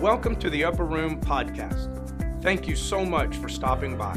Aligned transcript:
Welcome 0.00 0.36
to 0.36 0.48
the 0.48 0.64
Upper 0.64 0.84
Room 0.84 1.20
Podcast. 1.20 1.90
Thank 2.40 2.68
you 2.68 2.76
so 2.76 3.04
much 3.04 3.36
for 3.38 3.48
stopping 3.48 3.98
by. 3.98 4.16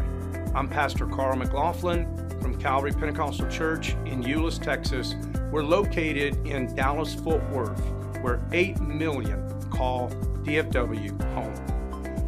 I'm 0.54 0.70
Pastor 0.70 1.08
Carl 1.08 1.36
McLaughlin 1.38 2.06
from 2.40 2.56
Calvary 2.62 2.92
Pentecostal 2.92 3.50
Church 3.50 3.96
in 4.06 4.22
Euless, 4.22 4.62
Texas. 4.62 5.16
We're 5.50 5.64
located 5.64 6.46
in 6.46 6.76
Dallas 6.76 7.16
Fort 7.16 7.42
Worth, 7.50 7.84
where 8.22 8.40
8 8.52 8.80
million 8.80 9.60
call 9.72 10.12
DFW 10.44 11.20
home. 11.34 11.56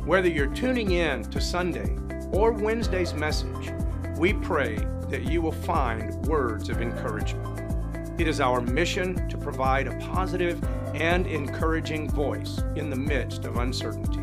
Whether 0.04 0.30
you're 0.30 0.48
tuning 0.48 0.90
in 0.90 1.24
to 1.26 1.40
Sunday 1.40 1.96
or 2.32 2.54
Wednesday's 2.54 3.14
message, 3.14 3.72
we 4.18 4.34
pray 4.34 4.78
that 5.10 5.26
you 5.26 5.44
will 5.44 5.52
find 5.52 6.12
words 6.26 6.70
of 6.70 6.82
encouragement. 6.82 8.20
It 8.20 8.28
is 8.28 8.42
our 8.42 8.62
mission 8.62 9.30
to 9.30 9.38
provide 9.38 9.86
a 9.86 9.96
positive 10.00 10.60
and 10.94 11.26
encouraging 11.26 12.08
voice 12.10 12.60
in 12.76 12.90
the 12.90 12.96
midst 12.96 13.46
of 13.46 13.58
uncertainty. 13.58 14.22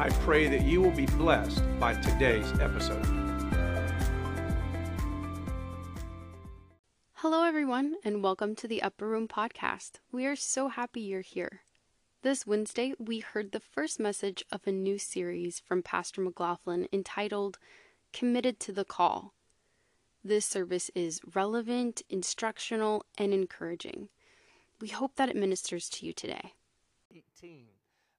I 0.00 0.10
pray 0.10 0.48
that 0.48 0.62
you 0.62 0.80
will 0.80 0.90
be 0.90 1.06
blessed 1.06 1.62
by 1.78 1.94
today's 1.94 2.50
episode. 2.58 3.06
Hello, 7.14 7.44
everyone, 7.44 7.94
and 8.04 8.20
welcome 8.20 8.56
to 8.56 8.66
the 8.66 8.82
Upper 8.82 9.06
Room 9.06 9.28
Podcast. 9.28 10.00
We 10.10 10.26
are 10.26 10.34
so 10.34 10.68
happy 10.68 11.02
you're 11.02 11.20
here. 11.20 11.60
This 12.22 12.46
Wednesday, 12.48 12.94
we 12.98 13.20
heard 13.20 13.52
the 13.52 13.60
first 13.60 14.00
message 14.00 14.44
of 14.50 14.66
a 14.66 14.72
new 14.72 14.98
series 14.98 15.60
from 15.60 15.84
Pastor 15.84 16.20
McLaughlin 16.20 16.88
entitled 16.92 17.58
Committed 18.12 18.58
to 18.60 18.72
the 18.72 18.84
Call. 18.84 19.34
This 20.24 20.46
service 20.46 20.90
is 20.96 21.20
relevant, 21.32 22.02
instructional, 22.08 23.06
and 23.16 23.32
encouraging. 23.32 24.08
We 24.82 24.88
hope 24.88 25.14
that 25.14 25.28
it 25.28 25.36
ministers 25.36 25.88
to 25.90 26.06
you 26.06 26.12
today. 26.12 26.54
18. 27.14 27.66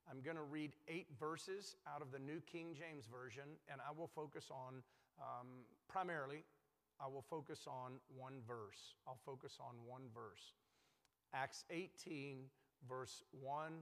I'm 0.09 0.21
going 0.21 0.37
to 0.37 0.43
read 0.43 0.71
eight 0.87 1.07
verses 1.19 1.75
out 1.93 2.01
of 2.01 2.13
the 2.13 2.19
New 2.19 2.39
King 2.49 2.67
James 2.73 3.03
Version, 3.05 3.43
and 3.69 3.81
I 3.81 3.91
will 3.91 4.07
focus 4.07 4.45
on 4.49 4.75
um, 5.19 5.47
primarily, 5.89 6.45
I 7.01 7.07
will 7.07 7.25
focus 7.29 7.67
on 7.67 7.99
one 8.15 8.35
verse. 8.47 8.95
I'll 9.05 9.19
focus 9.25 9.57
on 9.59 9.75
one 9.85 10.03
verse. 10.15 10.53
Acts 11.33 11.65
18, 11.69 12.45
verse 12.87 13.23
1 13.41 13.73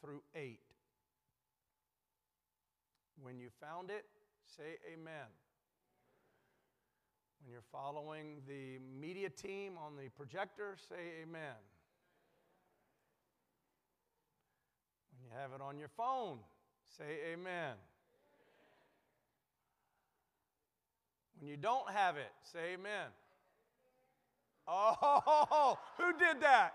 through 0.00 0.22
8. 0.36 0.60
When 3.20 3.40
you 3.40 3.48
found 3.60 3.90
it, 3.90 4.04
say 4.46 4.78
amen. 4.86 5.26
When 7.42 7.50
you're 7.50 7.62
following 7.72 8.42
the 8.46 8.78
media 8.78 9.28
team 9.28 9.72
on 9.76 9.96
the 9.96 10.08
projector, 10.10 10.76
say 10.88 11.24
amen. 11.24 11.58
When 15.17 15.17
you 15.28 15.36
have 15.40 15.52
it 15.52 15.60
on 15.60 15.78
your 15.78 15.88
phone, 15.88 16.38
say 16.96 17.04
amen. 17.32 17.74
When 21.38 21.48
you 21.48 21.56
don't 21.56 21.88
have 21.90 22.16
it, 22.16 22.32
say 22.42 22.74
amen. 22.74 23.06
Oh, 24.66 25.78
who 25.98 26.12
did 26.18 26.40
that? 26.40 26.72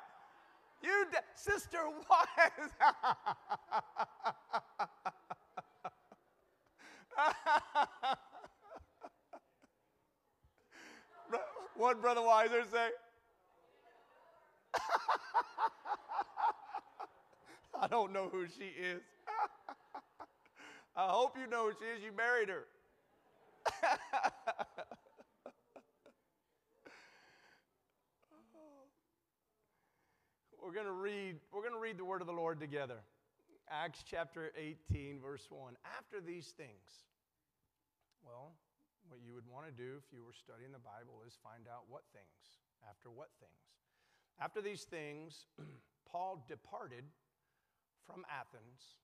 You. 0.84 1.06
Sister 1.36 1.80
Wise. 2.10 2.72
what 11.76 12.02
Brother 12.02 12.22
Weiser 12.22 12.64
say? 12.72 12.90
I 17.84 17.88
don't 17.88 18.14
know 18.14 18.30
who 18.32 18.48
she 18.48 18.72
is. 18.80 19.02
I 20.96 21.08
hope 21.08 21.36
you 21.38 21.48
know 21.52 21.66
who 21.66 21.74
she 21.74 21.84
is. 21.84 22.02
You 22.02 22.16
married 22.16 22.48
her. 22.48 22.64
we're 30.64 30.72
going 30.72 30.86
to 30.86 30.94
read 30.94 31.36
we're 31.52 31.60
going 31.60 31.74
to 31.74 31.80
read 31.80 31.98
the 31.98 32.06
word 32.06 32.22
of 32.22 32.28
the 32.28 32.34
Lord 32.34 32.62
together. 32.62 33.04
Acts 33.70 34.02
chapter 34.10 34.54
18 34.58 35.20
verse 35.20 35.46
1. 35.50 35.74
After 35.98 36.22
these 36.26 36.54
things. 36.56 37.04
Well, 38.24 38.54
what 39.10 39.20
you 39.26 39.34
would 39.34 39.48
want 39.52 39.66
to 39.66 39.74
do 39.74 39.98
if 39.98 40.06
you 40.14 40.24
were 40.24 40.32
studying 40.32 40.72
the 40.72 40.80
Bible 40.80 41.20
is 41.28 41.36
find 41.44 41.68
out 41.68 41.84
what 41.90 42.04
things. 42.14 42.64
After 42.90 43.12
what 43.12 43.28
things? 43.42 43.52
After 44.40 44.62
these 44.62 44.84
things, 44.84 45.48
Paul 46.10 46.46
departed 46.48 47.04
from 48.06 48.26
Athens 48.30 49.00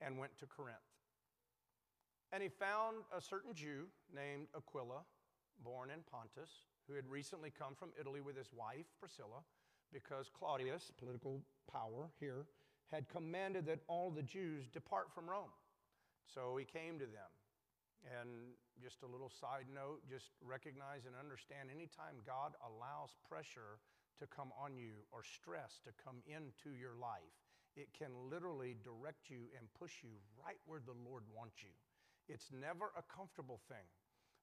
and 0.00 0.18
went 0.18 0.36
to 0.38 0.46
Corinth. 0.46 0.78
And 2.32 2.42
he 2.42 2.48
found 2.48 3.04
a 3.16 3.20
certain 3.20 3.54
Jew 3.54 3.86
named 4.14 4.48
Aquila, 4.56 5.04
born 5.62 5.90
in 5.90 6.00
Pontus, 6.10 6.50
who 6.88 6.94
had 6.94 7.06
recently 7.08 7.50
come 7.50 7.74
from 7.74 7.90
Italy 8.00 8.20
with 8.20 8.36
his 8.36 8.48
wife, 8.52 8.86
Priscilla, 8.98 9.44
because 9.92 10.30
Claudius, 10.32 10.90
political 10.98 11.42
power 11.70 12.08
here, 12.18 12.46
had 12.90 13.08
commanded 13.08 13.66
that 13.66 13.80
all 13.86 14.10
the 14.10 14.22
Jews 14.22 14.68
depart 14.68 15.12
from 15.14 15.28
Rome. 15.28 15.52
So 16.24 16.56
he 16.56 16.64
came 16.64 16.98
to 16.98 17.06
them. 17.06 17.30
And 18.02 18.58
just 18.82 19.04
a 19.04 19.06
little 19.06 19.30
side 19.30 19.70
note, 19.72 20.02
just 20.10 20.34
recognize 20.42 21.06
and 21.06 21.14
understand 21.14 21.70
anytime 21.70 22.18
God 22.26 22.58
allows 22.64 23.14
pressure 23.28 23.78
to 24.18 24.26
come 24.26 24.50
on 24.58 24.74
you 24.74 25.06
or 25.12 25.22
stress 25.22 25.78
to 25.84 25.94
come 26.02 26.18
into 26.26 26.74
your 26.74 26.98
life, 26.98 27.36
it 27.76 27.88
can 27.96 28.12
literally 28.30 28.76
direct 28.84 29.30
you 29.30 29.48
and 29.58 29.66
push 29.78 30.02
you 30.02 30.12
right 30.36 30.60
where 30.66 30.80
the 30.84 30.96
Lord 31.08 31.24
wants 31.32 31.62
you. 31.62 31.72
It's 32.28 32.52
never 32.52 32.92
a 32.96 33.04
comfortable 33.08 33.60
thing, 33.68 33.86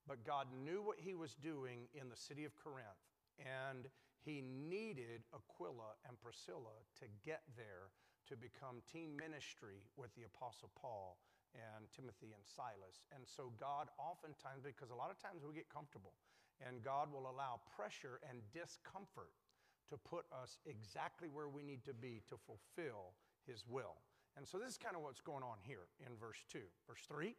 but 0.07 0.25
God 0.25 0.47
knew 0.51 0.81
what 0.81 0.99
He 0.99 1.15
was 1.15 1.35
doing 1.35 1.87
in 1.93 2.09
the 2.09 2.17
city 2.17 2.43
of 2.43 2.55
Corinth, 2.57 2.99
and 3.39 3.87
He 4.25 4.41
needed 4.41 5.23
Aquila 5.33 5.95
and 6.07 6.19
Priscilla 6.19 6.75
to 6.99 7.05
get 7.23 7.41
there 7.55 7.93
to 8.27 8.35
become 8.35 8.81
team 8.85 9.17
ministry 9.17 9.81
with 9.97 10.13
the 10.13 10.27
Apostle 10.29 10.69
Paul 10.77 11.17
and 11.57 11.89
Timothy 11.89 12.29
and 12.35 12.45
Silas. 12.45 13.01
And 13.09 13.25
so, 13.25 13.49
God 13.57 13.89
oftentimes, 13.97 14.61
because 14.61 14.93
a 14.93 14.99
lot 14.99 15.09
of 15.09 15.17
times 15.17 15.41
we 15.41 15.57
get 15.57 15.65
comfortable, 15.69 16.13
and 16.61 16.83
God 16.85 17.09
will 17.09 17.25
allow 17.25 17.61
pressure 17.73 18.21
and 18.27 18.45
discomfort 18.53 19.33
to 19.89 19.97
put 19.97 20.25
us 20.31 20.57
exactly 20.65 21.27
where 21.31 21.49
we 21.49 21.63
need 21.63 21.83
to 21.85 21.93
be 21.93 22.21
to 22.29 22.35
fulfill 22.37 23.13
His 23.45 23.63
will. 23.67 23.95
And 24.37 24.47
so, 24.47 24.57
this 24.57 24.69
is 24.69 24.77
kind 24.77 24.95
of 24.95 25.01
what's 25.01 25.21
going 25.21 25.43
on 25.43 25.57
here 25.63 25.89
in 26.05 26.15
verse 26.17 26.43
2. 26.51 26.59
Verse 26.87 27.01
3 27.07 27.35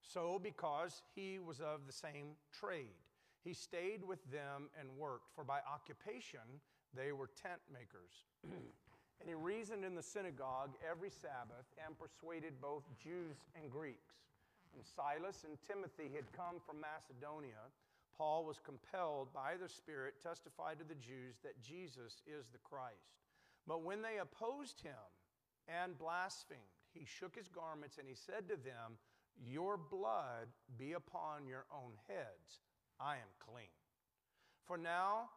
So, 0.00 0.40
because 0.42 1.02
he 1.14 1.38
was 1.38 1.60
of 1.60 1.86
the 1.86 1.92
same 1.92 2.36
trade, 2.52 2.98
he 3.44 3.54
stayed 3.54 4.04
with 4.04 4.22
them 4.30 4.68
and 4.78 4.88
worked, 4.98 5.34
for 5.34 5.44
by 5.44 5.60
occupation 5.66 6.60
they 6.94 7.12
were 7.12 7.30
tent 7.40 7.60
makers. 7.72 8.26
And 9.22 9.30
he 9.30 9.38
reasoned 9.38 9.84
in 9.86 9.94
the 9.94 10.02
synagogue 10.02 10.74
every 10.82 11.08
Sabbath 11.08 11.70
and 11.78 11.94
persuaded 11.94 12.58
both 12.58 12.82
Jews 12.98 13.38
and 13.54 13.70
Greeks. 13.70 14.18
And 14.74 14.82
Silas 14.82 15.46
and 15.46 15.54
Timothy 15.62 16.10
had 16.10 16.26
come 16.34 16.58
from 16.58 16.82
Macedonia. 16.82 17.70
Paul 18.16 18.44
was 18.44 18.58
compelled 18.58 19.32
by 19.32 19.54
the 19.60 19.68
Spirit 19.68 20.14
testify 20.22 20.74
to 20.74 20.84
the 20.84 20.94
Jews 20.94 21.36
that 21.42 21.62
Jesus 21.62 22.22
is 22.26 22.46
the 22.52 22.58
Christ. 22.58 23.16
But 23.66 23.82
when 23.82 24.02
they 24.02 24.18
opposed 24.18 24.80
him 24.80 24.92
and 25.68 25.98
blasphemed, 25.98 26.60
he 26.92 27.06
shook 27.06 27.34
his 27.36 27.48
garments 27.48 27.98
and 27.98 28.08
he 28.08 28.14
said 28.14 28.48
to 28.48 28.56
them, 28.56 28.98
Your 29.46 29.76
blood 29.76 30.48
be 30.76 30.92
upon 30.92 31.46
your 31.46 31.66
own 31.72 31.92
heads. 32.08 32.60
I 33.00 33.14
am 33.14 33.32
clean. 33.38 33.72
For 34.66 34.76
now, 34.76 35.30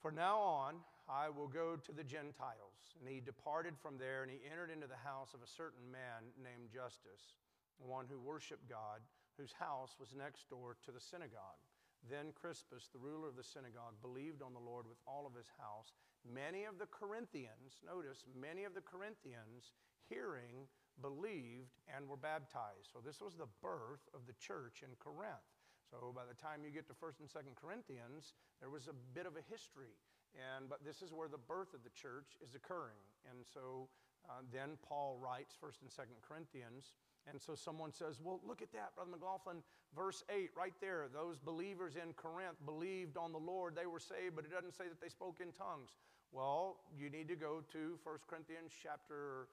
for 0.00 0.10
now 0.10 0.38
on, 0.38 0.74
I 1.08 1.28
will 1.30 1.48
go 1.48 1.76
to 1.76 1.92
the 1.92 2.04
Gentiles. 2.04 2.94
And 3.00 3.08
he 3.08 3.20
departed 3.20 3.74
from 3.80 3.98
there, 3.98 4.22
and 4.22 4.30
he 4.30 4.38
entered 4.50 4.70
into 4.70 4.86
the 4.86 5.00
house 5.02 5.34
of 5.34 5.42
a 5.42 5.50
certain 5.50 5.90
man 5.90 6.30
named 6.36 6.70
Justus, 6.72 7.38
one 7.78 8.06
who 8.08 8.20
worshiped 8.20 8.68
God, 8.68 9.00
whose 9.38 9.52
house 9.52 9.96
was 9.98 10.14
next 10.14 10.48
door 10.50 10.76
to 10.84 10.92
the 10.92 11.00
synagogue. 11.00 11.62
Then 12.10 12.34
Crispus, 12.34 12.90
the 12.90 12.98
ruler 12.98 13.28
of 13.28 13.36
the 13.36 13.46
synagogue, 13.46 13.94
believed 14.02 14.42
on 14.42 14.52
the 14.52 14.62
Lord 14.62 14.86
with 14.88 14.98
all 15.06 15.26
of 15.26 15.34
his 15.38 15.50
house. 15.58 15.94
Many 16.26 16.64
of 16.64 16.78
the 16.78 16.90
Corinthians, 16.90 17.78
notice, 17.86 18.26
many 18.34 18.64
of 18.64 18.74
the 18.74 18.82
Corinthians, 18.82 19.74
hearing, 20.10 20.66
believed 21.00 21.78
and 21.88 22.08
were 22.08 22.18
baptized. 22.18 22.90
So 22.92 22.98
this 22.98 23.22
was 23.22 23.34
the 23.38 23.48
birth 23.62 24.04
of 24.12 24.26
the 24.26 24.36
church 24.36 24.82
in 24.82 24.92
Corinth. 24.98 25.46
So 25.88 26.12
by 26.14 26.24
the 26.24 26.36
time 26.36 26.64
you 26.64 26.70
get 26.70 26.88
to 26.88 26.96
1st 26.96 27.20
and 27.20 27.28
2nd 27.28 27.54
Corinthians, 27.54 28.34
there 28.60 28.70
was 28.70 28.88
a 28.88 28.96
bit 29.14 29.26
of 29.26 29.36
a 29.36 29.44
history. 29.44 29.94
And, 30.32 30.68
but 30.68 30.80
this 30.84 31.02
is 31.02 31.12
where 31.12 31.28
the 31.28 31.40
birth 31.40 31.74
of 31.74 31.84
the 31.84 31.92
church 31.92 32.40
is 32.40 32.54
occurring. 32.54 33.04
And 33.28 33.44
so 33.44 33.88
uh, 34.24 34.40
then 34.48 34.80
Paul 34.80 35.20
writes 35.20 35.54
1st 35.60 35.84
and 35.84 35.90
2nd 35.90 36.18
Corinthians. 36.24 36.96
And 37.28 37.40
so 37.40 37.54
someone 37.54 37.92
says, 37.92 38.18
Well, 38.22 38.40
look 38.40 38.62
at 38.62 38.72
that, 38.72 38.96
Brother 38.96 39.12
McLaughlin, 39.12 39.62
verse 39.94 40.24
8, 40.28 40.50
right 40.56 40.74
there. 40.80 41.06
Those 41.12 41.38
believers 41.38 41.94
in 41.96 42.12
Corinth 42.14 42.56
believed 42.64 43.16
on 43.16 43.32
the 43.32 43.38
Lord. 43.38 43.74
They 43.76 43.86
were 43.86 44.00
saved, 44.00 44.36
but 44.36 44.44
it 44.44 44.52
doesn't 44.52 44.74
say 44.74 44.84
that 44.88 45.00
they 45.00 45.08
spoke 45.08 45.40
in 45.40 45.52
tongues. 45.52 45.90
Well, 46.32 46.80
you 46.96 47.10
need 47.10 47.28
to 47.28 47.36
go 47.36 47.62
to 47.72 47.98
1 48.04 48.16
Corinthians 48.26 48.72
chapter 48.72 49.48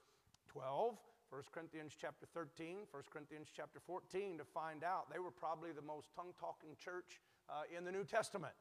12, 0.47 0.95
1 1.29 1.41
Corinthians 1.51 1.93
chapter 1.99 2.25
13, 2.33 2.87
1 2.89 3.03
Corinthians 3.11 3.49
chapter 3.55 3.79
14 3.79 4.37
to 4.37 4.45
find 4.45 4.83
out 4.83 5.11
they 5.11 5.19
were 5.19 5.31
probably 5.31 5.71
the 5.71 5.81
most 5.81 6.07
tongue 6.15 6.33
talking 6.39 6.71
church 6.79 7.19
uh, 7.49 7.67
in 7.75 7.83
the 7.83 7.91
New 7.91 8.03
Testament. 8.03 8.53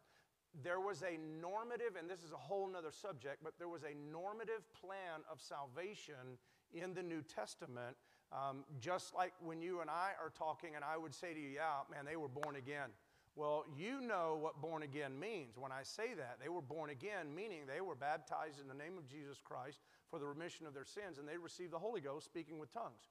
There 0.63 0.81
was 0.81 1.03
a 1.03 1.17
normative, 1.41 1.95
and 1.99 2.11
this 2.11 2.25
is 2.25 2.33
a 2.33 2.41
whole 2.41 2.67
nother 2.67 2.91
subject, 2.91 3.45
but 3.45 3.55
there 3.59 3.69
was 3.69 3.85
a 3.85 3.95
normative 4.11 4.67
plan 4.75 5.23
of 5.31 5.41
salvation 5.41 6.43
in 6.75 6.95
the 6.95 7.03
New 7.03 7.23
Testament. 7.23 7.97
Um, 8.33 8.65
just 8.81 9.15
like 9.15 9.33
when 9.41 9.63
you 9.63 9.81
and 9.81 9.89
I 9.89 10.13
are 10.23 10.31
talking, 10.37 10.75
and 10.75 10.85
I 10.85 10.97
would 10.99 11.15
say 11.15 11.33
to 11.33 11.41
you, 11.41 11.49
yeah, 11.49 11.81
man, 11.91 12.05
they 12.05 12.17
were 12.17 12.29
born 12.29 12.57
again. 12.57 12.91
Well, 13.37 13.65
you 13.77 14.01
know 14.01 14.37
what 14.41 14.61
born 14.61 14.83
again 14.83 15.19
means. 15.19 15.57
When 15.57 15.71
I 15.71 15.83
say 15.83 16.13
that, 16.15 16.39
they 16.43 16.49
were 16.49 16.61
born 16.61 16.91
again, 16.91 17.33
meaning 17.35 17.61
they 17.67 17.81
were 17.81 17.95
baptized 17.95 18.61
in 18.61 18.69
the 18.69 18.75
name 18.75 18.99
of 18.99 19.09
Jesus 19.09 19.39
Christ 19.43 19.79
for 20.11 20.19
the 20.19 20.27
remission 20.27 20.67
of 20.67 20.75
their 20.75 20.85
sins, 20.85 21.19
and 21.19 21.29
they 21.29 21.39
received 21.39 21.73
the 21.73 21.79
Holy 21.79 22.01
Ghost 22.01 22.27
speaking 22.27 22.59
with 22.59 22.73
tongues. 22.73 23.09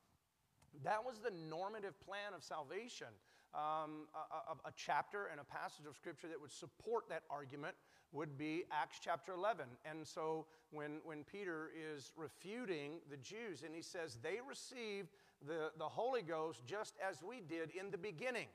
That 0.83 1.03
was 1.03 1.19
the 1.19 1.31
normative 1.49 1.99
plan 2.01 2.35
of 2.35 2.43
salvation. 2.43 3.07
Um, 3.55 4.05
a, 4.13 4.67
a, 4.67 4.71
chapter 4.75 5.27
and 5.31 5.39
a 5.39 5.43
passage 5.43 5.85
of 5.87 5.95
scripture 5.95 6.27
that 6.27 6.39
would 6.39 6.51
support 6.51 7.09
that 7.09 7.23
argument 7.29 7.75
would 8.11 8.37
be 8.37 8.65
Acts 8.71 8.99
chapter 9.01 9.33
11. 9.33 9.65
And 9.85 10.05
so 10.05 10.45
when, 10.71 10.99
when 11.03 11.23
Peter 11.23 11.71
is 11.75 12.11
refuting 12.15 12.99
the 13.09 13.17
Jews 13.17 13.63
and 13.65 13.73
he 13.73 13.81
says 13.81 14.17
they 14.21 14.37
received 14.47 15.09
the, 15.45 15.71
the 15.77 15.87
Holy 15.87 16.21
Ghost 16.21 16.65
just 16.65 16.95
as 17.07 17.23
we 17.23 17.41
did 17.41 17.71
in 17.71 17.89
the 17.89 17.97
beginning. 17.97 18.47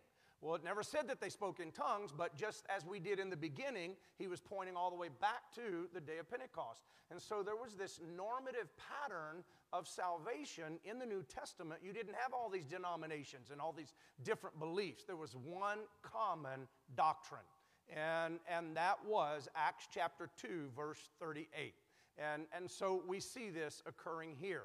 Well, 0.42 0.56
it 0.56 0.64
never 0.64 0.82
said 0.82 1.06
that 1.06 1.20
they 1.20 1.28
spoke 1.28 1.60
in 1.60 1.70
tongues, 1.70 2.10
but 2.10 2.34
just 2.34 2.66
as 2.68 2.84
we 2.84 2.98
did 2.98 3.20
in 3.20 3.30
the 3.30 3.36
beginning, 3.36 3.94
he 4.18 4.26
was 4.26 4.40
pointing 4.40 4.74
all 4.74 4.90
the 4.90 4.96
way 4.96 5.08
back 5.20 5.54
to 5.54 5.86
the 5.94 6.00
day 6.00 6.18
of 6.18 6.28
Pentecost. 6.28 6.80
And 7.12 7.22
so 7.22 7.44
there 7.44 7.54
was 7.54 7.74
this 7.74 8.00
normative 8.16 8.68
pattern 8.76 9.44
of 9.72 9.86
salvation 9.86 10.80
in 10.84 10.98
the 10.98 11.06
New 11.06 11.22
Testament. 11.22 11.80
You 11.84 11.92
didn't 11.92 12.16
have 12.16 12.32
all 12.34 12.50
these 12.50 12.66
denominations 12.66 13.50
and 13.52 13.60
all 13.60 13.72
these 13.72 13.94
different 14.24 14.58
beliefs, 14.58 15.04
there 15.04 15.16
was 15.16 15.36
one 15.36 15.78
common 16.02 16.66
doctrine. 16.96 17.40
And, 17.88 18.40
and 18.48 18.76
that 18.76 18.98
was 19.06 19.48
Acts 19.54 19.86
chapter 19.94 20.28
2, 20.40 20.70
verse 20.74 21.10
38. 21.20 21.74
And, 22.18 22.46
and 22.54 22.68
so 22.68 23.02
we 23.06 23.20
see 23.20 23.50
this 23.50 23.80
occurring 23.86 24.34
here. 24.40 24.64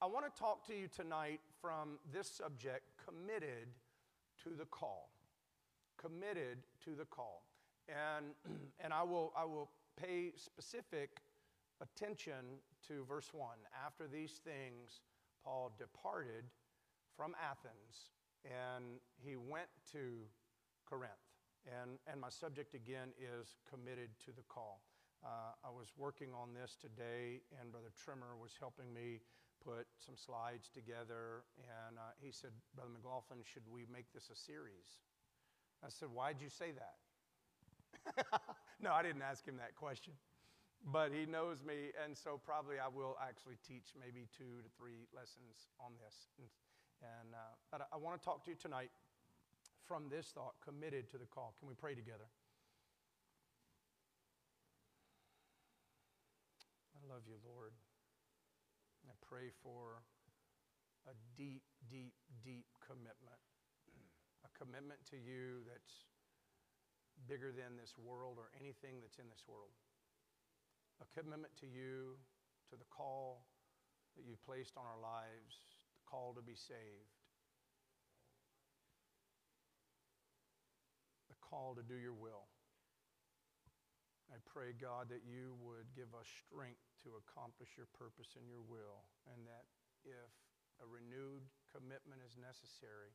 I 0.00 0.06
want 0.06 0.32
to 0.32 0.40
talk 0.40 0.64
to 0.68 0.74
you 0.74 0.86
tonight 0.86 1.40
from 1.60 1.98
this 2.12 2.30
subject 2.30 2.82
committed 3.04 3.66
to 4.44 4.50
the 4.50 4.66
call. 4.66 5.10
Committed 6.00 6.58
to 6.84 6.94
the 6.94 7.04
call. 7.04 7.42
And, 7.88 8.26
and 8.80 8.92
I, 8.92 9.02
will, 9.02 9.32
I 9.36 9.44
will 9.44 9.70
pay 10.00 10.32
specific 10.36 11.20
attention 11.80 12.60
to 12.88 13.04
verse 13.04 13.30
1. 13.32 13.50
After 13.84 14.06
these 14.06 14.40
things, 14.44 15.00
Paul 15.44 15.72
departed 15.78 16.44
from 17.16 17.34
Athens 17.42 18.10
and 18.44 19.02
he 19.18 19.36
went 19.36 19.68
to 19.92 20.22
Corinth. 20.88 21.12
And, 21.66 21.98
and 22.06 22.20
my 22.20 22.30
subject 22.30 22.74
again 22.74 23.10
is 23.18 23.58
committed 23.68 24.08
to 24.24 24.32
the 24.32 24.46
call. 24.48 24.80
Uh, 25.24 25.52
I 25.66 25.70
was 25.70 25.90
working 25.98 26.30
on 26.30 26.54
this 26.54 26.78
today, 26.78 27.42
and 27.58 27.72
Brother 27.72 27.90
Trimmer 27.98 28.38
was 28.40 28.54
helping 28.58 28.94
me 28.94 29.20
put 29.68 29.84
some 30.00 30.16
slides 30.16 30.72
together, 30.72 31.44
and 31.60 32.00
uh, 32.00 32.16
he 32.16 32.32
said, 32.32 32.56
Brother 32.72 32.88
McLaughlin, 32.96 33.44
should 33.44 33.68
we 33.68 33.84
make 33.92 34.08
this 34.16 34.32
a 34.32 34.36
series? 34.36 34.96
I 35.84 35.92
said, 35.92 36.08
Why'd 36.08 36.40
you 36.40 36.48
say 36.48 36.72
that? 36.72 36.96
no, 38.80 38.96
I 38.96 39.04
didn't 39.04 39.20
ask 39.20 39.44
him 39.44 39.60
that 39.60 39.76
question. 39.76 40.16
But 40.88 41.12
he 41.12 41.26
knows 41.26 41.60
me, 41.60 41.92
and 42.00 42.16
so 42.16 42.40
probably 42.40 42.80
I 42.80 42.88
will 42.88 43.18
actually 43.20 43.58
teach 43.66 43.92
maybe 43.98 44.24
two 44.32 44.64
to 44.64 44.68
three 44.78 45.04
lessons 45.12 45.68
on 45.76 45.92
this. 46.00 46.32
And, 46.38 46.48
and 47.04 47.34
uh, 47.34 47.52
but 47.68 47.84
I, 47.92 47.96
I 47.96 47.98
want 47.98 48.16
to 48.16 48.24
talk 48.24 48.44
to 48.46 48.50
you 48.50 48.56
tonight 48.56 48.90
from 49.84 50.08
this 50.08 50.32
thought 50.32 50.56
committed 50.64 51.10
to 51.12 51.18
the 51.18 51.26
call. 51.26 51.52
Can 51.60 51.68
we 51.68 51.74
pray 51.74 51.94
together? 51.94 52.30
I 56.96 57.12
love 57.12 57.22
you, 57.28 57.36
Lord. 57.44 57.72
Pray 59.28 59.52
for 59.60 60.00
a 61.04 61.12
deep, 61.36 61.60
deep, 61.92 62.16
deep 62.40 62.64
commitment. 62.80 63.44
A 64.40 64.50
commitment 64.56 65.04
to 65.12 65.20
you 65.20 65.60
that's 65.68 66.08
bigger 67.28 67.52
than 67.52 67.76
this 67.76 67.92
world 68.00 68.40
or 68.40 68.48
anything 68.56 69.04
that's 69.04 69.20
in 69.20 69.28
this 69.28 69.44
world. 69.44 69.76
A 71.04 71.06
commitment 71.12 71.52
to 71.60 71.68
you, 71.68 72.16
to 72.72 72.80
the 72.80 72.88
call 72.88 73.44
that 74.16 74.24
you've 74.24 74.40
placed 74.48 74.80
on 74.80 74.88
our 74.88 74.96
lives, 74.96 75.60
the 75.92 76.04
call 76.08 76.32
to 76.32 76.40
be 76.40 76.56
saved, 76.56 77.12
the 81.28 81.36
call 81.44 81.76
to 81.76 81.84
do 81.84 82.00
your 82.00 82.16
will. 82.16 82.48
I 84.32 84.40
pray, 84.48 84.72
God, 84.72 85.12
that 85.12 85.28
you 85.28 85.52
would 85.60 85.92
give 85.92 86.16
us 86.16 86.28
strength 86.48 86.87
to 87.04 87.18
accomplish 87.20 87.76
your 87.78 87.90
purpose 87.94 88.34
and 88.34 88.46
your 88.48 88.62
will, 88.62 89.06
and 89.30 89.46
that 89.46 89.66
if 90.02 90.30
a 90.78 90.86
renewed 90.86 91.46
commitment 91.70 92.22
is 92.22 92.38
necessary, 92.38 93.14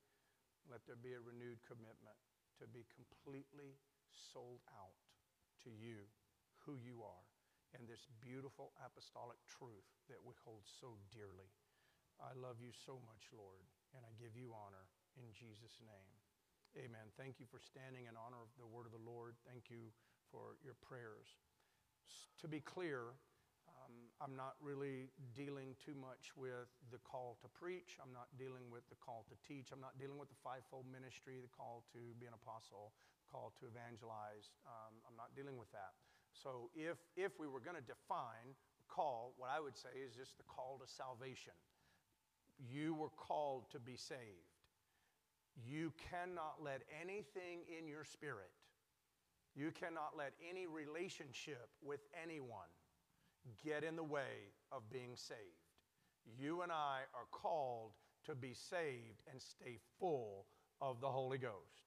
let 0.68 0.84
there 0.88 1.00
be 1.00 1.16
a 1.16 1.24
renewed 1.24 1.60
commitment 1.64 2.16
to 2.60 2.66
be 2.70 2.88
completely 2.92 3.76
sold 4.12 4.64
out 4.72 5.00
to 5.64 5.72
you, 5.72 6.08
who 6.64 6.80
you 6.80 7.04
are, 7.04 7.28
and 7.76 7.88
this 7.88 8.08
beautiful 8.22 8.72
apostolic 8.80 9.40
truth 9.48 9.88
that 10.08 10.22
we 10.22 10.36
hold 10.44 10.64
so 10.64 10.96
dearly. 11.12 11.50
I 12.22 12.32
love 12.38 12.62
you 12.62 12.72
so 12.72 13.02
much, 13.10 13.32
Lord, 13.34 13.66
and 13.98 14.06
I 14.06 14.12
give 14.22 14.38
you 14.38 14.54
honor 14.54 14.88
in 15.18 15.28
Jesus' 15.34 15.82
name. 15.82 16.14
Amen. 16.78 17.12
Thank 17.18 17.38
you 17.38 17.46
for 17.50 17.60
standing 17.62 18.06
in 18.06 18.18
honor 18.18 18.42
of 18.42 18.50
the 18.58 18.70
word 18.70 18.86
of 18.86 18.94
the 18.96 19.06
Lord. 19.06 19.36
Thank 19.46 19.70
you 19.70 19.94
for 20.32 20.58
your 20.66 20.78
prayers. 20.82 21.38
To 22.42 22.48
be 22.48 22.62
clear, 22.62 23.14
um, 23.84 24.08
I'm 24.24 24.36
not 24.40 24.56
really 24.64 25.12
dealing 25.36 25.76
too 25.76 25.96
much 26.00 26.32
with 26.40 26.72
the 26.92 27.00
call 27.04 27.36
to 27.44 27.48
preach. 27.52 28.00
I'm 28.00 28.16
not 28.16 28.32
dealing 28.40 28.72
with 28.72 28.88
the 28.88 28.96
call 28.96 29.28
to 29.28 29.36
teach. 29.44 29.76
I'm 29.76 29.84
not 29.84 30.00
dealing 30.00 30.16
with 30.16 30.32
the 30.32 30.40
fivefold 30.40 30.88
ministry, 30.88 31.44
the 31.44 31.52
call 31.52 31.84
to 31.92 32.00
be 32.20 32.26
an 32.26 32.36
apostle, 32.36 32.96
the 33.20 33.30
call 33.36 33.52
to 33.60 33.68
evangelize. 33.68 34.56
Um, 34.64 34.96
I'm 35.04 35.20
not 35.20 35.36
dealing 35.36 35.60
with 35.60 35.72
that. 35.76 36.00
So 36.32 36.72
if, 36.72 36.96
if 37.20 37.36
we 37.36 37.52
were 37.52 37.60
going 37.60 37.76
to 37.76 37.84
define 37.84 38.56
call, 38.88 39.36
what 39.36 39.52
I 39.52 39.60
would 39.60 39.76
say 39.76 39.92
is 40.00 40.16
just 40.16 40.40
the 40.40 40.48
call 40.48 40.80
to 40.80 40.88
salvation. 40.88 41.54
You 42.58 42.96
were 42.96 43.12
called 43.20 43.68
to 43.76 43.80
be 43.80 44.00
saved. 44.00 44.56
You 45.60 45.92
cannot 46.00 46.63
let 46.63 46.82
anything 47.02 47.68
in 47.68 47.86
your 47.86 48.06
spirit 48.06 48.54
you 49.56 49.70
cannot 49.72 50.18
let 50.18 50.34
any 50.42 50.66
relationship 50.66 51.70
with 51.86 52.02
anyone 52.18 52.70
get 53.64 53.84
in 53.84 53.96
the 53.96 54.04
way 54.04 54.52
of 54.72 54.90
being 54.92 55.16
saved. 55.16 55.40
You 56.40 56.62
and 56.62 56.72
I 56.72 57.02
are 57.14 57.28
called 57.32 57.92
to 58.26 58.36
be 58.36 58.54
saved 58.54 59.22
and 59.32 59.42
stay 59.42 59.78
full 60.00 60.46
of 60.82 61.02
the 61.02 61.10
Holy 61.10 61.38
Ghost. 61.38 61.84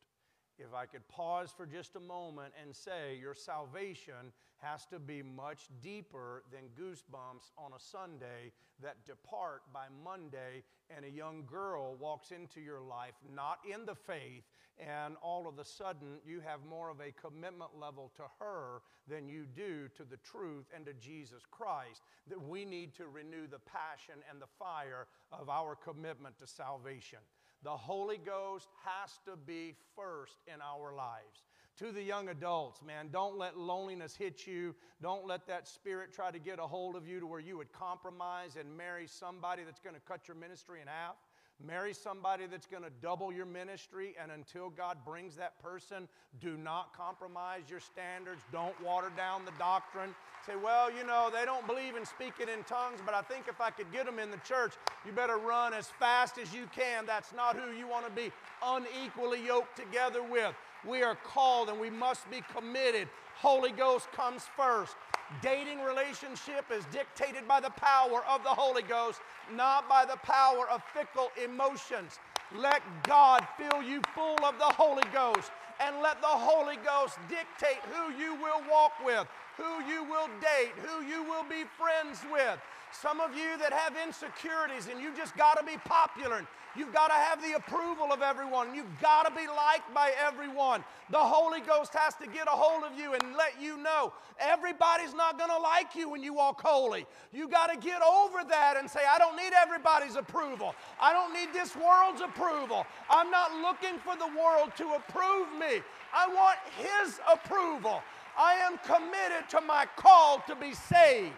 If 0.59 0.73
I 0.75 0.87
could 0.87 1.07
pause 1.09 1.53
for 1.55 1.67
just 1.67 1.97
a 1.97 2.01
moment 2.01 2.55
and 2.63 2.75
say, 2.75 3.19
your 3.21 3.35
salvation 3.35 4.33
has 4.59 4.87
to 4.87 4.99
be 4.99 5.23
much 5.23 5.69
deeper 5.83 6.45
than 6.51 6.71
goosebumps 6.79 7.51
on 7.59 7.73
a 7.75 7.81
Sunday 7.81 8.53
that 8.83 9.05
depart 9.05 9.63
by 9.73 9.87
Monday, 10.03 10.63
and 10.95 11.05
a 11.05 11.11
young 11.11 11.45
girl 11.47 11.95
walks 11.97 12.31
into 12.31 12.61
your 12.61 12.81
life 12.81 13.15
not 13.35 13.59
in 13.71 13.85
the 13.85 13.95
faith, 13.95 14.45
and 14.79 15.17
all 15.23 15.49
of 15.49 15.59
a 15.59 15.65
sudden 15.65 16.19
you 16.27 16.41
have 16.41 16.61
more 16.69 16.91
of 16.91 17.01
a 17.01 17.13
commitment 17.13 17.71
level 17.79 18.13
to 18.17 18.23
her 18.39 18.83
than 19.09 19.29
you 19.29 19.45
do 19.55 19.89
to 19.97 20.05
the 20.05 20.19
truth 20.19 20.67
and 20.75 20.85
to 20.87 20.93
Jesus 20.95 21.43
Christ. 21.51 22.03
That 22.29 22.41
we 22.41 22.65
need 22.65 22.95
to 22.95 23.09
renew 23.09 23.47
the 23.47 23.61
passion 23.61 24.17
and 24.31 24.41
the 24.41 24.47
fire 24.59 25.07
of 25.33 25.49
our 25.49 25.77
commitment 25.77 26.39
to 26.39 26.47
salvation. 26.47 27.21
The 27.63 27.71
Holy 27.71 28.19
Ghost 28.19 28.69
has 28.85 29.19
to 29.25 29.37
be 29.37 29.75
first 29.97 30.37
in 30.47 30.61
our 30.61 30.95
lives. 30.95 31.45
To 31.79 31.93
the 31.93 32.03
young 32.03 32.29
adults, 32.29 32.81
man, 32.83 33.09
don't 33.13 33.37
let 33.37 33.59
loneliness 33.59 34.17
hit 34.17 34.47
you. 34.47 34.75
Don't 35.03 35.27
let 35.27 35.47
that 35.47 35.69
spirit 35.69 36.13
try 36.13 36.31
to 36.31 36.39
get 36.39 36.59
a 36.59 36.67
hold 36.67 36.97
of 36.97 37.07
you 37.07 37.21
to 37.21 37.27
where 37.27 37.41
you 37.41 37.59
would 37.59 37.73
compromise 37.73 38.57
and 38.59 38.75
marry 38.75 39.07
somebody 39.07 39.63
that's 39.63 39.81
going 39.81 39.95
to 39.95 40.01
cut 40.01 40.27
your 40.27 40.37
ministry 40.37 40.81
in 40.81 40.87
half. 40.87 41.17
Marry 41.65 41.95
somebody 41.95 42.47
that's 42.47 42.67
going 42.67 42.83
to 42.83 42.91
double 43.01 43.33
your 43.33 43.47
ministry, 43.47 44.15
and 44.23 44.31
until 44.31 44.69
God 44.69 44.99
brings 45.07 45.37
that 45.37 45.59
person, 45.59 46.07
do 46.41 46.57
not 46.57 46.95
compromise 46.95 47.63
your 47.71 47.81
standards. 47.81 48.43
Don't 48.53 48.79
water 48.85 49.11
down 49.17 49.47
the 49.47 49.53
doctrine. 49.59 50.15
Say, 50.47 50.53
well, 50.63 50.93
you 50.93 51.05
know, 51.05 51.31
they 51.33 51.47
don't 51.47 51.67
believe 51.67 51.97
in 51.97 52.05
speaking 52.05 52.49
in 52.49 52.63
tongues, 52.65 53.01
but 53.05 53.15
I 53.15 53.23
think 53.23 53.49
if 53.49 53.61
I 53.61 53.71
could 53.71 53.91
get 53.91 54.05
them 54.05 54.19
in 54.19 54.31
the 54.31 54.41
church, 54.47 54.75
you 55.07 55.13
better 55.13 55.39
run 55.39 55.73
as 55.73 55.89
fast 55.99 56.37
as 56.39 56.53
you 56.53 56.69
can. 56.75 57.07
That's 57.07 57.33
not 57.35 57.57
who 57.57 57.77
you 57.77 57.89
want 57.89 58.05
to 58.07 58.13
be 58.13 58.31
unequally 58.63 59.45
yoked 59.45 59.77
together 59.77 60.23
with. 60.23 60.55
We 60.87 61.03
are 61.03 61.17
called 61.17 61.71
and 61.71 61.81
we 61.81 61.91
must 61.91 62.31
be 62.31 62.43
committed. 62.55 63.09
Holy 63.35 63.73
Ghost 63.73 64.13
comes 64.13 64.45
first. 64.57 64.95
Dating 65.43 65.83
relationship 65.83 66.67
is 66.73 66.85
dictated 66.87 67.47
by 67.49 67.61
the 67.61 67.71
power 67.71 68.25
of 68.29 68.43
the 68.43 68.49
Holy 68.49 68.83
Ghost, 68.83 69.21
not 69.55 69.89
by 69.89 70.05
the 70.05 70.17
power 70.19 70.69
of 70.71 70.83
fickle 70.95 71.31
emotions. 71.43 72.19
Let 72.55 72.83
God 73.03 73.47
fill 73.57 73.83
you 73.83 74.01
full 74.15 74.39
of 74.45 74.59
the 74.59 74.65
Holy 74.65 75.07
Ghost 75.13 75.51
and 75.81 76.01
let 76.01 76.21
the 76.21 76.27
Holy 76.27 76.77
Ghost 76.77 77.19
dictate 77.29 77.83
who 77.93 78.13
you 78.17 78.35
will 78.35 78.63
walk 78.71 78.93
with, 79.05 79.27
who 79.57 79.85
you 79.85 80.05
will 80.05 80.29
date, 80.41 80.73
who 80.85 81.05
you 81.05 81.23
will 81.25 81.45
be 81.45 81.65
friends 81.77 82.21
with. 82.31 82.59
Some 82.93 83.21
of 83.21 83.37
you 83.37 83.59
that 83.59 83.73
have 83.73 83.95
insecurities 83.97 84.89
and 84.89 85.01
you 85.01 85.15
just 85.17 85.37
got 85.37 85.59
to 85.59 85.65
be 85.65 85.77
popular. 85.85 86.47
You've 86.77 86.93
got 86.93 87.09
to 87.09 87.15
have 87.15 87.43
the 87.43 87.55
approval 87.57 88.13
of 88.13 88.21
everyone. 88.21 88.75
You've 88.75 89.01
got 89.01 89.27
to 89.27 89.35
be 89.35 89.47
liked 89.47 89.93
by 89.95 90.13
everyone. 90.21 90.85
The 91.11 91.19
Holy 91.19 91.61
Ghost 91.61 91.95
has 91.95 92.15
to 92.17 92.27
get 92.27 92.47
a 92.47 92.51
hold 92.51 92.85
of 92.85 92.99
you 92.99 93.15
and 93.15 93.35
let 93.37 93.61
you 93.61 93.79
know 93.79 94.13
everybody's 94.39 95.15
not 95.15 95.39
going 95.39 95.51
to 95.51 95.59
like 95.59 95.95
you 95.95 96.11
when 96.11 96.23
you 96.23 96.35
walk 96.35 96.61
holy. 96.61 97.07
You 97.33 97.49
got 97.49 97.69
to 97.69 97.79
get 97.79 98.03
over 98.03 98.45
that 98.49 98.77
and 98.77 98.91
say, 98.91 99.01
I 99.09 99.19
don't 99.19 99.37
need 99.37 99.53
everybody's 99.57 100.17
approval. 100.17 100.75
I 101.01 101.13
don't 101.13 101.33
need 101.33 101.53
this 101.53 101.75
world's 101.77 102.21
approval. 102.21 102.87
I'm 103.09 103.31
not 103.31 103.53
looking 103.63 103.99
for 103.99 104.17
the 104.17 104.29
world 104.39 104.73
to 104.77 104.95
approve 104.95 105.49
me. 105.59 105.83
I 106.15 106.29
want 106.29 106.59
His 106.77 107.21
approval. 107.31 108.03
I 108.39 108.55
am 108.55 108.79
committed 108.85 109.49
to 109.51 109.63
my 109.63 109.87
call 109.97 110.43
to 110.47 110.55
be 110.55 110.75
saved 110.75 111.33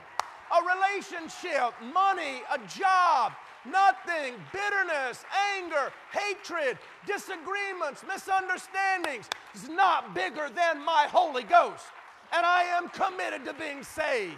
a 0.51 0.61
relationship, 0.65 1.75
money, 1.93 2.43
a 2.53 2.59
job, 2.69 3.33
nothing, 3.65 4.35
bitterness, 4.53 5.25
anger, 5.57 5.93
hatred, 6.13 6.79
disagreements, 7.07 8.05
misunderstandings 8.07 9.29
is 9.55 9.69
not 9.69 10.15
bigger 10.15 10.49
than 10.55 10.85
my 10.85 11.07
Holy 11.11 11.43
Ghost. 11.43 11.87
And 12.33 12.45
I 12.45 12.63
am 12.63 12.89
committed 12.91 13.45
to 13.47 13.55
being 13.55 13.83
saved. 13.83 14.37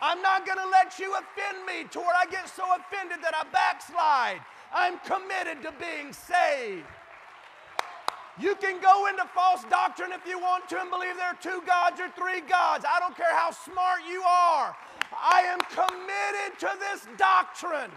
I'm 0.00 0.22
not 0.22 0.46
going 0.46 0.58
to 0.58 0.68
let 0.68 0.98
you 0.98 1.14
offend 1.14 1.66
me 1.66 1.88
to 1.90 1.98
where 1.98 2.14
I 2.14 2.26
get 2.30 2.48
so 2.48 2.62
offended 2.76 3.18
that 3.22 3.34
I 3.34 3.44
backslide. 3.50 4.40
I'm 4.72 4.98
committed 5.00 5.62
to 5.62 5.72
being 5.80 6.12
saved. 6.12 6.86
You 8.40 8.54
can 8.54 8.80
go 8.80 9.08
into 9.08 9.24
false 9.34 9.64
doctrine 9.68 10.12
if 10.12 10.24
you 10.24 10.38
want 10.38 10.68
to 10.68 10.80
and 10.80 10.90
believe 10.90 11.16
there 11.16 11.26
are 11.26 11.42
two 11.42 11.60
gods 11.66 11.98
or 12.00 12.08
three 12.10 12.40
gods. 12.40 12.84
I 12.88 13.00
don't 13.00 13.16
care 13.16 13.34
how 13.34 13.50
smart 13.50 14.00
you 14.08 14.22
are. 14.22 14.76
I 15.20 15.40
am 15.42 15.58
committed 15.70 16.58
to 16.60 16.70
this 16.78 17.06
doctrine. 17.16 17.90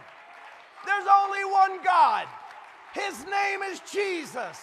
There's 0.86 1.08
only 1.24 1.46
one 1.46 1.84
God. 1.84 2.28
His 2.94 3.26
name 3.26 3.62
is 3.64 3.82
Jesus. 3.92 4.60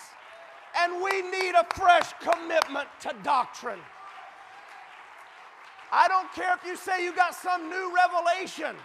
And 0.79 1.03
we 1.03 1.23
need 1.23 1.55
a 1.55 1.67
fresh 1.75 2.13
commitment 2.21 2.89
to 3.01 3.15
doctrine. 3.23 3.81
I 5.91 6.07
don't 6.09 6.31
care 6.35 6.55
if 6.55 6.65
you 6.67 6.77
say 6.77 7.05
you 7.05 7.15
got 7.15 7.35
some 7.35 7.71
new 7.71 7.95
revelation 7.95 8.77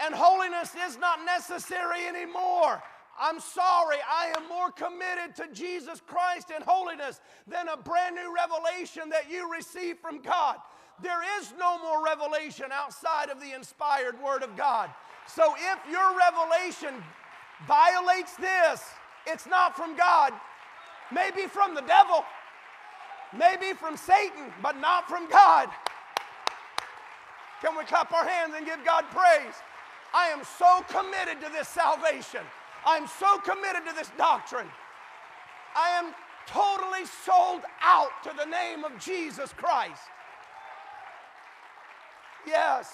and 0.00 0.14
holiness 0.14 0.74
is 0.86 0.98
not 0.98 1.24
necessary 1.24 2.06
anymore. 2.08 2.82
I'm 3.18 3.38
sorry, 3.38 3.98
I 4.10 4.32
am 4.36 4.48
more 4.48 4.72
committed 4.72 5.36
to 5.36 5.46
Jesus 5.52 6.02
Christ 6.04 6.50
and 6.52 6.64
holiness 6.64 7.20
than 7.46 7.68
a 7.68 7.76
brand 7.76 8.16
new 8.16 8.34
revelation 8.34 9.08
that 9.10 9.30
you 9.30 9.52
receive 9.52 9.98
from 9.98 10.20
God. 10.20 10.56
There 11.02 11.22
is 11.40 11.52
no 11.58 11.78
more 11.78 12.04
revelation 12.04 12.66
outside 12.72 13.28
of 13.28 13.40
the 13.40 13.52
inspired 13.54 14.20
Word 14.22 14.42
of 14.42 14.56
God. 14.56 14.90
So 15.26 15.54
if 15.56 15.78
your 15.90 16.16
revelation 16.16 17.02
violates 17.66 18.36
this, 18.36 18.82
it's 19.26 19.46
not 19.46 19.76
from 19.76 19.96
God, 19.96 20.32
maybe 21.12 21.46
from 21.48 21.74
the 21.74 21.80
devil, 21.82 22.24
maybe 23.36 23.72
from 23.72 23.96
Satan, 23.96 24.52
but 24.62 24.78
not 24.80 25.08
from 25.08 25.28
God. 25.28 25.68
Can 27.60 27.76
we 27.76 27.84
clap 27.84 28.12
our 28.12 28.26
hands 28.26 28.54
and 28.56 28.66
give 28.66 28.84
God 28.84 29.04
praise? 29.10 29.54
I 30.12 30.28
am 30.28 30.42
so 30.58 30.84
committed 30.88 31.40
to 31.42 31.50
this 31.50 31.68
salvation. 31.68 32.40
I'm 32.86 33.06
so 33.06 33.38
committed 33.38 33.86
to 33.88 33.94
this 33.94 34.10
doctrine. 34.18 34.68
I 35.74 35.88
am 35.98 36.14
totally 36.46 37.06
sold 37.24 37.62
out 37.82 38.10
to 38.24 38.32
the 38.36 38.44
name 38.44 38.84
of 38.84 38.98
Jesus 38.98 39.52
Christ. 39.54 40.02
Yes. 42.46 42.92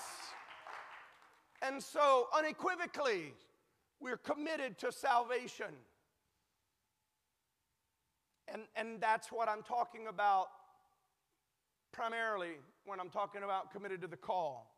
And 1.63 1.83
so, 1.83 2.29
unequivocally, 2.37 3.35
we're 4.01 4.17
committed 4.17 4.79
to 4.79 4.93
salvation. 4.93 5.75
And, 8.49 8.63
and 8.75 9.01
that's 9.01 9.31
what 9.31 9.49
I'm 9.49 9.63
talking 9.63 10.07
about 10.09 10.47
primarily 11.93 12.53
when 12.85 12.99
I'm 13.01 13.11
talking 13.11 13.43
about 13.43 13.73
committed 13.73 14.01
to 14.03 14.07
the 14.07 14.17
call. 14.17 14.75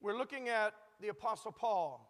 We're 0.00 0.16
looking 0.16 0.48
at 0.48 0.74
the 1.00 1.08
Apostle 1.08 1.52
Paul, 1.52 2.08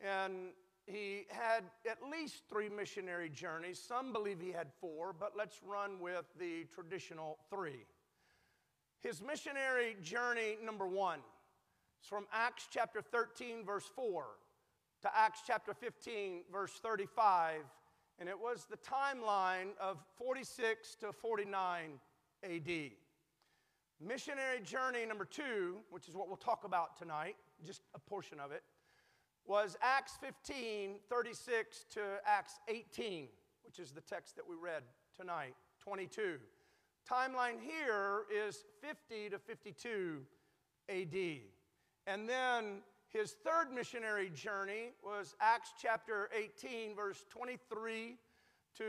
and 0.00 0.50
he 0.86 1.26
had 1.30 1.64
at 1.90 1.98
least 2.10 2.42
three 2.48 2.68
missionary 2.68 3.28
journeys. 3.28 3.80
Some 3.80 4.12
believe 4.12 4.40
he 4.40 4.52
had 4.52 4.68
four, 4.80 5.12
but 5.18 5.32
let's 5.36 5.60
run 5.66 6.00
with 6.00 6.26
the 6.38 6.64
traditional 6.72 7.38
three. 7.50 7.86
His 9.06 9.22
missionary 9.22 9.96
journey, 10.02 10.58
number 10.64 10.84
one, 10.84 11.20
is 12.02 12.08
from 12.08 12.26
Acts 12.32 12.66
chapter 12.68 13.00
13, 13.00 13.64
verse 13.64 13.88
4, 13.94 14.24
to 15.02 15.16
Acts 15.16 15.42
chapter 15.46 15.72
15, 15.74 16.40
verse 16.50 16.72
35, 16.82 17.60
and 18.18 18.28
it 18.28 18.36
was 18.36 18.66
the 18.68 18.76
timeline 18.78 19.68
of 19.80 19.98
46 20.18 20.96
to 20.96 21.12
49 21.12 22.00
AD. 22.42 22.90
Missionary 24.04 24.60
journey 24.64 25.06
number 25.06 25.24
two, 25.24 25.76
which 25.90 26.08
is 26.08 26.16
what 26.16 26.26
we'll 26.26 26.36
talk 26.36 26.64
about 26.64 26.98
tonight, 26.98 27.36
just 27.64 27.82
a 27.94 28.00
portion 28.00 28.40
of 28.40 28.50
it, 28.50 28.64
was 29.46 29.76
Acts 29.82 30.18
15, 30.20 30.96
36 31.08 31.86
to 31.90 32.00
Acts 32.26 32.58
18, 32.66 33.28
which 33.64 33.78
is 33.78 33.92
the 33.92 34.00
text 34.00 34.34
that 34.34 34.48
we 34.48 34.56
read 34.56 34.82
tonight, 35.16 35.54
22. 35.78 36.40
Timeline 37.08 37.60
here 37.60 38.22
is 38.34 38.64
50 38.80 39.30
to 39.30 39.38
52 39.38 40.22
AD. 40.88 41.14
And 42.08 42.28
then 42.28 42.78
his 43.08 43.36
third 43.44 43.72
missionary 43.72 44.30
journey 44.30 44.90
was 45.04 45.36
Acts 45.40 45.70
chapter 45.80 46.28
18, 46.36 46.96
verse 46.96 47.24
23 47.30 48.16
to 48.78 48.84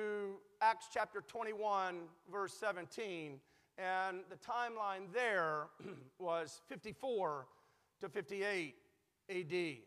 Acts 0.61 0.87
chapter 0.91 1.21
21, 1.27 1.97
verse 2.31 2.53
17. 2.53 3.39
And 3.77 4.21
the 4.31 4.37
timeline 4.37 5.13
there 5.13 5.67
was 6.19 6.61
54 6.69 7.45
to 8.01 8.09
58 8.09 8.73
AD. 9.29 9.77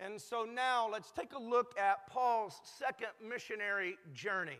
And 0.00 0.20
so 0.20 0.44
now 0.44 0.88
let's 0.90 1.12
take 1.12 1.32
a 1.32 1.40
look 1.40 1.78
at 1.78 2.08
Paul's 2.08 2.60
second 2.64 3.10
missionary 3.24 3.96
journey. 4.12 4.58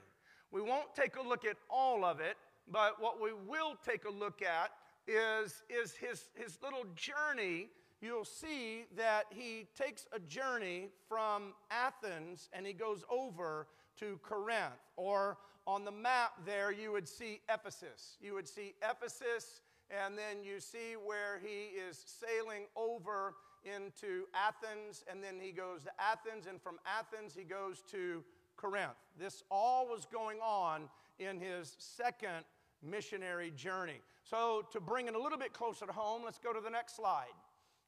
We 0.53 0.61
won't 0.63 0.95
take 0.95 1.17
a 1.17 1.23
look 1.23 1.45
at 1.45 1.57
all 1.69 2.05
of 2.05 2.21
it 2.21 2.37
but 2.71 3.01
what 3.01 3.21
we 3.21 3.31
will 3.33 3.77
take 3.85 4.05
a 4.05 4.11
look 4.11 4.43
at 4.43 4.71
is, 5.07 5.63
is 5.69 5.95
his, 5.95 6.25
his 6.35 6.59
little 6.63 6.85
journey. 6.95 7.69
You'll 8.01 8.25
see 8.25 8.85
that 8.97 9.25
he 9.31 9.67
takes 9.77 10.07
a 10.13 10.21
journey 10.21 10.89
from 11.09 11.55
Athens 11.71 12.49
and 12.53 12.67
he 12.67 12.73
goes 12.73 13.05
over 13.11 13.67
to 13.99 14.19
Corinth. 14.23 14.79
Or 14.97 15.39
on 15.67 15.85
the 15.85 15.93
map 15.93 16.33
there, 16.47 16.73
you 16.73 16.93
would 16.93 17.09
see 17.09 17.41
Ephesus. 17.53 18.17
You 18.21 18.35
would 18.35 18.49
see 18.49 18.75
Ephesus, 18.83 19.61
and 19.91 20.17
then 20.17 20.45
you 20.45 20.61
see 20.61 20.95
where 21.03 21.41
he 21.43 21.79
is 21.79 22.03
sailing 22.07 22.65
over 22.77 23.35
into 23.65 24.25
Athens, 24.35 25.05
and 25.11 25.23
then 25.23 25.35
he 25.41 25.53
goes 25.53 25.83
to 25.85 25.91
Athens, 25.99 26.47
and 26.47 26.61
from 26.63 26.79
Athens, 26.87 27.35
he 27.37 27.45
goes 27.45 27.83
to 27.91 28.23
Corinth. 28.57 28.97
This 29.19 29.43
all 29.51 29.87
was 29.87 30.07
going 30.07 30.39
on 30.41 30.89
in 31.19 31.41
his 31.41 31.75
second 31.79 32.45
missionary 32.83 33.53
journey. 33.55 34.01
So, 34.25 34.65
to 34.73 34.81
bring 34.81 35.09
it 35.09 35.15
a 35.15 35.19
little 35.19 35.39
bit 35.39 35.53
closer 35.53 35.87
to 35.87 35.93
home, 35.93 36.23
let's 36.25 36.39
go 36.39 36.53
to 36.53 36.61
the 36.61 36.71
next 36.71 36.97
slide. 36.97 37.35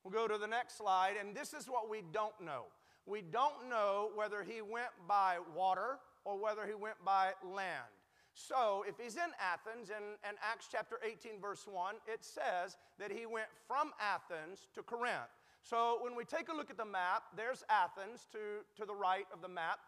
We'll 0.02 0.12
go 0.12 0.26
to 0.26 0.38
the 0.38 0.46
next 0.46 0.78
slide, 0.78 1.14
and 1.20 1.34
this 1.34 1.52
is 1.52 1.66
what 1.66 1.90
we 1.90 2.02
don't 2.12 2.38
know. 2.40 2.64
We 3.06 3.22
don't 3.22 3.68
know 3.68 4.10
whether 4.14 4.42
he 4.42 4.62
went 4.62 4.92
by 5.06 5.38
water 5.54 5.98
or 6.24 6.38
whether 6.38 6.66
he 6.66 6.74
went 6.74 6.96
by 7.04 7.32
land. 7.42 7.92
So, 8.34 8.84
if 8.88 8.94
he's 8.98 9.16
in 9.16 9.30
Athens, 9.40 9.90
in, 9.90 10.16
in 10.28 10.36
Acts 10.40 10.68
chapter 10.70 10.96
18, 11.04 11.40
verse 11.40 11.66
1, 11.66 11.96
it 12.06 12.24
says 12.24 12.76
that 12.98 13.10
he 13.10 13.26
went 13.26 13.48
from 13.66 13.90
Athens 14.00 14.68
to 14.74 14.82
Corinth. 14.82 15.28
So, 15.62 15.98
when 16.00 16.16
we 16.16 16.24
take 16.24 16.48
a 16.48 16.54
look 16.54 16.70
at 16.70 16.78
the 16.78 16.84
map, 16.84 17.24
there's 17.36 17.64
Athens 17.68 18.26
to, 18.32 18.64
to 18.80 18.86
the 18.86 18.94
right 18.94 19.26
of 19.32 19.42
the 19.42 19.48
map. 19.48 19.80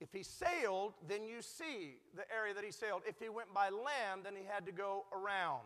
If 0.00 0.12
he 0.12 0.22
sailed, 0.22 0.94
then 1.08 1.26
you 1.26 1.40
see 1.40 1.96
the 2.14 2.24
area 2.34 2.52
that 2.54 2.64
he 2.64 2.72
sailed. 2.72 3.02
If 3.06 3.18
he 3.18 3.28
went 3.28 3.52
by 3.54 3.68
land, 3.70 4.22
then 4.24 4.34
he 4.36 4.44
had 4.46 4.66
to 4.66 4.72
go 4.72 5.04
around. 5.12 5.62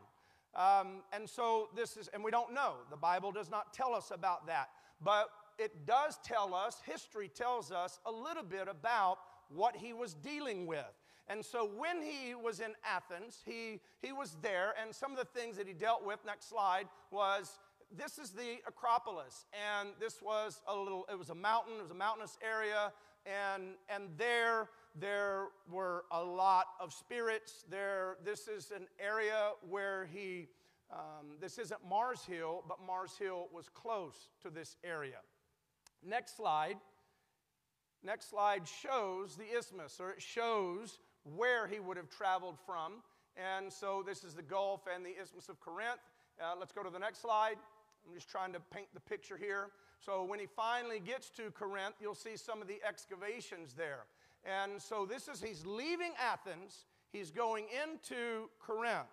Um, 0.55 1.03
and 1.13 1.29
so 1.29 1.69
this 1.75 1.97
is, 1.97 2.09
and 2.09 2.23
we 2.23 2.31
don't 2.31 2.53
know. 2.53 2.75
The 2.91 2.97
Bible 2.97 3.33
does 3.33 3.51
not 3.51 3.73
tell 3.73 3.95
us 3.95 4.11
about 4.11 4.47
that. 4.47 4.71
But 5.03 5.29
it 5.59 5.87
does 5.87 6.19
tell 6.25 6.55
us, 6.55 6.81
history 6.85 7.29
tells 7.29 7.73
us 7.73 7.99
a 8.07 8.13
little 8.13 8.43
bit 8.43 8.69
about 8.69 9.19
what 9.49 9.77
he 9.77 9.93
was 9.93 10.15
dealing 10.15 10.67
with. 10.67 10.93
And 11.29 11.45
so 11.45 11.69
when 11.77 12.03
he 12.03 12.35
was 12.35 12.61
in 12.61 12.73
Athens, 12.85 13.43
he, 13.45 13.81
he 14.01 14.13
was 14.13 14.37
there, 14.41 14.75
and 14.81 14.95
some 14.95 15.13
of 15.13 15.19
the 15.19 15.27
things 15.39 15.57
that 15.59 15.67
he 15.67 15.75
dealt 15.75 16.05
with, 16.05 16.19
next 16.25 16.49
slide, 16.49 16.87
was 17.11 17.59
this 17.97 18.19
is 18.19 18.31
the 18.31 18.59
Acropolis. 18.67 19.47
And 19.79 19.91
this 20.01 20.23
was 20.23 20.63
a 20.67 20.75
little, 20.75 21.05
it 21.11 21.19
was 21.19 21.31
a 21.31 21.35
mountain, 21.35 21.75
it 21.79 21.83
was 21.83 21.91
a 21.91 21.95
mountainous 21.95 22.39
area, 22.43 22.93
and, 23.29 23.75
and 23.89 24.05
there, 24.17 24.69
there 24.99 25.47
were 25.71 26.05
a 26.11 26.23
lot 26.23 26.67
of 26.81 26.93
spirits. 26.93 27.65
There, 27.71 28.17
this 28.25 28.49
is 28.49 28.73
an 28.75 28.87
area 28.99 29.51
where 29.69 30.09
he, 30.13 30.49
um, 30.93 31.37
this 31.41 31.59
isn't 31.59 31.81
Mars 31.89 32.25
Hill, 32.25 32.65
but 32.67 32.79
Mars 32.87 33.13
Hill 33.19 33.49
was 33.53 33.69
close 33.69 34.31
to 34.43 34.51
this 34.51 34.77
area. 34.83 35.19
Next 36.05 36.37
slide. 36.37 36.77
Next 38.03 38.31
slide 38.31 38.63
shows 38.67 39.37
the 39.37 39.57
isthmus, 39.59 39.99
or 40.01 40.11
it 40.11 40.23
shows 40.23 40.99
where 41.37 41.67
he 41.67 41.81
would 41.81 41.97
have 41.97 42.09
traveled 42.09 42.57
from. 42.65 43.03
And 43.37 43.73
so 43.73 44.03
this 44.07 44.25
is 44.25 44.35
the 44.35 44.43
Gulf 44.43 44.83
and 44.93 45.05
the 45.05 45.11
Isthmus 45.21 45.49
of 45.49 45.61
Corinth. 45.61 46.01
Uh, 46.41 46.55
let's 46.59 46.73
go 46.73 46.83
to 46.83 46.91
the 46.91 46.99
next 46.99 47.21
slide. 47.21 47.57
I'm 48.07 48.15
just 48.15 48.29
trying 48.29 48.53
to 48.53 48.61
paint 48.73 48.89
the 48.95 49.01
picture 49.01 49.37
here. 49.37 49.69
So 50.05 50.25
when 50.25 50.38
he 50.38 50.47
finally 50.47 51.00
gets 51.00 51.31
to 51.31 51.50
Corinth, 51.50 51.97
you'll 52.00 52.14
see 52.14 52.37
some 52.37 52.62
of 52.62 52.69
the 52.69 52.81
excavations 52.87 53.75
there. 53.75 54.05
And 54.45 54.81
so 54.81 55.05
this 55.05 55.28
is, 55.28 55.43
he's 55.43 55.67
leaving 55.67 56.12
Athens, 56.19 56.87
he's 57.12 57.31
going 57.31 57.67
into 57.83 58.49
Corinth. 58.61 59.09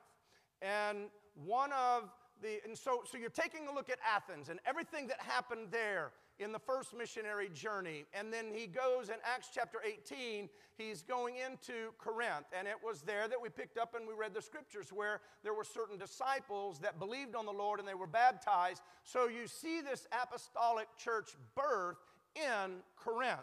And 0.61 1.09
one 1.33 1.71
of 1.73 2.09
the, 2.41 2.59
and 2.65 2.77
so, 2.77 3.01
so 3.09 3.17
you're 3.17 3.29
taking 3.29 3.67
a 3.67 3.73
look 3.73 3.89
at 3.89 3.97
Athens 4.05 4.49
and 4.49 4.59
everything 4.65 5.07
that 5.07 5.21
happened 5.21 5.67
there 5.71 6.11
in 6.39 6.51
the 6.51 6.59
first 6.59 6.95
missionary 6.95 7.49
journey. 7.53 8.05
And 8.13 8.31
then 8.31 8.45
he 8.53 8.67
goes 8.67 9.09
in 9.09 9.15
Acts 9.23 9.49
chapter 9.53 9.79
18, 9.85 10.49
he's 10.77 11.01
going 11.01 11.35
into 11.37 11.91
Corinth. 11.97 12.47
And 12.57 12.67
it 12.67 12.75
was 12.83 13.01
there 13.01 13.27
that 13.27 13.41
we 13.41 13.49
picked 13.49 13.77
up 13.77 13.95
and 13.95 14.07
we 14.07 14.13
read 14.13 14.33
the 14.33 14.41
scriptures 14.41 14.91
where 14.91 15.21
there 15.43 15.53
were 15.53 15.63
certain 15.63 15.97
disciples 15.97 16.79
that 16.79 16.99
believed 16.99 17.35
on 17.35 17.45
the 17.45 17.53
Lord 17.53 17.79
and 17.79 17.87
they 17.87 17.93
were 17.93 18.07
baptized. 18.07 18.81
So 19.03 19.27
you 19.27 19.47
see 19.47 19.81
this 19.81 20.07
apostolic 20.11 20.87
church 20.97 21.35
birth 21.55 21.97
in 22.35 22.77
Corinth. 22.97 23.39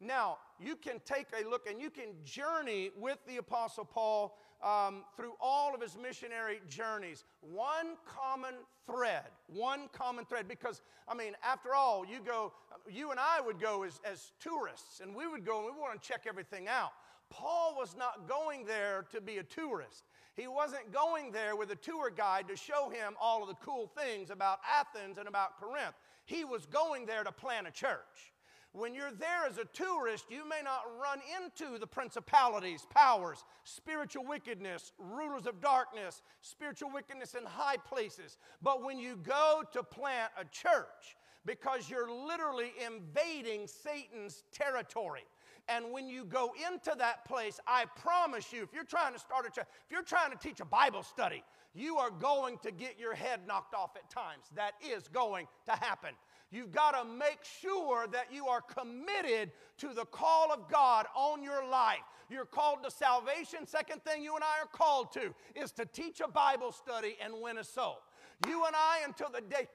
Now, 0.00 0.38
you 0.58 0.74
can 0.74 1.00
take 1.04 1.26
a 1.32 1.48
look 1.48 1.68
and 1.70 1.80
you 1.80 1.88
can 1.88 2.08
journey 2.24 2.90
with 2.98 3.18
the 3.26 3.36
Apostle 3.36 3.84
Paul 3.84 4.36
um, 4.62 5.04
through 5.16 5.32
all 5.40 5.74
of 5.74 5.80
his 5.80 5.96
missionary 6.00 6.60
journeys. 6.68 7.24
One 7.40 7.96
common 8.06 8.54
thread, 8.86 9.24
one 9.46 9.88
common 9.92 10.24
thread, 10.24 10.48
because, 10.48 10.82
I 11.08 11.14
mean, 11.14 11.34
after 11.44 11.74
all, 11.74 12.04
you 12.06 12.20
go, 12.24 12.52
you 12.90 13.10
and 13.10 13.20
I 13.20 13.40
would 13.40 13.60
go 13.60 13.82
as, 13.82 14.00
as 14.04 14.32
tourists, 14.40 15.00
and 15.00 15.14
we 15.14 15.26
would 15.26 15.44
go 15.44 15.58
and 15.58 15.66
we 15.66 15.80
want 15.80 16.00
to 16.00 16.08
check 16.08 16.24
everything 16.28 16.68
out. 16.68 16.92
Paul 17.30 17.74
was 17.78 17.96
not 17.96 18.28
going 18.28 18.66
there 18.66 19.06
to 19.10 19.20
be 19.20 19.38
a 19.38 19.42
tourist. 19.42 20.04
He 20.34 20.46
wasn't 20.46 20.92
going 20.92 21.32
there 21.32 21.56
with 21.56 21.70
a 21.70 21.76
tour 21.76 22.10
guide 22.10 22.48
to 22.48 22.56
show 22.56 22.90
him 22.90 23.14
all 23.20 23.42
of 23.42 23.48
the 23.48 23.54
cool 23.56 23.86
things 23.86 24.30
about 24.30 24.60
Athens 24.70 25.18
and 25.18 25.28
about 25.28 25.58
Corinth. 25.58 25.94
He 26.24 26.44
was 26.44 26.66
going 26.66 27.06
there 27.06 27.24
to 27.24 27.32
plant 27.32 27.66
a 27.66 27.70
church. 27.70 28.31
When 28.72 28.94
you're 28.94 29.12
there 29.12 29.44
as 29.46 29.58
a 29.58 29.66
tourist, 29.66 30.26
you 30.30 30.48
may 30.48 30.60
not 30.64 30.84
run 31.00 31.20
into 31.36 31.78
the 31.78 31.86
principalities, 31.86 32.86
powers, 32.88 33.44
spiritual 33.64 34.24
wickedness, 34.24 34.92
rulers 34.98 35.46
of 35.46 35.60
darkness, 35.60 36.22
spiritual 36.40 36.90
wickedness 36.90 37.34
in 37.34 37.44
high 37.44 37.76
places. 37.76 38.38
But 38.62 38.82
when 38.82 38.98
you 38.98 39.16
go 39.16 39.62
to 39.72 39.82
plant 39.82 40.32
a 40.38 40.44
church, 40.46 41.16
because 41.44 41.90
you're 41.90 42.10
literally 42.10 42.72
invading 42.84 43.66
Satan's 43.66 44.44
territory. 44.52 45.24
And 45.68 45.92
when 45.92 46.08
you 46.08 46.24
go 46.24 46.52
into 46.70 46.94
that 46.98 47.24
place, 47.24 47.60
I 47.66 47.84
promise 48.00 48.52
you, 48.52 48.62
if 48.62 48.72
you're 48.72 48.84
trying 48.84 49.12
to 49.12 49.18
start 49.18 49.46
a 49.46 49.50
church, 49.50 49.66
if 49.86 49.92
you're 49.92 50.02
trying 50.02 50.30
to 50.30 50.38
teach 50.38 50.60
a 50.60 50.64
Bible 50.64 51.02
study, 51.02 51.44
you 51.74 51.96
are 51.98 52.10
going 52.10 52.58
to 52.62 52.70
get 52.70 52.98
your 52.98 53.14
head 53.14 53.40
knocked 53.46 53.74
off 53.74 53.96
at 53.96 54.08
times. 54.10 54.44
That 54.56 54.72
is 54.82 55.08
going 55.08 55.46
to 55.66 55.72
happen. 55.72 56.10
You've 56.52 56.70
got 56.70 56.90
to 56.90 57.08
make 57.08 57.38
sure 57.62 58.06
that 58.08 58.26
you 58.30 58.46
are 58.46 58.60
committed 58.60 59.52
to 59.78 59.94
the 59.94 60.04
call 60.04 60.52
of 60.52 60.70
God 60.70 61.06
on 61.16 61.42
your 61.42 61.66
life. 61.66 62.02
You're 62.28 62.44
called 62.44 62.84
to 62.84 62.90
salvation. 62.90 63.66
Second 63.66 64.04
thing 64.04 64.22
you 64.22 64.34
and 64.34 64.44
I 64.44 64.62
are 64.62 64.68
called 64.70 65.12
to 65.14 65.34
is 65.54 65.72
to 65.72 65.86
teach 65.86 66.20
a 66.20 66.28
Bible 66.28 66.70
study 66.70 67.16
and 67.24 67.40
win 67.40 67.56
a 67.56 67.64
soul. 67.64 67.98
You 68.46 68.66
and 68.66 68.76
I, 68.76 69.00
until 69.06 69.30
the 69.30 69.40
day, 69.40 69.66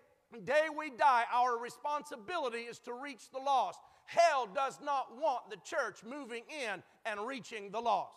day 0.44 0.68
we 0.76 0.92
die, 0.92 1.24
our 1.34 1.58
responsibility 1.58 2.60
is 2.60 2.78
to 2.80 2.94
reach 2.94 3.32
the 3.32 3.40
lost. 3.40 3.80
Hell 4.06 4.48
does 4.54 4.80
not 4.84 5.18
want 5.20 5.50
the 5.50 5.58
church 5.58 6.04
moving 6.08 6.44
in 6.64 6.84
and 7.06 7.26
reaching 7.26 7.72
the 7.72 7.80
lost. 7.82 8.14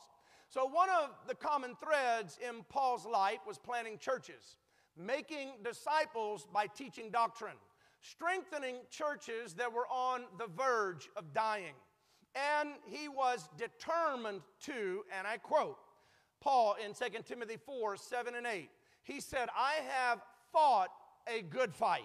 So, 0.51 0.67
one 0.67 0.89
of 0.91 1.11
the 1.29 1.35
common 1.35 1.77
threads 1.77 2.39
in 2.47 2.63
Paul's 2.69 3.07
life 3.07 3.39
was 3.47 3.57
planting 3.57 3.99
churches, 3.99 4.57
making 4.99 5.53
disciples 5.65 6.47
by 6.53 6.67
teaching 6.67 7.11
doctrine 7.11 7.57
strengthening 8.01 8.77
churches 8.91 9.55
that 9.55 9.73
were 9.73 9.87
on 9.89 10.23
the 10.39 10.47
verge 10.47 11.09
of 11.17 11.33
dying. 11.33 11.75
And 12.35 12.71
he 12.87 13.09
was 13.09 13.49
determined 13.59 14.43
to, 14.65 15.05
and 15.17 15.27
I 15.27 15.39
quote, 15.39 15.77
Paul 16.41 16.77
in 16.85 16.95
2 16.95 17.23
Timothy 17.27 17.57
4 17.65 17.97
7 17.97 18.35
and 18.35 18.47
8. 18.47 18.71
He 19.03 19.21
said, 19.21 19.49
I 19.57 19.81
have 19.89 20.21
fought 20.53 20.91
a 21.27 21.43
good 21.43 21.75
fight. 21.75 22.03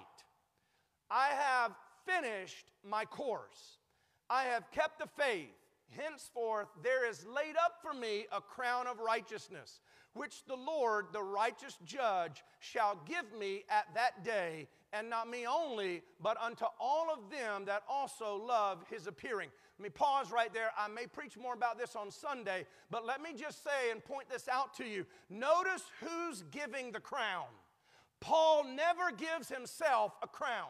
I 1.09 1.29
have 1.29 1.71
finished 2.05 2.71
my 2.83 3.05
course. 3.05 3.79
I 4.29 4.43
have 4.43 4.69
kept 4.71 4.99
the 4.99 5.07
faith. 5.07 5.53
Henceforth, 5.89 6.67
there 6.83 7.07
is 7.07 7.25
laid 7.25 7.55
up 7.63 7.77
for 7.81 7.93
me 7.93 8.25
a 8.31 8.41
crown 8.41 8.87
of 8.87 8.99
righteousness, 8.99 9.81
which 10.13 10.43
the 10.45 10.55
Lord, 10.55 11.07
the 11.13 11.21
righteous 11.21 11.77
judge, 11.85 12.43
shall 12.59 12.99
give 13.05 13.37
me 13.37 13.63
at 13.69 13.85
that 13.93 14.23
day, 14.23 14.67
and 14.97 15.09
not 15.09 15.29
me 15.29 15.45
only, 15.45 16.01
but 16.21 16.37
unto 16.41 16.65
all 16.79 17.07
of 17.11 17.29
them 17.29 17.65
that 17.65 17.83
also 17.89 18.37
love 18.37 18.83
his 18.89 19.07
appearing. 19.07 19.49
Let 19.77 19.83
me 19.83 19.89
pause 19.89 20.31
right 20.31 20.53
there. 20.53 20.71
I 20.77 20.87
may 20.87 21.05
preach 21.05 21.37
more 21.37 21.53
about 21.53 21.77
this 21.77 21.95
on 21.95 22.09
Sunday, 22.09 22.65
but 22.89 23.05
let 23.05 23.21
me 23.21 23.31
just 23.37 23.63
say 23.63 23.91
and 23.91 24.03
point 24.03 24.29
this 24.29 24.47
out 24.47 24.73
to 24.77 24.85
you. 24.85 25.05
Notice 25.29 25.83
who's 25.99 26.43
giving 26.51 26.91
the 26.91 26.99
crown. 26.99 27.45
Paul 28.21 28.63
never 28.63 29.11
gives 29.11 29.49
himself 29.49 30.13
a 30.23 30.27
crown. 30.27 30.69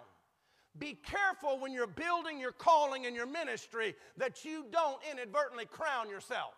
Be 0.79 0.97
careful 1.05 1.59
when 1.59 1.71
you're 1.71 1.87
building 1.87 2.39
your 2.39 2.51
calling 2.51 3.05
and 3.05 3.15
your 3.15 3.27
ministry 3.27 3.95
that 4.17 4.43
you 4.43 4.65
don't 4.71 4.99
inadvertently 5.09 5.65
crown 5.65 6.09
yourself. 6.09 6.53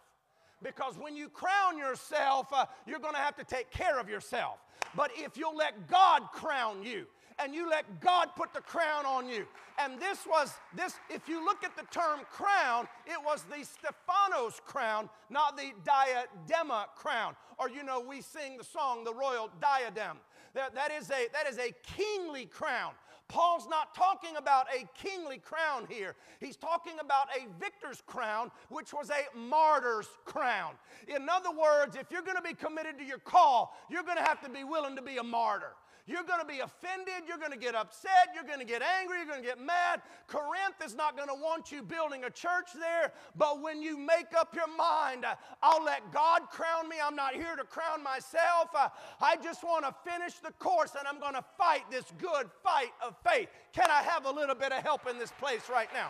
Because 0.64 0.98
when 0.98 1.16
you 1.16 1.30
crown 1.30 1.78
yourself, 1.78 2.48
uh, 2.52 2.66
you're 2.88 3.00
going 3.00 3.14
to 3.14 3.20
have 3.20 3.36
to 3.36 3.44
take 3.44 3.70
care 3.70 4.00
of 4.00 4.10
yourself. 4.10 4.58
But 4.96 5.12
if 5.16 5.38
you'll 5.38 5.56
let 5.56 5.88
God 5.88 6.24
crown 6.32 6.82
you, 6.82 7.06
and 7.40 7.54
you 7.54 7.70
let 7.70 8.00
God 8.02 8.30
put 8.36 8.54
the 8.54 8.62
crown 8.62 9.06
on 9.06 9.28
you. 9.30 9.46
And 9.80 10.00
this 10.00 10.26
was 10.26 10.54
this, 10.76 10.96
if 11.10 11.30
you 11.30 11.44
look 11.44 11.64
at 11.64 11.76
the 11.76 11.84
term 11.92 12.22
crown, 12.32 12.88
it 13.06 13.20
was 13.24 13.44
the 13.44 13.64
Stephanos 13.64 14.60
crown, 14.66 15.10
not 15.30 15.56
the 15.56 15.72
diadema 15.86 16.86
crown. 16.96 17.36
Or 17.60 17.70
you 17.70 17.84
know, 17.84 18.00
we 18.00 18.22
sing 18.22 18.58
the 18.58 18.64
song, 18.64 19.04
the 19.04 19.14
royal 19.14 19.50
diadem. 19.62 20.18
That, 20.54 20.74
that, 20.74 20.92
is 20.92 21.12
a, 21.12 21.28
that 21.34 21.48
is 21.48 21.60
a 21.60 21.74
kingly 21.84 22.46
crown. 22.46 22.94
Paul's 23.28 23.68
not 23.70 23.94
talking 23.94 24.38
about 24.38 24.68
a 24.74 24.88
kingly 24.98 25.38
crown 25.38 25.86
here. 25.90 26.16
He's 26.40 26.56
talking 26.56 26.94
about 27.00 27.28
a 27.36 27.48
victor's 27.60 28.02
crown, 28.06 28.52
which 28.70 28.94
was 28.94 29.10
a 29.10 29.38
martyr's 29.38 30.08
crown. 30.26 30.74
In 31.08 31.28
other 31.28 31.52
words, 31.52 31.98
if 31.98 32.10
you're 32.10 32.22
going 32.22 32.38
to 32.38 32.42
be 32.42 32.54
committed 32.54 32.98
to 33.00 33.04
your 33.04 33.20
call, 33.20 33.76
you're 33.90 34.04
going 34.04 34.18
to 34.18 34.24
have 34.24 34.42
to 34.42 34.50
be 34.50 34.64
willing 34.64 34.96
to 34.96 35.02
be 35.02 35.18
a 35.18 35.24
martyr. 35.24 35.74
You're 36.08 36.24
going 36.24 36.40
to 36.40 36.46
be 36.46 36.60
offended. 36.60 37.28
You're 37.28 37.38
going 37.38 37.52
to 37.52 37.58
get 37.58 37.76
upset. 37.76 38.32
You're 38.34 38.46
going 38.46 38.60
to 38.60 38.66
get 38.66 38.82
angry. 38.82 39.18
You're 39.18 39.28
going 39.28 39.42
to 39.42 39.48
get 39.48 39.60
mad. 39.60 40.02
Corinth 40.28 40.80
is 40.84 40.96
not 40.96 41.18
going 41.18 41.28
to 41.28 41.36
want 41.36 41.70
you 41.70 41.84
building 41.84 42.24
a 42.24 42.30
church 42.30 42.72
there. 42.80 43.12
But 43.36 43.62
when 43.62 43.82
you 43.82 43.98
make 43.98 44.34
up 44.36 44.56
your 44.56 44.74
mind, 44.78 45.26
I'll 45.62 45.84
let 45.84 46.14
God 46.14 46.44
crown 46.50 46.88
me. 46.88 46.96
I'm 47.04 47.16
not 47.16 47.34
here 47.34 47.58
to 47.58 47.66
crown 47.66 48.02
myself. 48.02 48.70
Uh, 48.74 48.88
I 49.20 49.36
just 49.36 49.66
want 49.66 49.84
to 49.84 49.94
finish 50.10 50.36
the 50.36 50.52
course 50.54 50.92
and 50.98 51.06
I'm 51.06 51.20
going 51.20 51.34
to 51.34 51.44
fight 51.58 51.84
this 51.92 52.06
good 52.18 52.50
fight 52.64 52.94
of 53.06 53.17
faith. 53.24 53.50
Can 53.74 53.90
I 53.90 54.02
have 54.02 54.26
a 54.26 54.32
little 54.32 54.56
bit 54.56 54.72
of 54.72 54.84
help 54.84 55.08
in 55.10 55.18
this 55.18 55.32
place 55.40 55.70
right 55.70 55.90
now? 55.94 56.10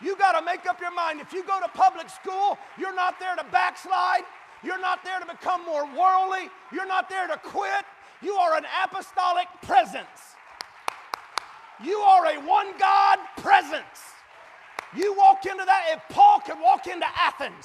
You 0.00 0.16
got 0.16 0.38
to 0.38 0.44
make 0.44 0.66
up 0.66 0.80
your 0.80 0.92
mind. 0.92 1.20
If 1.20 1.32
you 1.32 1.44
go 1.44 1.58
to 1.60 1.68
public 1.68 2.08
school, 2.08 2.58
you're 2.78 2.94
not 2.94 3.18
there 3.18 3.34
to 3.34 3.44
backslide. 3.50 4.22
You're 4.62 4.80
not 4.80 5.04
there 5.04 5.18
to 5.18 5.26
become 5.26 5.64
more 5.64 5.84
worldly. 5.84 6.50
You're 6.72 6.86
not 6.86 7.08
there 7.08 7.26
to 7.26 7.36
quit. 7.36 7.84
You 8.22 8.34
are 8.34 8.56
an 8.56 8.64
apostolic 8.84 9.46
presence. 9.62 10.36
You 11.82 11.98
are 11.98 12.26
a 12.26 12.36
one 12.46 12.66
God 12.78 13.18
presence. 13.36 13.84
You 14.96 15.14
walk 15.16 15.46
into 15.46 15.64
that. 15.64 15.86
If 15.92 16.14
Paul 16.14 16.40
could 16.40 16.58
walk 16.60 16.86
into 16.86 17.06
Athens, 17.16 17.64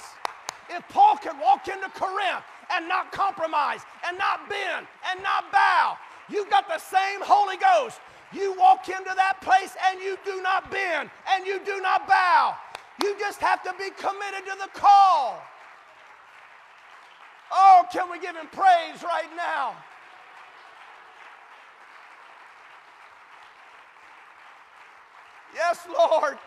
if 0.70 0.88
Paul 0.90 1.18
could 1.18 1.40
walk 1.40 1.68
into 1.68 1.90
Corinth 1.90 2.44
and 2.72 2.88
not 2.88 3.12
compromise 3.12 3.82
and 4.08 4.18
not 4.18 4.50
bend 4.50 4.88
and 5.12 5.24
not 5.24 5.52
bow, 5.52 5.98
you've 6.30 6.50
got 6.50 6.68
the 6.68 6.78
same 6.78 7.22
Holy 7.22 7.58
Ghost. 7.58 8.00
You 8.34 8.56
walk 8.58 8.90
into 8.90 9.14
that 9.16 9.42
place 9.42 9.76
and 9.90 10.02
you 10.02 10.18
do 10.26 10.42
not 10.42 10.72
bend 10.72 11.10
and 11.32 11.46
you 11.46 11.60
do 11.64 11.80
not 11.82 12.08
bow. 12.08 12.56
You 13.02 13.16
just 13.20 13.40
have 13.40 13.62
to 13.64 13.74
be 13.78 13.90
committed 13.92 14.46
to 14.46 14.58
the 14.60 14.70
call. 14.74 15.42
Oh, 17.52 17.84
can 17.92 18.10
we 18.12 18.20
give 18.20 18.36
him 18.36 18.48
praise 18.52 19.04
right 19.04 19.30
now? 19.38 19.76
Yes, 25.54 25.86
Lord. 25.88 26.38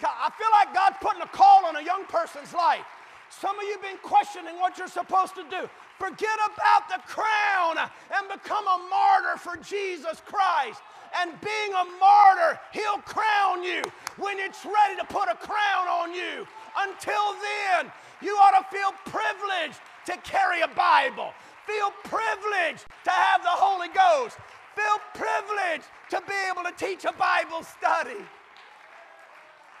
I 0.00 0.30
feel 0.36 0.48
like 0.52 0.74
God's 0.74 0.96
putting 1.00 1.22
a 1.22 1.28
call 1.28 1.66
on 1.66 1.76
a 1.76 1.82
young 1.82 2.04
person's 2.04 2.52
life. 2.54 2.84
Some 3.30 3.58
of 3.58 3.64
you 3.64 3.72
have 3.72 3.82
been 3.82 3.98
questioning 4.02 4.56
what 4.56 4.78
you're 4.78 4.86
supposed 4.86 5.34
to 5.34 5.44
do. 5.50 5.68
Forget 5.98 6.38
about 6.44 6.88
the 6.88 7.00
crown 7.06 7.78
and 7.78 8.28
become 8.28 8.66
a 8.66 8.78
martyr 8.90 9.38
for 9.38 9.56
Jesus 9.56 10.20
Christ. 10.26 10.80
And 11.18 11.32
being 11.40 11.72
a 11.72 11.84
martyr, 11.98 12.60
He'll 12.72 12.98
crown 12.98 13.62
you 13.62 13.82
when 14.18 14.38
it's 14.38 14.64
ready 14.64 14.96
to 15.00 15.04
put 15.06 15.28
a 15.28 15.36
crown 15.36 15.88
on 15.88 16.12
you. 16.12 16.46
Until 16.76 17.32
then, 17.40 17.90
you 18.20 18.36
ought 18.36 18.58
to 18.60 18.76
feel 18.76 18.92
privileged 19.06 19.80
to 20.06 20.16
carry 20.18 20.60
a 20.60 20.68
Bible, 20.68 21.32
feel 21.66 21.90
privileged 22.04 22.84
to 23.04 23.10
have 23.10 23.42
the 23.42 23.48
Holy 23.48 23.88
Ghost, 23.88 24.36
feel 24.74 24.98
privileged 25.14 25.88
to 26.10 26.20
be 26.28 26.34
able 26.50 26.62
to 26.68 26.74
teach 26.76 27.04
a 27.04 27.12
Bible 27.12 27.62
study. 27.62 28.20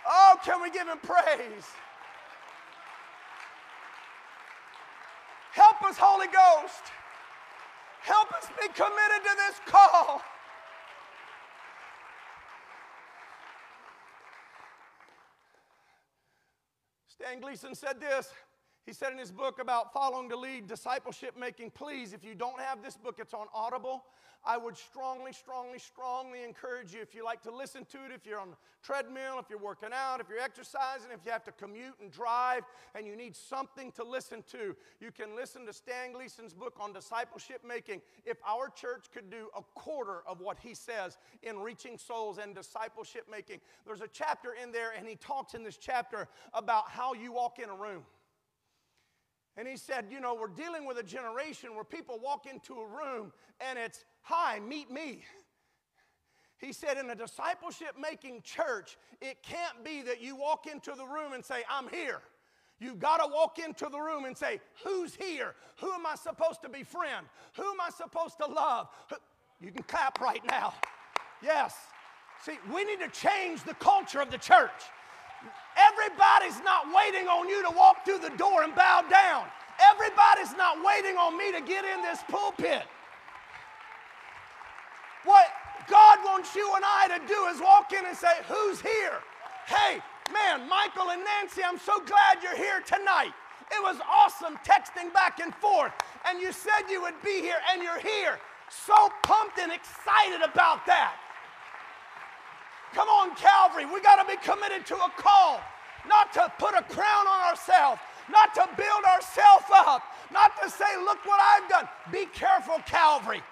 Oh, 0.08 0.36
can 0.44 0.62
we 0.62 0.70
give 0.70 0.88
Him 0.88 0.98
praise? 0.98 1.66
Help 5.56 5.82
us, 5.84 5.96
Holy 5.98 6.26
Ghost. 6.26 6.84
Help 8.02 8.30
us 8.34 8.46
be 8.60 8.68
committed 8.68 9.22
to 9.24 9.36
this 9.38 9.58
call. 9.64 10.20
Stan 17.08 17.40
Gleason 17.40 17.74
said 17.74 17.98
this. 17.98 18.34
He 18.86 18.92
said 18.92 19.10
in 19.10 19.18
his 19.18 19.32
book 19.32 19.58
about 19.60 19.92
following 19.92 20.28
the 20.28 20.36
lead, 20.36 20.68
discipleship 20.68 21.36
making, 21.36 21.72
please, 21.72 22.12
if 22.12 22.24
you 22.24 22.36
don't 22.36 22.60
have 22.60 22.84
this 22.84 22.96
book, 22.96 23.18
it's 23.20 23.34
on 23.34 23.48
Audible. 23.52 24.04
I 24.44 24.56
would 24.56 24.76
strongly, 24.76 25.32
strongly, 25.32 25.80
strongly 25.80 26.44
encourage 26.44 26.94
you 26.94 27.02
if 27.02 27.12
you 27.12 27.24
like 27.24 27.42
to 27.42 27.50
listen 27.50 27.84
to 27.86 28.04
it, 28.04 28.12
if 28.14 28.24
you're 28.24 28.38
on 28.38 28.50
the 28.50 28.56
treadmill, 28.80 29.40
if 29.40 29.46
you're 29.50 29.58
working 29.58 29.88
out, 29.92 30.20
if 30.20 30.28
you're 30.28 30.38
exercising, 30.38 31.10
if 31.12 31.18
you 31.26 31.32
have 31.32 31.42
to 31.46 31.52
commute 31.52 31.94
and 32.00 32.12
drive 32.12 32.62
and 32.94 33.08
you 33.08 33.16
need 33.16 33.34
something 33.34 33.90
to 33.92 34.04
listen 34.04 34.44
to, 34.52 34.76
you 35.00 35.10
can 35.10 35.34
listen 35.34 35.66
to 35.66 35.72
Stan 35.72 36.12
Gleason's 36.12 36.54
book 36.54 36.74
on 36.78 36.92
discipleship 36.92 37.62
making. 37.66 38.00
If 38.24 38.36
our 38.46 38.68
church 38.68 39.06
could 39.12 39.30
do 39.30 39.48
a 39.56 39.62
quarter 39.74 40.22
of 40.28 40.40
what 40.40 40.58
he 40.60 40.74
says 40.74 41.18
in 41.42 41.58
reaching 41.58 41.98
souls 41.98 42.38
and 42.38 42.54
discipleship 42.54 43.26
making, 43.28 43.58
there's 43.84 44.00
a 44.00 44.08
chapter 44.12 44.50
in 44.62 44.70
there, 44.70 44.92
and 44.96 45.08
he 45.08 45.16
talks 45.16 45.54
in 45.54 45.64
this 45.64 45.76
chapter 45.76 46.28
about 46.54 46.88
how 46.88 47.14
you 47.14 47.32
walk 47.32 47.58
in 47.58 47.68
a 47.68 47.74
room. 47.74 48.04
And 49.56 49.66
he 49.66 49.76
said, 49.76 50.06
You 50.10 50.20
know, 50.20 50.34
we're 50.34 50.48
dealing 50.48 50.86
with 50.86 50.98
a 50.98 51.02
generation 51.02 51.74
where 51.74 51.84
people 51.84 52.18
walk 52.22 52.46
into 52.46 52.74
a 52.74 52.86
room 52.86 53.32
and 53.60 53.78
it's, 53.78 54.04
Hi, 54.22 54.60
meet 54.60 54.90
me. 54.90 55.24
He 56.58 56.72
said, 56.72 56.98
In 56.98 57.10
a 57.10 57.14
discipleship 57.14 57.96
making 58.00 58.42
church, 58.42 58.96
it 59.20 59.42
can't 59.42 59.84
be 59.84 60.02
that 60.02 60.20
you 60.20 60.36
walk 60.36 60.66
into 60.66 60.92
the 60.92 61.06
room 61.06 61.32
and 61.32 61.44
say, 61.44 61.62
I'm 61.70 61.88
here. 61.88 62.20
You've 62.78 62.98
got 62.98 63.18
to 63.18 63.32
walk 63.32 63.58
into 63.58 63.88
the 63.90 63.98
room 63.98 64.26
and 64.26 64.36
say, 64.36 64.60
Who's 64.84 65.14
here? 65.14 65.54
Who 65.80 65.92
am 65.92 66.06
I 66.06 66.14
supposed 66.14 66.62
to 66.62 66.68
befriend? 66.68 67.26
Who 67.54 67.62
am 67.62 67.80
I 67.80 67.90
supposed 67.90 68.38
to 68.38 68.46
love? 68.46 68.88
You 69.60 69.70
can 69.72 69.84
clap 69.84 70.20
right 70.20 70.42
now. 70.50 70.74
Yes. 71.42 71.74
See, 72.44 72.58
we 72.74 72.84
need 72.84 73.00
to 73.00 73.08
change 73.08 73.62
the 73.62 73.74
culture 73.74 74.20
of 74.20 74.30
the 74.30 74.38
church. 74.38 74.70
Everybody's 75.76 76.62
not 76.64 76.88
waiting 76.88 77.28
on 77.28 77.48
you 77.48 77.62
to 77.62 77.70
walk 77.76 78.04
through 78.04 78.18
the 78.18 78.34
door 78.36 78.62
and 78.62 78.74
bow 78.74 79.04
down. 79.10 79.44
Everybody's 79.92 80.56
not 80.56 80.82
waiting 80.82 81.16
on 81.16 81.36
me 81.36 81.52
to 81.52 81.60
get 81.60 81.84
in 81.84 82.00
this 82.02 82.20
pulpit. 82.28 82.84
What 85.24 85.46
God 85.88 86.18
wants 86.24 86.54
you 86.54 86.72
and 86.76 86.84
I 86.84 87.18
to 87.18 87.26
do 87.26 87.46
is 87.52 87.60
walk 87.60 87.92
in 87.92 88.06
and 88.06 88.16
say, 88.16 88.40
Who's 88.48 88.80
here? 88.80 89.20
Hey, 89.66 90.00
man, 90.32 90.68
Michael 90.68 91.10
and 91.10 91.22
Nancy, 91.22 91.62
I'm 91.62 91.78
so 91.78 92.00
glad 92.00 92.42
you're 92.42 92.56
here 92.56 92.80
tonight. 92.80 93.32
It 93.72 93.82
was 93.82 93.98
awesome 94.08 94.56
texting 94.64 95.12
back 95.12 95.40
and 95.40 95.54
forth. 95.56 95.92
And 96.24 96.40
you 96.40 96.52
said 96.52 96.88
you 96.88 97.02
would 97.02 97.20
be 97.24 97.40
here, 97.40 97.58
and 97.72 97.82
you're 97.82 98.00
here. 98.00 98.38
So 98.70 98.94
pumped 99.22 99.58
and 99.58 99.72
excited 99.72 100.42
about 100.42 100.86
that. 100.86 101.14
Come 102.94 103.08
on, 103.08 103.34
Calvary. 103.36 103.86
We 103.86 104.00
got 104.00 104.16
to 104.16 104.26
be 104.26 104.36
committed 104.42 104.86
to 104.86 104.94
a 104.96 105.10
call, 105.16 105.60
not 106.08 106.32
to 106.34 106.52
put 106.58 106.74
a 106.74 106.82
crown 106.82 107.26
on 107.26 107.50
ourselves, 107.50 108.00
not 108.30 108.54
to 108.54 108.66
build 108.76 109.04
ourselves 109.04 109.66
up, 109.74 110.02
not 110.32 110.52
to 110.62 110.70
say, 110.70 110.96
look 111.04 111.24
what 111.24 111.40
I've 111.40 111.68
done. 111.68 111.88
Be 112.10 112.26
careful, 112.26 112.78
Calvary. 112.86 113.42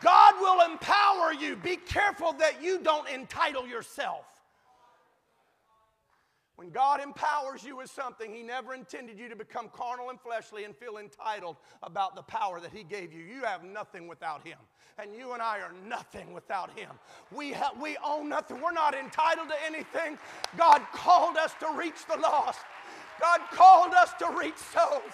God 0.00 0.34
will 0.40 0.70
empower 0.70 1.32
you. 1.32 1.56
Be 1.56 1.76
careful 1.76 2.32
that 2.34 2.62
you 2.62 2.80
don't 2.80 3.08
entitle 3.08 3.66
yourself. 3.66 4.24
When 6.60 6.70
God 6.70 7.00
empowers 7.00 7.64
you 7.64 7.78
with 7.78 7.90
something, 7.90 8.32
He 8.34 8.42
never 8.42 8.74
intended 8.74 9.18
you 9.18 9.30
to 9.30 9.36
become 9.36 9.70
carnal 9.72 10.10
and 10.10 10.20
fleshly 10.20 10.64
and 10.64 10.76
feel 10.76 10.98
entitled 10.98 11.56
about 11.82 12.14
the 12.14 12.22
power 12.22 12.60
that 12.60 12.70
He 12.70 12.84
gave 12.84 13.12
you. 13.12 13.24
You 13.24 13.44
have 13.44 13.64
nothing 13.64 14.06
without 14.06 14.46
Him. 14.46 14.58
And 15.00 15.14
you 15.16 15.32
and 15.32 15.40
I 15.40 15.60
are 15.60 15.72
nothing 15.88 16.34
without 16.34 16.76
Him. 16.78 16.90
We, 17.32 17.52
ha- 17.52 17.72
we 17.80 17.96
own 18.04 18.28
nothing. 18.28 18.60
We're 18.60 18.72
not 18.72 18.94
entitled 18.94 19.48
to 19.48 19.54
anything. 19.64 20.18
God 20.58 20.82
called 20.92 21.38
us 21.38 21.54
to 21.60 21.72
reach 21.74 22.04
the 22.06 22.18
lost, 22.18 22.60
God 23.20 23.40
called 23.52 23.94
us 23.94 24.12
to 24.18 24.30
reach 24.38 24.56
souls. 24.56 25.12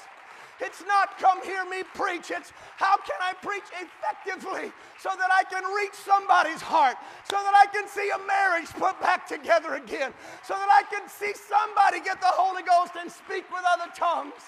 It's 0.59 0.83
not 0.88 1.18
come 1.18 1.42
hear 1.44 1.66
me 1.66 1.83
preach. 1.94 2.31
It's 2.31 2.51
how 2.77 2.96
can 2.96 3.20
I 3.20 3.35
preach 3.42 3.68
effectively 3.77 4.72
so 4.99 5.11
that 5.11 5.29
I 5.31 5.44
can 5.44 5.62
reach 5.75 5.92
somebody's 5.92 6.62
heart, 6.62 6.96
so 7.31 7.37
that 7.37 7.53
I 7.55 7.66
can 7.66 7.87
see 7.87 8.09
a 8.09 8.27
marriage 8.27 8.70
put 8.72 8.99
back 9.01 9.29
together 9.29 9.75
again, 9.75 10.14
so 10.42 10.55
that 10.55 10.68
I 10.72 10.83
can 10.90 11.07
see 11.11 11.35
somebody 11.35 12.01
get 12.01 12.22
the 12.22 12.33
Holy 12.33 12.62
Ghost 12.62 12.92
and 12.99 13.12
speak 13.12 13.44
with 13.53 13.64
other 13.70 13.92
tongues. 13.94 14.40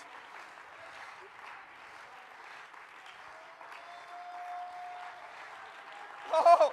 Oh, 6.33 6.73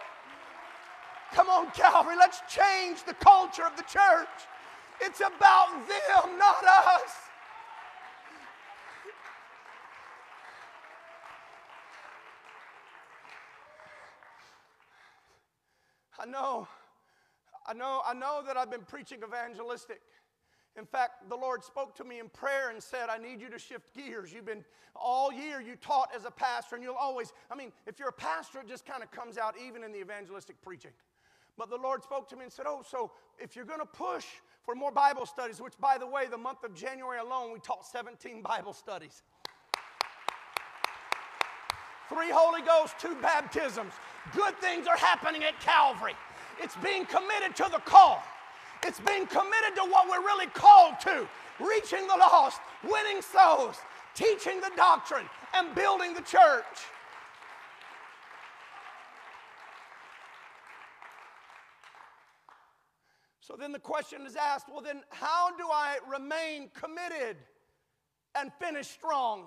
come 1.34 1.45
on, 1.56 1.72
Calvary, 1.72 2.16
let's 2.18 2.42
change 2.48 3.04
the 3.06 3.14
culture 3.14 3.64
of 3.64 3.76
the 3.78 3.84
church. 3.84 4.28
It's 5.02 5.20
about 5.20 5.88
them, 5.88 6.38
not 6.38 6.64
us. 6.64 7.12
I 16.18 16.26
know, 16.26 16.68
I 17.68 17.74
know, 17.74 18.02
I 18.06 18.14
know 18.14 18.42
that 18.48 18.58
I've 18.58 18.72
been 18.72 18.82
preaching 18.82 19.20
evangelistic. 19.26 20.02
In 20.78 20.86
fact, 20.86 21.30
the 21.30 21.36
Lord 21.36 21.64
spoke 21.64 21.96
to 21.96 22.04
me 22.04 22.20
in 22.20 22.30
prayer 22.30 22.70
and 22.70 22.82
said, 22.82 23.10
I 23.10 23.18
need 23.18 23.40
you 23.40 23.50
to 23.50 23.60
shift 23.60 23.94
gears. 23.94 24.34
You've 24.34 24.46
been 24.46 24.66
all 24.96 25.32
year, 25.32 25.62
you 25.62 25.76
taught 25.76 26.10
as 26.16 26.26
a 26.26 26.32
pastor, 26.32 26.76
and 26.76 26.84
you'll 26.84 26.96
always, 26.96 27.32
I 27.52 27.56
mean, 27.56 27.72
if 27.86 28.00
you're 28.00 28.10
a 28.10 28.14
pastor, 28.14 28.60
it 28.60 28.68
just 28.68 28.86
kind 28.86 29.04
of 29.04 29.12
comes 29.12 29.38
out 29.38 29.56
even 29.64 29.84
in 29.84 29.92
the 29.92 30.00
evangelistic 30.00 30.62
preaching. 30.62 30.92
But 31.58 31.70
the 31.70 31.78
Lord 31.78 32.04
spoke 32.04 32.28
to 32.30 32.36
me 32.36 32.44
and 32.44 32.52
said, 32.52 32.66
Oh, 32.68 32.84
so 32.88 33.12
if 33.40 33.56
you're 33.56 33.66
going 33.66 33.80
to 33.80 33.86
push 33.86 34.26
for 34.64 34.76
more 34.76 34.92
Bible 34.92 35.26
studies, 35.26 35.62
which 35.62 35.78
by 35.80 35.98
the 35.98 36.08
way, 36.08 36.26
the 36.28 36.38
month 36.38 36.64
of 36.64 36.74
January 36.74 37.20
alone, 37.20 37.54
we 37.54 37.60
taught 37.60 37.86
17 37.86 38.42
Bible 38.42 38.74
studies. 38.74 39.24
Three 42.10 42.30
Holy 42.30 42.62
Ghost, 42.62 42.96
two 43.00 43.16
baptisms. 43.22 43.94
Good 44.34 44.56
things 44.60 44.88
are 44.88 44.98
happening 44.98 45.44
at 45.44 45.60
Calvary. 45.60 46.14
It's 46.62 46.76
being 46.78 47.06
committed 47.06 47.56
to 47.58 47.70
the 47.72 47.80
call. 47.80 48.22
It's 48.84 49.00
being 49.00 49.26
committed 49.26 49.76
to 49.76 49.82
what 49.82 50.08
we're 50.10 50.22
really 50.22 50.48
called 50.48 51.00
to 51.02 51.28
reaching 51.60 52.06
the 52.08 52.16
lost, 52.18 52.60
winning 52.84 53.22
souls, 53.22 53.78
teaching 54.14 54.62
the 54.62 54.72
doctrine, 54.76 55.26
and 55.54 55.74
building 55.74 56.14
the 56.14 56.22
church. 56.22 56.64
So 63.46 63.56
then 63.56 63.72
the 63.72 63.78
question 63.80 64.26
is 64.26 64.36
asked 64.36 64.70
well, 64.72 64.82
then, 64.82 65.04
how 65.12 65.56
do 65.56 65.66
I 65.72 66.00
remain 66.10 66.72
committed 66.74 67.38
and 68.34 68.52
finish 68.54 68.88
strong? 68.88 69.42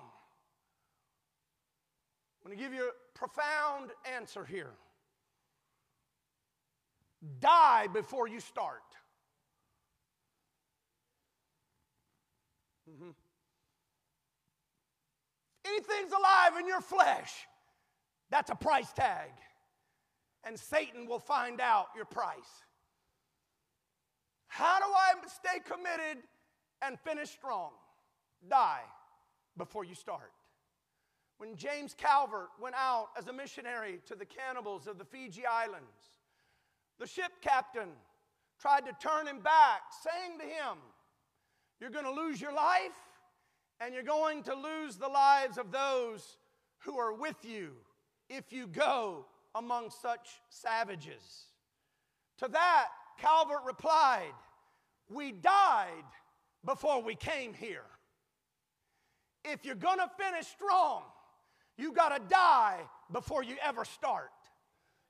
I'm 2.35 2.47
going 2.47 2.57
to 2.57 2.63
give 2.63 2.73
you 2.73 2.91
a 2.91 3.19
profound 3.19 3.91
answer 4.17 4.45
here. 4.45 4.71
Die 7.41 7.87
before 7.93 8.29
you 8.29 8.39
start. 8.39 8.83
Mm-hmm. 12.89 13.11
Anything's 15.67 16.13
alive 16.13 16.53
in 16.61 16.69
your 16.69 16.81
flesh, 16.81 17.33
that's 18.31 18.51
a 18.51 18.55
price 18.55 18.93
tag. 18.93 19.31
And 20.45 20.57
Satan 20.57 21.09
will 21.09 21.19
find 21.19 21.61
out 21.61 21.89
your 21.97 22.05
price. 22.05 22.63
How 24.49 24.79
do 24.79 24.85
I 24.85 25.15
stay 25.29 25.61
committed 25.65 26.23
and 26.83 26.99
finish 27.01 27.31
strong? 27.31 27.71
Die 28.49 28.81
before 29.57 29.85
you 29.85 29.95
start. 29.95 30.33
When 31.39 31.55
James 31.57 31.95
Calvert 31.97 32.49
went 32.61 32.75
out 32.77 33.09
as 33.17 33.29
a 33.29 33.33
missionary 33.33 34.01
to 34.07 34.17
the 34.17 34.25
cannibals 34.25 34.87
of 34.87 34.99
the 34.99 35.05
Fiji 35.05 35.45
Islands, 35.47 36.19
the 36.99 37.07
ship 37.07 37.31
captain 37.41 37.91
tried 38.61 38.87
to 38.87 38.93
turn 39.01 39.27
him 39.27 39.39
back, 39.41 39.83
saying 40.03 40.39
to 40.39 40.45
him, 40.45 40.79
You're 41.81 41.91
going 41.91 42.05
to 42.05 42.11
lose 42.11 42.41
your 42.41 42.53
life, 42.53 42.91
and 43.81 43.95
you're 43.95 44.03
going 44.03 44.43
to 44.45 44.55
lose 44.55 44.97
the 44.97 45.09
lives 45.09 45.59
of 45.59 45.71
those 45.71 46.39
who 46.79 46.99
are 46.99 47.13
with 47.13 47.37
you 47.45 47.71
if 48.29 48.53
you 48.53 48.67
go 48.67 49.25
among 49.55 49.91
such 49.91 50.29
savages. 50.49 51.47
To 52.39 52.49
that, 52.49 52.89
Calvert 53.21 53.63
replied, 53.67 54.33
We 55.09 55.33
died 55.33 56.05
before 56.65 57.03
we 57.03 57.15
came 57.15 57.53
here. 57.53 57.85
If 59.45 59.65
you're 59.65 59.75
going 59.75 59.99
to 59.99 60.11
finish 60.19 60.47
strong, 60.47 61.03
you 61.77 61.93
got 61.93 62.11
to 62.17 62.23
die 62.29 62.81
before 63.13 63.43
you 63.43 63.57
ever 63.65 63.85
start. 63.85 64.31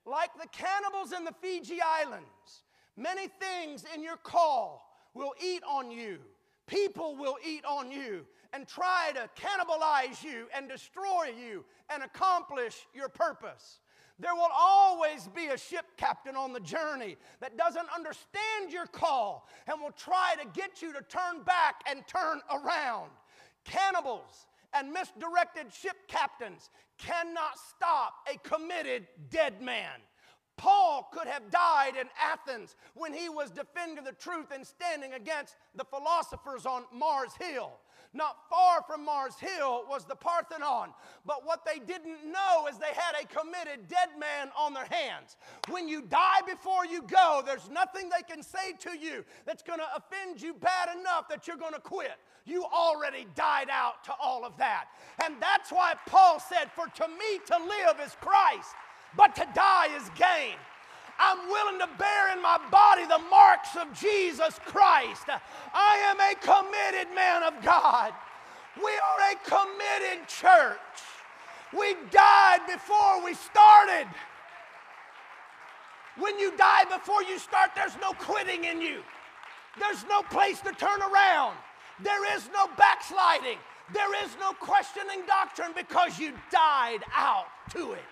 Like 0.05 0.29
the 0.39 0.47
cannibals 0.47 1.11
in 1.11 1.25
the 1.25 1.33
Fiji 1.41 1.79
Islands, 1.83 2.63
many 2.95 3.27
things 3.27 3.85
in 3.93 4.01
your 4.03 4.17
call 4.17 4.85
will 5.13 5.33
eat 5.43 5.63
on 5.69 5.91
you. 5.91 6.19
People 6.67 7.15
will 7.15 7.37
eat 7.45 7.65
on 7.65 7.91
you 7.91 8.25
and 8.53 8.67
try 8.67 9.11
to 9.13 9.29
cannibalize 9.39 10.23
you 10.23 10.47
and 10.55 10.69
destroy 10.69 11.31
you 11.37 11.65
and 11.91 12.03
accomplish 12.03 12.87
your 12.93 13.09
purpose. 13.09 13.79
There 14.19 14.35
will 14.35 14.51
always 14.53 15.29
be 15.33 15.47
a 15.47 15.57
ship 15.57 15.85
captain 15.95 16.35
on 16.35 16.51
the 16.51 16.59
journey 16.59 17.15
that 17.39 17.57
doesn't 17.57 17.87
understand 17.95 18.71
your 18.71 18.85
call 18.85 19.47
and 19.67 19.81
will 19.81 19.91
try 19.91 20.35
to 20.41 20.47
get 20.59 20.81
you 20.81 20.91
to 20.93 21.01
turn 21.03 21.43
back 21.45 21.81
and 21.89 22.05
turn 22.05 22.41
around. 22.51 23.11
Cannibals 23.63 24.47
and 24.73 24.91
misdirected 24.91 25.73
ship 25.73 25.95
captains 26.07 26.69
cannot 26.97 27.57
stop 27.57 28.13
a 28.31 28.37
committed 28.47 29.07
dead 29.29 29.61
man. 29.61 30.01
Paul 30.57 31.07
could 31.13 31.27
have 31.27 31.49
died 31.49 31.93
in 31.95 32.07
Athens 32.21 32.75
when 32.93 33.13
he 33.13 33.29
was 33.29 33.49
defending 33.49 34.03
the 34.03 34.11
truth 34.11 34.47
and 34.53 34.67
standing 34.67 35.13
against 35.13 35.55
the 35.73 35.85
philosophers 35.85 36.65
on 36.65 36.83
Mars 36.93 37.31
Hill. 37.39 37.71
Not 38.11 38.37
far 38.49 38.81
from 38.87 39.05
Mars 39.05 39.35
Hill 39.39 39.83
was 39.87 40.03
the 40.05 40.15
Parthenon. 40.15 40.89
But 41.27 41.45
what 41.45 41.63
they 41.63 41.77
didn't 41.77 42.25
know 42.25 42.67
is 42.67 42.77
they 42.77 42.87
had 42.87 43.13
a 43.21 43.27
committed 43.27 43.87
dead 43.87 44.09
man 44.19 44.49
on 44.57 44.73
their 44.73 44.85
hands. 44.85 45.37
When 45.69 45.87
you 45.87 46.01
die 46.01 46.41
before 46.47 46.87
you 46.87 47.03
go, 47.03 47.43
there's 47.45 47.69
nothing 47.69 48.09
they 48.09 48.23
can 48.23 48.41
say 48.41 48.73
to 48.79 48.97
you 48.97 49.23
that's 49.45 49.61
going 49.61 49.79
to 49.79 49.85
offend 49.95 50.41
you 50.41 50.55
bad 50.55 50.89
enough 50.97 51.29
that 51.29 51.47
you're 51.47 51.57
going 51.57 51.73
to 51.73 51.79
quit. 51.79 52.17
You 52.45 52.65
already 52.65 53.27
died 53.35 53.67
out 53.71 54.03
to 54.05 54.13
all 54.19 54.43
of 54.43 54.57
that. 54.57 54.85
And 55.23 55.35
that's 55.39 55.71
why 55.71 55.93
Paul 56.07 56.39
said, 56.39 56.71
For 56.73 56.87
to 56.87 57.07
me 57.07 57.39
to 57.45 57.57
live 57.57 57.99
is 58.03 58.15
Christ, 58.19 58.69
but 59.15 59.35
to 59.35 59.47
die 59.53 59.95
is 59.95 60.09
gain. 60.17 60.55
I'm 61.19 61.49
willing 61.49 61.79
to 61.79 61.89
bear 61.97 62.31
in 62.31 62.41
my 62.41 62.57
body 62.71 63.05
the 63.05 63.19
marks 63.29 63.75
of 63.75 63.93
Jesus 63.93 64.57
Christ. 64.65 65.25
I 65.73 65.97
am 66.07 66.19
a 66.19 66.33
committed 66.39 67.13
man 67.13 67.43
of 67.43 67.61
God. 67.63 68.13
We 68.77 68.91
are 68.91 69.19
a 69.31 69.35
committed 69.43 70.27
church. 70.27 70.79
We 71.77 71.95
died 72.09 72.61
before 72.67 73.23
we 73.23 73.33
started. 73.33 74.07
When 76.17 76.39
you 76.39 76.55
die 76.57 76.85
before 76.85 77.23
you 77.23 77.37
start, 77.37 77.71
there's 77.75 77.97
no 78.01 78.13
quitting 78.13 78.63
in 78.63 78.81
you. 78.81 79.01
There's 79.77 80.05
no 80.09 80.21
place 80.23 80.61
to 80.61 80.71
turn 80.71 81.01
around. 81.01 81.55
There 82.01 82.35
is 82.35 82.49
no 82.53 82.67
backsliding. 82.77 83.57
There 83.93 84.23
is 84.23 84.31
no 84.39 84.53
questioning 84.53 85.21
doctrine 85.27 85.71
because 85.75 86.17
you 86.17 86.33
died 86.51 87.03
out 87.13 87.47
to 87.71 87.93
it. 87.93 88.05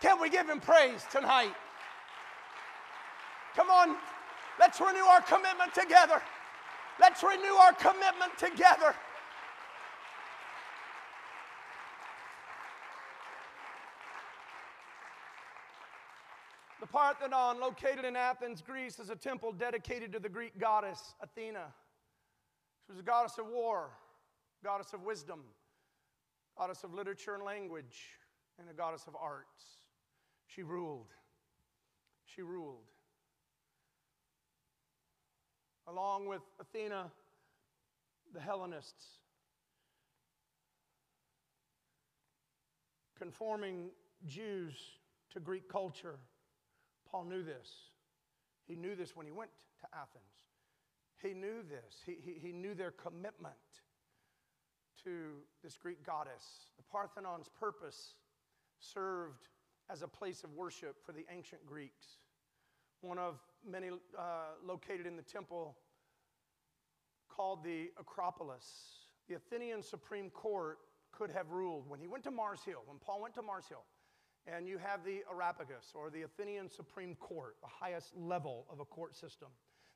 Can 0.00 0.20
we 0.20 0.28
give 0.28 0.48
him 0.48 0.60
praise 0.60 1.04
tonight? 1.10 1.54
Come 3.54 3.70
on, 3.70 3.96
let's 4.60 4.80
renew 4.80 5.04
our 5.04 5.22
commitment 5.22 5.72
together. 5.74 6.20
Let's 7.00 7.22
renew 7.22 7.54
our 7.54 7.72
commitment 7.72 8.36
together. 8.38 8.94
The 16.80 16.86
Parthenon, 16.86 17.58
located 17.58 18.04
in 18.04 18.16
Athens, 18.16 18.62
Greece, 18.62 18.98
is 18.98 19.10
a 19.10 19.16
temple 19.16 19.52
dedicated 19.52 20.12
to 20.12 20.18
the 20.18 20.28
Greek 20.28 20.58
goddess 20.58 21.14
Athena. 21.22 21.64
She 22.86 22.92
was 22.92 23.00
a 23.00 23.02
goddess 23.02 23.38
of 23.38 23.46
war, 23.48 23.90
goddess 24.62 24.92
of 24.92 25.02
wisdom, 25.02 25.40
goddess 26.56 26.84
of 26.84 26.94
literature 26.94 27.34
and 27.34 27.42
language, 27.42 28.10
and 28.58 28.68
a 28.70 28.74
goddess 28.74 29.06
of 29.08 29.16
arts. 29.16 29.85
She 30.46 30.62
ruled. 30.62 31.12
She 32.24 32.42
ruled. 32.42 32.90
Along 35.86 36.26
with 36.26 36.42
Athena, 36.60 37.10
the 38.34 38.40
Hellenists, 38.40 39.04
conforming 43.18 43.90
Jews 44.26 44.74
to 45.32 45.40
Greek 45.40 45.68
culture. 45.68 46.18
Paul 47.10 47.24
knew 47.24 47.42
this. 47.42 47.68
He 48.66 48.74
knew 48.74 48.96
this 48.96 49.14
when 49.14 49.26
he 49.26 49.32
went 49.32 49.50
to 49.80 49.86
Athens. 49.94 50.24
He 51.22 51.32
knew 51.32 51.62
this. 51.62 52.02
He, 52.04 52.16
he, 52.20 52.38
he 52.48 52.52
knew 52.52 52.74
their 52.74 52.90
commitment 52.90 53.54
to 55.04 55.36
this 55.62 55.76
Greek 55.76 56.04
goddess. 56.04 56.42
The 56.76 56.82
Parthenon's 56.90 57.48
purpose 57.48 58.14
served 58.80 59.48
as 59.90 60.02
a 60.02 60.08
place 60.08 60.44
of 60.44 60.52
worship 60.52 60.96
for 61.04 61.12
the 61.12 61.24
ancient 61.30 61.64
Greeks. 61.66 62.18
One 63.00 63.18
of 63.18 63.38
many 63.68 63.88
uh, 63.88 64.22
located 64.64 65.06
in 65.06 65.16
the 65.16 65.22
temple 65.22 65.76
called 67.28 67.62
the 67.62 67.90
Acropolis. 67.98 68.64
The 69.28 69.34
Athenian 69.34 69.82
Supreme 69.82 70.30
Court 70.30 70.78
could 71.12 71.30
have 71.30 71.50
ruled 71.50 71.88
when 71.88 72.00
he 72.00 72.06
went 72.06 72.24
to 72.24 72.30
Mars 72.30 72.60
Hill, 72.64 72.82
when 72.86 72.98
Paul 72.98 73.20
went 73.22 73.34
to 73.34 73.42
Mars 73.42 73.64
Hill, 73.68 73.84
and 74.46 74.68
you 74.68 74.78
have 74.78 75.04
the 75.04 75.22
Areopagus 75.30 75.92
or 75.94 76.10
the 76.10 76.22
Athenian 76.22 76.70
Supreme 76.70 77.14
Court, 77.16 77.56
the 77.60 77.68
highest 77.68 78.16
level 78.16 78.66
of 78.70 78.80
a 78.80 78.84
court 78.84 79.16
system. 79.16 79.48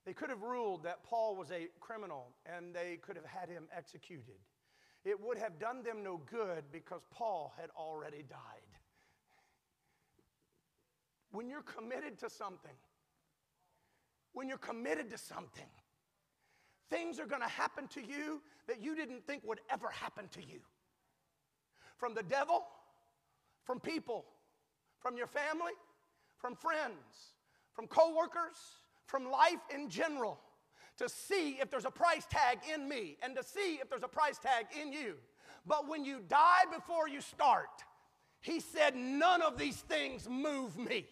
They 0.04 0.12
could 0.12 0.30
have 0.30 0.42
ruled 0.42 0.82
that 0.84 1.04
Paul 1.04 1.36
was 1.36 1.50
a 1.50 1.68
criminal 1.78 2.28
and 2.46 2.74
they 2.74 2.98
could 3.02 3.16
have 3.16 3.26
had 3.26 3.48
him 3.48 3.64
executed. 3.76 4.40
It 5.04 5.18
would 5.20 5.38
have 5.38 5.58
done 5.58 5.82
them 5.82 6.02
no 6.02 6.20
good 6.30 6.64
because 6.72 7.02
Paul 7.10 7.52
had 7.58 7.70
already 7.76 8.22
died. 8.28 8.69
When 11.32 11.48
you're 11.48 11.62
committed 11.62 12.18
to 12.20 12.30
something, 12.30 12.74
when 14.32 14.48
you're 14.48 14.58
committed 14.58 15.10
to 15.10 15.18
something, 15.18 15.68
things 16.90 17.18
are 17.18 17.26
going 17.26 17.42
to 17.42 17.48
happen 17.48 17.86
to 17.88 18.00
you 18.00 18.40
that 18.66 18.82
you 18.82 18.94
didn't 18.94 19.26
think 19.26 19.42
would 19.46 19.60
ever 19.70 19.88
happen 19.88 20.28
to 20.32 20.40
you. 20.40 20.60
From 21.96 22.14
the 22.14 22.22
devil, 22.22 22.64
from 23.64 23.80
people, 23.80 24.24
from 25.00 25.16
your 25.16 25.26
family, 25.26 25.72
from 26.38 26.56
friends, 26.56 27.34
from 27.72 27.86
coworkers, 27.86 28.56
from 29.06 29.30
life 29.30 29.60
in 29.74 29.88
general 29.88 30.38
to 30.98 31.08
see 31.08 31.58
if 31.60 31.70
there's 31.70 31.84
a 31.84 31.90
price 31.90 32.26
tag 32.30 32.58
in 32.74 32.88
me 32.88 33.16
and 33.22 33.34
to 33.34 33.42
see 33.42 33.78
if 33.80 33.88
there's 33.88 34.02
a 34.02 34.08
price 34.08 34.38
tag 34.38 34.66
in 34.80 34.92
you. 34.92 35.14
But 35.66 35.88
when 35.88 36.04
you 36.04 36.20
die 36.28 36.64
before 36.74 37.08
you 37.08 37.20
start, 37.20 37.84
he 38.40 38.60
said, 38.60 38.94
None 38.94 39.42
of 39.42 39.58
these 39.58 39.76
things 39.76 40.28
move 40.28 40.76
me. 40.76 41.06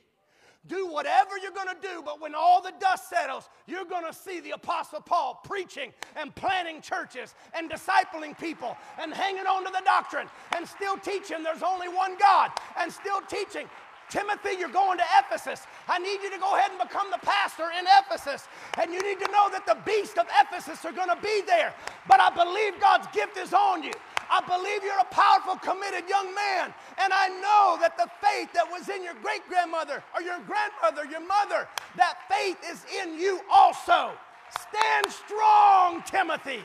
Do 0.67 0.91
whatever 0.91 1.39
you're 1.41 1.53
going 1.53 1.69
to 1.69 1.81
do, 1.81 2.03
but 2.05 2.21
when 2.21 2.35
all 2.35 2.61
the 2.61 2.73
dust 2.81 3.09
settles, 3.09 3.49
you're 3.67 3.85
going 3.85 4.05
to 4.05 4.13
see 4.13 4.41
the 4.41 4.51
Apostle 4.51 5.01
Paul 5.01 5.41
preaching 5.45 5.93
and 6.17 6.35
planting 6.35 6.83
churches 6.83 7.35
and 7.55 7.71
discipling 7.71 8.39
people 8.39 8.77
and 9.01 9.15
hanging 9.15 9.47
on 9.47 9.65
to 9.65 9.71
the 9.71 9.83
doctrine 9.85 10.29
and 10.55 10.67
still 10.67 10.99
teaching 10.99 11.43
there's 11.43 11.63
only 11.63 11.89
one 11.89 12.19
God 12.19 12.51
and 12.79 12.93
still 12.93 13.21
teaching 13.29 13.67
Timothy, 14.11 14.57
you're 14.59 14.71
going 14.71 14.99
to 14.99 15.05
Ephesus. 15.19 15.67
I 15.87 15.99
need 15.99 16.23
you 16.23 16.31
to 16.31 16.39
go 16.39 16.57
ahead 16.57 16.71
and 16.71 16.81
become 16.81 17.11
the 17.11 17.19
pastor 17.19 17.65
in 17.79 17.85
Ephesus. 18.01 18.49
And 18.81 18.93
you 18.93 19.03
need 19.03 19.21
to 19.25 19.31
know 19.31 19.51
that 19.53 19.67
the 19.67 19.77
beast 19.85 20.17
of 20.17 20.27
Ephesus 20.41 20.85
are 20.85 20.93
going 20.93 21.11
to 21.11 21.19
be 21.23 21.43
there. 21.47 21.75
But 22.07 22.21
I 22.21 22.31
believe 22.31 22.81
God's 22.81 23.07
gift 23.13 23.37
is 23.37 23.53
on 23.53 23.83
you. 23.83 23.93
I 24.31 24.41
believe 24.45 24.85
you're 24.85 25.01
a 25.01 25.15
powerful, 25.15 25.57
committed 25.57 26.09
young 26.09 26.35
man. 26.35 26.75
And 26.99 27.13
I 27.13 27.29
know 27.29 27.79
that 27.81 27.97
the 27.97 28.09
faith 28.21 28.53
that 28.53 28.67
was 28.71 28.89
in 28.89 29.03
your 29.03 29.15
great 29.23 29.47
grandmother 29.49 30.03
or 30.15 30.23
your 30.23 30.39
grandmother, 30.45 31.09
your 31.11 31.25
mother, 31.25 31.69
that 31.97 32.19
faith 32.29 32.59
is 32.71 32.85
in 33.03 33.19
you 33.19 33.41
also. 33.51 34.13
Stand 34.51 35.13
strong, 35.13 36.03
Timothy, 36.07 36.61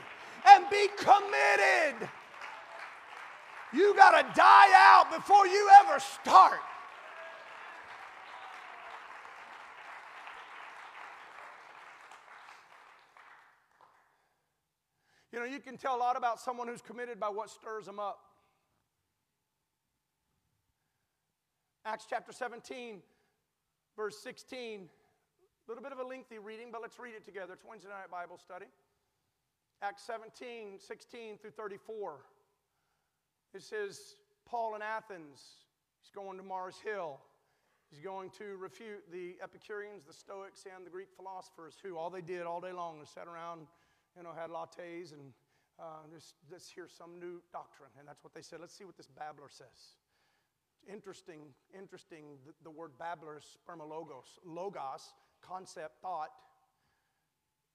and 0.48 0.68
be 0.70 0.88
committed. 0.96 2.08
You 3.72 3.94
got 3.96 4.12
to 4.12 4.24
die 4.38 4.70
out 4.74 5.10
before 5.14 5.46
you 5.46 5.68
ever 5.82 5.98
start. 5.98 6.60
You 15.34 15.40
know, 15.40 15.46
you 15.46 15.58
can 15.58 15.76
tell 15.76 15.96
a 15.96 15.98
lot 15.98 16.16
about 16.16 16.38
someone 16.38 16.68
who's 16.68 16.80
committed 16.80 17.18
by 17.18 17.28
what 17.28 17.50
stirs 17.50 17.86
them 17.86 17.98
up. 17.98 18.20
Acts 21.84 22.06
chapter 22.08 22.30
17, 22.30 23.02
verse 23.96 24.16
16. 24.22 24.82
A 24.82 25.68
little 25.68 25.82
bit 25.82 25.90
of 25.90 25.98
a 25.98 26.04
lengthy 26.04 26.38
reading, 26.38 26.68
but 26.70 26.82
let's 26.82 27.00
read 27.00 27.14
it 27.16 27.24
together. 27.24 27.54
It's 27.54 27.64
Wednesday 27.68 27.88
night 27.88 28.12
Bible 28.12 28.38
study. 28.38 28.66
Acts 29.82 30.04
17, 30.04 30.78
16 30.78 31.38
through 31.38 31.50
34. 31.50 32.14
It 33.54 33.62
says, 33.64 34.14
Paul 34.48 34.76
in 34.76 34.82
Athens, 34.82 35.40
he's 36.00 36.12
going 36.14 36.38
to 36.38 36.44
Mars 36.44 36.76
Hill. 36.84 37.18
He's 37.90 37.98
going 38.00 38.30
to 38.38 38.56
refute 38.60 39.02
the 39.10 39.34
Epicureans, 39.42 40.04
the 40.06 40.12
Stoics, 40.12 40.64
and 40.72 40.86
the 40.86 40.90
Greek 40.90 41.08
philosophers 41.16 41.74
who 41.82 41.96
all 41.96 42.08
they 42.08 42.20
did 42.20 42.42
all 42.42 42.60
day 42.60 42.70
long 42.70 43.00
was 43.00 43.08
sat 43.08 43.26
around, 43.26 43.66
you 44.16 44.22
know, 44.22 44.30
had 44.36 44.50
lattes 44.50 45.12
and 45.12 45.32
uh, 45.78 46.06
just, 46.12 46.34
let's 46.50 46.70
hear 46.70 46.88
some 46.88 47.18
new 47.18 47.42
doctrine. 47.52 47.90
And 47.98 48.06
that's 48.06 48.22
what 48.22 48.34
they 48.34 48.42
said. 48.42 48.60
Let's 48.60 48.76
see 48.76 48.84
what 48.84 48.96
this 48.96 49.08
babbler 49.08 49.48
says. 49.48 49.98
Interesting, 50.90 51.40
interesting. 51.76 52.24
The, 52.46 52.52
the 52.64 52.70
word 52.70 52.92
babbler 52.98 53.38
is 53.38 53.44
spermologos, 53.44 54.38
logos, 54.44 55.14
concept, 55.40 56.00
thought, 56.02 56.30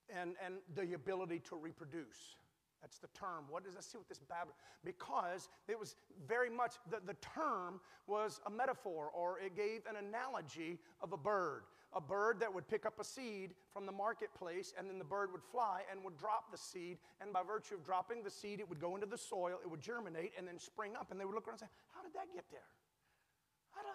and, 0.10 0.36
and 0.44 0.56
the 0.76 0.94
ability 0.94 1.40
to 1.50 1.56
reproduce. 1.56 2.38
That's 2.82 3.00
the 3.00 3.08
term. 3.08 3.46
What 3.50 3.66
does 3.66 3.76
that 3.76 3.84
see 3.84 3.98
with 3.98 4.08
this 4.08 4.20
babbler? 4.20 4.54
Because 4.86 5.50
it 5.68 5.78
was 5.78 5.96
very 6.28 6.50
much, 6.50 6.76
the, 6.90 7.02
the 7.06 7.16
term 7.16 7.82
was 8.08 8.40
a 8.46 8.50
metaphor 8.50 9.10
or 9.14 9.40
it 9.40 9.56
gave 9.56 9.82
an 9.90 9.98
analogy 9.98 10.80
of 11.02 11.12
a 11.12 11.18
bird. 11.18 11.64
A 11.94 12.02
bird 12.02 12.40
that 12.40 12.54
would 12.54 12.68
pick 12.68 12.86
up 12.86 13.00
a 13.00 13.04
seed 13.04 13.56
from 13.74 13.86
the 13.86 13.92
marketplace 13.92 14.74
and 14.78 14.88
then 14.88 15.00
the 15.00 15.06
bird 15.06 15.32
would 15.32 15.42
fly 15.42 15.82
and 15.90 16.04
would 16.04 16.18
drop 16.18 16.52
the 16.52 16.58
seed. 16.58 17.00
And 17.20 17.34
by 17.34 17.42
virtue 17.42 17.76
of 17.76 17.84
dropping 17.84 18.22
the 18.22 18.30
seed, 18.30 18.60
it 18.60 18.70
would 18.70 18.80
go 18.80 18.94
into 18.94 19.08
the 19.08 19.18
soil, 19.18 19.58
it 19.64 19.70
would 19.70 19.82
germinate 19.82 20.34
and 20.38 20.48
then 20.48 20.60
spring 20.60 20.94
up. 20.96 21.10
And 21.10 21.20
they 21.20 21.26
would 21.26 21.34
look 21.34 21.48
around 21.48 21.62
and 21.62 21.70
say, 21.70 21.74
How 21.96 22.04
did 22.04 22.14
that 22.14 22.30
get 22.34 22.46
there? 22.52 22.70
How 23.74 23.82
did, 23.82 23.94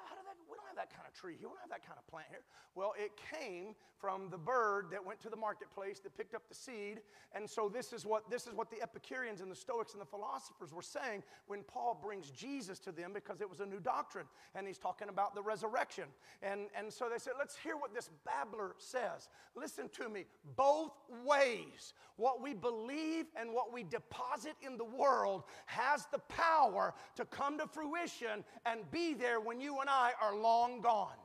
we 0.48 0.56
don't 0.56 0.66
have 0.66 0.76
that 0.76 0.90
kind 0.90 1.06
of 1.06 1.14
tree 1.14 1.36
here. 1.38 1.48
We 1.48 1.54
don't 1.54 1.62
have 1.62 1.70
that 1.70 1.86
kind 1.86 1.98
of 1.98 2.06
plant 2.06 2.26
here. 2.30 2.42
Well, 2.74 2.94
it 2.98 3.12
came 3.30 3.74
from 4.00 4.28
the 4.30 4.38
bird 4.38 4.86
that 4.90 5.04
went 5.04 5.20
to 5.20 5.30
the 5.30 5.36
marketplace 5.36 6.00
that 6.00 6.16
picked 6.16 6.34
up 6.34 6.42
the 6.48 6.54
seed. 6.54 7.00
And 7.34 7.48
so 7.48 7.70
this 7.72 7.92
is 7.92 8.04
what, 8.04 8.28
this 8.30 8.46
is 8.46 8.52
what 8.52 8.70
the 8.70 8.82
Epicureans 8.82 9.40
and 9.40 9.50
the 9.50 9.56
Stoics 9.56 9.92
and 9.92 10.02
the 10.02 10.06
philosophers 10.06 10.74
were 10.74 10.82
saying 10.82 11.22
when 11.46 11.62
Paul 11.62 11.98
brings 12.02 12.30
Jesus 12.30 12.78
to 12.80 12.92
them 12.92 13.12
because 13.14 13.40
it 13.40 13.48
was 13.48 13.60
a 13.60 13.66
new 13.66 13.80
doctrine. 13.80 14.26
And 14.54 14.66
he's 14.66 14.78
talking 14.78 15.08
about 15.08 15.34
the 15.34 15.42
resurrection. 15.42 16.04
And, 16.42 16.66
and 16.76 16.92
so 16.92 17.08
they 17.10 17.18
said, 17.18 17.34
let's 17.38 17.56
hear 17.56 17.76
what 17.76 17.94
this 17.94 18.10
babbler 18.26 18.74
says. 18.78 19.28
Listen 19.54 19.88
to 20.00 20.08
me. 20.08 20.24
Both 20.56 20.92
ways, 21.24 21.94
what 22.16 22.42
we 22.42 22.52
believe 22.52 23.26
and 23.36 23.52
what 23.52 23.72
we 23.72 23.84
deposit 23.84 24.54
in 24.60 24.76
the 24.76 24.84
world 24.84 25.44
has 25.66 26.06
the 26.12 26.18
power 26.18 26.94
to 27.16 27.24
come 27.24 27.58
to 27.58 27.66
fruition 27.66 28.44
and 28.66 28.90
be 28.90 29.14
there 29.14 29.40
when 29.40 29.60
you 29.60 29.80
and 29.80 29.88
I 29.88 30.12
are 30.24 30.36
long 30.36 30.80
gone. 30.80 31.16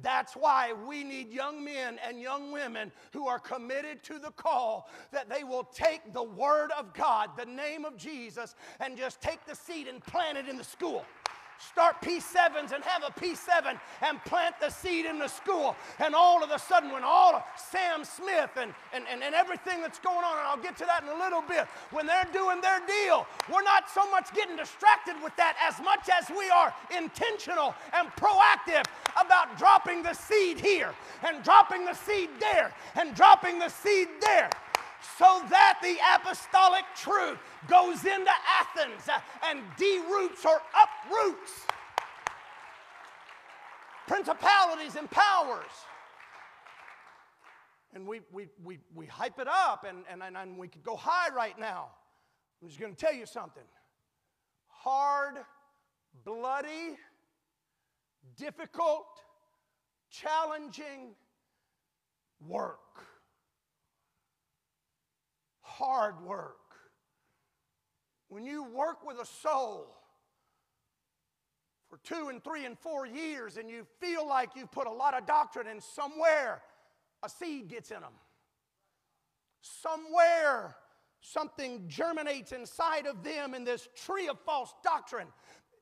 That's 0.00 0.34
why 0.34 0.72
we 0.86 1.02
need 1.02 1.32
young 1.32 1.64
men 1.64 1.98
and 2.06 2.20
young 2.20 2.52
women 2.52 2.92
who 3.12 3.26
are 3.26 3.38
committed 3.38 4.02
to 4.04 4.18
the 4.18 4.30
call 4.30 4.88
that 5.10 5.28
they 5.28 5.42
will 5.42 5.64
take 5.64 6.12
the 6.12 6.22
Word 6.22 6.70
of 6.78 6.94
God, 6.94 7.30
the 7.36 7.46
name 7.46 7.84
of 7.84 7.96
Jesus, 7.96 8.54
and 8.78 8.96
just 8.96 9.20
take 9.20 9.44
the 9.44 9.56
seed 9.56 9.88
and 9.88 10.00
plant 10.00 10.38
it 10.38 10.48
in 10.48 10.56
the 10.56 10.64
school 10.64 11.04
start 11.58 12.00
P7s 12.02 12.72
and 12.72 12.84
have 12.84 13.02
a 13.02 13.20
P7 13.20 13.78
and 14.02 14.24
plant 14.24 14.54
the 14.60 14.70
seed 14.70 15.06
in 15.06 15.18
the 15.18 15.28
school. 15.28 15.76
And 15.98 16.14
all 16.14 16.42
of 16.42 16.50
a 16.50 16.58
sudden, 16.58 16.92
when 16.92 17.02
all 17.04 17.34
of 17.34 17.42
Sam 17.56 18.04
Smith 18.04 18.50
and, 18.56 18.72
and, 18.92 19.04
and, 19.10 19.22
and 19.22 19.34
everything 19.34 19.80
that's 19.80 19.98
going 19.98 20.24
on, 20.24 20.38
and 20.38 20.46
I'll 20.46 20.62
get 20.62 20.76
to 20.78 20.84
that 20.86 21.02
in 21.02 21.08
a 21.08 21.18
little 21.18 21.42
bit, 21.42 21.66
when 21.90 22.06
they're 22.06 22.28
doing 22.32 22.60
their 22.60 22.80
deal, 22.86 23.26
we're 23.52 23.62
not 23.62 23.90
so 23.90 24.08
much 24.10 24.32
getting 24.34 24.56
distracted 24.56 25.16
with 25.22 25.34
that 25.36 25.56
as 25.66 25.82
much 25.84 26.08
as 26.08 26.28
we 26.30 26.48
are 26.50 26.72
intentional 26.96 27.74
and 27.92 28.08
proactive 28.16 28.84
about 29.20 29.58
dropping 29.58 30.02
the 30.02 30.14
seed 30.14 30.60
here 30.60 30.94
and 31.26 31.42
dropping 31.42 31.84
the 31.84 31.94
seed 31.94 32.30
there 32.40 32.72
and 32.94 33.14
dropping 33.14 33.58
the 33.58 33.68
seed 33.68 34.08
there 34.20 34.50
so 35.18 35.42
that 35.50 35.78
the 35.82 35.96
apostolic 36.16 36.84
truth 36.96 37.38
goes 37.68 38.04
into 38.04 38.30
Athens 38.60 39.08
and 39.44 39.62
deroots 39.76 40.44
or 40.44 40.60
uproots 40.74 41.66
principalities 44.08 44.96
and 44.96 45.08
powers. 45.10 45.70
And 47.94 48.06
we, 48.06 48.20
we, 48.32 48.48
we, 48.64 48.78
we 48.94 49.06
hype 49.06 49.38
it 49.38 49.48
up, 49.48 49.86
and, 49.88 49.98
and, 50.10 50.36
and 50.36 50.58
we 50.58 50.66
could 50.66 50.82
go 50.82 50.96
high 50.96 51.32
right 51.34 51.58
now. 51.58 51.88
I'm 52.60 52.68
just 52.68 52.80
going 52.80 52.94
to 52.94 52.98
tell 52.98 53.14
you 53.14 53.26
something 53.26 53.62
hard, 54.68 55.34
bloody, 56.24 56.96
difficult, 58.36 59.06
challenging 60.10 61.14
work 62.46 62.78
hard 65.78 66.20
work. 66.24 66.56
When 68.28 68.44
you 68.44 68.64
work 68.64 69.06
with 69.06 69.18
a 69.20 69.26
soul 69.26 69.86
for 71.88 71.98
two 72.04 72.28
and 72.28 72.42
three 72.42 72.66
and 72.66 72.78
four 72.78 73.06
years 73.06 73.56
and 73.56 73.70
you 73.70 73.86
feel 74.00 74.26
like 74.28 74.50
you've 74.54 74.70
put 74.70 74.86
a 74.86 74.92
lot 74.92 75.14
of 75.14 75.26
doctrine 75.26 75.66
in 75.66 75.80
somewhere, 75.80 76.62
a 77.22 77.28
seed 77.28 77.68
gets 77.68 77.90
in 77.90 78.00
them. 78.00 78.12
Somewhere, 79.62 80.76
something 81.20 81.84
germinates 81.88 82.52
inside 82.52 83.06
of 83.06 83.24
them 83.24 83.54
in 83.54 83.64
this 83.64 83.88
tree 83.96 84.28
of 84.28 84.38
false 84.40 84.72
doctrine 84.84 85.28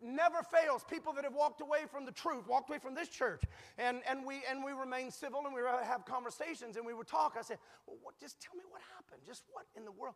never 0.02 0.42
fails. 0.42 0.84
People 0.88 1.12
that 1.14 1.24
have 1.24 1.34
walked 1.34 1.60
away 1.60 1.80
from 1.90 2.04
the 2.04 2.12
truth, 2.12 2.46
walked 2.46 2.68
away 2.68 2.78
from 2.78 2.94
this 2.94 3.08
church, 3.08 3.42
and, 3.78 4.02
and, 4.08 4.24
we, 4.24 4.42
and 4.50 4.64
we 4.64 4.72
remain 4.72 5.10
civil 5.10 5.42
and 5.46 5.54
we 5.54 5.60
have 5.84 6.04
conversations 6.04 6.76
and 6.76 6.86
we 6.86 6.94
would 6.94 7.06
talk. 7.06 7.36
I 7.38 7.42
said, 7.42 7.58
well, 7.86 7.96
what, 8.02 8.18
just 8.18 8.40
tell 8.40 8.54
me 8.56 8.62
what 8.70 8.82
happened. 8.94 9.22
Just 9.26 9.44
what 9.52 9.66
in 9.76 9.84
the 9.84 9.92
world? 9.92 10.14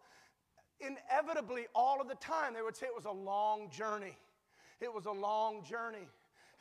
Inevitably, 0.81 1.67
all 1.75 2.01
of 2.01 2.09
the 2.09 2.15
time, 2.17 2.55
they 2.55 2.63
would 2.63 2.77
say 2.77 2.87
it 2.87 2.95
was 2.95 3.05
a 3.05 3.11
long 3.11 3.71
journey. 3.71 4.17
It 4.81 4.93
was 4.93 5.07
a 5.07 5.13
long 5.13 5.63
journey. 5.63 6.09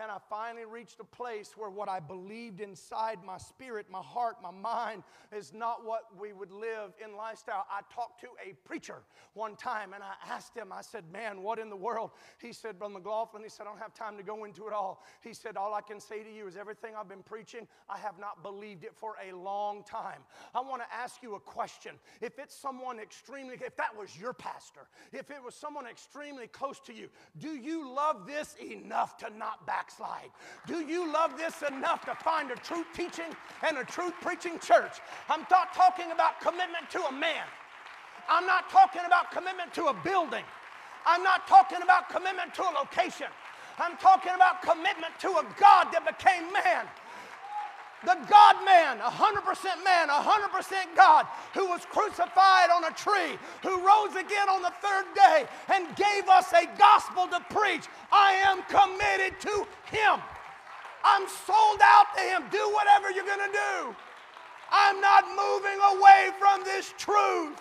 And 0.02 0.10
I 0.10 0.18
finally 0.30 0.64
reached 0.64 1.02
a 1.02 1.04
place 1.04 1.58
where 1.58 1.70
what 1.70 1.90
I 1.90 2.00
believed 2.00 2.62
inside 2.62 3.20
my 3.26 3.38
spirit, 3.38 3.88
my 3.92 4.02
heart, 4.02 4.38
my 4.42 4.52
mind 4.52 5.04
is 5.36 5.54
not 5.54 5.86
what 5.86 6.04
we 6.18 6.32
would 6.32 6.52
live 6.52 6.94
in 7.04 7.18
lifestyle. 7.18 7.66
I 7.70 7.82
talked 7.94 8.22
to 8.22 8.28
a 8.42 8.54
preacher 8.66 9.02
one 9.34 9.58
time 9.58 9.92
and 9.92 10.02
I 10.02 10.14
asked 10.34 10.56
him, 10.56 10.72
I 10.72 10.82
said, 10.82 11.04
Man, 11.12 11.44
what 11.44 11.60
in 11.60 11.70
the 11.70 11.76
world? 11.76 12.12
He 12.40 12.54
said, 12.54 12.80
Brother 12.80 12.94
McLaughlin, 12.94 13.44
he 13.44 13.50
said, 13.50 13.64
I 13.64 13.72
don't 13.72 13.80
have 13.80 13.94
time 13.94 14.16
to 14.16 14.24
go 14.24 14.46
into 14.46 14.68
it 14.68 14.74
all. 14.74 15.04
He 15.22 15.34
said, 15.34 15.58
All 15.58 15.74
I 15.74 15.82
can 15.82 16.00
say 16.00 16.24
to 16.24 16.34
you 16.34 16.48
is 16.48 16.56
everything 16.56 16.94
I've 16.98 17.10
been 17.10 17.24
preaching, 17.24 17.68
I 17.90 17.98
have 17.98 18.18
not 18.20 18.42
believed 18.42 18.86
it 18.86 18.96
for 18.96 19.16
a 19.22 19.36
long 19.36 19.84
time. 19.84 20.22
I 20.56 20.62
want 20.62 20.82
to 20.82 20.96
ask 20.96 21.22
you 21.22 21.36
a 21.36 21.40
question. 21.42 21.96
If 22.22 22.40
it's 22.40 22.56
someone 22.56 23.00
extremely, 23.02 23.56
if 23.56 23.76
that 23.76 23.98
was 23.98 24.18
your 24.18 24.32
pastor, 24.32 24.88
if 25.12 25.30
it 25.30 25.44
was 25.44 25.56
someone 25.56 25.86
extremely 25.86 26.48
close 26.48 26.80
to 26.86 26.94
you, 26.94 27.10
do 27.38 27.50
you 27.50 27.94
love 27.94 28.26
this 28.26 28.56
enough 28.64 29.18
to 29.18 29.30
not 29.38 29.68
back? 29.68 29.89
Backslide. 29.90 30.30
Do 30.68 30.80
you 30.86 31.12
love 31.12 31.38
this 31.38 31.64
enough 31.64 32.06
to 32.06 32.16
find 32.16 32.52
a 32.52 32.56
truth 32.56 32.86
teaching 32.94 33.36
and 33.68 33.78
a 33.78 33.84
truth 33.84 34.14
preaching 34.22 34.60
church? 34.60 35.00
I'm 35.30 35.46
not 35.50 35.74
talking 35.74 36.12
about 36.12 36.40
commitment 36.42 36.90
to 36.92 37.04
a 37.06 37.12
man. 37.12 37.46
I'm 38.30 38.46
not 38.46 38.70
talking 38.70 39.02
about 39.06 39.32
commitment 39.32 39.74
to 39.76 39.86
a 39.86 39.94
building. 40.04 40.44
I'm 41.06 41.24
not 41.24 41.48
talking 41.48 41.82
about 41.82 42.10
commitment 42.10 42.54
to 42.56 42.62
a 42.64 42.74
location. 42.78 43.28
I'm 43.80 43.98
talking 43.98 44.34
about 44.36 44.62
commitment 44.62 45.18
to 45.22 45.30
a 45.30 45.46
God 45.58 45.88
that 45.92 46.06
became 46.06 46.52
man 46.54 46.86
the 48.06 48.18
God 48.30 48.56
man, 48.64 49.00
100% 49.00 49.84
man, 49.84 50.08
100% 50.08 50.96
God, 50.96 51.28
who 51.54 51.68
was 51.68 51.86
crucified 51.86 52.70
on 52.70 52.86
a 52.86 52.92
tree, 52.92 53.38
who 53.64 53.86
rose 53.86 54.16
again 54.16 54.48
on 54.50 54.62
the 54.62 54.74
third 54.82 55.06
day 55.16 55.46
and 55.74 55.96
gave 55.96 56.28
us 56.30 56.52
a 56.54 56.66
gospel 56.78 57.28
to 57.28 57.40
preach. 57.54 57.86
I 58.12 58.34
am 58.48 58.64
committed 58.70 59.40
to 59.42 59.68
Him. 59.92 60.22
I'm 61.04 61.28
sold 61.28 61.80
out 61.84 62.08
to 62.16 62.22
Him. 62.22 62.44
Do 62.52 62.72
whatever 62.74 63.12
you're 63.12 63.26
going 63.26 63.52
to 63.52 63.58
do. 63.58 63.96
I'm 64.72 65.02
not 65.02 65.26
moving 65.30 65.80
away 65.98 66.30
from 66.40 66.64
this 66.64 66.94
truth. 66.98 67.60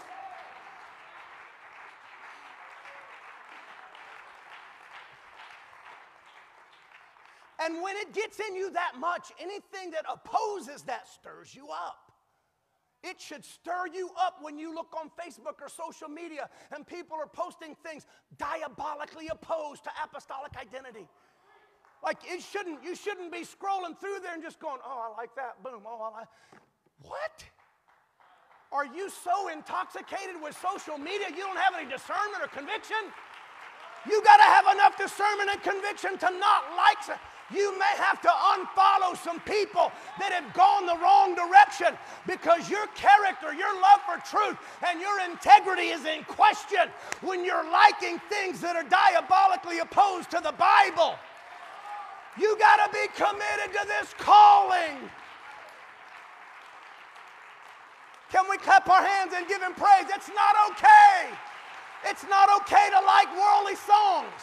And 7.61 7.83
when 7.83 7.97
it 7.97 8.13
gets 8.13 8.39
in 8.41 8.55
you 8.55 8.71
that 8.73 8.93
much, 8.99 9.33
anything 9.41 9.91
that 9.91 10.05
opposes 10.11 10.83
that 10.83 11.09
stirs 11.09 11.55
you 11.55 11.69
up. 11.69 12.13
It 13.05 13.21
should 13.21 13.45
stir 13.45 13.87
you 13.95 14.11
up 14.21 14.39
when 14.43 14.59
you 14.59 14.75
look 14.75 14.93
on 14.99 15.11
Facebook 15.11 15.63
or 15.63 15.69
social 15.69 16.09
media 16.09 16.49
and 16.75 16.85
people 16.85 17.17
are 17.17 17.29
posting 17.29 17.77
things 17.87 18.07
diabolically 18.39 19.29
opposed 19.29 19.85
to 19.85 19.91
apostolic 20.03 20.57
identity. 20.61 21.07
Like 22.03 22.19
it 22.25 22.43
shouldn't, 22.43 22.83
you 22.83 22.97
shouldn't 22.97 23.31
be 23.31 23.43
scrolling 23.43 23.99
through 24.01 24.19
there 24.23 24.35
and 24.35 24.43
just 24.43 24.59
going, 24.59 24.79
oh, 24.85 25.13
I 25.15 25.17
like 25.17 25.35
that, 25.37 25.63
boom, 25.63 25.83
oh, 25.87 26.11
I 26.13 26.19
like. 26.19 26.29
What? 27.03 27.45
Are 28.73 28.87
you 28.87 29.09
so 29.09 29.49
intoxicated 29.49 30.35
with 30.43 30.59
social 30.61 30.99
media 30.99 31.31
you 31.31 31.43
don't 31.43 31.57
have 31.59 31.75
any 31.79 31.89
discernment 31.89 32.43
or 32.43 32.49
conviction? 32.49 32.99
You 34.11 34.23
got 34.23 34.37
to 34.37 34.43
have 34.43 34.67
enough 34.75 34.99
discernment 34.99 35.51
and 35.51 35.63
conviction 35.63 36.19
to 36.19 36.31
not 36.39 36.63
like. 36.77 37.19
You 37.51 37.79
may 37.79 37.95
have 37.97 38.21
to 38.21 38.29
unfollow 38.29 39.17
some 39.17 39.41
people 39.41 39.91
that 40.19 40.33
have 40.33 40.53
gone 40.53 40.85
the 40.85 40.97
wrong 41.01 41.35
direction 41.35 41.97
because 42.27 42.69
your 42.69 42.87
character, 42.89 43.55
your 43.55 43.73
love 43.81 44.01
for 44.05 44.21
truth, 44.29 44.59
and 44.87 45.01
your 45.01 45.21
integrity 45.25 45.89
is 45.89 46.05
in 46.05 46.25
question 46.25 46.93
when 47.23 47.45
you're 47.45 47.65
liking 47.71 48.21
things 48.29 48.61
that 48.61 48.77
are 48.77 48.85
diabolically 48.85 49.79
opposed 49.79 50.31
to 50.31 50.41
the 50.45 50.53
Bible. 50.53 51.17
You 52.39 52.57
got 52.59 52.85
to 52.85 52.93
be 52.93 53.09
committed 53.17 53.73
to 53.81 53.87
this 53.89 54.13
calling. 54.19 55.09
Can 58.31 58.45
we 58.51 58.59
clap 58.59 58.87
our 58.91 59.03
hands 59.03 59.33
and 59.35 59.49
give 59.49 59.63
him 59.63 59.73
praise? 59.73 60.05
It's 60.13 60.29
not 60.29 60.55
okay. 60.71 61.33
It's 62.05 62.25
not 62.29 62.49
okay 62.61 62.93
to 62.93 63.01
like 63.01 63.33
worldly 63.33 63.75
songs. 63.75 64.37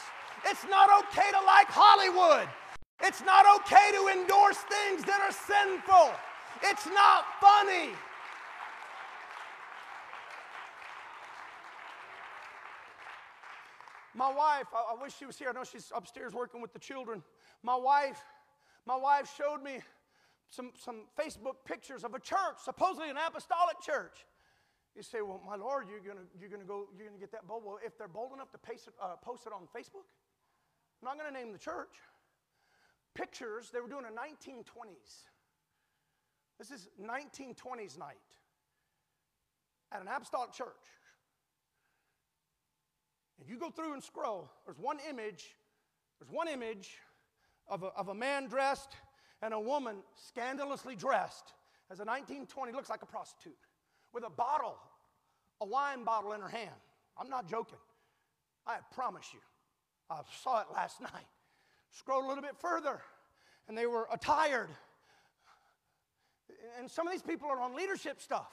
It's 0.45 0.65
not 0.69 0.89
okay 1.05 1.29
to 1.31 1.45
like 1.45 1.67
Hollywood. 1.69 2.49
It's 3.05 3.21
not 3.23 3.45
okay 3.57 3.91
to 3.91 4.07
endorse 4.07 4.57
things 4.57 5.03
that 5.05 5.21
are 5.21 5.31
sinful. 5.31 6.09
It's 6.63 6.87
not 6.87 7.25
funny. 7.39 7.93
My 14.15 14.33
wife, 14.33 14.65
I, 14.73 14.95
I, 14.97 15.03
wish 15.03 15.15
she 15.17 15.27
was 15.27 15.37
here. 15.37 15.49
I 15.49 15.51
know 15.51 15.63
she's 15.63 15.91
upstairs 15.93 16.33
working 16.33 16.61
with 16.61 16.73
the 16.73 16.79
children. 16.79 17.21
My 17.61 17.75
wife, 17.75 18.17
my 18.87 18.95
wife 18.95 19.31
showed 19.37 19.61
me 19.61 19.81
some, 20.49 20.71
some 20.73 21.03
Facebook 21.19 21.61
pictures 21.63 22.03
of 22.03 22.15
a 22.15 22.19
church, 22.19 22.57
supposedly 22.63 23.11
an 23.11 23.17
apostolic 23.17 23.81
church. 23.81 24.25
You 24.95 25.03
say, 25.03 25.21
well, 25.21 25.41
my 25.45 25.57
Lord, 25.57 25.85
you're 25.91 25.99
gonna, 25.99 26.25
you're 26.39 26.49
gonna 26.49 26.63
go, 26.63 26.87
you're 26.97 27.07
gonna 27.07 27.19
get 27.19 27.31
that 27.33 27.45
bold. 27.45 27.63
Well, 27.65 27.77
if 27.85 27.99
they're 27.99 28.07
bold 28.07 28.31
enough 28.33 28.51
to 28.53 28.57
it, 28.71 28.93
uh, 28.99 29.15
post 29.21 29.45
it 29.45 29.53
on 29.53 29.67
Facebook, 29.75 30.09
I'm 31.03 31.05
not 31.05 31.19
gonna 31.19 31.37
name 31.37 31.51
the 31.51 31.59
church 31.59 31.93
pictures 33.15 33.71
they 33.73 33.79
were 33.79 33.87
doing 33.87 34.05
in 34.05 34.13
1920s. 34.13 35.23
This 36.59 36.71
is 36.71 36.89
1920s 37.01 37.97
night 37.97 38.15
at 39.91 40.01
an 40.01 40.07
apostolic 40.07 40.51
church. 40.51 40.67
If 43.41 43.49
you 43.49 43.57
go 43.57 43.69
through 43.69 43.93
and 43.93 44.03
scroll, 44.03 44.49
there's 44.65 44.79
one 44.79 44.97
image, 45.09 45.55
there's 46.19 46.31
one 46.31 46.47
image 46.47 46.97
of 47.67 47.83
a, 47.83 47.87
of 47.87 48.09
a 48.09 48.13
man 48.13 48.47
dressed 48.47 48.95
and 49.41 49.53
a 49.53 49.59
woman 49.59 49.97
scandalously 50.15 50.95
dressed 50.95 51.53
as 51.91 51.99
a 51.99 52.05
1920, 52.05 52.71
looks 52.71 52.89
like 52.89 53.03
a 53.03 53.05
prostitute, 53.05 53.57
with 54.13 54.23
a 54.25 54.29
bottle, 54.29 54.77
a 55.61 55.65
wine 55.65 56.03
bottle 56.03 56.33
in 56.33 56.41
her 56.41 56.47
hand. 56.47 56.71
I'm 57.17 57.29
not 57.29 57.49
joking. 57.49 57.77
I 58.65 58.77
promise 58.93 59.27
you. 59.33 59.39
I 60.09 60.21
saw 60.43 60.61
it 60.61 60.67
last 60.73 61.01
night. 61.01 61.27
Scroll 61.97 62.25
a 62.25 62.27
little 62.27 62.43
bit 62.43 62.57
further, 62.59 63.01
and 63.69 63.77
they 63.77 63.85
were 63.85 64.07
attired. 64.11 64.67
And 66.77 66.91
some 66.91 67.07
of 67.07 67.13
these 67.13 67.21
people 67.21 67.47
are 67.49 67.61
on 67.61 67.73
leadership 67.73 68.21
stuff 68.21 68.51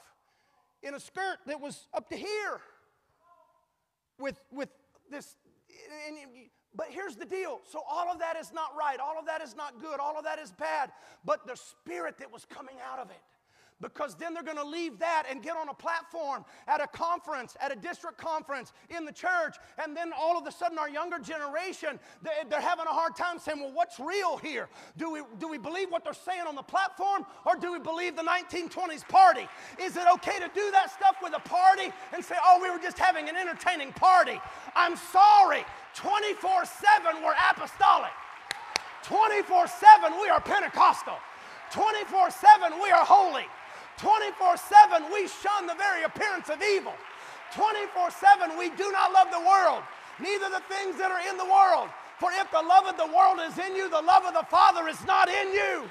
in 0.81 0.93
a 0.93 0.99
skirt 0.99 1.39
that 1.45 1.59
was 1.59 1.87
up 1.93 2.07
to 2.09 2.15
here 2.15 2.61
with, 4.17 4.39
with 4.49 4.69
this. 5.11 5.35
but 6.73 6.87
here's 6.89 7.17
the 7.17 7.25
deal. 7.25 7.59
So, 7.69 7.81
all 7.89 8.09
of 8.09 8.19
that 8.19 8.37
is 8.37 8.53
not 8.53 8.69
right. 8.79 8.97
All 9.01 9.19
of 9.19 9.25
that 9.25 9.41
is 9.41 9.57
not 9.57 9.81
good. 9.81 9.99
All 9.99 10.17
of 10.17 10.23
that 10.23 10.39
is 10.39 10.53
bad. 10.53 10.91
But 11.25 11.45
the 11.45 11.57
spirit 11.57 12.17
that 12.19 12.31
was 12.31 12.45
coming 12.45 12.77
out 12.89 12.99
of 12.99 13.09
it 13.09 13.21
because 13.81 14.15
then 14.15 14.33
they're 14.33 14.43
going 14.43 14.57
to 14.57 14.65
leave 14.65 14.99
that 14.99 15.25
and 15.29 15.41
get 15.41 15.57
on 15.57 15.69
a 15.69 15.73
platform 15.73 16.45
at 16.67 16.81
a 16.81 16.87
conference, 16.87 17.55
at 17.59 17.71
a 17.71 17.75
district 17.75 18.17
conference 18.17 18.73
in 18.89 19.05
the 19.05 19.11
church. 19.11 19.57
And 19.83 19.95
then 19.95 20.11
all 20.17 20.37
of 20.37 20.47
a 20.47 20.51
sudden, 20.51 20.77
our 20.77 20.89
younger 20.89 21.19
generation, 21.19 21.99
they're 22.21 22.61
having 22.61 22.85
a 22.85 22.93
hard 22.93 23.15
time 23.15 23.39
saying, 23.39 23.59
well, 23.59 23.73
what's 23.73 23.99
real 23.99 24.37
here? 24.37 24.69
Do 24.97 25.11
we, 25.11 25.21
do 25.39 25.47
we 25.47 25.57
believe 25.57 25.91
what 25.91 26.03
they're 26.03 26.13
saying 26.13 26.47
on 26.47 26.55
the 26.55 26.63
platform 26.63 27.25
or 27.45 27.55
do 27.55 27.71
we 27.71 27.79
believe 27.79 28.15
the 28.15 28.23
1920s 28.23 29.07
party? 29.07 29.47
Is 29.81 29.97
it 29.97 30.03
okay 30.15 30.39
to 30.39 30.49
do 30.53 30.71
that 30.71 30.91
stuff 30.91 31.17
with 31.21 31.33
a 31.35 31.41
party 31.41 31.91
and 32.13 32.23
say, 32.23 32.35
oh, 32.43 32.59
we 32.61 32.69
were 32.69 32.79
just 32.79 32.97
having 32.97 33.29
an 33.29 33.35
entertaining 33.35 33.91
party? 33.93 34.39
I'm 34.75 34.95
sorry. 34.95 35.65
24 35.95 36.65
7, 36.65 37.23
we're 37.23 37.35
apostolic. 37.51 38.11
24 39.03 39.67
7, 39.67 40.13
we 40.21 40.29
are 40.29 40.41
Pentecostal. 40.41 41.17
24 41.71 42.31
7, 42.31 42.73
we 42.81 42.89
are 42.91 43.05
holy. 43.05 43.45
24 43.97 44.57
7, 44.57 45.03
we 45.13 45.27
shun 45.27 45.67
the 45.67 45.75
very 45.75 46.03
appearance 46.03 46.49
of 46.49 46.61
evil. 46.61 46.93
24 47.55 48.11
7, 48.11 48.57
we 48.57 48.69
do 48.71 48.91
not 48.91 49.13
love 49.13 49.29
the 49.31 49.39
world, 49.39 49.83
neither 50.19 50.49
the 50.49 50.63
things 50.67 50.97
that 50.97 51.11
are 51.11 51.21
in 51.29 51.37
the 51.37 51.45
world. 51.45 51.89
For 52.19 52.31
if 52.31 52.49
the 52.51 52.61
love 52.61 52.85
of 52.85 52.97
the 52.97 53.07
world 53.07 53.39
is 53.45 53.57
in 53.59 53.75
you, 53.75 53.89
the 53.89 54.01
love 54.01 54.23
of 54.25 54.33
the 54.33 54.45
Father 54.49 54.87
is 54.87 55.03
not 55.05 55.29
in 55.29 55.51
you. 55.51 55.89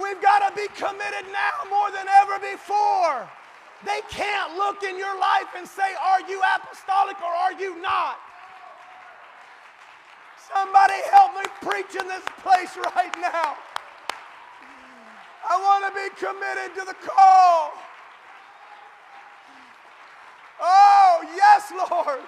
We've 0.00 0.20
got 0.20 0.44
to 0.48 0.54
be 0.54 0.68
committed 0.76 1.24
now 1.32 1.70
more 1.70 1.90
than 1.90 2.04
ever 2.20 2.38
before. 2.38 3.28
They 3.84 4.00
can't 4.08 4.56
look 4.56 4.82
in 4.82 4.98
your 4.98 5.18
life 5.18 5.52
and 5.56 5.66
say, 5.66 5.94
Are 6.00 6.20
you 6.28 6.40
apostolic 6.56 7.16
or 7.20 7.32
are 7.32 7.52
you 7.52 7.80
not? 7.80 8.16
Somebody 10.54 10.94
help 11.10 11.34
me 11.34 11.44
preach 11.62 11.94
in 12.00 12.08
this 12.08 12.24
place 12.42 12.76
right 12.96 13.14
now. 13.20 13.56
I 15.48 15.56
want 15.58 15.84
to 15.86 15.92
be 15.94 16.26
committed 16.26 16.74
to 16.74 16.84
the 16.86 16.94
call. 16.94 17.72
Oh, 20.60 21.20
yes, 21.36 21.70
Lord. 21.70 22.20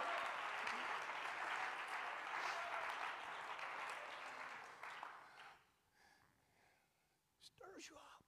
Stirs 7.41 7.89
you 7.91 7.97
up. 7.97 8.23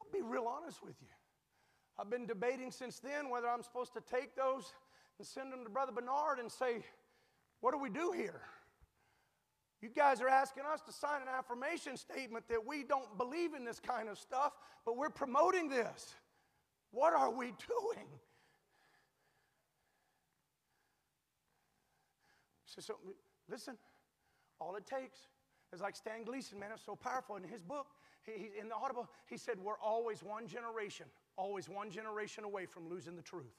I'll 0.00 0.12
be 0.12 0.22
real 0.22 0.46
honest 0.46 0.82
with 0.82 0.94
you. 1.02 1.08
I've 1.98 2.10
been 2.10 2.26
debating 2.26 2.70
since 2.70 2.98
then 2.98 3.28
whether 3.28 3.48
I'm 3.48 3.62
supposed 3.62 3.92
to 3.94 4.00
take 4.00 4.34
those 4.34 4.72
and 5.18 5.26
send 5.26 5.52
them 5.52 5.64
to 5.64 5.70
Brother 5.70 5.92
Bernard 5.92 6.38
and 6.38 6.50
say, 6.50 6.84
What 7.60 7.72
do 7.72 7.78
we 7.78 7.90
do 7.90 8.12
here? 8.12 8.40
You 9.84 9.90
guys 9.94 10.22
are 10.22 10.28
asking 10.28 10.62
us 10.72 10.80
to 10.86 10.92
sign 10.92 11.20
an 11.20 11.28
affirmation 11.28 11.98
statement 11.98 12.48
that 12.48 12.66
we 12.66 12.84
don't 12.84 13.18
believe 13.18 13.52
in 13.52 13.66
this 13.66 13.78
kind 13.78 14.08
of 14.08 14.18
stuff, 14.18 14.54
but 14.86 14.96
we're 14.96 15.10
promoting 15.10 15.68
this. 15.68 16.14
What 16.90 17.12
are 17.12 17.30
we 17.30 17.48
doing? 17.68 18.06
So, 22.64 22.80
so 22.80 22.94
listen, 23.50 23.76
all 24.58 24.74
it 24.76 24.86
takes 24.86 25.18
is 25.74 25.82
like 25.82 25.96
Stan 25.96 26.24
Gleason, 26.24 26.58
man, 26.58 26.70
it's 26.72 26.82
so 26.82 26.96
powerful. 26.96 27.36
In 27.36 27.42
his 27.42 27.60
book, 27.60 27.88
he, 28.22 28.58
in 28.58 28.70
the 28.70 28.74
Audible, 28.74 29.10
he 29.26 29.36
said, 29.36 29.58
We're 29.62 29.78
always 29.80 30.22
one 30.22 30.46
generation, 30.46 31.04
always 31.36 31.68
one 31.68 31.90
generation 31.90 32.44
away 32.44 32.64
from 32.64 32.88
losing 32.88 33.16
the 33.16 33.22
truth. 33.22 33.52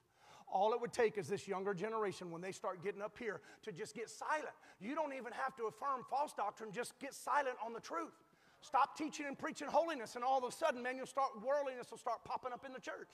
All 0.48 0.74
it 0.74 0.80
would 0.80 0.94
take 0.94 1.18
is 1.18 1.28
this 1.28 1.48
younger 1.48 1.74
generation, 1.74 2.32
when 2.32 2.42
they 2.42 2.52
start 2.52 2.84
getting 2.84 3.02
up 3.02 3.18
here, 3.18 3.42
to 3.64 3.72
just 3.72 3.96
get 3.96 4.10
silent. 4.10 4.56
You 4.80 4.96
don't 4.96 5.14
even 5.14 5.34
have 5.34 5.56
to 5.58 5.64
affirm 5.64 6.06
false 6.10 6.34
doctrine, 6.34 6.72
just 6.72 6.98
get 7.00 7.14
silent 7.14 7.58
on 7.66 7.74
the 7.74 7.80
truth. 7.80 8.14
Stop 8.62 8.98
teaching 8.98 9.26
and 9.28 9.38
preaching 9.38 9.68
holiness, 9.68 10.16
and 10.16 10.24
all 10.24 10.38
of 10.38 10.44
a 10.44 10.52
sudden, 10.52 10.82
man, 10.82 10.98
you'll 10.98 11.06
start 11.06 11.32
worldliness 11.44 11.92
will 11.92 11.98
start 11.98 12.24
popping 12.24 12.54
up 12.54 12.66
in 12.66 12.74
the 12.74 12.80
church. 12.80 13.10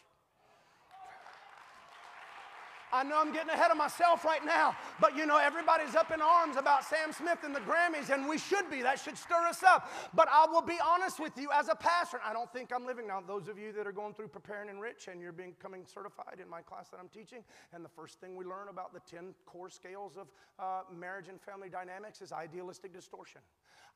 I 2.94 3.04
know 3.04 3.20
I'm 3.20 3.34
getting 3.34 3.50
ahead 3.50 3.72
of 3.72 3.78
myself 3.78 4.26
right 4.26 4.44
now, 4.46 4.76
but 5.00 5.16
you 5.16 5.26
know, 5.26 5.38
everybody's 5.38 5.96
up 5.96 6.12
in 6.12 6.22
arms 6.22 6.58
about 6.58 6.84
Sam 6.84 7.12
Smith 7.12 7.40
and 7.44 7.56
the 7.56 7.62
Grammys, 7.62 8.10
and 8.10 8.28
we 8.28 8.38
should 8.38 8.70
be. 8.70 8.82
That 8.82 9.00
should 9.00 9.18
stir 9.18 9.48
us 9.48 9.64
up. 9.64 9.90
But 10.14 10.28
I 10.32 10.46
will 10.46 10.62
be 10.62 10.78
honest 10.84 11.20
with 11.20 11.38
you 11.38 11.50
as 11.54 11.70
a 11.70 11.76
pastor, 11.76 12.20
I 12.26 12.34
don't 12.34 12.52
think 12.52 12.72
I'm 12.74 12.86
living 12.86 13.08
now. 13.08 13.22
Those 13.26 13.48
of 13.48 13.58
you 13.58 13.72
that 13.74 13.88
are 13.88 13.92
going 13.92 14.14
through 14.14 14.28
Prepare-Enrich 14.28 15.08
and 15.08 15.22
you're 15.22 15.32
becoming 15.32 15.86
certified 15.86 16.40
in 16.42 16.50
my 16.50 16.62
class 16.62 16.90
that 16.90 17.00
I'm 17.00 17.10
teaching, 17.10 17.44
and 17.74 17.84
the 17.84 17.90
first 17.90 18.20
thing 18.20 18.36
we 18.36 18.46
learn 18.46 18.70
about 18.70 18.94
the 18.94 19.02
10 19.10 19.34
core 19.46 19.70
scales 19.70 20.18
of 20.18 20.28
uh, 20.60 20.82
marriage 20.94 21.28
and 21.28 21.40
family 21.42 21.70
dynamics 21.70 22.22
is 22.22 22.32
idealistic 22.32 22.94
distortion. 22.94 23.42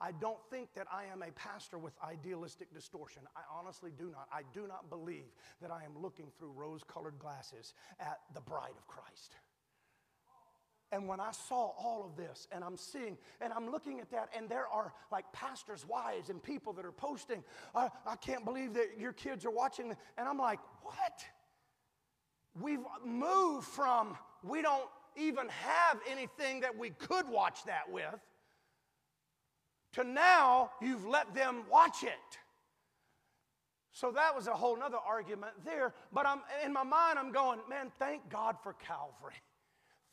I 0.02 0.12
don't 0.12 0.40
think 0.50 0.74
that 0.76 0.88
I 0.92 1.06
am 1.06 1.22
a 1.22 1.32
pastor 1.32 1.78
with 1.78 1.94
idealistic 2.04 2.74
distortion. 2.74 3.24
I 3.36 3.42
honestly 3.52 3.92
do 3.98 4.10
not. 4.12 4.28
I 4.32 4.42
do 4.54 4.68
not 4.68 4.90
believe 4.90 5.26
that 5.62 5.72
I 5.72 5.84
am 5.84 6.02
looking 6.02 6.28
through 6.38 6.52
rose 6.52 6.82
colored 6.84 7.18
glasses 7.20 7.74
at 8.00 8.20
the 8.34 8.42
bride 8.42 8.74
of 8.78 8.88
Christ. 8.88 9.36
And 10.92 11.08
when 11.08 11.20
I 11.20 11.32
saw 11.32 11.72
all 11.78 12.06
of 12.06 12.16
this, 12.16 12.48
and 12.52 12.64
I'm 12.64 12.78
seeing, 12.78 13.18
and 13.42 13.52
I'm 13.52 13.70
looking 13.70 14.00
at 14.00 14.12
that, 14.12 14.30
and 14.38 14.48
there 14.48 14.68
are 14.68 14.94
like 15.12 15.26
pastors' 15.34 15.86
wives 15.88 16.30
and 16.30 16.42
people 16.42 16.74
that 16.74 16.86
are 16.86 16.92
posting, 16.92 17.44
I, 17.74 17.90
I 18.06 18.16
can't 18.18 18.46
believe 18.46 18.74
that 18.76 19.00
your 19.00 19.12
kids 19.12 19.46
are 19.46 19.52
watching. 19.52 19.96
And 20.18 20.28
I'm 20.28 20.38
like, 20.38 20.60
what? 20.84 21.26
We've 22.62 22.86
moved 23.04 23.68
from 23.68 24.18
we 24.44 24.62
don't 24.62 24.88
even 25.16 25.48
have 25.50 26.00
anything 26.10 26.62
that 26.62 26.78
we 26.78 26.92
could 26.92 27.28
watch 27.28 27.64
that 27.66 27.92
with 27.92 28.20
to 29.96 30.04
now 30.04 30.72
you've 30.82 31.06
let 31.06 31.34
them 31.34 31.64
watch 31.70 32.04
it. 32.04 32.40
So 33.92 34.12
that 34.12 34.36
was 34.36 34.48
a 34.48 34.54
whole 34.54 34.78
nother 34.78 34.98
argument 34.98 35.54
there. 35.64 35.94
But 36.12 36.26
I'm, 36.26 36.42
in 36.66 36.74
my 36.74 36.84
mind, 36.84 37.18
I'm 37.18 37.32
going, 37.32 37.60
man, 37.70 37.92
thank 37.98 38.30
God 38.30 38.58
for 38.62 38.74
Calvary. 38.74 39.42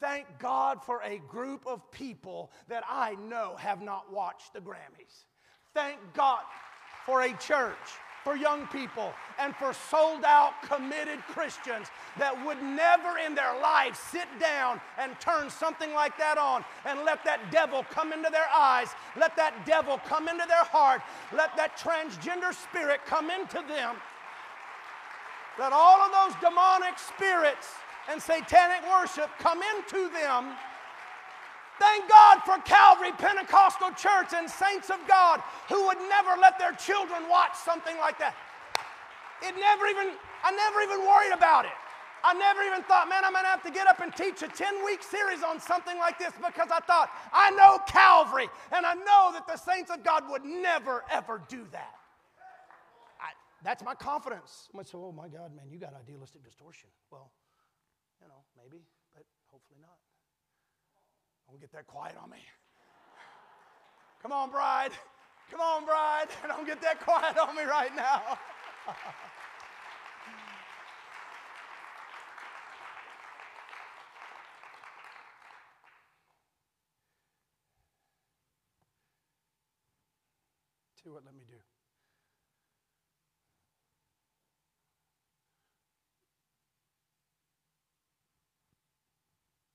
Thank 0.01 0.27
God 0.39 0.85
for 0.85 1.01
a 1.03 1.19
group 1.19 1.67
of 1.67 1.91
people 1.91 2.53
that 2.69 2.85
I 2.89 3.15
know 3.29 3.57
have 3.59 3.83
not 3.83 4.13
watched 4.13 4.53
the 4.53 4.61
Grammys. 4.61 5.25
Thank 5.75 5.99
God 6.15 6.43
for 7.05 7.23
a 7.23 7.33
church, 7.35 7.77
for 8.25 8.37
young 8.37 8.67
people, 8.69 9.13
and 9.39 9.55
for 9.57 9.73
sold 9.73 10.25
out, 10.25 10.63
committed 10.63 11.19
Christians 11.29 11.89
that 12.19 12.35
would 12.47 12.63
never 12.63 13.19
in 13.19 13.35
their 13.35 13.59
life 13.61 14.01
sit 14.11 14.29
down 14.39 14.81
and 14.99 15.19
turn 15.19 15.51
something 15.51 15.93
like 15.93 16.17
that 16.19 16.39
on 16.39 16.65
and 16.85 17.01
let 17.05 17.25
that 17.25 17.51
devil 17.51 17.85
come 17.91 18.13
into 18.13 18.31
their 18.31 18.49
eyes, 18.55 18.89
let 19.19 19.37
that 19.37 19.67
devil 19.67 19.99
come 20.07 20.29
into 20.29 20.45
their 20.47 20.65
heart, 20.65 21.03
let 21.35 21.57
that 21.57 21.77
transgender 21.77 22.55
spirit 22.55 23.01
come 23.07 23.31
into 23.31 23.63
them. 23.67 23.97
Let 25.59 25.73
all 25.73 26.01
of 26.01 26.13
those 26.13 26.41
demonic 26.41 26.99
spirits 26.99 27.69
and 28.11 28.21
satanic 28.21 28.89
worship 28.89 29.31
come 29.39 29.61
into 29.77 30.09
them. 30.13 30.55
Thank 31.79 32.09
God 32.09 32.39
for 32.45 32.59
Calvary 32.63 33.13
Pentecostal 33.19 33.91
Church 33.93 34.33
and 34.35 34.49
saints 34.49 34.91
of 34.91 34.99
God 35.09 35.43
who 35.69 35.87
would 35.87 35.99
never 36.09 36.41
let 36.41 36.59
their 36.59 36.73
children 36.73 37.29
watch 37.29 37.57
something 37.65 37.97
like 37.99 38.19
that. 38.19 38.35
It 39.43 39.55
never 39.59 39.87
even, 39.87 40.15
I 40.45 40.53
never 40.53 40.81
even 40.83 41.01
worried 41.01 41.35
about 41.35 41.65
it. 41.65 41.75
I 42.25 42.35
never 42.35 42.63
even 42.63 42.83
thought, 42.85 43.09
man, 43.09 43.25
I'm 43.25 43.33
to 43.33 43.39
have 43.39 43.63
to 43.65 43.71
get 43.71 43.89
up 43.89 43.99
and 43.99 44.15
teach 44.15 44.43
a 44.43 44.49
10 44.49 44.85
week 44.85 45.03
series 45.03 45.43
on 45.43 45.59
something 45.59 45.99
like 45.99 46.19
this 46.19 46.33
because 46.39 46.69
I 46.71 46.79
thought, 46.81 47.11
I 47.33 47.51
know 47.51 47.81
Calvary 47.89 48.49
and 48.71 48.87
I 48.87 48.95
know 48.95 49.33
that 49.33 49.47
the 49.49 49.57
saints 49.57 49.91
of 49.91 50.05
God 50.05 50.31
would 50.31 50.45
never, 50.45 51.03
ever 51.11 51.43
do 51.49 51.67
that. 51.73 51.95
I, 53.21 53.33
that's 53.65 53.83
my 53.83 53.95
confidence. 53.95 54.69
I 54.79 54.83
say, 54.85 54.99
oh 54.99 55.11
my 55.11 55.27
God, 55.27 55.55
man, 55.57 55.67
you 55.69 55.79
got 55.79 55.95
idealistic 55.99 56.45
distortion. 56.45 56.89
Well, 57.11 57.33
you 58.21 58.29
know, 58.29 58.39
maybe. 58.57 58.83
Don't 61.53 61.61
get 61.61 61.73
that 61.73 61.87
quiet 61.87 62.17
on 62.17 62.31
me. 62.31 62.39
Come 64.23 64.33
on, 64.33 64.51
bride. 64.51 64.93
Come 65.51 65.61
on, 65.61 65.85
bride. 65.85 66.29
Don't 66.49 66.67
get 66.67 66.81
that 66.81 66.99
quiet 67.01 67.37
on 67.37 67.55
me 67.55 67.65
right 67.65 67.95
now. 67.95 68.39
See 81.05 81.11
what 81.11 81.23
let 81.27 81.35
me 81.35 81.43
do. 81.47 81.57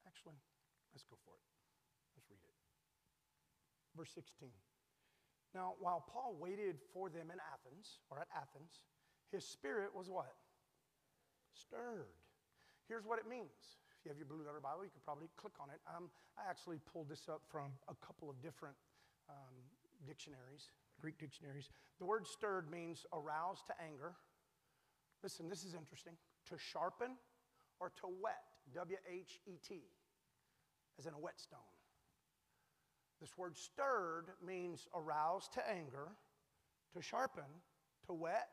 Actually, 0.08 0.38
let's 0.96 1.04
go 1.04 1.18
for 1.24 1.36
it. 1.36 1.67
Verse 3.98 4.12
16. 4.14 4.50
Now, 5.56 5.74
while 5.80 6.06
Paul 6.06 6.38
waited 6.40 6.78
for 6.94 7.10
them 7.10 7.34
in 7.34 7.40
Athens, 7.42 8.00
or 8.12 8.20
at 8.20 8.28
Athens, 8.36 8.86
his 9.32 9.44
spirit 9.44 9.90
was 9.96 10.10
what? 10.10 10.36
Stirred. 11.54 12.14
Here's 12.88 13.06
what 13.06 13.18
it 13.18 13.28
means. 13.28 13.82
If 13.98 14.06
you 14.06 14.10
have 14.10 14.18
your 14.18 14.28
blue 14.28 14.46
letter 14.46 14.62
Bible, 14.62 14.86
you 14.86 14.94
could 14.94 15.04
probably 15.04 15.30
click 15.36 15.54
on 15.60 15.74
it. 15.74 15.82
Um, 15.90 16.10
I 16.38 16.48
actually 16.48 16.78
pulled 16.94 17.10
this 17.10 17.28
up 17.28 17.42
from 17.50 17.74
a 17.90 17.96
couple 18.06 18.30
of 18.30 18.40
different 18.40 18.76
um, 19.30 19.58
dictionaries, 20.06 20.72
Greek 21.02 21.18
dictionaries. 21.18 21.70
The 22.00 22.06
word 22.06 22.28
stirred 22.28 22.70
means 22.70 23.06
aroused 23.12 23.66
to 23.68 23.74
anger. 23.82 24.14
Listen, 25.24 25.50
this 25.50 25.66
is 25.66 25.74
interesting. 25.74 26.14
To 26.50 26.56
sharpen 26.58 27.18
or 27.80 27.92
to 28.02 28.08
whet, 28.08 28.46
W 28.74 28.98
H 29.10 29.40
E 29.48 29.58
T, 29.68 29.82
as 31.00 31.06
in 31.06 31.14
a 31.14 31.20
whetstone. 31.20 31.77
This 33.20 33.38
word 33.38 33.58
stirred 33.58 34.26
means 34.46 34.88
aroused 34.94 35.54
to 35.54 35.70
anger, 35.70 36.10
to 36.94 37.02
sharpen, 37.02 37.44
to 38.06 38.14
whet, 38.14 38.50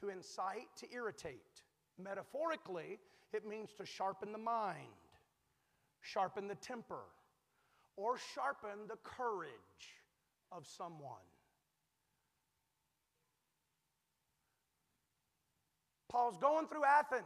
to 0.00 0.08
incite, 0.08 0.68
to 0.78 0.86
irritate. 0.92 1.62
Metaphorically, 1.98 2.98
it 3.32 3.46
means 3.46 3.72
to 3.74 3.84
sharpen 3.84 4.32
the 4.32 4.38
mind, 4.38 4.78
sharpen 6.00 6.48
the 6.48 6.54
temper, 6.56 7.04
or 7.96 8.16
sharpen 8.34 8.86
the 8.88 8.96
courage 9.04 9.50
of 10.50 10.66
someone. 10.66 11.20
Paul's 16.08 16.38
going 16.38 16.68
through 16.68 16.84
Athens, 16.84 17.24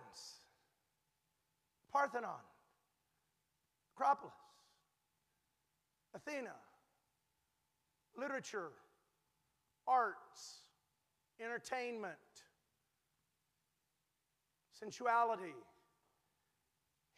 Parthenon, 1.93 2.41
Acropolis, 3.95 4.33
Athena, 6.15 6.55
literature, 8.17 8.71
arts, 9.87 10.59
entertainment, 11.41 12.15
sensuality. 14.73 15.55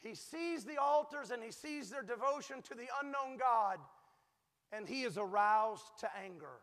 He 0.01 0.15
sees 0.15 0.65
the 0.65 0.79
altars 0.79 1.31
and 1.31 1.43
he 1.43 1.51
sees 1.51 1.91
their 1.91 2.03
devotion 2.03 2.63
to 2.63 2.75
the 2.75 2.87
unknown 3.03 3.37
God, 3.39 3.79
and 4.73 4.89
he 4.89 5.03
is 5.03 5.19
aroused 5.19 5.99
to 6.01 6.09
anger. 6.25 6.61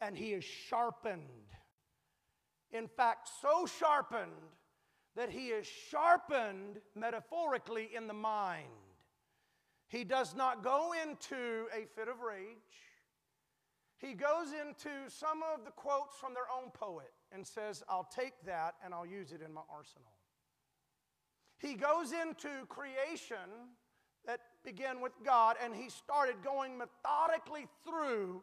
And 0.00 0.16
he 0.16 0.32
is 0.32 0.44
sharpened. 0.44 1.20
In 2.72 2.88
fact, 2.88 3.30
so 3.40 3.66
sharpened 3.66 4.32
that 5.14 5.30
he 5.30 5.48
is 5.48 5.66
sharpened 5.66 6.80
metaphorically 6.96 7.90
in 7.94 8.08
the 8.08 8.14
mind. 8.14 8.66
He 9.88 10.04
does 10.04 10.34
not 10.34 10.62
go 10.62 10.92
into 10.92 11.66
a 11.72 11.86
fit 11.94 12.08
of 12.08 12.20
rage. 12.20 12.56
He 13.98 14.14
goes 14.14 14.48
into 14.48 14.90
some 15.08 15.40
of 15.42 15.64
the 15.64 15.70
quotes 15.70 16.16
from 16.16 16.34
their 16.34 16.46
own 16.54 16.70
poet 16.70 17.12
and 17.32 17.46
says, 17.46 17.82
I'll 17.88 18.08
take 18.14 18.34
that 18.44 18.74
and 18.84 18.92
I'll 18.92 19.06
use 19.06 19.32
it 19.32 19.40
in 19.40 19.52
my 19.52 19.62
arsenal. 19.70 20.12
He 21.58 21.74
goes 21.74 22.12
into 22.12 22.66
creation 22.68 23.70
that 24.26 24.40
began 24.64 25.00
with 25.00 25.12
God 25.24 25.56
and 25.62 25.74
he 25.74 25.88
started 25.88 26.36
going 26.42 26.76
methodically 26.76 27.66
through 27.84 28.42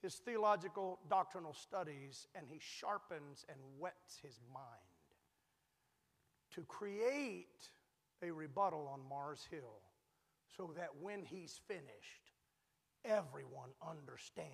his 0.00 0.16
theological 0.16 0.98
doctrinal 1.08 1.54
studies 1.54 2.26
and 2.34 2.46
he 2.48 2.58
sharpens 2.58 3.44
and 3.48 3.58
whets 3.78 4.18
his 4.22 4.40
mind 4.52 4.66
to 6.54 6.62
create 6.62 7.70
a 8.22 8.30
rebuttal 8.30 8.88
on 8.92 9.00
Mars 9.08 9.46
Hill 9.50 9.80
so 10.56 10.72
that 10.76 10.90
when 11.00 11.24
he's 11.24 11.60
finished, 11.66 12.32
everyone 13.04 13.70
understands 13.86 14.52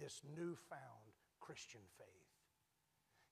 this 0.00 0.20
newfound 0.36 1.12
Christian 1.40 1.80
faith. 1.98 2.06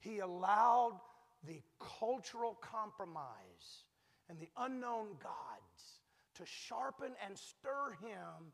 He 0.01 0.21
allowed 0.21 1.01
the 1.47 1.63
cultural 1.99 2.59
compromise 2.61 3.85
and 4.29 4.39
the 4.39 4.51
unknown 4.59 5.09
gods 5.23 6.01
to 6.37 6.45
sharpen 6.47 7.13
and 7.27 7.37
stir 7.37 7.97
him 8.01 8.53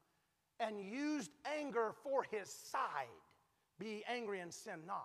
and 0.59 0.81
used 0.81 1.31
anger 1.59 1.93
for 2.03 2.25
his 2.31 2.49
side. 2.49 3.07
Be 3.79 4.03
angry 4.09 4.41
and 4.41 4.53
sin 4.53 4.81
not. 4.87 5.05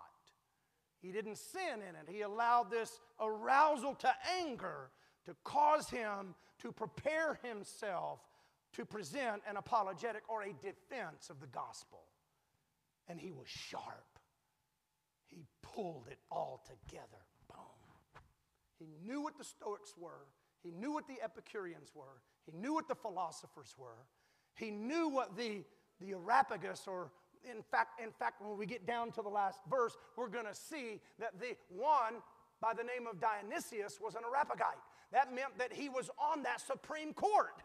He 1.01 1.11
didn't 1.11 1.37
sin 1.37 1.81
in 1.87 1.95
it. 1.95 2.07
He 2.07 2.21
allowed 2.21 2.69
this 2.69 2.99
arousal 3.19 3.95
to 3.95 4.13
anger 4.39 4.91
to 5.25 5.35
cause 5.43 5.89
him 5.89 6.35
to 6.61 6.71
prepare 6.71 7.39
himself 7.43 8.19
to 8.73 8.85
present 8.85 9.41
an 9.49 9.57
apologetic 9.57 10.23
or 10.29 10.43
a 10.43 10.53
defense 10.53 11.29
of 11.29 11.39
the 11.39 11.47
gospel. 11.47 12.03
And 13.07 13.19
he 13.19 13.31
was 13.31 13.47
sharp. 13.47 14.19
He 15.25 15.45
pulled 15.61 16.07
it 16.09 16.19
all 16.29 16.63
together. 16.65 17.25
Boom. 17.47 17.57
He 18.79 18.87
knew 19.05 19.21
what 19.21 19.37
the 19.37 19.43
Stoics 19.43 19.93
were, 19.97 20.27
he 20.63 20.71
knew 20.71 20.93
what 20.93 21.07
the 21.07 21.21
Epicureans 21.23 21.91
were, 21.95 22.21
he 22.45 22.57
knew 22.57 22.73
what 22.73 22.87
the 22.87 22.95
philosophers 22.95 23.73
were, 23.77 24.05
he 24.55 24.71
knew 24.71 25.09
what 25.09 25.35
the, 25.37 25.63
the 25.99 26.13
Areopagus 26.13 26.87
or 26.87 27.11
in 27.43 27.63
fact, 27.63 27.99
in 27.99 28.11
fact, 28.11 28.41
when 28.41 28.55
we 28.55 28.67
get 28.67 28.85
down 28.85 29.11
to 29.13 29.23
the 29.23 29.29
last 29.29 29.61
verse, 29.67 29.97
we're 30.15 30.27
going 30.27 30.45
to 30.45 30.53
see 30.53 31.01
that 31.17 31.39
the 31.39 31.55
one 31.69 32.21
by 32.61 32.73
the 32.73 32.83
name 32.83 33.07
of 33.09 33.19
Dionysius 33.19 33.99
was 33.99 34.13
an 34.13 34.21
Areopagite. 34.23 34.77
That 35.11 35.33
meant 35.33 35.57
that 35.57 35.73
he 35.73 35.89
was 35.89 36.09
on 36.17 36.43
that 36.43 36.61
Supreme 36.61 37.13
Court. 37.13 37.61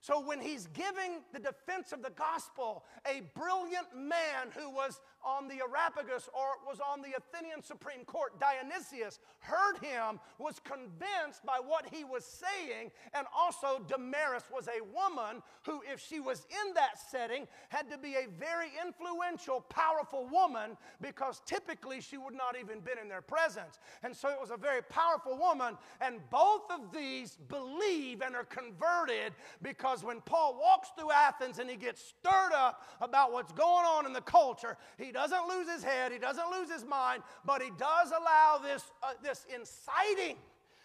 So 0.00 0.20
when 0.20 0.40
he's 0.40 0.66
giving 0.66 1.22
the 1.32 1.38
defense 1.38 1.92
of 1.92 2.02
the 2.02 2.10
gospel, 2.10 2.84
a 3.06 3.22
brilliant 3.34 3.96
man 3.96 4.50
who 4.54 4.68
was 4.68 5.00
on 5.24 5.48
the 5.48 5.54
Areopagus 5.54 6.28
or 6.32 6.58
was 6.66 6.78
on 6.80 7.00
the 7.02 7.14
Athenian 7.16 7.62
Supreme 7.62 8.04
Court, 8.04 8.38
Dionysius, 8.38 9.20
heard 9.40 9.78
him, 9.82 10.20
was 10.38 10.60
convinced 10.60 11.44
by 11.44 11.58
what 11.64 11.86
he 11.92 12.04
was 12.04 12.24
saying, 12.24 12.90
and 13.14 13.26
also 13.36 13.82
Damaris 13.88 14.44
was 14.52 14.68
a 14.68 14.82
woman 14.84 15.42
who, 15.62 15.82
if 15.90 16.00
she 16.00 16.20
was 16.20 16.46
in 16.50 16.74
that 16.74 16.98
setting, 17.10 17.46
had 17.68 17.90
to 17.90 17.98
be 17.98 18.14
a 18.14 18.26
very 18.38 18.68
influential, 18.84 19.60
powerful 19.62 20.26
woman 20.30 20.76
because 21.00 21.42
typically 21.46 22.00
she 22.00 22.16
would 22.16 22.34
not 22.34 22.56
even 22.58 22.80
been 22.80 22.98
in 23.00 23.08
their 23.08 23.22
presence. 23.22 23.78
And 24.02 24.14
so 24.14 24.28
it 24.28 24.40
was 24.40 24.50
a 24.50 24.56
very 24.56 24.82
powerful 24.82 25.38
woman, 25.38 25.76
and 26.00 26.20
both 26.30 26.70
of 26.70 26.92
these 26.92 27.36
believe 27.48 28.22
and 28.22 28.34
are 28.34 28.44
converted 28.44 29.32
because 29.62 30.04
when 30.04 30.20
Paul 30.20 30.58
walks 30.60 30.88
through 30.96 31.10
Athens 31.10 31.58
and 31.58 31.68
he 31.68 31.76
gets 31.76 32.02
stirred 32.02 32.52
up 32.54 32.82
about 33.00 33.32
what's 33.32 33.52
going 33.52 33.84
on 33.84 34.06
in 34.06 34.12
the 34.12 34.20
culture, 34.20 34.76
he 34.98 35.12
doesn't 35.14 35.48
lose 35.48 35.70
his 35.70 35.82
head, 35.82 36.12
he 36.12 36.18
doesn't 36.18 36.50
lose 36.50 36.70
his 36.70 36.84
mind, 36.84 37.22
but 37.46 37.62
he 37.62 37.70
does 37.78 38.10
allow 38.10 38.60
this, 38.62 38.82
uh, 39.02 39.12
this 39.22 39.46
inciting, 39.54 40.36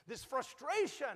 this 0.07 0.23
frustration 0.23 1.07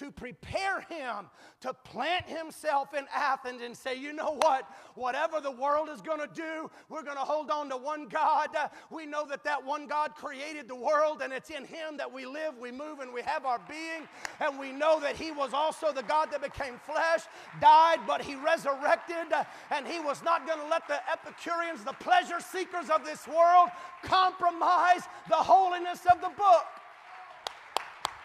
to 0.00 0.10
prepare 0.10 0.80
him 0.88 1.26
to 1.60 1.74
plant 1.74 2.24
himself 2.24 2.94
in 2.94 3.04
Athens 3.14 3.60
and 3.60 3.76
say, 3.76 3.94
you 3.94 4.14
know 4.14 4.38
what? 4.40 4.66
Whatever 4.94 5.42
the 5.42 5.50
world 5.50 5.90
is 5.90 6.00
going 6.00 6.20
to 6.20 6.34
do, 6.34 6.70
we're 6.88 7.02
going 7.02 7.18
to 7.18 7.22
hold 7.22 7.50
on 7.50 7.68
to 7.68 7.76
one 7.76 8.08
God. 8.08 8.48
We 8.90 9.04
know 9.04 9.26
that 9.26 9.44
that 9.44 9.62
one 9.62 9.86
God 9.86 10.14
created 10.14 10.68
the 10.68 10.74
world, 10.74 11.20
and 11.20 11.34
it's 11.34 11.50
in 11.50 11.66
him 11.66 11.98
that 11.98 12.10
we 12.10 12.24
live, 12.24 12.56
we 12.58 12.72
move, 12.72 13.00
and 13.00 13.12
we 13.12 13.20
have 13.20 13.44
our 13.44 13.60
being. 13.68 14.08
And 14.40 14.58
we 14.58 14.72
know 14.72 15.00
that 15.00 15.16
he 15.16 15.32
was 15.32 15.52
also 15.52 15.92
the 15.92 16.02
God 16.02 16.30
that 16.32 16.40
became 16.40 16.80
flesh, 16.86 17.24
died, 17.60 17.98
but 18.06 18.22
he 18.22 18.36
resurrected, 18.36 19.30
and 19.70 19.86
he 19.86 20.00
was 20.00 20.24
not 20.24 20.46
going 20.46 20.60
to 20.60 20.66
let 20.66 20.88
the 20.88 20.98
Epicureans, 21.12 21.84
the 21.84 21.92
pleasure 21.92 22.40
seekers 22.40 22.88
of 22.88 23.04
this 23.04 23.28
world, 23.28 23.68
compromise 24.02 25.02
the 25.28 25.34
holiness 25.34 26.06
of 26.10 26.22
the 26.22 26.30
book. 26.38 26.64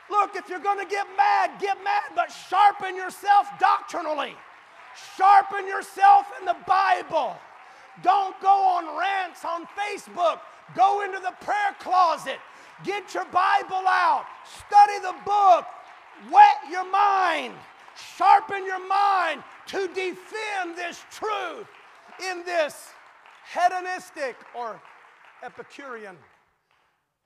Look, 0.10 0.36
if 0.36 0.50
you're 0.50 0.60
going 0.60 0.80
to 0.80 0.90
get 0.90 1.08
mad, 1.18 1.60
get 1.60 1.78
mad, 1.84 2.14
but 2.16 2.32
sharpen 2.32 2.96
yourself 2.96 3.48
doctrinally. 3.60 4.36
Sharpen 5.18 5.68
yourself 5.68 6.26
in 6.40 6.46
the 6.46 6.56
Bible. 6.68 7.36
Don't 8.04 8.40
go 8.42 8.48
on 8.48 8.98
rants 9.00 9.44
on 9.44 9.66
Facebook. 9.78 10.40
Go 10.76 11.04
into 11.04 11.20
the 11.20 11.34
prayer 11.42 11.76
closet. 11.80 12.40
Get 12.84 13.14
your 13.14 13.26
Bible 13.26 13.84
out. 13.88 14.26
Study 14.46 15.00
the 15.02 15.16
book. 15.26 15.66
Whet 16.32 16.72
your 16.72 16.90
mind. 16.90 17.54
Sharpen 18.18 18.66
your 18.66 18.86
mind 18.88 19.44
to 19.68 19.88
defend 19.88 20.76
this 20.76 21.04
truth 21.12 21.68
in 22.30 22.44
this 22.46 22.90
hedonistic 23.54 24.36
or 24.56 24.82
Epicurean 25.44 26.18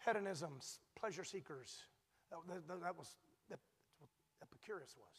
hedonism, 0.05 0.59
pleasure 0.99 1.23
seekers. 1.23 1.83
That, 2.29 2.45
that, 2.47 2.81
that 2.81 2.95
was 2.95 3.17
that, 3.49 3.59
what 3.97 4.09
Epicurus 4.41 4.93
was. 4.97 5.17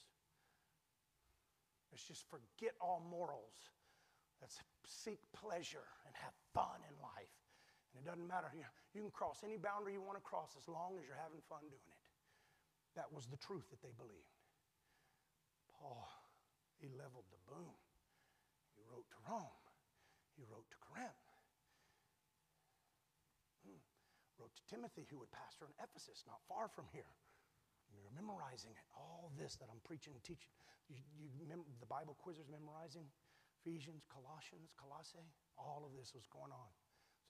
Let's 1.91 2.07
just 2.07 2.23
forget 2.31 2.79
all 2.79 3.03
morals. 3.11 3.59
Let's 4.41 4.57
seek 4.87 5.19
pleasure 5.35 5.85
and 6.07 6.15
have 6.17 6.33
fun 6.55 6.81
in 6.87 6.95
life. 7.03 7.35
And 7.93 8.01
it 8.01 8.07
doesn't 8.07 8.25
matter. 8.25 8.49
You, 8.55 8.65
you 8.95 9.03
can 9.03 9.11
cross 9.11 9.43
any 9.43 9.59
boundary 9.59 9.99
you 9.99 10.03
want 10.03 10.17
to 10.17 10.25
cross 10.25 10.55
as 10.55 10.65
long 10.71 10.97
as 10.97 11.05
you're 11.05 11.19
having 11.19 11.43
fun 11.51 11.67
doing 11.67 11.91
it. 11.91 12.03
That 12.95 13.11
was 13.11 13.27
the 13.27 13.39
truth 13.43 13.67
that 13.75 13.83
they 13.83 13.93
believed. 13.99 14.39
Paul, 15.77 16.09
he 16.79 16.89
leveled 16.95 17.27
the 17.35 17.43
boom. 17.51 17.75
He 18.79 18.83
wrote 18.87 19.07
to 19.13 19.21
Rome. 19.27 19.61
He 20.39 20.47
wrote 20.49 20.67
to 20.71 20.79
Corinth. 20.81 21.20
Wrote 24.51 24.59
to 24.59 24.67
Timothy, 24.67 25.07
who 25.07 25.23
would 25.23 25.31
pastor 25.31 25.71
in 25.71 25.75
Ephesus, 25.79 26.27
not 26.27 26.43
far 26.51 26.67
from 26.67 26.91
here. 26.91 27.15
You're 27.95 28.11
memorizing 28.11 28.75
it. 28.75 28.87
All 28.99 29.31
this 29.39 29.55
that 29.63 29.71
I'm 29.71 29.79
preaching 29.87 30.11
and 30.15 30.23
teaching. 30.27 30.51
You, 30.91 30.99
you 31.31 31.47
mem- 31.47 31.67
the 31.79 31.87
Bible 31.87 32.19
quizzers 32.19 32.51
memorizing 32.51 33.07
Ephesians, 33.63 34.03
Colossians, 34.11 34.75
Colossae. 34.75 35.31
All 35.55 35.87
of 35.87 35.95
this 35.95 36.11
was 36.11 36.27
going 36.35 36.51
on. 36.51 36.71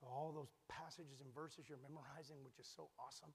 So 0.01 0.09
all 0.09 0.33
those 0.33 0.49
passages 0.73 1.21
and 1.21 1.29
verses 1.37 1.69
you're 1.69 1.81
memorizing, 1.85 2.41
which 2.41 2.57
is 2.57 2.69
so 2.73 2.89
awesome. 2.97 3.33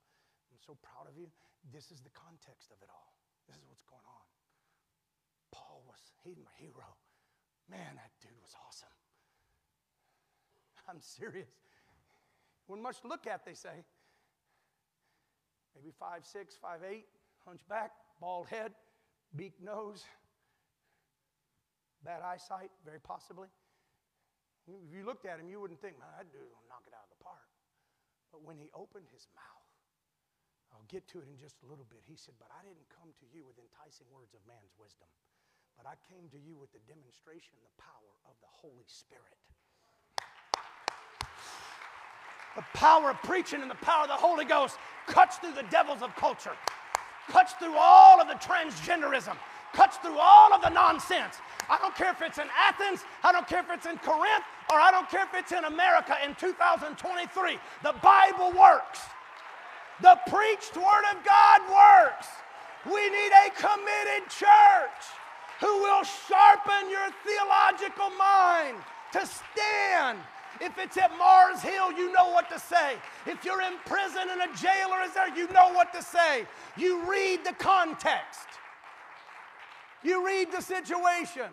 I'm 0.49 0.57
so 0.57 0.73
proud 0.81 1.05
of 1.05 1.13
you. 1.13 1.29
This 1.69 1.93
is 1.93 2.01
the 2.01 2.13
context 2.17 2.73
of 2.73 2.81
it 2.81 2.89
all. 2.89 3.13
This 3.45 3.61
is 3.61 3.65
what's 3.69 3.85
going 3.85 4.05
on. 4.09 4.25
Paul 5.53 5.85
was, 5.85 6.01
he's 6.25 6.41
my 6.41 6.53
hero. 6.57 6.97
Man, 7.69 8.01
that 8.01 8.13
dude 8.17 8.37
was 8.41 8.57
awesome. 8.65 8.93
I'm 10.89 11.01
serious. 11.01 11.64
When 12.67 12.81
much 12.81 13.01
to 13.01 13.07
look 13.07 13.27
at, 13.27 13.45
they 13.45 13.53
say. 13.53 13.85
Maybe 15.75 15.91
five, 15.99 16.25
six, 16.25 16.55
five, 16.55 16.79
eight, 16.87 17.05
hunchback, 17.45 17.91
bald 18.19 18.47
head, 18.47 18.71
beak 19.35 19.53
nose, 19.61 20.05
bad 22.03 22.23
eyesight, 22.23 22.71
very 22.85 22.99
possibly. 22.99 23.49
If 24.65 24.89
you 24.89 25.05
looked 25.05 25.29
at 25.29 25.37
him, 25.37 25.45
you 25.45 25.61
wouldn't 25.61 25.77
think, 25.77 25.99
man, 26.01 26.09
that 26.17 26.31
dude 26.33 26.49
will 26.49 26.65
knock 26.65 26.87
it 26.89 26.93
out 26.95 27.05
of 27.05 27.11
the 27.13 27.21
park. 27.21 27.45
But 28.33 28.41
when 28.41 28.57
he 28.57 28.73
opened 28.73 29.05
his 29.13 29.29
mouth, 29.37 29.69
I'll 30.73 30.89
get 30.89 31.05
to 31.13 31.21
it 31.21 31.29
in 31.29 31.37
just 31.37 31.61
a 31.61 31.67
little 31.69 31.85
bit. 31.85 32.01
He 32.03 32.17
said, 32.17 32.33
But 32.41 32.49
I 32.49 32.65
didn't 32.65 32.89
come 32.89 33.13
to 33.21 33.25
you 33.29 33.45
with 33.45 33.61
enticing 33.61 34.09
words 34.09 34.33
of 34.33 34.41
man's 34.49 34.73
wisdom, 34.75 35.07
but 35.77 35.85
I 35.85 35.95
came 36.09 36.27
to 36.33 36.39
you 36.41 36.57
with 36.57 36.73
the 36.73 36.81
demonstration, 36.89 37.55
the 37.61 37.77
power 37.77 38.13
of 38.25 38.35
the 38.41 38.49
Holy 38.49 38.89
Spirit. 38.89 39.39
The 42.55 42.63
power 42.73 43.09
of 43.09 43.21
preaching 43.23 43.61
and 43.61 43.69
the 43.69 43.75
power 43.75 44.03
of 44.03 44.07
the 44.07 44.13
Holy 44.13 44.45
Ghost 44.45 44.77
cuts 45.07 45.37
through 45.37 45.53
the 45.53 45.65
devils 45.69 46.01
of 46.01 46.15
culture, 46.15 46.53
cuts 47.29 47.53
through 47.53 47.75
all 47.77 48.21
of 48.21 48.27
the 48.27 48.35
transgenderism, 48.35 49.35
cuts 49.73 49.97
through 49.97 50.17
all 50.17 50.53
of 50.53 50.61
the 50.61 50.69
nonsense. 50.69 51.35
I 51.69 51.77
don't 51.79 51.95
care 51.95 52.11
if 52.11 52.21
it's 52.21 52.37
in 52.37 52.47
Athens, 52.57 53.03
I 53.23 53.31
don't 53.31 53.47
care 53.47 53.59
if 53.59 53.69
it's 53.69 53.85
in 53.85 53.97
Corinth, 53.97 54.45
or 54.71 54.79
I 54.79 54.89
don't 54.91 55.09
care 55.09 55.23
if 55.23 55.33
it's 55.33 55.51
in 55.51 55.65
America 55.65 56.15
in 56.23 56.33
2023. 56.35 57.59
The 57.83 57.95
Bible 58.01 58.53
works. 58.57 59.01
The 60.01 60.17
preached 60.27 60.75
Word 60.75 61.05
of 61.11 61.23
God 61.23 61.61
works. 61.67 62.27
We 62.85 63.09
need 63.09 63.31
a 63.31 63.49
committed 63.51 64.29
church 64.29 65.01
who 65.59 65.79
will 65.79 66.03
sharpen 66.03 66.89
your 66.89 67.09
theological 67.25 68.09
mind 68.11 68.77
to 69.13 69.25
stand 69.25 70.19
if 70.61 70.77
it's 70.77 70.97
at 70.97 71.11
Mars 71.17 71.61
Hill, 71.61 71.91
you 71.91 72.11
know 72.11 72.29
what 72.31 72.49
to 72.49 72.59
say. 72.59 72.95
If 73.25 73.43
you're 73.43 73.61
in 73.61 73.73
prison 73.85 74.23
and 74.29 74.41
a 74.41 74.55
jailer 74.55 75.01
is 75.03 75.13
there, 75.13 75.35
you 75.35 75.47
know 75.49 75.71
what 75.73 75.93
to 75.93 76.01
say. 76.01 76.45
You 76.77 77.09
read 77.09 77.43
the 77.43 77.53
context, 77.53 78.47
you 80.03 80.25
read 80.25 80.51
the 80.51 80.61
situation, 80.61 81.49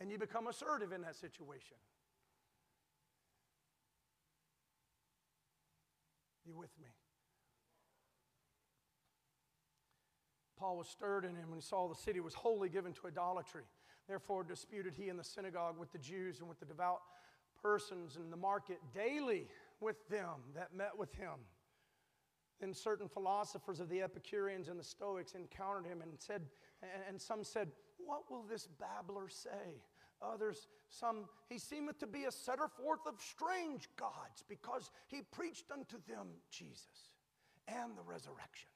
and 0.00 0.10
you 0.10 0.18
become 0.18 0.46
assertive 0.46 0.92
in 0.92 1.02
that 1.02 1.16
situation. 1.16 1.76
You 6.46 6.54
with 6.56 6.70
me? 6.80 6.88
Paul 10.58 10.76
was 10.76 10.88
stirred 10.88 11.24
in 11.24 11.34
him 11.36 11.48
when 11.48 11.58
he 11.58 11.64
saw 11.64 11.88
the 11.88 11.94
city 11.94 12.20
was 12.20 12.34
wholly 12.34 12.68
given 12.68 12.92
to 12.92 13.06
idolatry. 13.06 13.62
Therefore, 14.10 14.42
disputed 14.42 14.96
he 14.96 15.08
in 15.08 15.16
the 15.16 15.22
synagogue 15.22 15.78
with 15.78 15.92
the 15.92 15.98
Jews 15.98 16.40
and 16.40 16.48
with 16.48 16.58
the 16.58 16.66
devout 16.66 17.00
persons 17.62 18.16
in 18.16 18.28
the 18.28 18.36
market 18.36 18.80
daily 18.92 19.46
with 19.80 20.08
them 20.08 20.40
that 20.56 20.74
met 20.74 20.98
with 20.98 21.14
him. 21.14 21.38
Then 22.60 22.74
certain 22.74 23.08
philosophers 23.08 23.78
of 23.78 23.88
the 23.88 24.02
Epicureans 24.02 24.66
and 24.66 24.80
the 24.80 24.84
Stoics 24.84 25.36
encountered 25.36 25.86
him 25.86 26.02
and 26.02 26.10
said, 26.18 26.42
and 27.08 27.20
some 27.20 27.44
said, 27.44 27.68
What 28.04 28.28
will 28.28 28.42
this 28.42 28.66
babbler 28.66 29.28
say? 29.28 29.80
Others, 30.20 30.66
some, 30.88 31.26
he 31.48 31.56
seemeth 31.56 32.00
to 32.00 32.08
be 32.08 32.24
a 32.24 32.32
setter 32.32 32.66
forth 32.66 33.06
of 33.06 33.14
strange 33.20 33.88
gods, 33.96 34.42
because 34.48 34.90
he 35.06 35.22
preached 35.22 35.70
unto 35.70 35.98
them 36.08 36.26
Jesus 36.50 37.14
and 37.68 37.96
the 37.96 38.02
resurrection. 38.02 38.70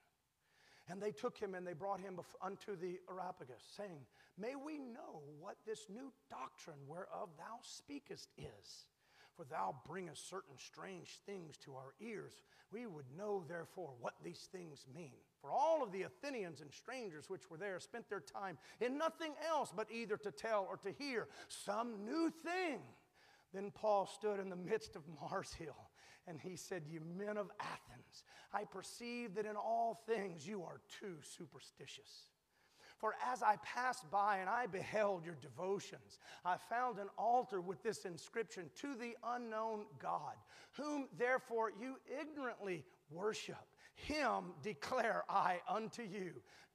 And 0.89 1.03
they 1.03 1.11
took 1.11 1.37
him 1.37 1.57
and 1.57 1.66
they 1.66 1.72
brought 1.72 1.99
him 1.99 2.20
unto 2.41 2.76
the 2.76 3.01
Areopagus, 3.11 3.64
saying, 3.76 4.07
May 4.39 4.55
we 4.57 4.78
know 4.78 5.22
what 5.39 5.57
this 5.66 5.87
new 5.89 6.12
doctrine 6.28 6.78
whereof 6.87 7.30
thou 7.39 7.59
speakest 7.62 8.28
is. 8.37 8.87
For 9.37 9.45
thou 9.45 9.74
bringest 9.87 10.28
certain 10.28 10.57
strange 10.57 11.18
things 11.26 11.57
to 11.59 11.74
our 11.74 11.95
ears. 12.01 12.35
We 12.70 12.87
would 12.87 13.07
know, 13.16 13.45
therefore, 13.49 13.95
what 14.01 14.14
these 14.22 14.49
things 14.53 14.87
mean. 14.95 15.14
For 15.41 15.51
all 15.51 15.82
of 15.82 15.93
the 15.93 16.03
Athenians 16.03 16.61
and 16.61 16.72
strangers 16.72 17.28
which 17.28 17.51
were 17.51 17.57
there 17.57 17.80
spent 17.80 18.09
their 18.09 18.20
time 18.20 18.59
in 18.80 18.97
nothing 18.97 19.32
else 19.49 19.72
but 19.74 19.91
either 19.91 20.16
to 20.18 20.30
tell 20.30 20.66
or 20.68 20.76
to 20.78 20.93
hear 20.93 21.28
some 21.49 22.05
new 22.05 22.32
thing. 22.45 22.78
Then 23.53 23.70
Paul 23.72 24.07
stood 24.07 24.41
in 24.41 24.51
the 24.51 24.57
midst 24.57 24.97
of 24.97 25.03
Mars 25.20 25.53
Hill 25.53 25.91
and 26.26 26.41
he 26.41 26.57
said, 26.57 26.82
You 26.89 27.01
men 27.16 27.37
of 27.37 27.51
Athens, 27.61 28.24
I 28.53 28.64
perceive 28.64 29.35
that 29.35 29.47
in 29.47 29.57
all 29.57 30.03
things 30.07 30.47
you 30.47 30.62
are 30.62 30.80
too 31.01 31.16
superstitious. 31.22 32.30
For 33.05 33.16
as 33.30 33.42
I 33.42 33.57
passed 33.57 34.11
by 34.11 34.38
and 34.38 34.48
I 34.48 34.64
beheld 34.66 35.26
your 35.26 35.36
devotions, 35.42 36.20
I 36.42 36.57
found 36.57 36.98
an 36.98 37.09
altar 37.18 37.61
with 37.61 37.82
this 37.82 38.07
inscription 38.07 38.70
To 38.76 38.94
the 38.94 39.14
unknown 39.22 39.84
God, 39.98 40.32
whom 40.72 41.09
therefore 41.18 41.70
you 41.78 41.96
ignorantly 42.18 42.82
worship. 43.11 43.61
Him 43.94 44.55
declare 44.62 45.24
I 45.28 45.61
unto 45.68 46.00
you. 46.02 46.32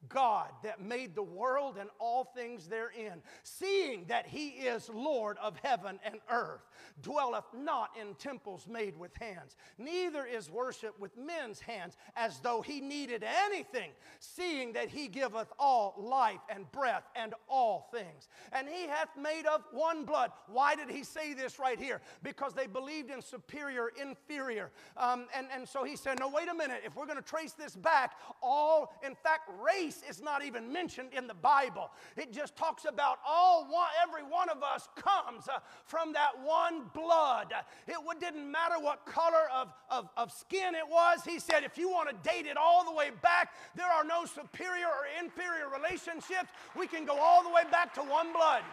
God 0.08 0.50
that 0.64 0.82
made 0.82 1.14
the 1.14 1.24
world 1.24 1.76
and 1.80 1.90
all 2.00 2.24
things 2.24 2.68
therein, 2.68 3.22
seeing 3.44 4.06
that 4.06 4.26
he 4.26 4.50
is 4.50 4.90
Lord 4.90 5.38
of 5.42 5.58
heaven 5.62 6.00
and 6.06 6.16
earth, 6.32 6.62
dwelleth 7.02 7.46
not 7.54 7.92
in 8.00 8.16
temples 8.16 8.66
made 8.68 8.98
with 8.98 9.16
hands, 9.18 9.58
neither 9.78 10.26
is 10.26 10.50
worship 10.50 10.98
with 11.00 11.18
men's 11.18 11.60
hands, 11.60 11.98
as 12.16 12.40
though 12.40 12.62
he 12.62 12.80
needed 12.80 13.24
anything, 13.24 13.92
seeing 14.20 14.74
that 14.74 14.90
he 14.90 15.08
giveth 15.08 15.52
all 15.60 15.96
life 15.98 16.40
and 16.50 16.72
breath 16.72 17.04
and 17.16 17.34
all 17.50 17.90
things. 17.92 18.30
And 18.54 18.68
he 18.70 18.88
hath 18.88 19.10
made 19.18 19.46
of 19.46 19.64
one 19.72 20.06
blood. 20.06 20.32
Why 20.48 20.76
did 20.76 20.90
he 20.90 21.04
say 21.04 21.34
this 21.34 21.60
right 21.60 21.80
here? 21.80 22.02
Because 22.24 22.54
they 22.54 22.68
believed 22.68 23.10
in 23.12 23.22
superior, 23.22 23.90
inferior. 24.02 24.72
Um, 24.96 25.28
and, 25.36 25.48
and 25.54 25.68
so 25.68 25.84
he 25.84 25.96
said, 25.96 26.20
No, 26.20 26.30
wait 26.30 26.48
a 26.48 26.54
minute. 26.54 26.82
If 26.86 26.96
we're 26.96 27.06
going 27.06 27.18
to 27.18 27.24
trace 27.24 27.54
this 27.54 27.76
back, 27.76 28.14
all, 28.42 28.94
in 29.06 29.16
fact, 29.16 29.50
race 29.62 29.89
is 30.10 30.22
not 30.22 30.44
even 30.44 30.72
mentioned 30.72 31.10
in 31.16 31.28
the 31.28 31.34
Bible. 31.34 31.90
It 32.18 32.32
just 32.32 32.56
talks 32.56 32.86
about 32.86 33.18
all 33.26 33.66
one, 33.66 33.88
every 34.08 34.24
one 34.24 34.50
of 34.50 34.64
us 34.64 34.88
comes 34.96 35.48
uh, 35.48 35.60
from 35.86 36.14
that 36.14 36.32
one 36.44 36.90
blood. 36.94 37.54
It 37.88 37.98
didn't 38.20 38.52
matter 38.52 38.76
what 38.80 39.06
color 39.06 39.50
of, 39.56 39.74
of, 39.90 40.10
of 40.18 40.32
skin 40.32 40.76
it 40.76 40.88
was. 40.88 41.24
He 41.24 41.40
said, 41.40 41.64
if 41.64 41.78
you 41.78 41.90
want 41.90 42.10
to 42.10 42.30
date 42.30 42.46
it 42.46 42.58
all 42.58 42.86
the 42.86 42.94
way 42.94 43.12
back, 43.22 43.54
there 43.76 43.88
are 43.88 44.04
no 44.04 44.26
superior 44.26 44.88
or 44.88 45.06
inferior 45.24 45.70
relationships. 45.70 46.50
We 46.78 46.88
can 46.88 47.06
go 47.06 47.18
all 47.18 47.44
the 47.44 47.50
way 47.50 47.64
back 47.72 47.94
to 47.96 48.02
one 48.02 48.34
blood. 48.34 48.64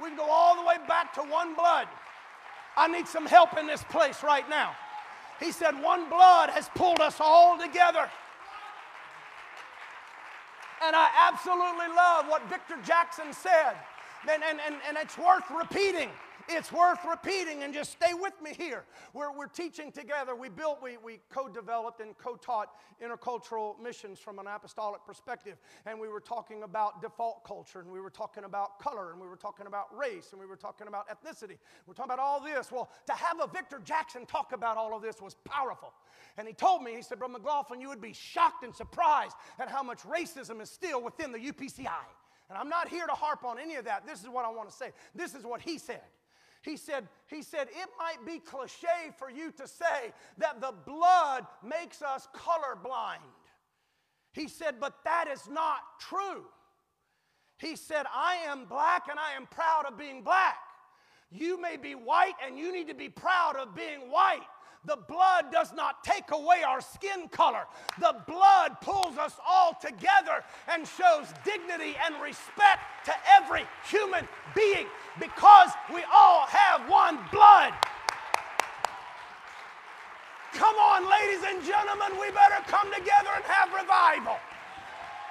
We 0.00 0.08
can 0.08 0.16
go 0.16 0.30
all 0.30 0.56
the 0.56 0.66
way 0.66 0.76
back 0.88 1.12
to 1.14 1.20
one 1.20 1.54
blood. 1.54 1.88
I 2.76 2.88
need 2.88 3.06
some 3.06 3.26
help 3.26 3.58
in 3.58 3.66
this 3.66 3.84
place 3.84 4.22
right 4.22 4.48
now. 4.48 4.74
He 5.40 5.52
said, 5.52 5.80
One 5.82 6.08
blood 6.08 6.50
has 6.50 6.68
pulled 6.74 7.00
us 7.00 7.16
all 7.20 7.58
together. 7.58 8.08
And 10.84 10.96
I 10.96 11.08
absolutely 11.30 11.94
love 11.94 12.26
what 12.28 12.42
Victor 12.48 12.76
Jackson 12.84 13.32
said. 13.32 13.74
And, 14.28 14.42
and, 14.42 14.58
and, 14.66 14.76
and 14.88 14.96
it's 14.98 15.16
worth 15.18 15.44
repeating. 15.50 16.08
It's 16.48 16.72
worth 16.72 16.98
repeating 17.08 17.62
and 17.62 17.72
just 17.72 17.92
stay 17.92 18.14
with 18.14 18.32
me 18.42 18.52
here. 18.56 18.84
We're, 19.12 19.36
we're 19.36 19.46
teaching 19.46 19.92
together. 19.92 20.34
We 20.34 20.48
built, 20.48 20.82
we, 20.82 20.96
we 20.96 21.20
co 21.30 21.48
developed 21.48 22.00
and 22.00 22.16
co 22.18 22.36
taught 22.36 22.68
intercultural 23.02 23.80
missions 23.80 24.18
from 24.18 24.38
an 24.38 24.46
apostolic 24.46 25.04
perspective. 25.06 25.58
And 25.86 25.98
we 26.00 26.08
were 26.08 26.20
talking 26.20 26.62
about 26.62 27.02
default 27.02 27.44
culture, 27.44 27.80
and 27.80 27.90
we 27.90 28.00
were 28.00 28.10
talking 28.10 28.44
about 28.44 28.78
color, 28.78 29.12
and 29.12 29.20
we 29.20 29.26
were 29.26 29.36
talking 29.36 29.66
about 29.66 29.96
race, 29.96 30.28
and 30.32 30.40
we 30.40 30.46
were 30.46 30.56
talking 30.56 30.86
about 30.86 31.06
ethnicity. 31.08 31.58
We're 31.86 31.94
talking 31.94 32.12
about 32.12 32.18
all 32.18 32.40
this. 32.40 32.70
Well, 32.70 32.90
to 33.06 33.12
have 33.12 33.40
a 33.40 33.46
Victor 33.46 33.80
Jackson 33.84 34.26
talk 34.26 34.52
about 34.52 34.76
all 34.76 34.96
of 34.96 35.02
this 35.02 35.20
was 35.20 35.34
powerful. 35.44 35.92
And 36.36 36.46
he 36.48 36.54
told 36.54 36.82
me, 36.82 36.94
he 36.94 37.02
said, 37.02 37.18
Brother 37.18 37.34
McLaughlin, 37.34 37.80
you 37.80 37.88
would 37.88 38.00
be 38.00 38.12
shocked 38.12 38.64
and 38.64 38.74
surprised 38.74 39.36
at 39.58 39.68
how 39.68 39.82
much 39.82 40.00
racism 40.02 40.60
is 40.60 40.70
still 40.70 41.02
within 41.02 41.32
the 41.32 41.38
UPCI. 41.38 41.88
And 42.48 42.58
I'm 42.58 42.68
not 42.68 42.88
here 42.88 43.06
to 43.06 43.12
harp 43.12 43.44
on 43.44 43.58
any 43.58 43.76
of 43.76 43.84
that. 43.86 44.06
This 44.06 44.20
is 44.20 44.28
what 44.28 44.44
I 44.44 44.50
want 44.50 44.68
to 44.68 44.74
say. 44.74 44.92
This 45.14 45.34
is 45.34 45.44
what 45.44 45.60
he 45.60 45.78
said. 45.78 46.02
He 46.62 46.76
said, 46.76 47.08
he 47.26 47.42
said, 47.42 47.68
it 47.70 47.88
might 47.98 48.24
be 48.24 48.38
cliche 48.38 49.10
for 49.18 49.28
you 49.28 49.50
to 49.52 49.66
say 49.66 50.12
that 50.38 50.60
the 50.60 50.72
blood 50.86 51.46
makes 51.62 52.02
us 52.02 52.28
colorblind. 52.34 53.18
He 54.32 54.48
said, 54.48 54.76
but 54.80 54.94
that 55.04 55.26
is 55.28 55.48
not 55.50 55.80
true. 56.00 56.44
He 57.58 57.76
said, 57.76 58.06
I 58.14 58.36
am 58.46 58.64
black 58.66 59.08
and 59.10 59.18
I 59.18 59.36
am 59.36 59.46
proud 59.46 59.84
of 59.86 59.98
being 59.98 60.22
black. 60.22 60.56
You 61.30 61.60
may 61.60 61.76
be 61.76 61.94
white 61.94 62.34
and 62.44 62.58
you 62.58 62.72
need 62.72 62.88
to 62.88 62.94
be 62.94 63.08
proud 63.08 63.56
of 63.56 63.74
being 63.74 64.10
white. 64.10 64.46
The 64.84 64.96
blood 64.96 65.52
does 65.52 65.72
not 65.72 66.02
take 66.02 66.32
away 66.32 66.64
our 66.66 66.80
skin 66.80 67.28
color. 67.28 67.66
The 68.00 68.16
blood 68.26 68.80
pulls 68.80 69.16
us 69.16 69.38
all 69.46 69.76
together 69.80 70.42
and 70.66 70.86
shows 70.86 71.32
dignity 71.44 71.94
and 72.04 72.20
respect 72.20 72.82
to 73.04 73.14
every 73.30 73.62
human 73.88 74.26
being 74.56 74.86
because 75.20 75.70
we 75.94 76.02
all 76.12 76.46
have 76.48 76.90
one 76.90 77.18
blood. 77.30 77.72
Come 80.52 80.74
on, 80.74 81.08
ladies 81.08 81.44
and 81.46 81.64
gentlemen, 81.64 82.18
we 82.20 82.30
better 82.32 82.60
come 82.66 82.92
together 82.92 83.30
and 83.36 83.44
have 83.44 83.72
revival. 83.72 84.36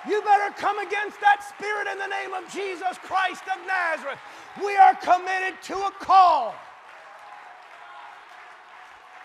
You 0.08 0.22
better 0.22 0.54
come 0.56 0.80
against 0.80 1.20
that 1.20 1.44
spirit 1.44 1.92
in 1.92 2.00
the 2.00 2.08
name 2.08 2.34
of 2.34 2.50
Jesus 2.52 2.98
Christ 3.04 3.44
of 3.52 3.60
Nazareth. 3.68 4.18
We 4.64 4.78
are 4.78 4.96
committed 4.96 5.62
to 5.64 5.76
a 5.76 5.92
call 6.00 6.56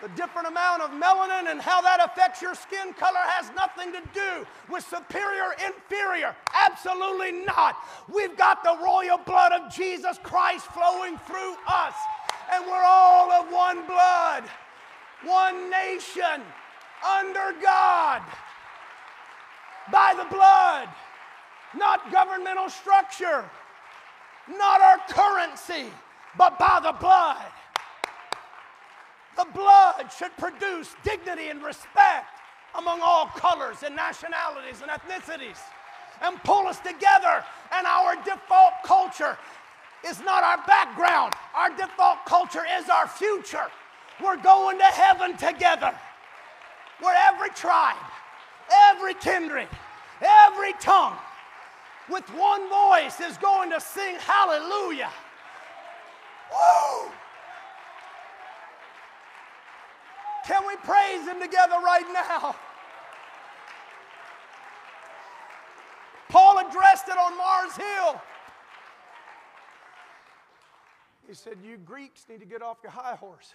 the 0.01 0.09
different 0.09 0.47
amount 0.47 0.81
of 0.81 0.91
melanin 0.91 1.49
and 1.49 1.59
how 1.59 1.81
that 1.81 1.99
affects 2.03 2.41
your 2.41 2.53
skin 2.53 2.93
color 2.93 3.23
has 3.25 3.49
nothing 3.55 3.91
to 3.93 4.01
do 4.13 4.45
with 4.71 4.85
superior, 4.85 5.53
inferior. 5.65 6.35
Absolutely 6.53 7.31
not. 7.45 7.77
We've 8.13 8.37
got 8.37 8.63
the 8.63 8.77
royal 8.83 9.17
blood 9.17 9.53
of 9.53 9.73
Jesus 9.73 10.19
Christ 10.21 10.67
flowing 10.67 11.17
through 11.25 11.55
us, 11.67 11.95
and 12.53 12.65
we're 12.65 12.85
all 12.85 13.31
of 13.31 13.51
one 13.51 13.85
blood, 13.87 14.43
one 15.23 15.71
nation, 15.71 16.43
under 17.05 17.53
God, 17.61 18.21
by 19.91 20.13
the 20.17 20.25
blood, 20.33 20.89
not 21.75 22.11
governmental 22.11 22.69
structure, 22.69 23.45
not 24.47 24.81
our 24.81 24.97
currency, 25.09 25.91
but 26.37 26.59
by 26.59 26.79
the 26.83 26.93
blood. 26.93 27.45
The 29.37 29.45
blood 29.53 30.09
should 30.17 30.35
produce 30.37 30.95
dignity 31.03 31.49
and 31.49 31.61
respect 31.63 32.25
among 32.75 33.01
all 33.01 33.27
colors 33.27 33.83
and 33.85 33.95
nationalities 33.95 34.81
and 34.81 34.89
ethnicities 34.89 35.59
and 36.21 36.43
pull 36.43 36.67
us 36.67 36.79
together. 36.79 37.43
And 37.71 37.85
our 37.85 38.15
default 38.23 38.73
culture 38.83 39.37
is 40.07 40.19
not 40.21 40.43
our 40.43 40.65
background, 40.65 41.33
our 41.55 41.69
default 41.69 42.25
culture 42.25 42.63
is 42.79 42.89
our 42.89 43.07
future. 43.07 43.67
We're 44.23 44.37
going 44.37 44.79
to 44.79 44.85
heaven 44.85 45.37
together, 45.37 45.93
where 46.99 47.15
every 47.27 47.49
tribe, 47.49 47.95
every 48.89 49.13
kindred, 49.15 49.67
every 50.21 50.73
tongue, 50.73 51.15
with 52.09 52.27
one 52.29 52.67
voice 52.69 53.19
is 53.19 53.37
going 53.37 53.69
to 53.69 53.79
sing 53.79 54.15
hallelujah. 54.19 55.11
Woo! 56.51 57.11
Can 60.47 60.65
we 60.65 60.77
praise 60.77 61.27
Him 61.27 61.41
together 61.41 61.75
right 61.83 62.07
now? 62.13 62.55
Paul 66.29 66.59
addressed 66.59 67.09
it 67.09 67.17
on 67.17 67.37
Mars 67.37 67.75
Hill. 67.75 68.21
He 71.27 71.33
said, 71.33 71.57
You 71.61 71.77
Greeks 71.77 72.25
need 72.29 72.39
to 72.39 72.45
get 72.45 72.61
off 72.61 72.77
your 72.81 72.93
high 72.93 73.15
horse. 73.15 73.51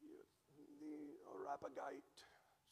The 0.00 1.34
Areopagite, 1.34 2.06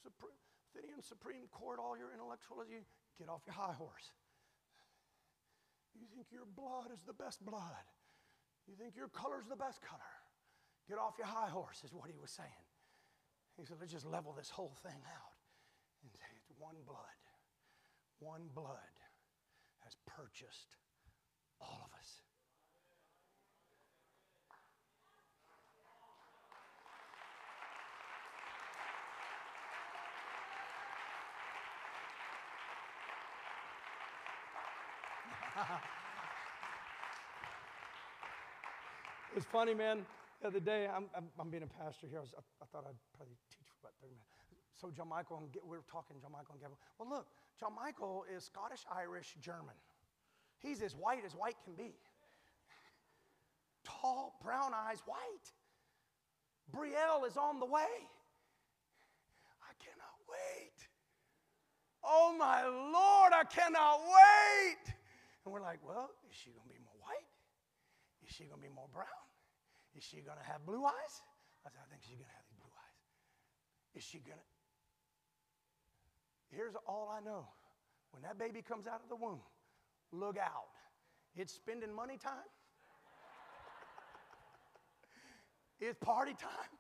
Athenian 0.07 1.03
Supreme 1.03 1.49
Court, 1.51 1.81
all 1.83 1.99
your 1.99 2.13
intellectualism, 2.15 2.87
get 3.19 3.29
off 3.29 3.43
your 3.47 3.55
high 3.55 3.75
horse. 3.75 4.13
You 5.99 6.07
think 6.15 6.29
your 6.31 6.47
blood 6.55 6.95
is 6.95 7.03
the 7.03 7.15
best 7.15 7.45
blood. 7.45 7.83
You 8.69 8.77
think 8.79 8.95
your 8.95 9.09
color 9.09 9.41
is 9.41 9.49
the 9.49 9.57
best 9.57 9.83
color. 9.83 10.18
Get 10.89 10.99
off 10.99 11.15
your 11.19 11.27
high 11.27 11.51
horse, 11.51 11.83
is 11.85 11.93
what 11.93 12.09
he 12.09 12.17
was 12.19 12.31
saying. 12.31 12.49
He 13.59 13.67
said, 13.67 13.77
let's 13.79 13.93
just 13.93 14.07
level 14.07 14.33
this 14.33 14.49
whole 14.49 14.75
thing 14.83 14.93
out 14.93 15.37
and 16.03 16.11
say 16.11 16.25
it's 16.35 16.47
one 16.59 16.77
blood. 16.87 16.97
One 18.21 18.49
blood 18.55 18.79
has 19.85 19.95
purchased 20.07 20.77
all 21.61 21.83
of 21.85 21.93
us. 21.99 22.23
it's 39.37 39.47
funny, 39.47 39.75
man 39.75 40.07
the 40.41 40.47
other 40.49 40.61
day, 40.61 40.87
I'm, 40.87 41.11
I'm, 41.17 41.29
I'm 41.39 41.51
being 41.51 41.65
a 41.65 41.73
pastor 41.83 42.07
here. 42.07 42.19
I, 42.19 42.23
was, 42.23 42.35
I, 42.37 42.43
I, 42.63 42.67
thought 42.71 42.87
I'd 42.87 42.99
probably 43.17 43.35
teach 43.51 43.67
for 43.75 43.91
about 43.91 43.99
30 43.99 44.15
minutes. 44.15 44.39
So, 44.79 44.91
John 44.95 45.09
Michael, 45.11 45.43
and 45.43 45.51
we 45.67 45.77
were 45.77 45.89
talking, 45.91 46.17
John 46.23 46.31
Michael 46.31 46.55
and 46.55 46.63
Gavin. 46.63 46.77
Well, 46.99 47.11
look, 47.11 47.27
John 47.59 47.75
Michael 47.75 48.25
is 48.31 48.45
Scottish, 48.45 48.87
Irish, 48.95 49.35
German. 49.43 49.75
He's 50.63 50.83
as 50.83 50.95
white 50.95 51.25
as 51.27 51.35
white 51.35 51.57
can 51.65 51.75
be. 51.75 51.95
Tall, 53.83 54.39
brown 54.43 54.71
eyes, 54.75 55.03
white. 55.07 55.47
Brielle 56.71 57.27
is 57.27 57.37
on 57.37 57.59
the 57.59 57.67
way. 57.67 57.91
I 59.63 59.73
cannot 59.83 60.19
wait. 60.29 60.79
Oh 62.05 62.37
my 62.39 62.63
Lord, 62.65 63.33
I 63.33 63.45
cannot 63.45 64.01
wait. 64.07 64.95
And 65.45 65.53
we're 65.53 65.63
like, 65.63 65.81
Well, 65.87 66.11
is 66.29 66.37
she 66.37 66.51
going 66.51 66.69
to 66.69 66.75
be 66.75 66.81
more 66.85 66.95
white? 67.01 67.27
Is 68.27 68.35
she 68.35 68.45
going 68.45 68.61
to 68.61 68.69
be 68.69 68.75
more 68.75 68.89
brown? 68.93 69.28
Is 69.99 70.05
she 70.05 70.19
going 70.19 70.39
to 70.39 70.45
have 70.45 70.65
blue 70.65 70.85
eyes? 70.85 71.23
I 71.67 71.71
said, 71.71 71.81
I 71.85 71.91
think 71.91 72.03
she's 72.07 72.15
going 72.15 72.31
to 72.31 72.37
have 72.37 72.45
these 72.49 72.61
blue 72.63 72.71
eyes. 72.71 72.99
Is 73.97 74.05
she 74.05 74.19
going 74.19 74.39
to? 74.39 74.45
Here's 76.55 76.77
all 76.87 77.13
I 77.13 77.19
know. 77.21 77.49
When 78.13 78.23
that 78.23 78.39
baby 78.39 78.63
comes 78.63 78.87
out 78.87 79.01
of 79.03 79.09
the 79.09 79.17
womb, 79.17 79.41
look 80.13 80.39
out. 80.39 80.71
It's 81.35 81.53
spending 81.53 81.93
money 81.93 82.17
time. 82.17 82.31
it's 85.81 85.99
party 86.01 86.37
time. 86.41 86.71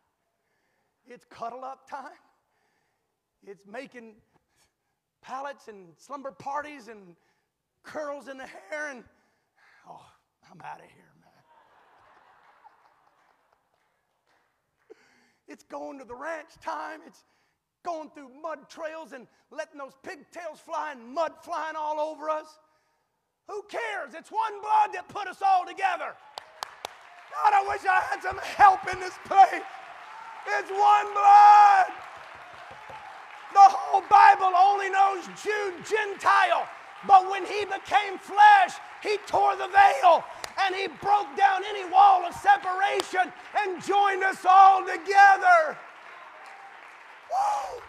It's 1.05 1.25
cuddle 1.25 1.65
up 1.65 1.91
time. 1.91 2.13
It's 3.45 3.67
making 3.67 4.15
pallets 5.23 5.67
and 5.67 5.89
slumber 5.97 6.31
parties 6.31 6.87
and 6.87 7.17
curls 7.83 8.29
in 8.29 8.39
the 8.39 8.47
hair 8.47 8.91
and 8.91 9.03
oh, 9.89 10.07
I'm 10.51 10.61
out 10.61 10.79
of 10.79 10.87
here, 10.87 11.13
man. 11.21 11.29
It's 15.49 15.65
going 15.65 15.99
to 15.99 16.05
the 16.05 16.15
ranch 16.15 16.51
time. 16.63 17.01
It's 17.07 17.25
going 17.85 18.11
through 18.11 18.29
mud 18.43 18.69
trails 18.69 19.13
and 19.13 19.27
letting 19.51 19.79
those 19.79 19.95
pigtails 20.03 20.61
fly 20.61 20.93
and 20.93 21.15
mud 21.15 21.33
flying 21.43 21.77
all 21.77 21.99
over 21.99 22.29
us. 22.29 22.59
Who 23.49 23.63
cares? 23.69 24.13
It's 24.15 24.31
one 24.31 24.61
blood 24.61 24.91
that 24.93 25.09
put 25.09 25.27
us 25.27 25.41
all 25.45 25.65
together. 25.65 26.13
God, 27.33 27.53
I 27.55 27.65
wish 27.69 27.81
I 27.89 28.01
had 28.11 28.23
some 28.23 28.39
help 28.39 28.81
in 28.93 29.01
this 29.01 29.17
place. 29.25 29.65
It's 30.59 30.71
one 30.71 31.09
blood. 31.17 31.89
The 33.53 33.69
whole 33.73 34.05
Bible 34.11 34.53
only 34.53 34.91
knows 34.91 35.25
Jew, 35.43 35.73
Gentile. 35.89 36.69
But 37.07 37.31
when 37.31 37.47
he 37.47 37.65
became 37.65 38.19
flesh, 38.19 38.77
he 39.03 39.17
tore 39.27 39.57
the 39.57 39.69
veil 39.69 40.25
and 40.67 40.75
he 40.75 40.89
broke 40.89 41.35
down 41.37 41.63
any 41.69 41.89
wall 41.91 42.25
of 42.25 42.35
separation 42.35 43.33
and 43.59 43.83
joined 43.83 44.25
us 44.25 44.45
all 44.49 44.81
together. 44.81 45.79
Woo! 47.31 47.81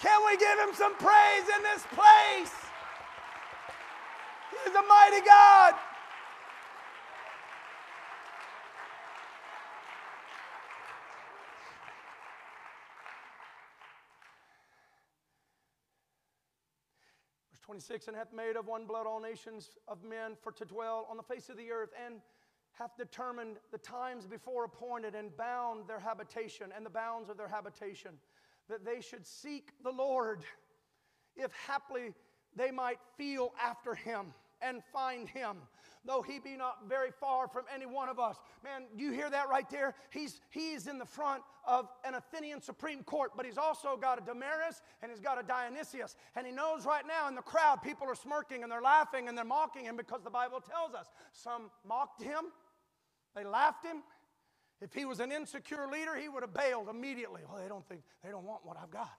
Can 0.00 0.20
we 0.26 0.36
give 0.38 0.58
him 0.58 0.74
some 0.74 0.94
praise 0.96 1.48
in 1.56 1.62
this 1.62 1.84
place? 1.92 2.54
He's 4.64 4.74
a 4.74 4.82
mighty 4.82 5.24
God. 5.24 5.74
Verse 17.50 17.59
26 17.70 18.08
and 18.08 18.16
hath 18.16 18.32
made 18.32 18.56
of 18.56 18.66
one 18.66 18.84
blood 18.84 19.06
all 19.06 19.20
nations 19.20 19.78
of 19.86 20.02
men 20.02 20.32
for 20.42 20.50
to 20.50 20.64
dwell 20.64 21.06
on 21.08 21.16
the 21.16 21.22
face 21.22 21.48
of 21.48 21.56
the 21.56 21.70
earth 21.70 21.90
and 22.04 22.16
hath 22.72 22.96
determined 22.96 23.58
the 23.70 23.78
times 23.78 24.26
before 24.26 24.64
appointed 24.64 25.14
and 25.14 25.36
bound 25.36 25.86
their 25.86 26.00
habitation 26.00 26.72
and 26.76 26.84
the 26.84 26.90
bounds 26.90 27.30
of 27.30 27.36
their 27.36 27.46
habitation 27.46 28.10
that 28.68 28.84
they 28.84 29.00
should 29.00 29.24
seek 29.24 29.70
the 29.84 29.90
Lord 29.92 30.40
if 31.36 31.52
haply 31.52 32.12
they 32.56 32.72
might 32.72 32.98
feel 33.16 33.52
after 33.64 33.94
him 33.94 34.34
and 34.62 34.82
find 34.92 35.28
him 35.28 35.58
though 36.04 36.22
he 36.22 36.38
be 36.38 36.56
not 36.56 36.88
very 36.88 37.10
far 37.10 37.48
from 37.48 37.64
any 37.74 37.86
one 37.86 38.08
of 38.08 38.18
us. 38.18 38.36
Man, 38.64 38.84
do 38.96 39.04
you 39.04 39.12
hear 39.12 39.28
that 39.30 39.48
right 39.48 39.68
there? 39.70 39.94
He's, 40.10 40.40
he's 40.50 40.86
in 40.86 40.98
the 40.98 41.04
front 41.04 41.42
of 41.66 41.88
an 42.04 42.14
Athenian 42.14 42.62
Supreme 42.62 43.02
Court, 43.02 43.32
but 43.36 43.44
he's 43.44 43.58
also 43.58 43.96
got 43.96 44.20
a 44.20 44.24
Damaris 44.24 44.80
and 45.02 45.10
he's 45.10 45.20
got 45.20 45.38
a 45.38 45.42
Dionysius. 45.42 46.16
And 46.36 46.46
he 46.46 46.52
knows 46.52 46.86
right 46.86 47.04
now 47.06 47.28
in 47.28 47.34
the 47.34 47.42
crowd, 47.42 47.82
people 47.82 48.06
are 48.06 48.14
smirking 48.14 48.62
and 48.62 48.72
they're 48.72 48.80
laughing 48.80 49.28
and 49.28 49.36
they're 49.36 49.44
mocking 49.44 49.84
him 49.84 49.96
because 49.96 50.22
the 50.22 50.30
Bible 50.30 50.60
tells 50.60 50.94
us. 50.94 51.06
Some 51.32 51.70
mocked 51.86 52.22
him, 52.22 52.46
they 53.34 53.44
laughed 53.44 53.84
him. 53.84 54.02
If 54.80 54.94
he 54.94 55.04
was 55.04 55.20
an 55.20 55.30
insecure 55.30 55.86
leader, 55.86 56.16
he 56.16 56.30
would 56.30 56.42
have 56.42 56.54
bailed 56.54 56.88
immediately. 56.88 57.42
Well, 57.46 57.60
they 57.60 57.68
don't 57.68 57.86
think, 57.86 58.00
they 58.24 58.30
don't 58.30 58.46
want 58.46 58.64
what 58.64 58.78
I've 58.82 58.90
got. 58.90 59.10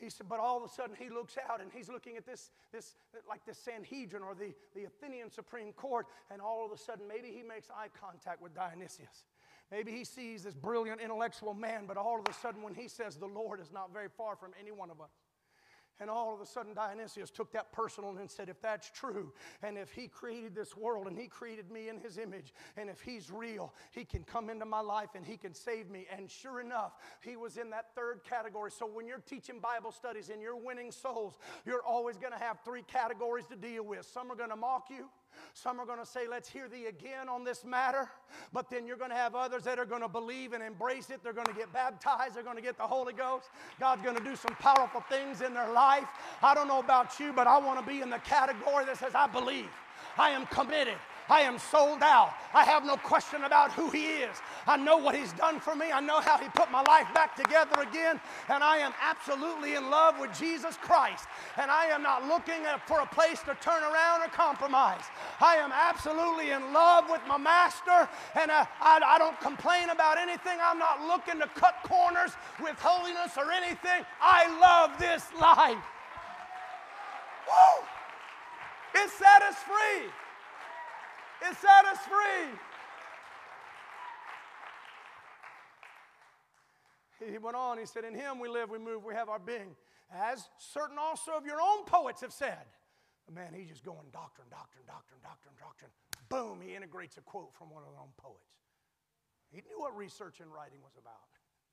He 0.00 0.10
said, 0.10 0.28
but 0.28 0.40
all 0.40 0.56
of 0.56 0.64
a 0.64 0.68
sudden 0.68 0.96
he 0.98 1.08
looks 1.08 1.36
out 1.48 1.60
and 1.60 1.70
he's 1.72 1.88
looking 1.88 2.16
at 2.16 2.26
this, 2.26 2.50
this 2.72 2.96
like 3.28 3.44
the 3.46 3.54
Sanhedrin 3.54 4.22
or 4.22 4.34
the, 4.34 4.52
the 4.74 4.84
Athenian 4.84 5.30
Supreme 5.30 5.72
Court, 5.72 6.06
and 6.30 6.42
all 6.42 6.66
of 6.66 6.72
a 6.72 6.78
sudden 6.78 7.06
maybe 7.08 7.28
he 7.28 7.42
makes 7.42 7.70
eye 7.70 7.88
contact 7.98 8.42
with 8.42 8.54
Dionysius. 8.54 9.24
Maybe 9.70 9.92
he 9.92 10.04
sees 10.04 10.44
this 10.44 10.54
brilliant 10.54 11.00
intellectual 11.00 11.54
man, 11.54 11.84
but 11.86 11.96
all 11.96 12.18
of 12.18 12.26
a 12.28 12.32
sudden 12.34 12.62
when 12.62 12.74
he 12.74 12.88
says 12.88 13.16
the 13.16 13.26
Lord 13.26 13.60
is 13.60 13.72
not 13.72 13.92
very 13.92 14.08
far 14.08 14.36
from 14.36 14.50
any 14.60 14.72
one 14.72 14.90
of 14.90 15.00
us, 15.00 15.10
and 16.00 16.10
all 16.10 16.34
of 16.34 16.40
a 16.40 16.46
sudden, 16.46 16.74
Dionysius 16.74 17.30
took 17.30 17.52
that 17.52 17.72
personal 17.72 18.16
and 18.18 18.30
said, 18.30 18.48
If 18.48 18.60
that's 18.60 18.90
true, 18.90 19.32
and 19.62 19.78
if 19.78 19.92
he 19.92 20.08
created 20.08 20.54
this 20.54 20.76
world 20.76 21.06
and 21.06 21.16
he 21.16 21.28
created 21.28 21.70
me 21.70 21.88
in 21.88 21.98
his 21.98 22.18
image, 22.18 22.52
and 22.76 22.90
if 22.90 23.00
he's 23.00 23.30
real, 23.30 23.72
he 23.92 24.04
can 24.04 24.24
come 24.24 24.50
into 24.50 24.64
my 24.64 24.80
life 24.80 25.10
and 25.14 25.24
he 25.24 25.36
can 25.36 25.54
save 25.54 25.90
me. 25.90 26.06
And 26.14 26.28
sure 26.30 26.60
enough, 26.60 26.94
he 27.20 27.36
was 27.36 27.56
in 27.56 27.70
that 27.70 27.94
third 27.94 28.22
category. 28.28 28.70
So 28.70 28.86
when 28.86 29.06
you're 29.06 29.18
teaching 29.18 29.60
Bible 29.60 29.92
studies 29.92 30.30
and 30.30 30.42
you're 30.42 30.56
winning 30.56 30.90
souls, 30.90 31.38
you're 31.64 31.84
always 31.84 32.16
going 32.16 32.32
to 32.32 32.38
have 32.38 32.58
three 32.64 32.82
categories 32.82 33.46
to 33.46 33.56
deal 33.56 33.84
with. 33.84 34.04
Some 34.04 34.32
are 34.32 34.36
going 34.36 34.50
to 34.50 34.56
mock 34.56 34.88
you. 34.90 35.08
Some 35.52 35.80
are 35.80 35.86
going 35.86 35.98
to 35.98 36.06
say, 36.06 36.26
Let's 36.28 36.48
hear 36.48 36.68
thee 36.68 36.86
again 36.86 37.28
on 37.28 37.44
this 37.44 37.64
matter. 37.64 38.08
But 38.52 38.70
then 38.70 38.86
you're 38.86 38.96
going 38.96 39.10
to 39.10 39.16
have 39.16 39.34
others 39.34 39.62
that 39.64 39.78
are 39.78 39.84
going 39.84 40.02
to 40.02 40.08
believe 40.08 40.52
and 40.52 40.62
embrace 40.62 41.10
it. 41.10 41.22
They're 41.22 41.32
going 41.32 41.46
to 41.46 41.54
get 41.54 41.72
baptized. 41.72 42.34
They're 42.34 42.42
going 42.42 42.56
to 42.56 42.62
get 42.62 42.76
the 42.76 42.86
Holy 42.86 43.12
Ghost. 43.12 43.46
God's 43.78 44.02
going 44.02 44.16
to 44.16 44.24
do 44.24 44.36
some 44.36 44.54
powerful 44.56 45.02
things 45.08 45.40
in 45.40 45.54
their 45.54 45.72
life. 45.72 46.08
I 46.42 46.54
don't 46.54 46.68
know 46.68 46.80
about 46.80 47.18
you, 47.20 47.32
but 47.32 47.46
I 47.46 47.58
want 47.58 47.80
to 47.80 47.86
be 47.86 48.00
in 48.00 48.10
the 48.10 48.18
category 48.18 48.84
that 48.86 48.98
says, 48.98 49.14
I 49.14 49.26
believe. 49.26 49.68
I 50.16 50.30
am 50.30 50.46
committed. 50.46 50.98
I 51.28 51.40
am 51.40 51.58
sold 51.58 52.02
out. 52.02 52.34
I 52.52 52.64
have 52.64 52.84
no 52.84 52.96
question 52.96 53.44
about 53.44 53.72
who 53.72 53.90
He 53.90 54.06
is. 54.20 54.36
I 54.66 54.76
know 54.76 54.98
what 54.98 55.14
He's 55.14 55.32
done 55.32 55.58
for 55.58 55.74
me. 55.74 55.90
I 55.90 56.00
know 56.00 56.20
how 56.20 56.36
He 56.38 56.48
put 56.50 56.70
my 56.70 56.82
life 56.82 57.06
back 57.14 57.34
together 57.34 57.80
again. 57.80 58.20
And 58.48 58.62
I 58.62 58.78
am 58.78 58.92
absolutely 59.00 59.74
in 59.74 59.90
love 59.90 60.18
with 60.20 60.38
Jesus 60.38 60.76
Christ. 60.76 61.26
And 61.56 61.70
I 61.70 61.86
am 61.86 62.02
not 62.02 62.28
looking 62.28 62.62
for 62.86 63.00
a 63.00 63.06
place 63.06 63.40
to 63.42 63.56
turn 63.60 63.82
around 63.82 64.22
or 64.22 64.28
compromise. 64.28 65.04
I 65.40 65.56
am 65.56 65.72
absolutely 65.72 66.50
in 66.50 66.72
love 66.72 67.04
with 67.08 67.20
my 67.26 67.38
Master. 67.38 68.08
And 68.34 68.50
I, 68.50 68.66
I, 68.80 69.00
I 69.04 69.18
don't 69.18 69.38
complain 69.40 69.90
about 69.90 70.18
anything. 70.18 70.58
I'm 70.62 70.78
not 70.78 71.06
looking 71.06 71.40
to 71.40 71.46
cut 71.54 71.76
corners 71.84 72.32
with 72.62 72.76
holiness 72.78 73.32
or 73.36 73.50
anything. 73.50 74.04
I 74.20 74.48
love 74.60 74.98
this 74.98 75.24
life. 75.40 75.84
Woo! 77.48 77.84
It 79.02 79.10
set 79.10 79.42
us 79.42 79.56
free. 79.56 80.10
It 81.48 81.56
set 81.56 81.84
us 81.84 81.98
free. 82.08 82.58
He 87.30 87.38
went 87.38 87.56
on, 87.56 87.78
he 87.78 87.86
said, 87.86 88.04
In 88.04 88.14
him 88.14 88.40
we 88.40 88.48
live, 88.48 88.70
we 88.70 88.78
move, 88.78 89.04
we 89.04 89.14
have 89.14 89.28
our 89.28 89.38
being. 89.38 89.76
As 90.12 90.48
certain 90.58 90.96
also 90.98 91.32
of 91.32 91.46
your 91.46 91.60
own 91.60 91.84
poets 91.84 92.20
have 92.20 92.32
said. 92.32 92.64
Man, 93.32 93.54
he's 93.54 93.68
just 93.68 93.84
going 93.84 94.04
doctrine, 94.12 94.48
doctrine, 94.50 94.84
doctrine, 94.86 95.20
doctrine, 95.22 95.54
doctrine. 95.58 95.90
Boom, 96.28 96.60
he 96.60 96.74
integrates 96.74 97.16
a 97.16 97.22
quote 97.22 97.54
from 97.54 97.70
one 97.70 97.82
of 97.82 97.88
their 97.88 97.98
own 97.98 98.12
poets. 98.18 98.52
He 99.50 99.62
knew 99.68 99.80
what 99.80 99.96
research 99.96 100.40
and 100.40 100.52
writing 100.52 100.80
was 100.82 100.92
about. 100.98 101.30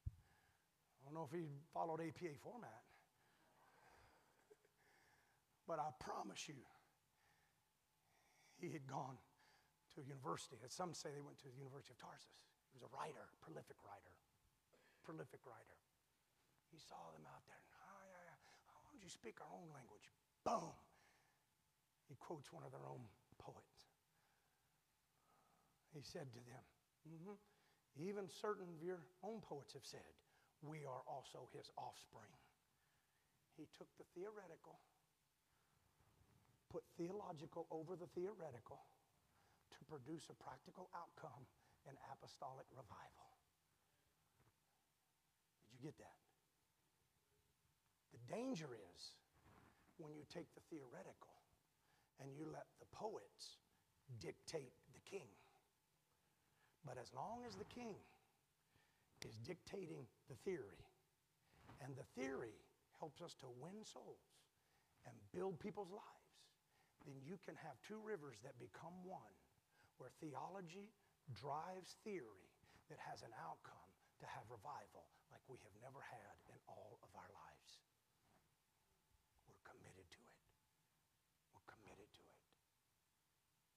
I 0.08 1.06
don't 1.06 1.16
know 1.16 1.28
if 1.28 1.38
he 1.38 1.48
followed 1.74 2.00
APA 2.00 2.40
format. 2.42 2.84
But 5.68 5.80
I 5.80 5.90
promise 6.00 6.48
you, 6.48 6.56
he 8.60 8.72
had 8.72 8.88
gone 8.88 9.18
to 9.96 10.02
a 10.02 10.08
university. 10.08 10.60
As 10.64 10.72
some 10.72 10.96
say, 10.96 11.12
they 11.12 11.24
went 11.24 11.40
to 11.44 11.50
the 11.52 11.58
University 11.60 11.92
of 11.96 12.00
Tarsus. 12.00 12.40
He 12.72 12.80
was 12.80 12.88
a 12.88 12.92
writer, 12.96 13.28
prolific 13.44 13.76
writer, 13.84 14.16
prolific 15.04 15.44
writer. 15.44 15.78
He 16.72 16.80
saw 16.80 17.12
them 17.12 17.28
out 17.28 17.44
there. 17.52 17.60
Oh, 17.84 18.04
yeah, 18.08 18.32
yeah. 18.32 18.40
Why 18.72 18.80
don't 18.88 19.04
you 19.04 19.12
speak 19.12 19.44
our 19.44 19.52
own 19.52 19.68
language? 19.76 20.08
Boom. 20.48 20.72
He 22.08 22.16
quotes 22.16 22.52
one 22.56 22.64
of 22.64 22.72
their 22.72 22.88
own 22.88 23.04
poets. 23.36 23.92
He 25.92 26.00
said 26.00 26.32
to 26.32 26.42
them, 26.48 26.64
mm-hmm, 27.04 27.36
Even 28.00 28.32
certain 28.32 28.72
of 28.72 28.80
your 28.80 29.04
own 29.24 29.44
poets 29.44 29.76
have 29.76 29.84
said, 29.84 30.08
We 30.64 30.88
are 30.88 31.04
also 31.04 31.52
his 31.52 31.68
offspring. 31.76 32.32
He 33.60 33.68
took 33.76 33.92
the 34.00 34.08
theoretical, 34.16 34.80
put 36.72 36.88
theological 36.96 37.68
over 37.68 38.00
the 38.00 38.08
theoretical 38.16 38.80
produce 39.92 40.32
a 40.32 40.38
practical 40.40 40.88
outcome 40.96 41.44
in 41.84 41.92
apostolic 42.16 42.64
revival. 42.72 43.28
Did 45.68 45.84
you 45.84 45.92
get 45.92 46.00
that? 46.00 46.20
The 48.16 48.24
danger 48.32 48.72
is 48.72 49.20
when 50.00 50.16
you 50.16 50.24
take 50.32 50.48
the 50.56 50.64
theoretical 50.72 51.36
and 52.24 52.32
you 52.32 52.48
let 52.48 52.72
the 52.80 52.88
poets 52.96 53.60
dictate 54.24 54.72
the 54.96 55.04
king. 55.04 55.28
But 56.88 56.96
as 56.96 57.12
long 57.12 57.44
as 57.44 57.60
the 57.60 57.68
king 57.68 58.00
is 59.28 59.36
dictating 59.44 60.08
the 60.32 60.40
theory, 60.48 60.80
and 61.84 61.92
the 62.00 62.08
theory 62.16 62.56
helps 62.98 63.22
us 63.22 63.36
to 63.42 63.48
win 63.60 63.84
souls 63.84 64.40
and 65.06 65.14
build 65.34 65.60
people's 65.60 65.92
lives, 65.92 66.32
then 67.06 67.18
you 67.26 67.38
can 67.44 67.58
have 67.60 67.74
two 67.82 67.98
rivers 68.06 68.38
that 68.46 68.58
become 68.62 68.94
one, 69.04 69.36
where 70.02 70.10
theology 70.18 70.90
drives 71.38 72.02
theory 72.02 72.50
that 72.90 72.98
has 72.98 73.22
an 73.22 73.30
outcome 73.38 73.86
to 74.18 74.26
have 74.26 74.42
revival 74.50 75.06
like 75.30 75.46
we 75.46 75.62
have 75.62 75.78
never 75.78 76.02
had 76.02 76.36
in 76.50 76.58
all 76.66 76.98
of 77.06 77.14
our 77.14 77.30
lives. 77.30 77.72
We're 79.46 79.62
committed 79.62 80.10
to 80.10 80.22
it. 80.26 80.42
We're 81.54 81.70
committed 81.70 82.10
to 82.18 82.24
it. 82.26 82.42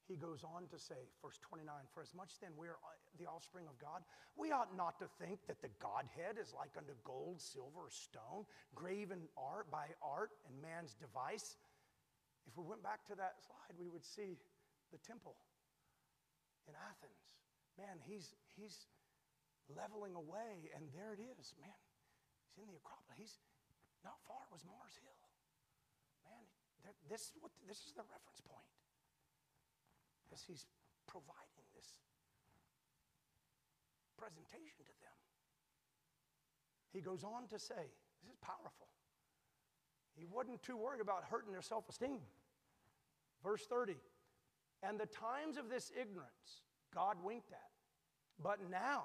He 0.08 0.16
goes 0.16 0.40
on 0.40 0.64
to 0.72 0.80
say, 0.80 1.12
verse 1.20 1.36
29, 1.44 1.68
for 1.92 2.00
as 2.00 2.16
much 2.16 2.40
then 2.40 2.56
we 2.56 2.72
are 2.72 2.80
uh, 2.80 2.96
the 3.20 3.28
offspring 3.28 3.68
of 3.68 3.76
God, 3.76 4.00
we 4.32 4.48
ought 4.48 4.72
not 4.72 4.96
to 5.04 5.08
think 5.20 5.44
that 5.44 5.60
the 5.60 5.72
Godhead 5.76 6.40
is 6.40 6.56
like 6.56 6.72
unto 6.80 6.96
gold, 7.04 7.36
silver, 7.36 7.92
or 7.92 7.92
stone, 7.92 8.48
graven 8.72 9.28
art 9.36 9.68
by 9.68 9.92
art 10.00 10.32
and 10.48 10.56
man's 10.64 10.96
device. 10.96 11.60
If 12.48 12.56
we 12.56 12.64
went 12.64 12.80
back 12.80 13.04
to 13.12 13.14
that 13.20 13.44
slide, 13.44 13.76
we 13.76 13.92
would 13.92 14.04
see 14.04 14.40
the 14.88 15.00
temple 15.04 15.36
in 16.68 16.74
Athens. 16.76 17.24
Man, 17.76 17.98
he's, 18.04 18.34
he's 18.54 18.86
leveling 19.68 20.14
away, 20.14 20.70
and 20.76 20.86
there 20.94 21.12
it 21.12 21.22
is. 21.22 21.52
Man, 21.58 21.80
he's 22.54 22.62
in 22.62 22.70
the 22.70 22.78
Acropolis. 22.78 23.18
He's 23.18 23.36
not 24.04 24.20
far 24.28 24.44
was 24.52 24.62
Mars 24.68 24.94
Hill. 25.00 25.20
Man, 26.28 26.44
this, 27.08 27.32
is, 27.32 27.36
what, 27.40 27.52
this 27.66 27.80
is 27.88 27.92
the 27.96 28.04
reference 28.04 28.44
point 28.44 28.68
as 30.32 30.44
he's 30.44 30.68
providing 31.06 31.66
this 31.72 31.96
presentation 34.18 34.84
to 34.84 34.94
them. 35.00 35.18
He 36.92 37.00
goes 37.00 37.24
on 37.24 37.48
to 37.48 37.58
say, 37.58 37.90
This 38.22 38.30
is 38.30 38.38
powerful. 38.44 38.88
He 40.14 40.26
wasn't 40.26 40.62
too 40.62 40.76
worried 40.76 41.00
about 41.00 41.24
hurting 41.26 41.50
their 41.50 41.64
self 41.64 41.88
esteem. 41.88 42.22
Verse 43.42 43.64
30 43.66 43.96
And 44.86 44.98
the 44.98 45.06
times 45.06 45.56
of 45.56 45.70
this 45.70 45.90
ignorance 45.98 46.62
God 46.94 47.16
winked 47.24 47.50
at, 47.52 47.70
but 48.42 48.58
now 48.70 49.04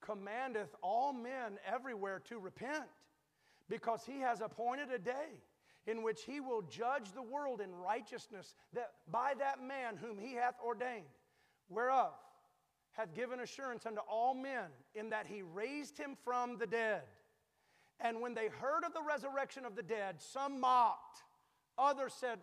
commandeth 0.00 0.74
all 0.82 1.12
men 1.12 1.58
everywhere 1.66 2.20
to 2.28 2.38
repent, 2.38 2.88
because 3.68 4.04
he 4.04 4.20
has 4.20 4.40
appointed 4.40 4.90
a 4.90 4.98
day 4.98 5.40
in 5.86 6.02
which 6.02 6.22
he 6.24 6.40
will 6.40 6.62
judge 6.62 7.12
the 7.12 7.22
world 7.22 7.60
in 7.60 7.74
righteousness 7.74 8.54
that 8.72 8.92
by 9.10 9.34
that 9.38 9.62
man 9.62 9.96
whom 9.96 10.18
he 10.18 10.34
hath 10.34 10.54
ordained, 10.64 11.04
whereof 11.68 12.12
hath 12.92 13.14
given 13.14 13.40
assurance 13.40 13.86
unto 13.86 14.00
all 14.00 14.34
men, 14.34 14.66
in 14.94 15.10
that 15.10 15.26
he 15.26 15.42
raised 15.42 15.96
him 15.96 16.16
from 16.24 16.58
the 16.58 16.66
dead. 16.66 17.02
And 18.00 18.20
when 18.20 18.34
they 18.34 18.48
heard 18.48 18.84
of 18.84 18.92
the 18.92 19.02
resurrection 19.02 19.64
of 19.64 19.76
the 19.76 19.82
dead, 19.82 20.20
some 20.20 20.60
mocked, 20.60 21.22
others 21.78 22.12
said, 22.12 22.38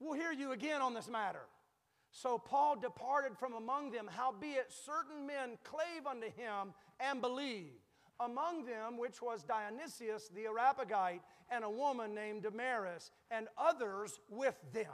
We'll 0.00 0.18
hear 0.18 0.32
you 0.32 0.52
again 0.52 0.80
on 0.80 0.94
this 0.94 1.08
matter. 1.08 1.46
So 2.10 2.38
Paul 2.38 2.76
departed 2.76 3.36
from 3.36 3.54
among 3.54 3.90
them, 3.90 4.08
howbeit 4.10 4.72
certain 4.72 5.26
men 5.26 5.58
clave 5.64 6.06
unto 6.08 6.26
him 6.26 6.72
and 7.00 7.20
believed 7.20 7.84
among 8.20 8.64
them 8.64 8.98
which 8.98 9.22
was 9.22 9.42
Dionysius 9.44 10.28
the 10.34 10.46
Areopagite 10.46 11.22
and 11.50 11.64
a 11.64 11.70
woman 11.70 12.14
named 12.14 12.42
Damaris 12.42 13.10
and 13.30 13.48
others 13.56 14.18
with 14.28 14.56
them. 14.72 14.86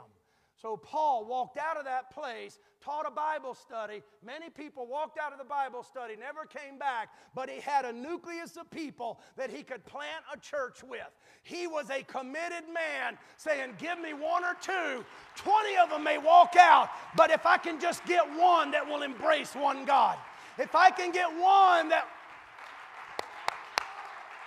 So 0.61 0.77
Paul 0.77 1.25
walked 1.25 1.57
out 1.57 1.77
of 1.77 1.83
that 1.83 2.11
place, 2.11 2.59
taught 2.81 3.05
a 3.05 3.11
Bible 3.11 3.55
study. 3.55 4.01
Many 4.25 4.49
people 4.49 4.87
walked 4.87 5.19
out 5.19 5.33
of 5.33 5.37
the 5.37 5.43
Bible 5.43 5.83
study, 5.83 6.15
never 6.15 6.45
came 6.45 6.79
back, 6.79 7.09
but 7.33 7.49
he 7.49 7.59
had 7.59 7.83
a 7.83 7.91
nucleus 7.91 8.55
of 8.55 8.69
people 8.71 9.19
that 9.35 9.49
he 9.49 9.63
could 9.63 9.85
plant 9.85 10.23
a 10.33 10.39
church 10.39 10.81
with. 10.83 11.09
He 11.43 11.67
was 11.67 11.89
a 11.89 12.03
committed 12.03 12.63
man 12.73 13.17
saying, 13.35 13.73
Give 13.79 13.99
me 13.99 14.13
one 14.13 14.45
or 14.45 14.55
two. 14.61 15.03
20 15.35 15.77
of 15.77 15.89
them 15.89 16.03
may 16.03 16.17
walk 16.17 16.55
out, 16.57 16.89
but 17.17 17.31
if 17.31 17.45
I 17.45 17.57
can 17.57 17.79
just 17.79 18.05
get 18.05 18.23
one 18.25 18.71
that 18.71 18.87
will 18.87 19.03
embrace 19.03 19.55
one 19.55 19.83
God, 19.83 20.17
if 20.57 20.73
I 20.73 20.89
can 20.89 21.11
get 21.11 21.27
one 21.27 21.89
that 21.89 22.07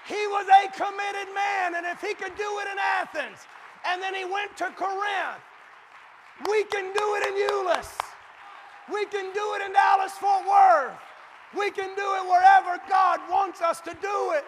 he 0.07 0.27
was 0.29 0.47
a 0.49 0.71
committed 0.73 1.35
man, 1.35 1.75
and 1.75 1.85
if 1.85 2.01
he 2.01 2.15
could 2.15 2.35
do 2.35 2.59
it 2.61 2.69
in 2.73 2.79
Athens, 2.79 3.47
and 3.87 4.01
then 4.01 4.15
he 4.15 4.25
went 4.25 4.57
to 4.57 4.71
Corinth, 4.71 5.43
we 6.47 6.65
can 6.65 6.93
do 6.93 7.15
it 7.17 7.29
in 7.29 7.49
Euless. 7.49 7.99
We 8.93 9.05
can 9.07 9.33
do 9.33 9.55
it 9.57 9.67
in 9.67 9.73
Dallas 9.73 10.13
Fort 10.13 10.47
Worth. 10.47 10.99
We 11.57 11.71
can 11.71 11.95
do 11.95 12.15
it 12.17 12.25
wherever 12.25 12.81
God 12.89 13.21
wants 13.31 13.61
us 13.61 13.81
to 13.83 13.91
do 13.91 14.33
it. 14.33 14.45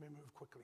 Let 0.00 0.10
me 0.10 0.16
move 0.16 0.32
quickly. 0.34 0.62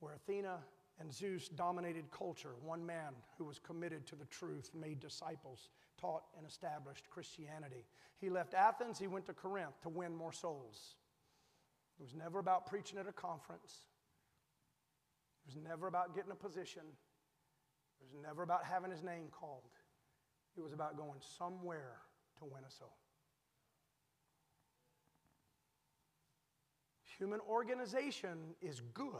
Where 0.00 0.14
Athena 0.14 0.58
and 1.00 1.12
Zeus 1.12 1.48
dominated 1.48 2.10
culture, 2.10 2.54
one 2.62 2.84
man 2.84 3.12
who 3.36 3.44
was 3.44 3.58
committed 3.58 4.06
to 4.06 4.16
the 4.16 4.26
truth 4.26 4.70
made 4.74 5.00
disciples 5.00 5.70
taught 6.00 6.22
and 6.36 6.46
established 6.46 7.08
Christianity. 7.10 7.84
He 8.20 8.30
left 8.30 8.54
Athens, 8.54 8.98
he 8.98 9.06
went 9.06 9.26
to 9.26 9.32
Corinth 9.32 9.80
to 9.82 9.88
win 9.88 10.14
more 10.14 10.32
souls. 10.32 10.96
It 11.98 12.02
was 12.02 12.14
never 12.14 12.38
about 12.38 12.66
preaching 12.66 12.98
at 12.98 13.08
a 13.08 13.12
conference, 13.12 13.86
it 15.44 15.54
was 15.54 15.56
never 15.56 15.88
about 15.88 16.14
getting 16.14 16.30
a 16.30 16.36
position, 16.36 16.82
it 16.82 18.04
was 18.04 18.22
never 18.22 18.42
about 18.42 18.64
having 18.64 18.90
his 18.90 19.02
name 19.02 19.26
called. 19.30 19.62
It 20.56 20.62
was 20.62 20.72
about 20.72 20.96
going 20.96 21.20
somewhere 21.38 21.98
to 22.38 22.44
win 22.44 22.64
a 22.66 22.70
soul. 22.70 22.96
Human 27.18 27.40
organization 27.48 28.54
is 28.60 28.80
good 28.94 29.12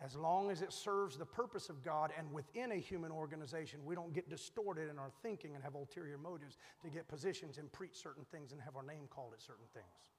as 0.00 0.14
long 0.14 0.50
as 0.50 0.62
it 0.62 0.72
serves 0.72 1.16
the 1.16 1.26
purpose 1.26 1.68
of 1.68 1.82
God 1.82 2.12
and 2.16 2.32
within 2.32 2.70
a 2.70 2.76
human 2.76 3.10
organization, 3.10 3.80
we 3.84 3.96
don't 3.96 4.12
get 4.12 4.30
distorted 4.30 4.88
in 4.88 4.98
our 4.98 5.10
thinking 5.22 5.56
and 5.56 5.64
have 5.64 5.74
ulterior 5.74 6.18
motives 6.18 6.56
to 6.82 6.88
get 6.88 7.08
positions 7.08 7.58
and 7.58 7.70
preach 7.72 7.96
certain 7.96 8.24
things 8.30 8.52
and 8.52 8.60
have 8.60 8.76
our 8.76 8.84
name 8.84 9.08
called 9.10 9.32
at 9.32 9.42
certain 9.42 9.66
things. 9.74 10.17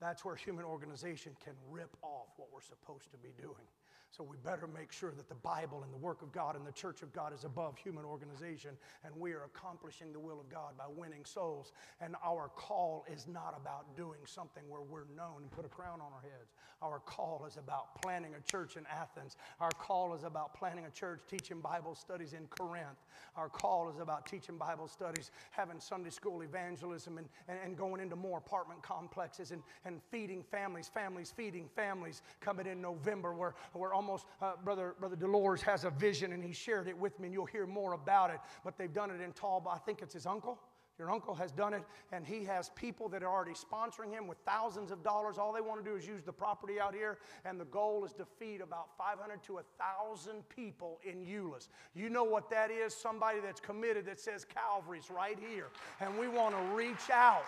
That's 0.00 0.24
where 0.24 0.34
human 0.34 0.64
organization 0.64 1.36
can 1.44 1.52
rip 1.70 1.94
off 2.02 2.28
what 2.36 2.48
we're 2.52 2.62
supposed 2.62 3.10
to 3.12 3.18
be 3.18 3.30
doing. 3.40 3.68
So 4.10 4.24
we 4.24 4.36
better 4.44 4.66
make 4.66 4.90
sure 4.90 5.12
that 5.12 5.28
the 5.28 5.36
Bible 5.36 5.82
and 5.84 5.92
the 5.92 5.96
work 5.96 6.20
of 6.22 6.32
God 6.32 6.56
and 6.56 6.66
the 6.66 6.72
church 6.72 7.02
of 7.02 7.12
God 7.12 7.32
is 7.32 7.44
above 7.44 7.78
human 7.78 8.04
organization 8.04 8.70
and 9.04 9.14
we 9.16 9.32
are 9.32 9.44
accomplishing 9.44 10.12
the 10.12 10.18
will 10.18 10.40
of 10.40 10.48
God 10.48 10.76
by 10.76 10.84
winning 10.88 11.24
souls. 11.24 11.72
And 12.00 12.16
our 12.24 12.48
call 12.48 13.04
is 13.12 13.28
not 13.28 13.54
about 13.56 13.96
doing 13.96 14.18
something 14.24 14.64
where 14.68 14.82
we're 14.82 15.06
known 15.16 15.42
and 15.42 15.50
put 15.50 15.64
a 15.64 15.68
crown 15.68 16.00
on 16.00 16.12
our 16.12 16.22
heads. 16.22 16.54
Our 16.82 16.98
call 16.98 17.44
is 17.46 17.56
about 17.56 18.02
planting 18.02 18.32
a 18.34 18.50
church 18.50 18.76
in 18.76 18.84
Athens. 18.86 19.36
Our 19.60 19.70
call 19.70 20.14
is 20.14 20.24
about 20.24 20.54
planting 20.54 20.86
a 20.86 20.90
church, 20.90 21.20
teaching 21.28 21.60
Bible 21.60 21.94
studies 21.94 22.32
in 22.32 22.46
Corinth. 22.48 23.06
Our 23.36 23.48
call 23.48 23.90
is 23.90 24.00
about 24.00 24.26
teaching 24.26 24.56
Bible 24.56 24.88
studies, 24.88 25.30
having 25.50 25.78
Sunday 25.78 26.10
school 26.10 26.42
evangelism, 26.42 27.18
and, 27.18 27.28
and, 27.48 27.58
and 27.64 27.76
going 27.76 28.00
into 28.00 28.16
more 28.16 28.38
apartment 28.38 28.82
complexes 28.82 29.52
and, 29.52 29.62
and 29.84 30.00
feeding 30.10 30.42
families, 30.42 30.90
families 30.92 31.32
feeding 31.36 31.68
families 31.76 32.22
coming 32.40 32.66
in 32.66 32.80
November 32.80 33.34
where, 33.34 33.54
where 33.72 33.94
almost 34.00 34.24
uh, 34.40 34.52
brother 34.64 34.94
brother 34.98 35.14
Dolores 35.14 35.60
has 35.60 35.84
a 35.84 35.90
vision 35.90 36.32
and 36.32 36.42
he 36.42 36.54
shared 36.54 36.88
it 36.88 36.96
with 36.96 37.20
me 37.20 37.26
and 37.26 37.34
you'll 37.34 37.44
hear 37.44 37.66
more 37.66 37.92
about 37.92 38.30
it. 38.30 38.40
But 38.64 38.78
they've 38.78 38.92
done 38.92 39.10
it 39.10 39.20
in 39.20 39.32
Tall. 39.32 39.62
I 39.70 39.76
think 39.76 40.00
it's 40.00 40.14
his 40.14 40.24
uncle. 40.24 40.58
Your 40.98 41.10
uncle 41.10 41.34
has 41.34 41.50
done 41.50 41.72
it, 41.72 41.82
and 42.12 42.26
he 42.26 42.44
has 42.44 42.70
people 42.74 43.08
that 43.08 43.22
are 43.22 43.32
already 43.32 43.54
sponsoring 43.54 44.10
him 44.10 44.26
with 44.26 44.36
thousands 44.46 44.90
of 44.90 45.02
dollars. 45.02 45.38
All 45.38 45.50
they 45.50 45.62
want 45.62 45.82
to 45.82 45.90
do 45.90 45.96
is 45.96 46.06
use 46.06 46.22
the 46.22 46.32
property 46.32 46.78
out 46.78 46.94
here, 46.94 47.16
and 47.46 47.58
the 47.58 47.64
goal 47.64 48.04
is 48.04 48.12
to 48.14 48.26
feed 48.38 48.60
about 48.60 48.88
500 48.98 49.42
to 49.44 49.54
1,000 49.54 50.46
people 50.50 51.00
in 51.02 51.24
Euless. 51.24 51.68
You 51.94 52.10
know 52.10 52.24
what 52.24 52.50
that 52.50 52.70
is? 52.70 52.94
Somebody 52.94 53.40
that's 53.40 53.60
committed 53.60 54.04
that 54.06 54.20
says 54.20 54.44
Calvary's 54.44 55.10
right 55.10 55.38
here, 55.50 55.68
and 56.00 56.18
we 56.18 56.28
want 56.28 56.54
to 56.54 56.76
reach 56.76 57.08
out. 57.10 57.44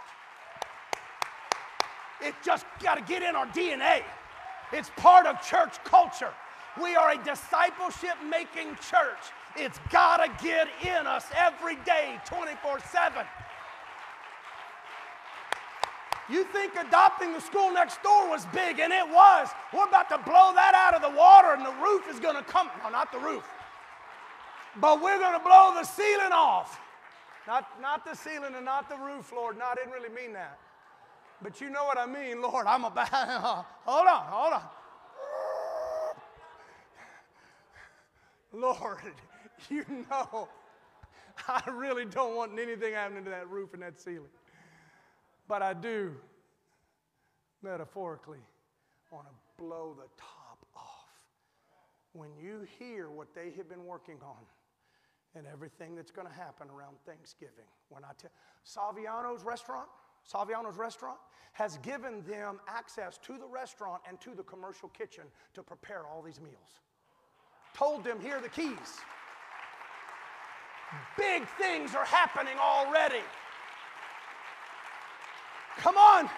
It 2.22 2.34
just 2.42 2.64
got 2.82 2.94
to 2.94 3.04
get 3.04 3.22
in 3.22 3.36
our 3.36 3.48
DNA. 3.48 4.02
It's 4.72 4.90
part 4.96 5.26
of 5.26 5.42
church 5.42 5.76
culture. 5.84 6.32
We 6.80 6.94
are 6.96 7.10
a 7.10 7.24
discipleship 7.24 8.16
making 8.28 8.76
church. 8.76 9.32
It's 9.56 9.78
got 9.90 10.18
to 10.18 10.44
get 10.44 10.68
in 10.82 11.06
us 11.06 11.26
every 11.36 11.76
day, 11.84 12.18
24 12.26 12.80
7. 12.80 13.24
You 16.30 16.44
think 16.44 16.72
adopting 16.76 17.32
the 17.32 17.40
school 17.40 17.72
next 17.72 18.02
door 18.02 18.30
was 18.30 18.46
big, 18.54 18.78
and 18.78 18.92
it 18.92 19.06
was. 19.06 19.48
We're 19.74 19.86
about 19.86 20.08
to 20.08 20.18
blow 20.18 20.52
that 20.54 20.72
out 20.74 20.94
of 20.94 21.02
the 21.02 21.18
water, 21.18 21.52
and 21.52 21.66
the 21.66 21.74
roof 21.82 22.08
is 22.08 22.20
going 22.20 22.36
to 22.36 22.42
come. 22.42 22.70
No, 22.82 22.90
not 22.90 23.12
the 23.12 23.18
roof. 23.18 23.44
But 24.80 25.02
we're 25.02 25.18
going 25.18 25.38
to 25.38 25.44
blow 25.44 25.74
the 25.74 25.84
ceiling 25.84 26.32
off. 26.32 26.80
Not, 27.46 27.68
not 27.82 28.06
the 28.06 28.14
ceiling 28.14 28.54
and 28.54 28.64
not 28.64 28.88
the 28.88 28.96
roof, 28.96 29.32
Lord. 29.34 29.58
No, 29.58 29.66
I 29.66 29.74
didn't 29.74 29.90
really 29.90 30.14
mean 30.14 30.32
that. 30.32 30.58
But 31.42 31.60
you 31.60 31.68
know 31.68 31.84
what 31.84 31.98
I 31.98 32.06
mean, 32.06 32.40
Lord. 32.40 32.66
I'm 32.66 32.84
about. 32.84 33.08
hold 33.84 34.06
on, 34.06 34.24
hold 34.26 34.52
on. 34.54 34.62
Lord, 38.52 39.14
you 39.70 39.84
know 40.10 40.48
I 41.48 41.62
really 41.70 42.04
don't 42.04 42.36
want 42.36 42.58
anything 42.58 42.94
happening 42.94 43.24
to 43.24 43.30
that 43.30 43.48
roof 43.48 43.74
and 43.74 43.82
that 43.82 44.00
ceiling. 44.00 44.28
But 45.48 45.62
I 45.62 45.72
do, 45.72 46.14
metaphorically, 47.62 48.38
want 49.10 49.26
to 49.26 49.62
blow 49.62 49.94
the 49.96 50.08
top 50.16 50.64
off. 50.76 51.08
When 52.12 52.30
you 52.40 52.66
hear 52.78 53.10
what 53.10 53.34
they 53.34 53.52
have 53.56 53.68
been 53.68 53.84
working 53.84 54.18
on 54.22 54.44
and 55.34 55.46
everything 55.50 55.94
that's 55.94 56.10
going 56.10 56.28
to 56.28 56.34
happen 56.34 56.68
around 56.68 56.96
Thanksgiving, 57.06 57.68
when 57.88 58.04
I 58.04 58.10
tell 58.18 58.30
Saviano's 58.64 59.44
restaurant, 59.44 59.88
Saviano's 60.30 60.76
restaurant 60.76 61.18
has 61.52 61.78
given 61.78 62.22
them 62.22 62.60
access 62.68 63.18
to 63.18 63.36
the 63.36 63.46
restaurant 63.46 64.00
and 64.08 64.20
to 64.20 64.34
the 64.34 64.42
commercial 64.42 64.88
kitchen 64.90 65.24
to 65.54 65.62
prepare 65.62 66.06
all 66.06 66.22
these 66.22 66.40
meals. 66.40 66.80
Told 67.74 68.04
them, 68.04 68.20
here 68.20 68.36
are 68.36 68.40
the 68.40 68.48
keys. 68.48 69.00
Big 71.16 71.46
things 71.58 71.94
are 71.94 72.04
happening 72.04 72.54
already. 72.60 73.24
Come 75.78 75.96
on, 75.96 76.28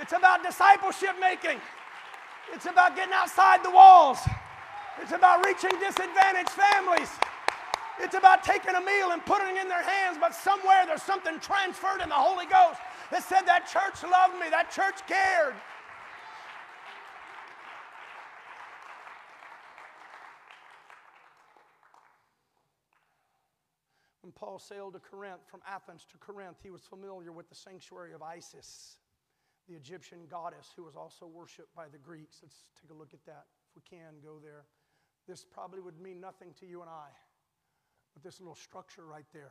it's 0.00 0.12
about 0.12 0.42
discipleship 0.42 1.14
making. 1.20 1.60
It's 2.52 2.66
about 2.66 2.96
getting 2.96 3.14
outside 3.14 3.62
the 3.62 3.70
walls. 3.70 4.18
It's 5.00 5.12
about 5.12 5.46
reaching 5.46 5.70
disadvantaged 5.78 6.50
families. 6.50 7.10
It's 8.00 8.14
about 8.14 8.42
taking 8.42 8.74
a 8.74 8.80
meal 8.80 9.12
and 9.12 9.24
putting 9.24 9.56
it 9.56 9.62
in 9.62 9.68
their 9.68 9.82
hands, 9.82 10.18
but 10.18 10.34
somewhere 10.34 10.84
there's 10.86 11.02
something 11.02 11.38
transferred 11.38 12.00
in 12.02 12.08
the 12.08 12.14
Holy 12.14 12.46
Ghost 12.46 12.80
that 13.10 13.22
said 13.22 13.42
that 13.46 13.68
church 13.68 14.02
loved 14.02 14.34
me, 14.40 14.48
that 14.50 14.70
church 14.70 15.06
cared. 15.06 15.54
When 24.30 24.48
Paul 24.48 24.60
sailed 24.60 24.92
to 24.92 25.00
Corinth, 25.00 25.40
from 25.50 25.58
Athens 25.66 26.06
to 26.12 26.16
Corinth, 26.18 26.58
he 26.62 26.70
was 26.70 26.82
familiar 26.82 27.32
with 27.32 27.48
the 27.48 27.56
sanctuary 27.56 28.12
of 28.12 28.22
Isis, 28.22 28.98
the 29.68 29.74
Egyptian 29.74 30.20
goddess 30.30 30.68
who 30.76 30.84
was 30.84 30.94
also 30.94 31.26
worshiped 31.26 31.74
by 31.74 31.88
the 31.90 31.98
Greeks. 31.98 32.38
Let's 32.40 32.70
take 32.80 32.92
a 32.92 32.94
look 32.94 33.12
at 33.12 33.26
that. 33.26 33.46
If 33.68 33.74
we 33.74 33.82
can, 33.98 34.22
go 34.22 34.38
there. 34.40 34.66
This 35.26 35.44
probably 35.44 35.80
would 35.80 35.98
mean 36.00 36.20
nothing 36.20 36.54
to 36.60 36.66
you 36.66 36.80
and 36.80 36.88
I, 36.88 37.08
but 38.14 38.22
this 38.22 38.38
little 38.38 38.54
structure 38.54 39.04
right 39.04 39.26
there, 39.32 39.50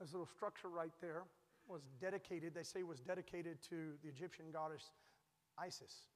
this 0.00 0.10
little 0.10 0.26
structure 0.26 0.68
right 0.68 0.92
there 1.00 1.22
was 1.68 1.82
dedicated, 2.00 2.56
they 2.56 2.64
say 2.64 2.82
was 2.82 2.98
dedicated 2.98 3.62
to 3.68 3.92
the 4.02 4.08
Egyptian 4.08 4.46
goddess 4.52 4.90
Isis, 5.56 6.06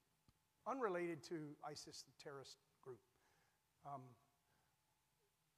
unrelated 0.67 1.23
to 1.29 1.55
ISIS, 1.65 2.03
the 2.03 2.21
terrorist 2.21 2.57
group. 2.83 2.99
Um, 3.87 4.03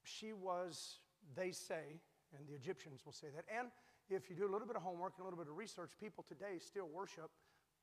she 0.04 0.34
was 0.34 0.98
they 1.36 1.52
say, 1.52 2.00
and 2.36 2.46
the 2.46 2.54
Egyptians 2.54 3.02
will 3.04 3.12
say 3.12 3.28
that. 3.34 3.44
And 3.50 3.68
if 4.08 4.30
you 4.30 4.36
do 4.36 4.46
a 4.46 4.52
little 4.52 4.66
bit 4.66 4.76
of 4.76 4.82
homework 4.82 5.14
and 5.16 5.22
a 5.22 5.24
little 5.24 5.38
bit 5.38 5.50
of 5.50 5.56
research, 5.56 5.92
people 6.00 6.24
today 6.26 6.58
still 6.58 6.88
worship 6.88 7.30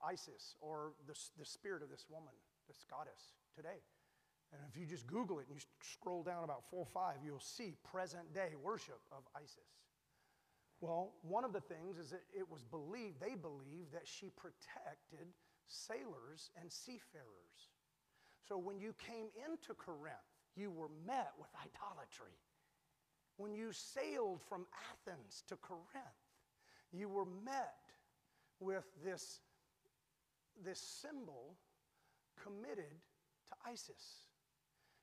Isis 0.03 0.55
or 0.61 0.93
the, 1.07 1.17
the 1.38 1.45
spirit 1.45 1.81
of 1.81 1.89
this 1.89 2.05
woman, 2.09 2.33
this 2.67 2.85
goddess, 2.89 3.33
today. 3.55 3.81
And 4.53 4.61
if 4.69 4.79
you 4.79 4.85
just 4.85 5.07
Google 5.07 5.39
it 5.39 5.47
and 5.49 5.55
you 5.55 5.61
scroll 5.81 6.23
down 6.23 6.43
about 6.43 6.63
four 6.69 6.79
or 6.79 6.91
five, 6.93 7.17
you'll 7.25 7.39
see 7.39 7.73
present 7.83 8.33
day 8.33 8.55
worship 8.61 9.01
of 9.11 9.23
Isis. 9.35 9.83
Well, 10.79 11.15
one 11.23 11.43
of 11.43 11.53
the 11.53 11.61
things 11.61 11.97
is 11.97 12.11
that 12.11 12.21
it 12.38 12.47
was 12.49 12.63
believed, 12.63 13.19
they 13.19 13.35
believed 13.35 13.91
that 13.93 14.05
she 14.05 14.29
protected 14.29 15.33
sailors 15.67 16.51
and 16.61 16.71
seafarers. 16.71 17.73
So 18.47 18.57
when 18.57 18.79
you 18.79 18.93
came 18.93 19.27
into 19.35 19.73
Corinth, 19.73 20.15
you 20.55 20.71
were 20.71 20.89
met 21.05 21.33
with 21.39 21.49
idolatry. 21.57 22.38
When 23.38 23.53
you 23.53 23.71
sailed 23.71 24.41
from 24.41 24.65
Athens 24.91 25.43
to 25.47 25.55
Corinth, 25.57 25.85
you 26.91 27.07
were 27.07 27.25
met 27.45 27.77
with 28.59 28.85
this, 29.05 29.41
this 30.63 30.79
symbol 30.79 31.55
committed 32.43 32.95
to 33.49 33.55
Isis. 33.69 34.25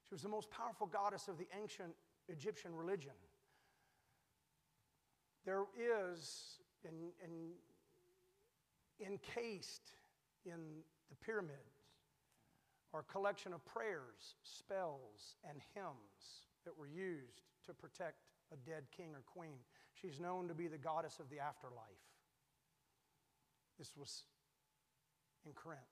She 0.09 0.15
was 0.15 0.23
the 0.23 0.29
most 0.29 0.51
powerful 0.51 0.89
goddess 0.89 1.29
of 1.29 1.39
the 1.39 1.47
ancient 1.61 1.95
Egyptian 2.29 2.75
religion. 2.75 3.13
There 5.47 5.65
is, 5.79 6.59
in, 6.85 7.13
in, 7.23 9.07
encased 9.07 9.93
in 10.45 10.83
the 11.09 11.17
pyramids, 11.25 11.59
are 12.93 13.01
a 13.01 13.13
collection 13.13 13.53
of 13.53 13.65
prayers, 13.65 14.37
spells, 14.43 15.37
and 15.49 15.61
hymns 15.75 16.45
that 16.65 16.77
were 16.77 16.89
used 16.89 17.43
to 17.67 17.75
protect 17.75 18.25
a 18.53 18.57
dead 18.69 18.85
king 18.95 19.15
or 19.15 19.23
queen. 19.25 19.59
She's 19.95 20.21
known 20.21 20.49
to 20.49 20.55
be 20.55 20.67
the 20.67 20.79
goddess 20.79 21.19
of 21.21 21.31
the 21.31 21.41
afterlife. 21.41 22.05
This 23.79 23.97
was 23.97 24.25
in 25.47 25.53
Corinth. 25.53 25.83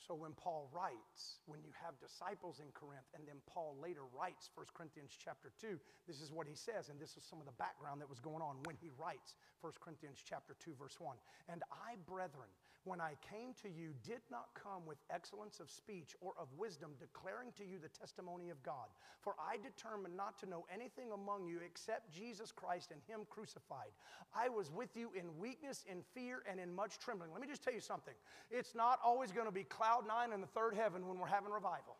So 0.00 0.16
when 0.16 0.32
Paul 0.32 0.66
writes, 0.72 1.38
when 1.44 1.60
you 1.62 1.70
have 1.76 1.94
disciples 2.00 2.58
in 2.58 2.72
Corinth, 2.72 3.06
and 3.14 3.22
then 3.28 3.36
Paul 3.46 3.76
later 3.78 4.08
writes 4.10 4.48
1 4.56 4.66
Corinthians 4.72 5.12
chapter 5.12 5.52
2, 5.60 5.78
this 6.08 6.18
is 6.24 6.32
what 6.32 6.48
he 6.48 6.56
says, 6.56 6.88
and 6.88 6.98
this 6.98 7.14
is 7.14 7.22
some 7.22 7.38
of 7.38 7.46
the 7.46 7.54
background 7.60 8.00
that 8.00 8.08
was 8.08 8.18
going 8.18 8.40
on 8.40 8.58
when 8.64 8.74
he 8.80 8.90
writes 8.96 9.36
1 9.60 9.70
Corinthians 9.78 10.18
chapter 10.24 10.56
2, 10.58 10.72
verse 10.74 10.96
1. 10.98 11.14
And 11.52 11.62
I, 11.70 12.00
brethren, 12.08 12.48
when 12.84 13.00
I 13.00 13.14
came 13.20 13.52
to 13.62 13.68
you, 13.68 13.92
did 14.04 14.20
not 14.30 14.48
come 14.54 14.86
with 14.86 14.98
excellence 15.10 15.60
of 15.60 15.70
speech 15.70 16.16
or 16.20 16.32
of 16.38 16.48
wisdom, 16.56 16.92
declaring 16.98 17.52
to 17.58 17.64
you 17.64 17.78
the 17.78 17.88
testimony 17.88 18.50
of 18.50 18.62
God. 18.62 18.88
For 19.20 19.34
I 19.38 19.56
determined 19.56 20.16
not 20.16 20.38
to 20.40 20.46
know 20.46 20.64
anything 20.72 21.12
among 21.12 21.46
you 21.46 21.60
except 21.64 22.10
Jesus 22.10 22.52
Christ 22.52 22.90
and 22.90 23.00
Him 23.06 23.26
crucified. 23.28 23.90
I 24.34 24.48
was 24.48 24.70
with 24.70 24.96
you 24.96 25.10
in 25.18 25.38
weakness, 25.38 25.84
in 25.90 26.02
fear, 26.14 26.42
and 26.50 26.58
in 26.58 26.74
much 26.74 26.98
trembling. 26.98 27.32
Let 27.32 27.40
me 27.40 27.48
just 27.48 27.62
tell 27.62 27.74
you 27.74 27.80
something. 27.80 28.14
It's 28.50 28.74
not 28.74 28.98
always 29.04 29.30
going 29.30 29.46
to 29.46 29.52
be 29.52 29.64
cloud 29.64 30.06
nine 30.06 30.32
in 30.32 30.40
the 30.40 30.46
third 30.46 30.74
heaven 30.74 31.06
when 31.06 31.18
we're 31.18 31.26
having 31.26 31.50
revival 31.50 31.96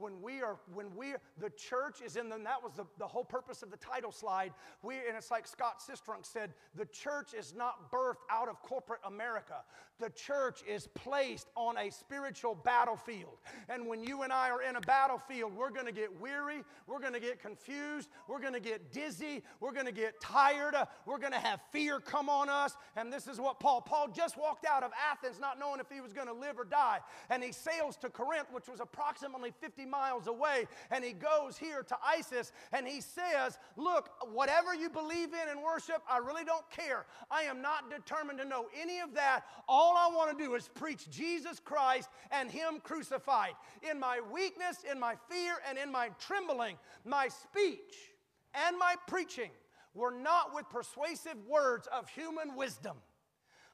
when 0.00 0.20
we 0.22 0.42
are 0.42 0.56
when 0.72 0.94
we 0.96 1.14
the 1.38 1.50
church 1.50 2.00
is 2.04 2.16
in 2.16 2.28
them 2.28 2.44
that 2.44 2.62
was 2.62 2.72
the, 2.72 2.84
the 2.98 3.06
whole 3.06 3.24
purpose 3.24 3.62
of 3.62 3.70
the 3.70 3.76
title 3.76 4.10
slide. 4.10 4.52
We 4.82 4.96
and 4.96 5.16
it's 5.16 5.30
like 5.30 5.46
scott 5.46 5.80
sistrunk 5.80 6.24
said 6.24 6.54
the 6.74 6.86
church 6.86 7.34
is 7.34 7.54
not 7.54 7.92
birthed 7.92 8.24
out 8.30 8.48
of 8.48 8.60
corporate 8.62 9.00
america. 9.04 9.62
The 9.98 10.10
church 10.10 10.62
is 10.66 10.86
placed 10.94 11.48
on 11.56 11.76
a 11.76 11.90
spiritual 11.90 12.54
battlefield. 12.54 13.36
And 13.68 13.86
when 13.86 14.02
you 14.02 14.22
and 14.22 14.32
i 14.32 14.48
are 14.48 14.62
in 14.62 14.76
a 14.76 14.80
battlefield 14.80 15.54
we're 15.54 15.70
going 15.70 15.86
to 15.86 15.92
get 15.92 16.18
weary 16.20 16.64
we're 16.86 17.00
going 17.00 17.12
to 17.12 17.20
get 17.20 17.40
confused 17.40 18.08
we're 18.26 18.40
going 18.40 18.54
to 18.54 18.60
get 18.60 18.92
dizzy 18.92 19.42
we're 19.60 19.72
going 19.72 19.86
to 19.86 19.92
get 19.92 20.18
tired 20.20 20.74
uh, 20.74 20.86
we're 21.04 21.18
going 21.18 21.32
to 21.32 21.38
have 21.38 21.60
fear 21.72 22.00
come 22.00 22.28
on 22.28 22.48
us. 22.48 22.76
And 22.96 23.12
this 23.12 23.26
is 23.26 23.38
what 23.38 23.60
paul 23.60 23.82
paul 23.82 24.08
just 24.08 24.38
walked 24.38 24.64
out 24.64 24.82
of 24.82 24.92
athens 25.12 25.38
not 25.38 25.58
knowing 25.58 25.80
if 25.80 25.90
he 25.92 26.00
was 26.00 26.14
going 26.14 26.28
to 26.28 26.32
live 26.32 26.58
or 26.58 26.64
die. 26.64 27.00
And 27.28 27.44
he 27.44 27.52
sails 27.52 27.96
to 27.98 28.08
corinth 28.08 28.48
which 28.50 28.68
was 28.68 28.80
approximately 28.80 29.52
50 29.60 29.89
miles 29.90 30.26
away. 30.26 30.66
And 30.90 31.04
he 31.04 31.12
goes 31.12 31.58
here 31.58 31.82
to 31.82 31.96
Isis 32.06 32.52
and 32.72 32.86
he 32.86 33.00
says, 33.00 33.58
Look, 33.76 34.10
whatever 34.32 34.74
you 34.74 34.88
believe 34.88 35.28
in 35.28 35.48
and 35.50 35.62
worship, 35.62 36.02
I 36.08 36.18
really 36.18 36.44
don't 36.44 36.68
care. 36.70 37.06
I 37.30 37.42
am 37.42 37.60
not 37.60 37.90
determined 37.90 38.38
to 38.38 38.44
know 38.44 38.66
any 38.80 39.00
of 39.00 39.14
that. 39.14 39.42
All 39.68 39.96
I 39.96 40.14
want 40.14 40.36
to 40.36 40.44
do 40.44 40.54
is 40.54 40.68
preach 40.68 41.10
Jesus 41.10 41.60
Christ 41.60 42.08
and 42.30 42.50
Him 42.50 42.80
crucified. 42.82 43.52
In 43.88 43.98
my 43.98 44.20
weakness, 44.32 44.78
in 44.90 44.98
my 44.98 45.14
fear, 45.28 45.54
and 45.68 45.78
in 45.78 45.90
my 45.90 46.10
trembling, 46.18 46.76
my 47.04 47.28
speech 47.28 48.12
and 48.54 48.78
my 48.78 48.94
preaching 49.06 49.50
were 49.94 50.10
not 50.10 50.54
with 50.54 50.68
persuasive 50.68 51.36
words 51.48 51.88
of 51.92 52.08
human 52.08 52.54
wisdom, 52.54 52.96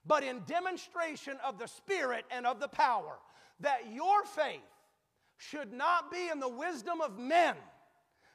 but 0.06 0.22
in 0.22 0.40
demonstration 0.46 1.36
of 1.44 1.58
the 1.58 1.66
Spirit 1.66 2.24
and 2.30 2.46
of 2.46 2.60
the 2.60 2.68
power, 2.68 3.18
that 3.60 3.92
your 3.92 4.24
faith 4.24 4.60
should 5.38 5.72
not 5.72 6.10
be 6.10 6.28
in 6.30 6.40
the 6.40 6.48
wisdom 6.48 7.00
of 7.00 7.18
men, 7.18 7.54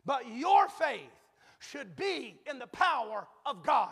but 0.06 0.24
your 0.28 0.68
faith 0.70 1.10
should 1.60 1.96
be 1.96 2.40
in 2.50 2.60
the 2.60 2.68
power 2.68 3.28
of 3.46 3.64
God. 3.64 3.92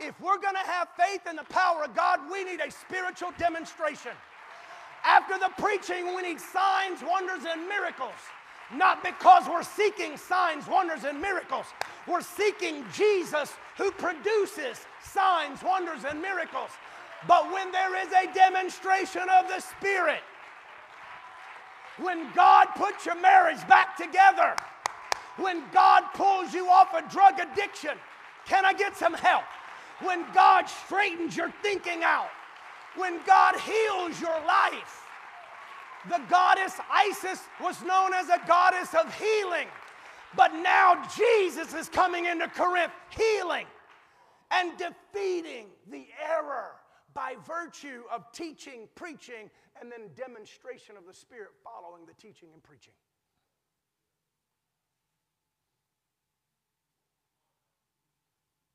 If 0.00 0.20
we're 0.20 0.40
going 0.40 0.54
to 0.54 0.70
have 0.70 0.88
faith 0.98 1.26
in 1.28 1.36
the 1.36 1.44
power 1.44 1.84
of 1.84 1.94
God, 1.94 2.20
we 2.30 2.44
need 2.44 2.60
a 2.60 2.70
spiritual 2.70 3.32
demonstration. 3.38 4.12
After 5.04 5.38
the 5.38 5.50
preaching, 5.58 6.14
we 6.14 6.22
need 6.22 6.40
signs, 6.40 7.00
wonders, 7.02 7.44
and 7.48 7.68
miracles. 7.68 8.14
Not 8.74 9.04
because 9.04 9.48
we're 9.48 9.62
seeking 9.62 10.16
signs, 10.16 10.66
wonders, 10.66 11.04
and 11.04 11.20
miracles. 11.20 11.66
We're 12.06 12.22
seeking 12.22 12.84
Jesus 12.92 13.52
who 13.76 13.90
produces 13.92 14.86
signs, 15.02 15.62
wonders, 15.62 16.04
and 16.08 16.22
miracles. 16.22 16.70
But 17.28 17.52
when 17.52 17.70
there 17.70 18.00
is 18.04 18.12
a 18.12 18.32
demonstration 18.32 19.22
of 19.22 19.48
the 19.48 19.60
Spirit, 19.60 20.20
when 21.98 22.32
God 22.34 22.66
puts 22.76 23.06
your 23.06 23.20
marriage 23.20 23.66
back 23.68 23.96
together, 23.96 24.54
when 25.36 25.62
God 25.72 26.04
pulls 26.14 26.52
you 26.52 26.68
off 26.68 26.94
a 26.94 27.08
drug 27.10 27.40
addiction, 27.40 27.96
can 28.46 28.64
I 28.64 28.72
get 28.72 28.96
some 28.96 29.14
help? 29.14 29.44
When 30.00 30.24
God 30.34 30.66
straightens 30.68 31.36
your 31.36 31.52
thinking 31.62 32.02
out, 32.02 32.30
when 32.96 33.20
God 33.26 33.56
heals 33.56 34.20
your 34.20 34.38
life. 34.46 35.00
The 36.08 36.20
goddess 36.28 36.74
Isis 36.90 37.40
was 37.60 37.80
known 37.82 38.12
as 38.12 38.28
a 38.28 38.40
goddess 38.46 38.92
of 38.94 39.14
healing. 39.14 39.68
But 40.36 40.52
now 40.54 41.06
Jesus 41.16 41.74
is 41.74 41.88
coming 41.88 42.26
into 42.26 42.48
Corinth, 42.48 42.92
healing 43.10 43.66
and 44.52 44.72
defeating 44.76 45.66
the 45.90 46.06
error 46.22 46.72
by 47.14 47.36
virtue 47.46 48.02
of 48.12 48.30
teaching, 48.32 48.88
preaching, 48.94 49.50
and 49.80 49.90
then 49.90 50.10
demonstration 50.16 50.96
of 50.96 51.06
the 51.06 51.14
Spirit 51.14 51.50
following 51.64 52.06
the 52.06 52.14
teaching 52.14 52.48
and 52.52 52.62
preaching. 52.62 52.94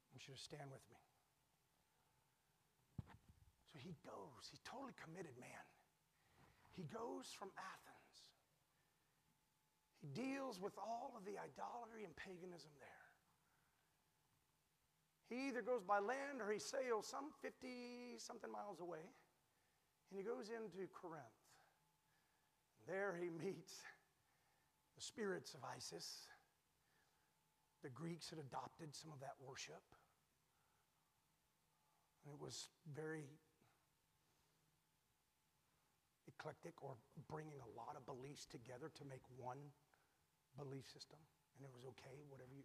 I 0.06 0.16
want 0.16 0.28
you 0.28 0.34
to 0.34 0.42
stand 0.42 0.70
with 0.72 0.82
me. 0.90 0.98
So 3.72 3.80
he 3.80 3.96
goes, 4.06 4.50
he's 4.50 4.62
totally 4.66 4.94
committed 4.98 5.38
man. 5.40 5.66
He 6.74 6.84
goes 6.94 7.30
from 7.34 7.50
Athens. 7.58 7.98
He 10.02 10.10
deals 10.14 10.62
with 10.62 10.78
all 10.78 11.14
of 11.18 11.26
the 11.26 11.38
idolatry 11.38 12.06
and 12.06 12.16
paganism 12.16 12.70
there. 12.82 12.97
He 15.30 15.48
either 15.48 15.62
goes 15.62 15.84
by 15.84 16.00
land 16.00 16.40
or 16.40 16.52
he 16.52 16.60
sails 16.60 17.08
some 17.08 17.32
50 17.42 18.18
something 18.18 18.52
miles 18.52 18.80
away 18.80 19.04
and 20.10 20.18
he 20.18 20.24
goes 20.24 20.50
into 20.50 20.88
Corinth. 20.94 21.26
There 22.88 23.20
he 23.20 23.28
meets 23.30 23.84
the 24.96 25.02
spirits 25.02 25.54
of 25.54 25.60
Isis. 25.76 26.28
The 27.84 27.90
Greeks 27.90 28.30
had 28.30 28.40
adopted 28.40 28.96
some 28.96 29.12
of 29.12 29.20
that 29.20 29.36
worship. 29.44 29.84
And 32.24 32.34
it 32.34 32.40
was 32.40 32.70
very 32.96 33.28
eclectic 36.28 36.74
or 36.82 36.96
bringing 37.28 37.60
a 37.60 37.72
lot 37.76 37.96
of 37.96 38.06
beliefs 38.06 38.46
together 38.46 38.92
to 38.96 39.04
make 39.06 39.24
one 39.36 39.60
belief 40.58 40.88
system. 40.88 41.20
And 41.60 41.68
it 41.68 41.72
was 41.76 41.84
okay, 41.96 42.24
whatever 42.30 42.56
you. 42.56 42.64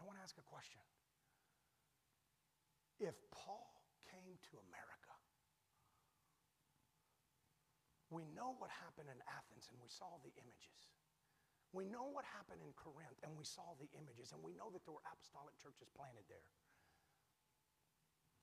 I 0.00 0.08
want 0.08 0.16
to 0.16 0.24
ask 0.24 0.34
a 0.40 0.46
question. 0.48 0.80
If 2.96 3.12
Paul 3.28 3.68
came 4.08 4.40
to 4.48 4.54
America, 4.72 5.14
we 8.08 8.24
know 8.32 8.56
what 8.56 8.72
happened 8.72 9.12
in 9.12 9.20
Athens 9.28 9.68
and 9.68 9.76
we 9.76 9.92
saw 9.92 10.18
the 10.24 10.32
images. 10.40 10.80
We 11.70 11.86
know 11.86 12.10
what 12.10 12.24
happened 12.26 12.64
in 12.64 12.72
Corinth 12.74 13.20
and 13.22 13.36
we 13.38 13.46
saw 13.46 13.78
the 13.78 13.86
images, 13.94 14.34
and 14.34 14.42
we 14.42 14.58
know 14.58 14.74
that 14.74 14.82
there 14.82 14.90
were 14.90 15.06
apostolic 15.06 15.54
churches 15.62 15.86
planted 15.94 16.26
there. 16.26 16.50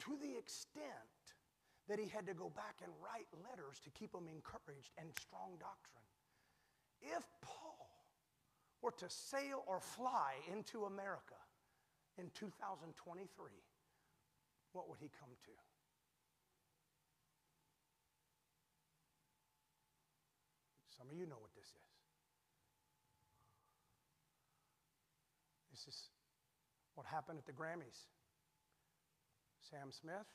To 0.07 0.15
the 0.15 0.39
extent 0.39 1.35
that 1.91 1.99
he 1.99 2.07
had 2.07 2.23
to 2.27 2.35
go 2.35 2.47
back 2.55 2.79
and 2.79 2.91
write 3.03 3.27
letters 3.35 3.84
to 3.84 3.91
keep 3.91 4.15
them 4.15 4.31
encouraged 4.31 4.95
and 4.95 5.11
strong 5.19 5.59
doctrine. 5.59 6.07
If 7.03 7.23
Paul 7.43 7.91
were 8.81 8.95
to 9.03 9.09
sail 9.09 9.63
or 9.67 9.79
fly 9.79 10.39
into 10.51 10.85
America 10.85 11.39
in 12.18 12.30
2023, 12.34 12.89
what 14.73 14.89
would 14.89 14.99
he 14.99 15.10
come 15.19 15.30
to? 15.30 15.53
Some 20.98 21.07
of 21.10 21.15
you 21.15 21.26
know 21.30 21.38
what 21.39 21.53
this 21.53 21.69
is. 21.69 21.89
This 25.69 25.94
is 25.94 26.10
what 26.95 27.06
happened 27.06 27.38
at 27.38 27.45
the 27.45 27.53
Grammys. 27.53 28.10
Sam 29.61 29.91
Smith, 29.91 30.26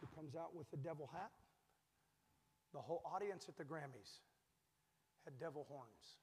who 0.00 0.08
comes 0.16 0.34
out 0.34 0.56
with 0.56 0.68
the 0.70 0.76
devil 0.76 1.08
hat. 1.12 1.30
The 2.74 2.80
whole 2.80 3.02
audience 3.04 3.46
at 3.48 3.56
the 3.56 3.64
Grammys 3.64 4.18
had 5.24 5.38
devil 5.38 5.66
horns. 5.68 6.18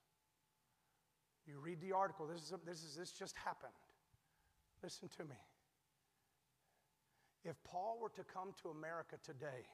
You 1.47 1.59
read 1.59 1.79
the 1.79 1.93
article, 1.93 2.27
this, 2.27 2.41
is 2.41 2.53
this, 2.65 2.83
is, 2.83 2.95
this 2.97 3.11
just 3.11 3.35
happened. 3.37 3.71
Listen 4.81 5.09
to 5.17 5.23
me. 5.23 5.35
If 7.43 7.55
Paul 7.63 7.99
were 8.01 8.09
to 8.09 8.23
come 8.23 8.53
to 8.63 8.69
America 8.69 9.17
today, 9.23 9.67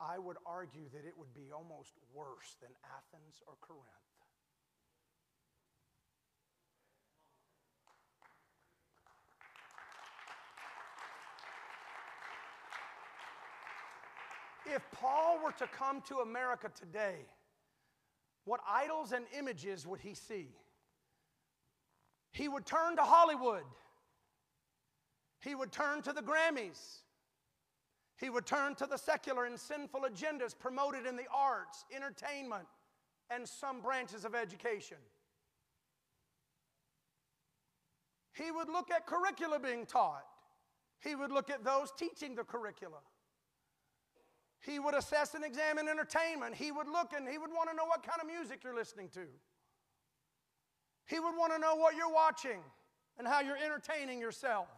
I 0.00 0.18
would 0.18 0.36
argue 0.44 0.88
that 0.92 1.06
it 1.06 1.14
would 1.16 1.32
be 1.34 1.52
almost 1.52 1.92
worse 2.14 2.56
than 2.60 2.70
Athens 2.84 3.42
or 3.46 3.54
Corinth. 3.60 3.84
If 14.66 14.82
Paul 14.92 15.38
were 15.42 15.52
to 15.52 15.66
come 15.68 16.02
to 16.08 16.16
America 16.16 16.70
today, 16.78 17.26
what 18.44 18.60
idols 18.68 19.12
and 19.12 19.24
images 19.36 19.86
would 19.86 20.00
he 20.00 20.14
see? 20.14 20.48
He 22.32 22.48
would 22.48 22.66
turn 22.66 22.96
to 22.96 23.02
Hollywood. 23.02 23.62
He 25.40 25.54
would 25.54 25.72
turn 25.72 26.02
to 26.02 26.12
the 26.12 26.22
Grammys. 26.22 27.00
He 28.18 28.30
would 28.30 28.46
turn 28.46 28.74
to 28.76 28.86
the 28.86 28.96
secular 28.96 29.44
and 29.44 29.58
sinful 29.58 30.00
agendas 30.00 30.58
promoted 30.58 31.06
in 31.06 31.16
the 31.16 31.26
arts, 31.34 31.84
entertainment, 31.94 32.66
and 33.30 33.46
some 33.46 33.80
branches 33.80 34.24
of 34.24 34.34
education. 34.34 34.96
He 38.32 38.50
would 38.50 38.68
look 38.68 38.90
at 38.90 39.06
curricula 39.06 39.58
being 39.58 39.86
taught. 39.86 40.24
He 41.00 41.14
would 41.14 41.30
look 41.30 41.50
at 41.50 41.64
those 41.64 41.92
teaching 41.98 42.34
the 42.34 42.44
curricula. 42.44 42.98
He 44.60 44.78
would 44.78 44.94
assess 44.94 45.34
and 45.34 45.44
examine 45.44 45.88
entertainment. 45.88 46.54
He 46.54 46.72
would 46.72 46.88
look 46.88 47.12
and 47.16 47.28
he 47.28 47.38
would 47.38 47.50
want 47.50 47.70
to 47.70 47.76
know 47.76 47.84
what 47.84 48.02
kind 48.02 48.20
of 48.20 48.26
music 48.26 48.60
you're 48.64 48.74
listening 48.74 49.08
to. 49.10 49.26
He 51.06 51.20
would 51.20 51.36
want 51.36 51.52
to 51.52 51.58
know 51.58 51.76
what 51.76 51.94
you're 51.94 52.12
watching 52.12 52.60
and 53.18 53.28
how 53.28 53.40
you're 53.40 53.56
entertaining 53.56 54.20
yourself 54.20 54.68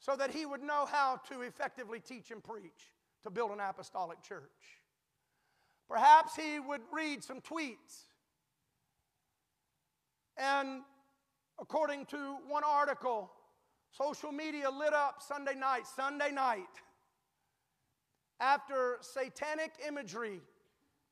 so 0.00 0.16
that 0.16 0.30
he 0.30 0.46
would 0.46 0.62
know 0.62 0.86
how 0.90 1.20
to 1.28 1.42
effectively 1.42 2.00
teach 2.00 2.30
and 2.30 2.42
preach 2.42 2.92
to 3.22 3.30
build 3.30 3.50
an 3.52 3.60
apostolic 3.60 4.22
church. 4.22 4.80
Perhaps 5.88 6.34
he 6.34 6.58
would 6.58 6.80
read 6.92 7.22
some 7.22 7.40
tweets. 7.40 8.06
And 10.36 10.80
according 11.60 12.06
to 12.06 12.38
one 12.48 12.62
article, 12.66 13.30
social 13.90 14.32
media 14.32 14.70
lit 14.70 14.94
up 14.94 15.20
Sunday 15.20 15.54
night, 15.54 15.86
Sunday 15.86 16.30
night, 16.32 16.64
after 18.40 18.96
satanic 19.02 19.72
imagery 19.86 20.40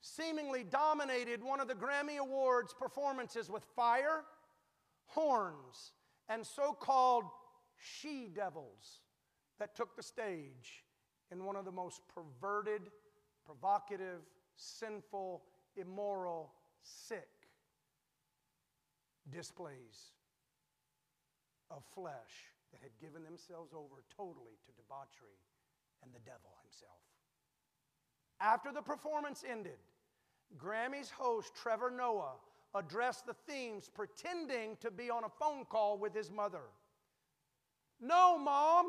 seemingly 0.01 0.65
dominated 0.65 1.43
one 1.43 1.61
of 1.61 1.69
the 1.69 1.75
Grammy 1.75 2.17
Awards 2.19 2.73
performances 2.79 3.51
with 3.51 3.65
fire, 3.77 4.23
horns, 5.07 5.93
and 6.29 6.47
so 6.47 6.73
called 6.73 7.25
she 7.79 8.29
devils 8.35 9.01
that 9.59 9.75
took 9.75 9.97
the 9.97 10.03
stage 10.03 10.85
in 11.31 11.45
one 11.45 11.57
of 11.57 11.65
the 11.65 11.73
most 11.73 12.03
perverted, 12.09 12.83
provocative, 13.45 14.21
sinful, 14.57 15.43
immoral, 15.77 16.53
sick 16.83 17.29
displays 19.31 20.13
of 21.71 21.83
flesh 21.95 22.55
that 22.73 22.81
had 22.83 22.93
given 23.01 23.23
themselves 23.25 23.73
over 23.75 24.03
totally 24.15 24.59
to 24.67 24.73
debauchery 24.73 25.39
and 26.03 26.13
the 26.13 26.21
devil 26.21 26.57
himself. 26.63 27.01
After 28.41 28.73
the 28.73 28.83
performance 28.83 29.45
ended, 29.49 29.79
Grammy's 30.57 31.11
host 31.11 31.53
Trevor 31.55 31.91
Noah 31.91 32.37
addressed 32.75 33.27
the 33.27 33.35
themes 33.47 33.91
pretending 33.93 34.77
to 34.81 34.91
be 34.91 35.11
on 35.11 35.25
a 35.25 35.29
phone 35.29 35.65
call 35.65 35.99
with 35.99 36.15
his 36.15 36.31
mother. 36.31 36.63
No, 38.01 38.39
mom, 38.39 38.87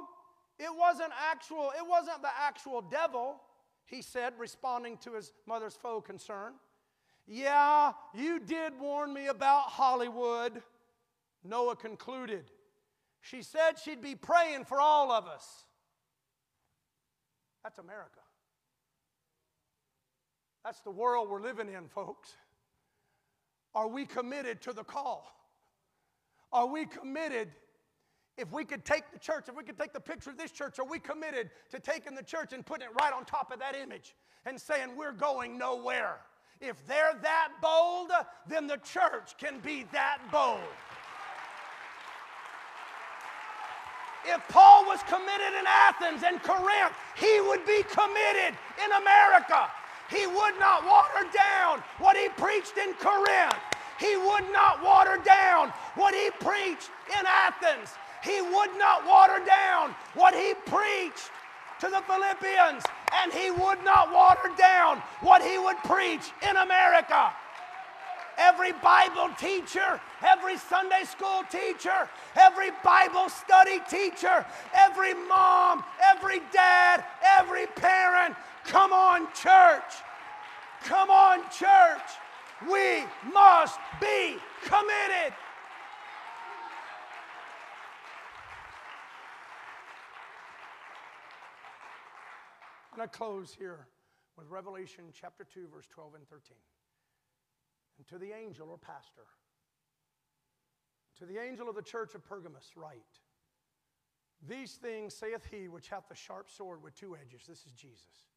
it 0.59 0.69
wasn't 0.75 1.11
actual, 1.31 1.71
it 1.77 1.87
wasn't 1.87 2.21
the 2.21 2.29
actual 2.39 2.81
devil, 2.81 3.41
he 3.85 4.01
said, 4.01 4.33
responding 4.37 4.97
to 4.97 5.13
his 5.13 5.31
mother's 5.47 5.75
faux 5.75 6.05
concern. 6.05 6.53
Yeah, 7.25 7.93
you 8.13 8.39
did 8.39 8.79
warn 8.79 9.13
me 9.13 9.27
about 9.27 9.63
Hollywood, 9.63 10.61
Noah 11.43 11.75
concluded. 11.75 12.51
She 13.21 13.41
said 13.41 13.73
she'd 13.83 14.01
be 14.01 14.15
praying 14.15 14.65
for 14.65 14.79
all 14.79 15.11
of 15.11 15.27
us. 15.27 15.65
That's 17.63 17.77
America. 17.77 18.19
That's 20.63 20.79
the 20.81 20.91
world 20.91 21.29
we're 21.29 21.41
living 21.41 21.71
in, 21.71 21.87
folks. 21.87 22.33
Are 23.73 23.87
we 23.87 24.05
committed 24.05 24.61
to 24.61 24.73
the 24.73 24.83
call? 24.83 25.31
Are 26.51 26.65
we 26.65 26.85
committed? 26.85 27.49
If 28.39 28.53
we 28.53 28.63
could 28.63 28.85
take 28.85 29.03
the 29.11 29.19
church, 29.19 29.49
if 29.49 29.57
we 29.57 29.63
could 29.63 29.77
take 29.77 29.91
the 29.91 29.99
picture 29.99 30.29
of 30.29 30.37
this 30.37 30.51
church, 30.51 30.79
are 30.79 30.85
we 30.85 30.97
committed 30.97 31.49
to 31.71 31.79
taking 31.79 32.15
the 32.15 32.23
church 32.23 32.53
and 32.53 32.65
putting 32.65 32.87
it 32.87 32.93
right 33.01 33.11
on 33.11 33.25
top 33.25 33.51
of 33.51 33.59
that 33.59 33.75
image 33.75 34.15
and 34.45 34.59
saying 34.59 34.95
we're 34.95 35.11
going 35.11 35.57
nowhere? 35.57 36.21
If 36.61 36.87
they're 36.87 37.19
that 37.21 37.49
bold, 37.61 38.11
then 38.47 38.65
the 38.65 38.77
church 38.77 39.37
can 39.37 39.59
be 39.59 39.85
that 39.91 40.19
bold. 40.31 40.59
If 44.25 44.45
Paul 44.47 44.85
was 44.85 45.01
committed 45.03 45.53
in 45.59 45.65
Athens 45.89 46.23
and 46.25 46.41
Corinth, 46.41 46.93
he 47.17 47.41
would 47.41 47.65
be 47.65 47.83
committed 47.83 48.57
in 48.83 48.91
America. 49.01 49.67
He 50.09 50.27
would 50.27 50.57
not 50.59 50.85
water 50.85 51.27
down 51.35 51.83
what 51.99 52.15
he 52.15 52.29
preached 52.29 52.77
in 52.77 52.93
Corinth. 52.93 53.55
He 53.99 54.15
would 54.15 54.49
not 54.53 54.81
water 54.81 55.21
down 55.25 55.73
what 55.95 56.13
he 56.13 56.29
preached 56.39 56.89
in 57.19 57.25
Athens. 57.25 57.89
He 58.23 58.41
would 58.41 58.77
not 58.77 59.07
water 59.07 59.43
down 59.45 59.95
what 60.13 60.33
he 60.33 60.53
preached 60.65 61.31
to 61.79 61.87
the 61.87 62.01
Philippians. 62.07 62.83
And 63.23 63.33
he 63.33 63.51
would 63.51 63.83
not 63.83 64.13
water 64.13 64.51
down 64.57 65.01
what 65.21 65.41
he 65.41 65.57
would 65.57 65.77
preach 65.83 66.31
in 66.47 66.55
America 66.57 67.31
every 68.39 68.71
Bible 68.71 69.29
teacher, 69.37 69.99
every 70.25 70.57
Sunday 70.57 71.03
school 71.03 71.43
teacher, 71.51 72.09
every 72.35 72.71
Bible 72.83 73.29
study 73.29 73.79
teacher, 73.89 74.45
every 74.73 75.13
mom, 75.13 75.83
every 76.01 76.39
dad, 76.53 77.03
every 77.37 77.67
parent. 77.67 78.35
Come 78.65 78.93
on, 78.93 79.27
church. 79.33 79.91
Come 80.83 81.09
on, 81.09 81.41
church. 81.51 82.09
We 82.71 83.03
must 83.31 83.77
be 83.99 84.37
committed. 84.63 85.33
Going 92.99 93.09
to 93.09 93.17
close 93.17 93.55
here 93.57 93.87
with 94.37 94.49
Revelation 94.49 95.05
chapter 95.13 95.45
2, 95.45 95.69
verse 95.73 95.87
12 95.87 96.15
and 96.15 96.27
13 96.27 96.57
and 97.97 98.05
to 98.07 98.17
the 98.17 98.33
angel 98.33 98.67
or 98.69 98.77
pastor, 98.77 99.23
to 101.17 101.25
the 101.25 101.37
angel 101.37 101.69
of 101.69 101.75
the 101.75 101.81
church 101.81 102.13
of 102.13 102.27
Pergamos, 102.27 102.71
write 102.75 102.99
These 104.45 104.73
things 104.73 105.13
saith 105.13 105.47
he 105.49 105.69
which 105.69 105.87
hath 105.87 106.09
the 106.09 106.15
sharp 106.15 106.49
sword 106.49 106.83
with 106.83 106.93
two 106.93 107.15
edges. 107.15 107.43
This 107.47 107.59
is 107.65 107.71
Jesus. 107.71 108.27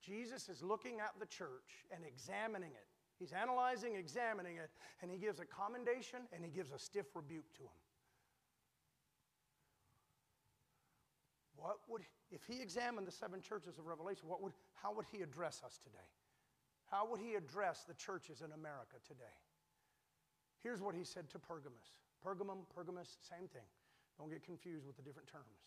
Jesus 0.00 0.48
is 0.48 0.62
looking 0.62 1.00
at 1.00 1.18
the 1.18 1.26
church 1.26 1.82
and 1.92 2.04
examining 2.06 2.70
it. 2.70 2.86
He's 3.18 3.32
analyzing, 3.32 3.96
examining 3.96 4.56
it, 4.56 4.70
and 5.02 5.10
he 5.10 5.18
gives 5.18 5.40
a 5.40 5.44
commendation 5.44 6.20
and 6.32 6.44
he 6.44 6.50
gives 6.52 6.70
a 6.70 6.78
stiff 6.78 7.06
rebuke 7.16 7.52
to 7.54 7.62
him. 7.62 7.82
What 11.56 11.78
would, 11.88 12.02
if 12.32 12.44
he 12.44 12.62
examined 12.62 13.06
the 13.06 13.12
seven 13.12 13.40
churches 13.40 13.78
of 13.78 13.86
Revelation, 13.86 14.28
what 14.28 14.42
would, 14.42 14.52
how 14.74 14.92
would 14.94 15.04
he 15.12 15.22
address 15.22 15.60
us 15.64 15.78
today? 15.78 16.08
How 16.90 17.06
would 17.10 17.20
he 17.20 17.34
address 17.34 17.84
the 17.86 17.94
churches 17.94 18.40
in 18.40 18.52
America 18.52 18.96
today? 19.06 19.36
Here's 20.62 20.80
what 20.80 20.94
he 20.94 21.04
said 21.04 21.28
to 21.30 21.38
Pergamos 21.38 22.00
Pergamum, 22.24 22.64
Pergamos, 22.74 23.18
same 23.28 23.48
thing. 23.48 23.66
Don't 24.18 24.30
get 24.30 24.44
confused 24.44 24.86
with 24.86 24.96
the 24.96 25.02
different 25.02 25.28
terms. 25.28 25.66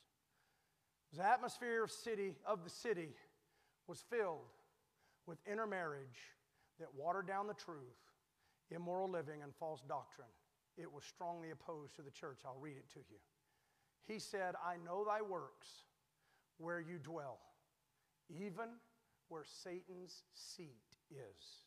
The 1.14 1.26
atmosphere 1.26 1.84
of 1.84 1.92
city 1.92 2.34
of 2.46 2.64
the 2.64 2.70
city 2.70 3.10
was 3.88 4.04
filled 4.10 4.50
with 5.28 5.38
intermarriage 5.50 6.34
that 6.80 6.88
watered 6.96 7.28
down 7.28 7.48
the 7.48 7.54
truth, 7.54 8.00
immoral 8.72 9.10
living, 9.10 9.42
and 9.44 9.54
false 9.56 9.82
doctrine. 9.88 10.28
It 10.78 10.92
was 10.92 11.04
strongly 11.04 11.52
opposed 11.52 11.96
to 11.96 12.02
the 12.02 12.12
church. 12.12 12.40
I'll 12.46 12.60
read 12.60 12.78
it 12.78 12.90
to 12.94 13.00
you. 13.00 13.18
He 14.08 14.20
said, 14.20 14.56
I 14.64 14.76
know 14.86 15.06
thy 15.06 15.22
works 15.22 15.68
where 16.57 16.80
you 16.80 16.98
dwell, 16.98 17.40
even 18.30 18.69
where 19.30 19.44
Satan's 19.44 20.23
seat 20.34 20.98
is. 21.11 21.65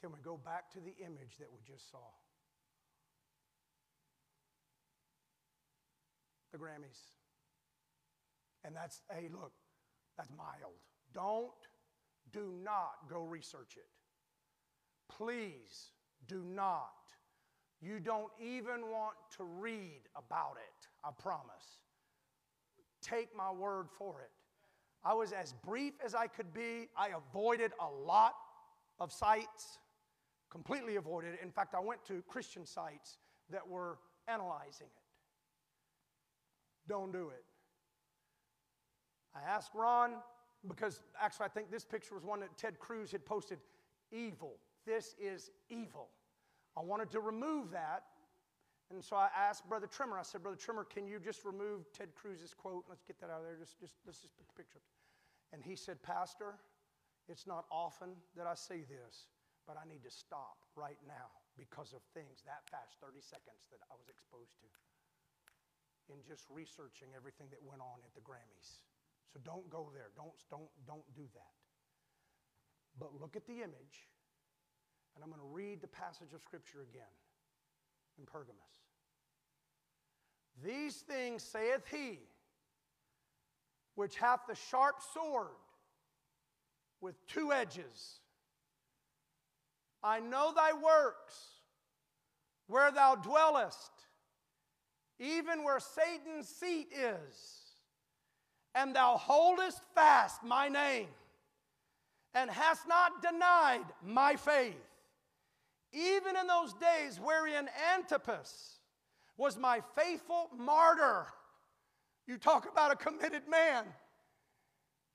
Can 0.00 0.12
we 0.12 0.18
go 0.24 0.38
back 0.42 0.70
to 0.72 0.80
the 0.80 0.94
image 1.04 1.36
that 1.38 1.48
we 1.52 1.60
just 1.66 1.90
saw? 1.90 1.98
The 6.52 6.58
Grammys. 6.58 7.12
And 8.64 8.74
that's, 8.74 9.02
hey, 9.10 9.28
look, 9.32 9.52
that's 10.16 10.30
mild. 10.36 10.80
Don't, 11.14 11.50
do 12.32 12.52
not 12.62 13.08
go 13.08 13.22
research 13.22 13.76
it. 13.76 13.88
Please 15.08 15.90
do 16.28 16.42
not. 16.44 16.90
You 17.80 17.98
don't 17.98 18.30
even 18.40 18.90
want 18.90 19.16
to 19.38 19.44
read 19.44 20.02
about 20.16 20.56
it, 20.56 20.88
I 21.04 21.10
promise. 21.18 21.79
Take 23.02 23.34
my 23.36 23.50
word 23.50 23.88
for 23.90 24.20
it. 24.20 24.30
I 25.04 25.14
was 25.14 25.32
as 25.32 25.54
brief 25.64 25.94
as 26.04 26.14
I 26.14 26.26
could 26.26 26.52
be. 26.52 26.88
I 26.96 27.10
avoided 27.16 27.72
a 27.80 27.88
lot 27.88 28.34
of 28.98 29.10
sites, 29.12 29.78
completely 30.50 30.96
avoided. 30.96 31.38
In 31.42 31.50
fact, 31.50 31.74
I 31.74 31.80
went 31.80 32.04
to 32.06 32.22
Christian 32.28 32.66
sites 32.66 33.18
that 33.50 33.66
were 33.66 33.98
analyzing 34.28 34.86
it. 34.86 35.02
Don't 36.88 37.12
do 37.12 37.30
it. 37.30 37.44
I 39.34 39.48
asked 39.48 39.70
Ron, 39.74 40.14
because 40.68 41.00
actually 41.20 41.46
I 41.46 41.48
think 41.48 41.70
this 41.70 41.84
picture 41.84 42.14
was 42.14 42.24
one 42.24 42.40
that 42.40 42.56
Ted 42.58 42.78
Cruz 42.78 43.10
had 43.12 43.24
posted 43.24 43.58
evil. 44.12 44.56
This 44.84 45.14
is 45.20 45.50
evil. 45.68 46.08
I 46.76 46.82
wanted 46.82 47.10
to 47.12 47.20
remove 47.20 47.70
that. 47.70 48.04
And 48.90 48.98
so 48.98 49.14
I 49.14 49.30
asked 49.30 49.70
Brother 49.70 49.86
Trimmer, 49.86 50.18
I 50.18 50.26
said, 50.26 50.42
Brother 50.42 50.58
Trimmer, 50.58 50.82
can 50.82 51.06
you 51.06 51.22
just 51.22 51.46
remove 51.46 51.86
Ted 51.94 52.10
Cruz's 52.18 52.50
quote? 52.50 52.82
Let's 52.90 53.06
get 53.06 53.22
that 53.22 53.30
out 53.30 53.38
of 53.38 53.46
there. 53.46 53.54
Just, 53.54 53.78
just, 53.78 53.94
let's 54.02 54.18
just 54.18 54.34
put 54.34 54.50
the 54.50 54.56
picture 54.58 54.82
up. 54.82 54.90
And 55.54 55.62
he 55.62 55.78
said, 55.78 56.02
Pastor, 56.02 56.58
it's 57.30 57.46
not 57.46 57.70
often 57.70 58.18
that 58.34 58.50
I 58.50 58.58
say 58.58 58.82
this, 58.82 59.30
but 59.62 59.78
I 59.78 59.86
need 59.86 60.02
to 60.02 60.10
stop 60.10 60.66
right 60.74 60.98
now 61.06 61.30
because 61.54 61.94
of 61.94 62.02
things 62.18 62.42
that 62.50 62.66
fast 62.66 62.98
30 62.98 63.22
seconds 63.22 63.70
that 63.70 63.78
I 63.86 63.94
was 63.94 64.10
exposed 64.10 64.58
to 64.58 64.66
in 66.10 66.18
just 66.26 66.50
researching 66.50 67.14
everything 67.14 67.46
that 67.54 67.62
went 67.62 67.78
on 67.78 68.02
at 68.02 68.10
the 68.18 68.24
Grammys. 68.26 68.82
So 69.30 69.38
don't 69.46 69.70
go 69.70 69.94
there. 69.94 70.10
Don't, 70.18 70.34
don't, 70.50 70.66
don't 70.82 71.06
do 71.14 71.22
that. 71.38 71.54
But 72.98 73.14
look 73.14 73.38
at 73.38 73.46
the 73.46 73.62
image, 73.62 74.10
and 75.14 75.22
I'm 75.22 75.30
going 75.30 75.38
to 75.38 75.54
read 75.54 75.78
the 75.78 75.92
passage 75.94 76.34
of 76.34 76.42
Scripture 76.42 76.82
again 76.82 77.14
in 78.18 78.26
Pergamos. 78.26 78.56
These 80.64 80.96
things 80.96 81.42
saith 81.42 81.86
he 81.90 82.18
which 83.94 84.16
hath 84.16 84.40
the 84.48 84.54
sharp 84.54 84.96
sword 85.12 85.48
with 87.00 87.14
two 87.26 87.52
edges. 87.52 88.20
I 90.02 90.20
know 90.20 90.52
thy 90.54 90.72
works, 90.72 91.34
where 92.66 92.90
thou 92.90 93.16
dwellest, 93.16 93.92
even 95.18 95.64
where 95.64 95.80
Satan's 95.80 96.48
seat 96.48 96.88
is, 96.94 97.74
and 98.74 98.94
thou 98.94 99.16
holdest 99.16 99.80
fast 99.94 100.42
my 100.42 100.68
name, 100.68 101.08
and 102.32 102.50
hast 102.50 102.88
not 102.88 103.22
denied 103.22 103.84
my 104.02 104.36
faith, 104.36 104.89
even 105.92 106.36
in 106.36 106.46
those 106.46 106.74
days 106.74 107.18
wherein 107.22 107.68
Antipas 107.94 108.78
was 109.36 109.56
my 109.56 109.80
faithful 109.96 110.50
martyr. 110.56 111.26
You 112.26 112.38
talk 112.38 112.70
about 112.70 112.92
a 112.92 112.96
committed 112.96 113.48
man. 113.48 113.84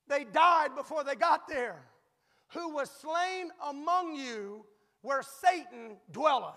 They 0.07 0.23
died 0.23 0.75
before 0.75 1.03
they 1.03 1.15
got 1.15 1.47
there. 1.47 1.81
Who 2.53 2.73
was 2.73 2.89
slain 2.89 3.49
among 3.67 4.15
you 4.15 4.65
where 5.01 5.21
Satan 5.21 5.97
dwelleth. 6.11 6.55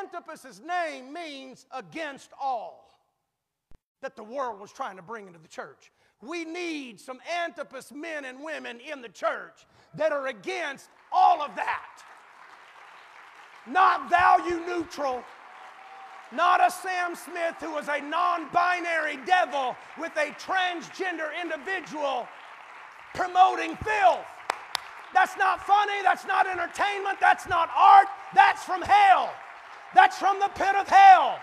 Antipas's 0.00 0.60
name 0.60 1.12
means 1.12 1.66
against 1.70 2.30
all 2.40 2.90
that 4.02 4.16
the 4.16 4.24
world 4.24 4.60
was 4.60 4.72
trying 4.72 4.96
to 4.96 5.02
bring 5.02 5.26
into 5.26 5.38
the 5.38 5.48
church. 5.48 5.92
We 6.20 6.44
need 6.44 7.00
some 7.00 7.18
Antipas 7.44 7.92
men 7.92 8.24
and 8.24 8.42
women 8.42 8.80
in 8.80 9.00
the 9.00 9.08
church 9.08 9.66
that 9.94 10.10
are 10.10 10.26
against 10.26 10.88
all 11.14 11.42
of 11.42 11.54
that. 11.56 11.90
Not 13.66 14.10
value 14.10 14.60
neutral, 14.66 15.22
not 16.32 16.60
a 16.60 16.70
Sam 16.70 17.14
Smith 17.14 17.54
who 17.60 17.72
was 17.72 17.88
a 17.88 18.00
non 18.00 18.48
binary 18.52 19.18
devil 19.24 19.76
with 19.98 20.12
a 20.16 20.34
transgender 20.34 21.30
individual 21.40 22.26
promoting 23.14 23.76
filth. 23.76 24.26
That's 25.14 25.36
not 25.38 25.64
funny. 25.64 26.02
That's 26.02 26.26
not 26.26 26.46
entertainment. 26.46 27.18
That's 27.20 27.48
not 27.48 27.70
art. 27.76 28.08
That's 28.34 28.64
from 28.64 28.82
hell. 28.82 29.32
That's 29.94 30.18
from 30.18 30.40
the 30.40 30.50
pit 30.54 30.74
of 30.74 30.88
hell. 30.88 31.38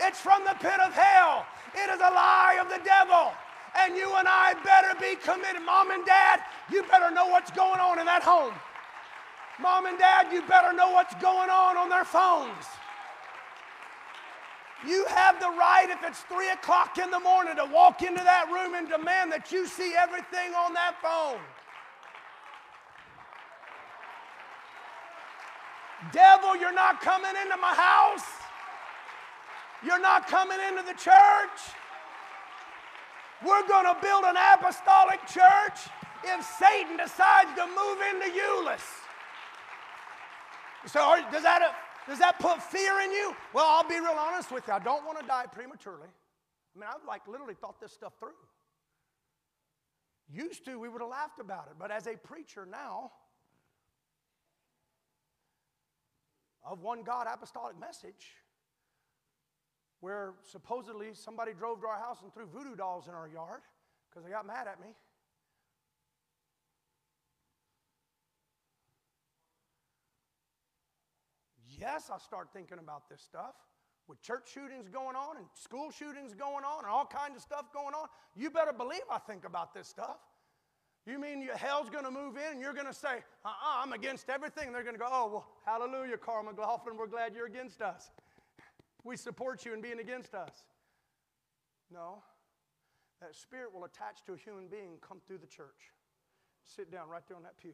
It's 0.00 0.20
from 0.20 0.44
the 0.44 0.54
pit 0.60 0.78
of 0.80 0.94
hell. 0.94 1.44
It 1.74 1.90
is 1.90 1.98
a 1.98 2.10
lie 2.14 2.58
of 2.60 2.68
the 2.68 2.80
devil. 2.84 3.32
And 3.76 3.96
you 3.96 4.14
and 4.16 4.26
I 4.28 4.54
better 4.64 4.98
be 4.98 5.16
committed. 5.16 5.62
Mom 5.66 5.90
and 5.90 6.06
dad, 6.06 6.40
you 6.70 6.82
better 6.84 7.10
know 7.10 7.26
what's 7.26 7.50
going 7.50 7.80
on 7.80 7.98
in 7.98 8.06
that 8.06 8.22
home. 8.22 8.54
Mom 9.60 9.86
and 9.86 9.98
dad, 9.98 10.32
you 10.32 10.42
better 10.42 10.72
know 10.72 10.90
what's 10.90 11.14
going 11.16 11.50
on 11.50 11.76
on 11.76 11.88
their 11.88 12.04
phones. 12.04 12.64
You 14.86 15.04
have 15.08 15.38
the 15.38 15.48
right, 15.48 15.88
if 15.90 15.98
it's 16.02 16.20
three 16.20 16.48
o'clock 16.50 16.96
in 16.96 17.10
the 17.10 17.20
morning, 17.20 17.56
to 17.56 17.66
walk 17.66 18.02
into 18.02 18.24
that 18.24 18.48
room 18.50 18.74
and 18.74 18.88
demand 18.88 19.30
that 19.32 19.52
you 19.52 19.66
see 19.66 19.94
everything 19.94 20.54
on 20.56 20.72
that 20.72 20.96
phone. 21.02 21.40
Devil, 26.12 26.56
you're 26.56 26.72
not 26.72 27.02
coming 27.02 27.32
into 27.44 27.56
my 27.58 27.74
house. 27.74 28.24
You're 29.84 30.00
not 30.00 30.26
coming 30.28 30.58
into 30.68 30.82
the 30.82 30.94
church. 30.94 31.60
We're 33.44 33.66
going 33.68 33.84
to 33.84 33.96
build 34.00 34.24
an 34.24 34.36
apostolic 34.54 35.20
church 35.26 35.92
if 36.24 36.44
Satan 36.58 36.96
decides 36.96 37.52
to 37.56 37.66
move 37.66 37.98
into 38.12 38.38
Euless? 38.38 38.99
So, 40.86 41.00
are, 41.00 41.20
does, 41.30 41.42
that, 41.42 41.74
does 42.08 42.18
that 42.18 42.38
put 42.38 42.62
fear 42.62 43.00
in 43.00 43.12
you? 43.12 43.34
Well, 43.52 43.66
I'll 43.68 43.88
be 43.88 44.00
real 44.00 44.16
honest 44.18 44.50
with 44.50 44.66
you. 44.66 44.72
I 44.72 44.78
don't 44.78 45.04
want 45.04 45.20
to 45.20 45.26
die 45.26 45.44
prematurely. 45.50 46.08
I 46.74 46.78
mean, 46.78 46.88
I've 46.88 47.06
like 47.06 47.26
literally 47.28 47.54
thought 47.54 47.80
this 47.80 47.92
stuff 47.92 48.14
through. 48.18 48.30
Used 50.32 50.64
to, 50.64 50.78
we 50.78 50.88
would 50.88 51.00
have 51.00 51.10
laughed 51.10 51.40
about 51.40 51.66
it. 51.70 51.76
But 51.78 51.90
as 51.90 52.06
a 52.06 52.16
preacher 52.16 52.66
now, 52.70 53.10
of 56.64 56.80
one 56.80 57.02
God 57.02 57.26
apostolic 57.30 57.78
message, 57.78 58.36
where 60.00 60.34
supposedly 60.42 61.08
somebody 61.14 61.52
drove 61.52 61.80
to 61.80 61.86
our 61.86 61.98
house 61.98 62.22
and 62.22 62.32
threw 62.32 62.46
voodoo 62.46 62.76
dolls 62.76 63.08
in 63.08 63.14
our 63.14 63.28
yard 63.28 63.60
because 64.08 64.24
they 64.24 64.30
got 64.30 64.46
mad 64.46 64.66
at 64.66 64.80
me. 64.80 64.88
Yes, 71.80 72.10
I 72.12 72.18
start 72.18 72.48
thinking 72.52 72.78
about 72.78 73.08
this 73.08 73.22
stuff. 73.22 73.54
With 74.06 74.20
church 74.22 74.50
shootings 74.52 74.88
going 74.88 75.16
on 75.16 75.36
and 75.36 75.46
school 75.54 75.90
shootings 75.90 76.34
going 76.34 76.64
on 76.64 76.84
and 76.84 76.92
all 76.92 77.06
kinds 77.06 77.36
of 77.36 77.42
stuff 77.42 77.72
going 77.72 77.94
on, 77.94 78.08
you 78.36 78.50
better 78.50 78.72
believe 78.72 79.06
I 79.10 79.18
think 79.18 79.44
about 79.46 79.72
this 79.72 79.88
stuff. 79.88 80.18
You 81.06 81.18
mean 81.18 81.48
hell's 81.54 81.88
going 81.88 82.04
to 82.04 82.10
move 82.10 82.36
in 82.36 82.52
and 82.52 82.60
you're 82.60 82.74
going 82.74 82.86
to 82.86 82.92
say, 82.92 83.08
uh 83.44 83.48
uh-uh, 83.48 83.80
uh, 83.80 83.82
I'm 83.82 83.92
against 83.92 84.28
everything? 84.28 84.66
And 84.66 84.74
they're 84.74 84.82
going 84.82 84.94
to 84.94 85.00
go, 85.00 85.08
oh, 85.10 85.30
well, 85.32 85.46
hallelujah, 85.64 86.18
Carl 86.18 86.44
McLaughlin, 86.44 86.96
we're 86.98 87.06
glad 87.06 87.34
you're 87.34 87.46
against 87.46 87.80
us. 87.80 88.10
We 89.02 89.16
support 89.16 89.64
you 89.64 89.72
in 89.72 89.80
being 89.80 90.00
against 90.00 90.34
us. 90.34 90.52
No. 91.90 92.22
That 93.22 93.34
spirit 93.34 93.72
will 93.72 93.84
attach 93.84 94.24
to 94.26 94.34
a 94.34 94.36
human 94.36 94.68
being, 94.68 94.98
come 95.00 95.20
through 95.26 95.38
the 95.38 95.46
church, 95.46 95.92
sit 96.64 96.90
down 96.90 97.08
right 97.08 97.22
there 97.28 97.36
on 97.36 97.42
that 97.44 97.56
pew, 97.58 97.72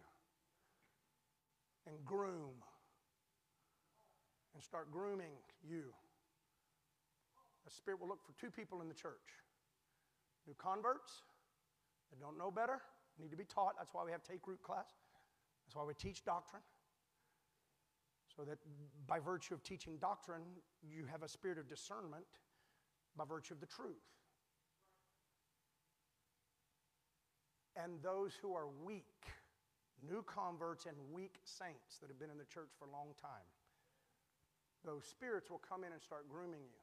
and 1.87 1.97
groom, 2.05 2.55
and 4.57 4.65
start 4.65 4.91
grooming 4.91 5.37
you. 5.62 5.93
The 7.66 7.70
spirit 7.70 8.01
will 8.01 8.09
look 8.09 8.24
for 8.24 8.33
two 8.41 8.51
people 8.51 8.81
in 8.81 8.89
the 8.89 8.95
church 8.95 9.45
new 10.47 10.55
converts 10.57 11.12
that 12.11 12.20
don't 12.20 12.39
know 12.39 12.51
better, 12.51 12.81
need 13.20 13.31
to 13.31 13.37
be 13.37 13.45
taught. 13.45 13.74
That's 13.77 13.93
why 13.93 14.05
we 14.05 14.12
have 14.12 14.23
take 14.23 14.47
root 14.47 14.62
class. 14.62 14.87
That's 15.66 15.77
why 15.77 15.85
we 15.85 15.93
teach 15.93 16.24
doctrine. 16.24 16.62
So 18.35 18.45
that 18.45 18.59
by 19.07 19.19
virtue 19.19 19.55
of 19.55 19.62
teaching 19.62 19.97
doctrine, 20.01 20.43
you 20.83 21.05
have 21.11 21.23
a 21.23 21.28
spirit 21.28 21.59
of 21.59 21.69
discernment 21.69 22.24
by 23.16 23.24
virtue 23.24 23.55
of 23.55 23.61
the 23.61 23.66
truth. 23.66 24.07
And 27.77 28.01
those 28.03 28.33
who 28.41 28.55
are 28.55 28.69
weak, 28.85 29.05
new 30.09 30.23
converts 30.23 30.87
and 30.87 30.97
weak 31.12 31.41
saints 31.45 31.99
that 32.01 32.09
have 32.09 32.19
been 32.19 32.31
in 32.31 32.39
the 32.39 32.45
church 32.45 32.70
for 32.78 32.87
a 32.87 32.93
long 32.93 33.12
time, 33.20 33.45
those 34.85 35.05
spirits 35.05 35.51
will 35.51 35.62
come 35.62 35.85
in 35.85 35.93
and 35.93 36.03
start 36.03 36.28
grooming 36.28 36.62
you. 36.62 36.82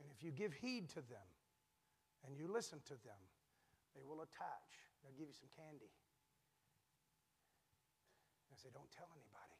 And 0.00 0.08
if 0.08 0.24
you 0.24 0.32
give 0.32 0.54
heed 0.56 0.88
to 0.96 1.02
them 1.04 1.28
and 2.24 2.36
you 2.36 2.48
listen 2.48 2.80
to 2.88 2.96
them, 3.04 3.20
they 3.92 4.00
will 4.06 4.22
attach. 4.24 4.70
They'll 5.02 5.16
give 5.16 5.28
you 5.28 5.36
some 5.36 5.52
candy 5.52 5.92
And 8.50 8.58
say, 8.58 8.68
Don't 8.74 8.90
tell 8.90 9.06
anybody. 9.14 9.58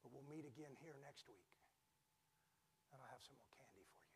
But 0.00 0.14
we'll 0.14 0.26
meet 0.30 0.46
again 0.46 0.78
here 0.78 0.94
next 1.02 1.26
week, 1.26 1.50
and 2.94 3.02
I'll 3.02 3.10
have 3.10 3.22
some 3.22 3.34
more 3.34 3.50
candy 3.58 3.82
for 3.82 4.02
you. 4.02 4.14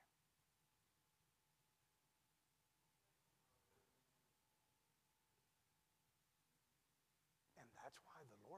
And 7.59 7.67
that's 7.83 7.99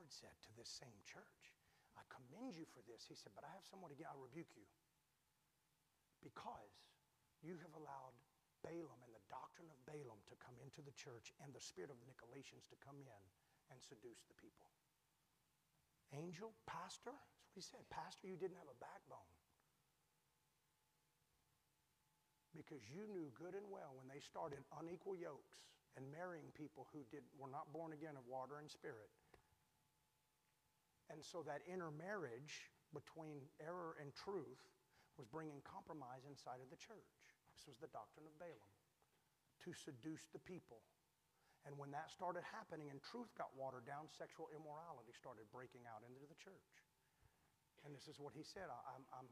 Lord 0.09 0.25
said 0.25 0.41
to 0.41 0.57
this 0.57 0.73
same 0.73 0.97
church, 1.05 1.53
I 1.93 2.01
commend 2.09 2.57
you 2.57 2.65
for 2.73 2.81
this. 2.89 3.05
He 3.05 3.13
said, 3.13 3.37
But 3.37 3.45
I 3.45 3.53
have 3.53 3.69
someone 3.69 3.93
again, 3.93 4.09
I'll 4.09 4.25
rebuke 4.25 4.57
you. 4.57 4.65
Because 6.25 6.73
you 7.45 7.61
have 7.61 7.77
allowed 7.77 8.17
Balaam 8.65 9.05
and 9.05 9.13
the 9.13 9.21
doctrine 9.29 9.69
of 9.69 9.77
Balaam 9.85 10.17
to 10.33 10.37
come 10.41 10.57
into 10.65 10.81
the 10.81 10.97
church 10.97 11.37
and 11.45 11.53
the 11.53 11.61
spirit 11.61 11.93
of 11.93 12.01
the 12.01 12.09
Nicolaitans 12.09 12.65
to 12.73 12.81
come 12.81 12.97
in 13.05 13.23
and 13.69 13.77
seduce 13.85 14.25
the 14.25 14.39
people. 14.41 14.73
Angel, 16.17 16.57
pastor, 16.65 17.13
that's 17.13 17.45
what 17.53 17.61
he 17.61 17.61
said. 17.61 17.85
Pastor, 17.93 18.33
you 18.33 18.41
didn't 18.41 18.57
have 18.57 18.73
a 18.73 18.81
backbone. 18.81 19.29
Because 22.57 22.81
you 22.89 23.05
knew 23.13 23.29
good 23.37 23.53
and 23.53 23.69
well 23.69 23.93
when 23.93 24.09
they 24.09 24.25
started 24.25 24.65
unequal 24.81 25.21
yokes 25.21 25.61
and 26.01 26.09
marrying 26.09 26.49
people 26.57 26.89
who 26.97 27.05
did, 27.13 27.29
were 27.37 27.53
not 27.53 27.69
born 27.77 27.93
again 27.93 28.17
of 28.17 28.25
water 28.25 28.57
and 28.57 28.73
spirit. 28.73 29.13
And 31.09 31.25
so 31.25 31.41
that 31.49 31.65
intermarriage 31.65 32.69
between 32.93 33.45
error 33.61 33.97
and 34.01 34.13
truth 34.13 34.61
was 35.17 35.27
bringing 35.29 35.61
compromise 35.65 36.25
inside 36.29 36.61
of 36.61 36.69
the 36.69 36.81
church. 36.81 37.17
This 37.53 37.65
was 37.67 37.81
the 37.81 37.91
doctrine 37.91 38.29
of 38.29 38.37
Balaam 38.39 38.75
to 39.67 39.71
seduce 39.75 40.31
the 40.31 40.43
people. 40.45 40.85
And 41.67 41.75
when 41.75 41.91
that 41.93 42.09
started 42.09 42.47
happening 42.47 42.89
and 42.89 43.03
truth 43.03 43.29
got 43.35 43.51
watered 43.59 43.85
down, 43.85 44.07
sexual 44.09 44.49
immorality 44.55 45.11
started 45.13 45.45
breaking 45.51 45.85
out 45.91 46.07
into 46.07 46.23
the 46.25 46.39
church. 46.39 46.73
And 47.83 47.91
this 47.91 48.07
is 48.07 48.23
what 48.23 48.33
he 48.33 48.47
said 48.47 48.71
I, 48.71 48.79
I'm, 48.95 49.05
I'm, 49.11 49.29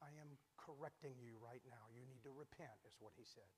I 0.00 0.10
am 0.18 0.32
correcting 0.56 1.14
you 1.20 1.36
right 1.38 1.62
now. 1.68 1.86
You 1.92 2.08
need 2.08 2.24
to 2.24 2.32
repent, 2.32 2.74
is 2.88 2.96
what 2.98 3.14
he 3.14 3.24
said. 3.28 3.48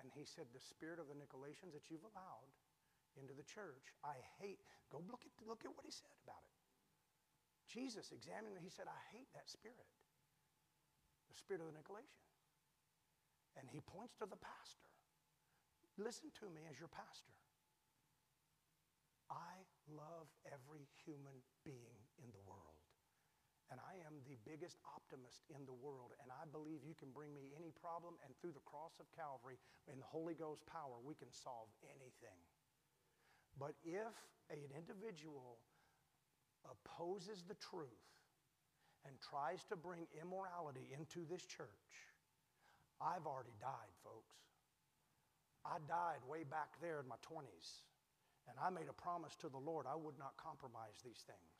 And 0.00 0.08
he 0.12 0.24
said, 0.24 0.48
The 0.52 0.62
spirit 0.62 1.00
of 1.02 1.08
the 1.08 1.18
Nicolaitans 1.18 1.72
that 1.74 1.88
you've 1.88 2.04
allowed 2.14 2.50
into 3.16 3.32
the 3.32 3.46
church, 3.46 3.92
I 4.04 4.16
hate. 4.40 4.60
Go 4.92 5.00
look 5.08 5.24
at, 5.24 5.32
look 5.44 5.64
at 5.64 5.72
what 5.72 5.84
he 5.84 5.92
said 5.92 6.12
about 6.24 6.40
it. 6.44 6.55
Jesus 7.66 8.14
examined 8.14 8.54
it. 8.56 8.62
He 8.62 8.70
said, 8.70 8.86
I 8.86 9.00
hate 9.10 9.28
that 9.34 9.50
spirit, 9.50 9.90
the 11.28 11.36
spirit 11.36 11.60
of 11.60 11.68
the 11.70 11.76
Nicolaitans. 11.76 12.26
And 13.58 13.66
he 13.72 13.80
points 13.80 14.14
to 14.20 14.26
the 14.28 14.38
pastor. 14.38 14.92
Listen 15.96 16.28
to 16.40 16.46
me 16.52 16.68
as 16.68 16.76
your 16.76 16.92
pastor. 16.92 17.32
I 19.32 19.64
love 19.88 20.28
every 20.44 20.86
human 21.02 21.40
being 21.64 21.98
in 22.20 22.28
the 22.30 22.44
world. 22.44 22.76
And 23.72 23.82
I 23.82 23.98
am 24.06 24.22
the 24.22 24.38
biggest 24.46 24.78
optimist 24.86 25.42
in 25.50 25.66
the 25.66 25.74
world. 25.74 26.14
And 26.22 26.30
I 26.30 26.46
believe 26.46 26.86
you 26.86 26.94
can 26.94 27.10
bring 27.10 27.34
me 27.34 27.50
any 27.58 27.74
problem, 27.74 28.14
and 28.22 28.30
through 28.38 28.54
the 28.54 28.62
cross 28.62 28.94
of 29.02 29.10
Calvary, 29.10 29.58
in 29.90 29.98
the 29.98 30.06
Holy 30.06 30.38
Ghost 30.38 30.62
power, 30.70 31.02
we 31.02 31.18
can 31.18 31.32
solve 31.34 31.66
anything. 31.82 32.38
But 33.58 33.74
if 33.82 34.14
an 34.52 34.62
individual 34.70 35.58
opposes 36.70 37.44
the 37.46 37.56
truth 37.58 38.06
and 39.06 39.14
tries 39.20 39.64
to 39.70 39.76
bring 39.76 40.06
immorality 40.20 40.90
into 40.92 41.24
this 41.26 41.46
church, 41.46 41.94
I've 43.00 43.26
already 43.26 43.54
died, 43.60 43.94
folks. 44.02 44.36
I 45.64 45.78
died 45.86 46.22
way 46.26 46.42
back 46.42 46.78
there 46.80 47.00
in 47.00 47.08
my 47.08 47.18
20s, 47.26 47.82
and 48.48 48.56
I 48.58 48.70
made 48.70 48.88
a 48.88 48.96
promise 48.96 49.34
to 49.42 49.48
the 49.48 49.58
Lord 49.58 49.86
I 49.86 49.96
would 49.96 50.18
not 50.18 50.38
compromise 50.38 51.02
these 51.02 51.22
things. 51.26 51.56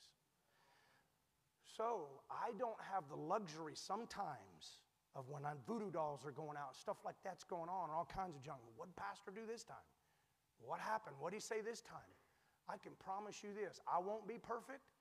So 1.66 2.22
I 2.30 2.56
don't 2.58 2.80
have 2.80 3.04
the 3.10 3.18
luxury 3.18 3.74
sometimes 3.74 4.80
of 5.14 5.28
when 5.28 5.44
I'm 5.44 5.58
voodoo 5.66 5.90
dolls 5.90 6.24
are 6.24 6.32
going 6.32 6.56
out, 6.56 6.76
stuff 6.76 6.96
like 7.04 7.16
that's 7.24 7.44
going 7.44 7.68
on, 7.68 7.90
and 7.90 7.96
all 7.96 8.08
kinds 8.08 8.36
of 8.36 8.42
junk. 8.42 8.60
What 8.76 8.94
Pastor 8.96 9.32
do 9.34 9.42
this 9.48 9.64
time? 9.64 9.88
What 10.60 10.80
happened? 10.80 11.16
What 11.18 11.32
did 11.32 11.42
he 11.42 11.44
say 11.44 11.60
this 11.60 11.80
time? 11.80 12.12
I 12.68 12.76
can 12.78 12.92
promise 12.98 13.42
you 13.42 13.50
this 13.52 13.80
I 13.86 13.98
won't 13.98 14.26
be 14.26 14.38
perfect. 14.38 14.95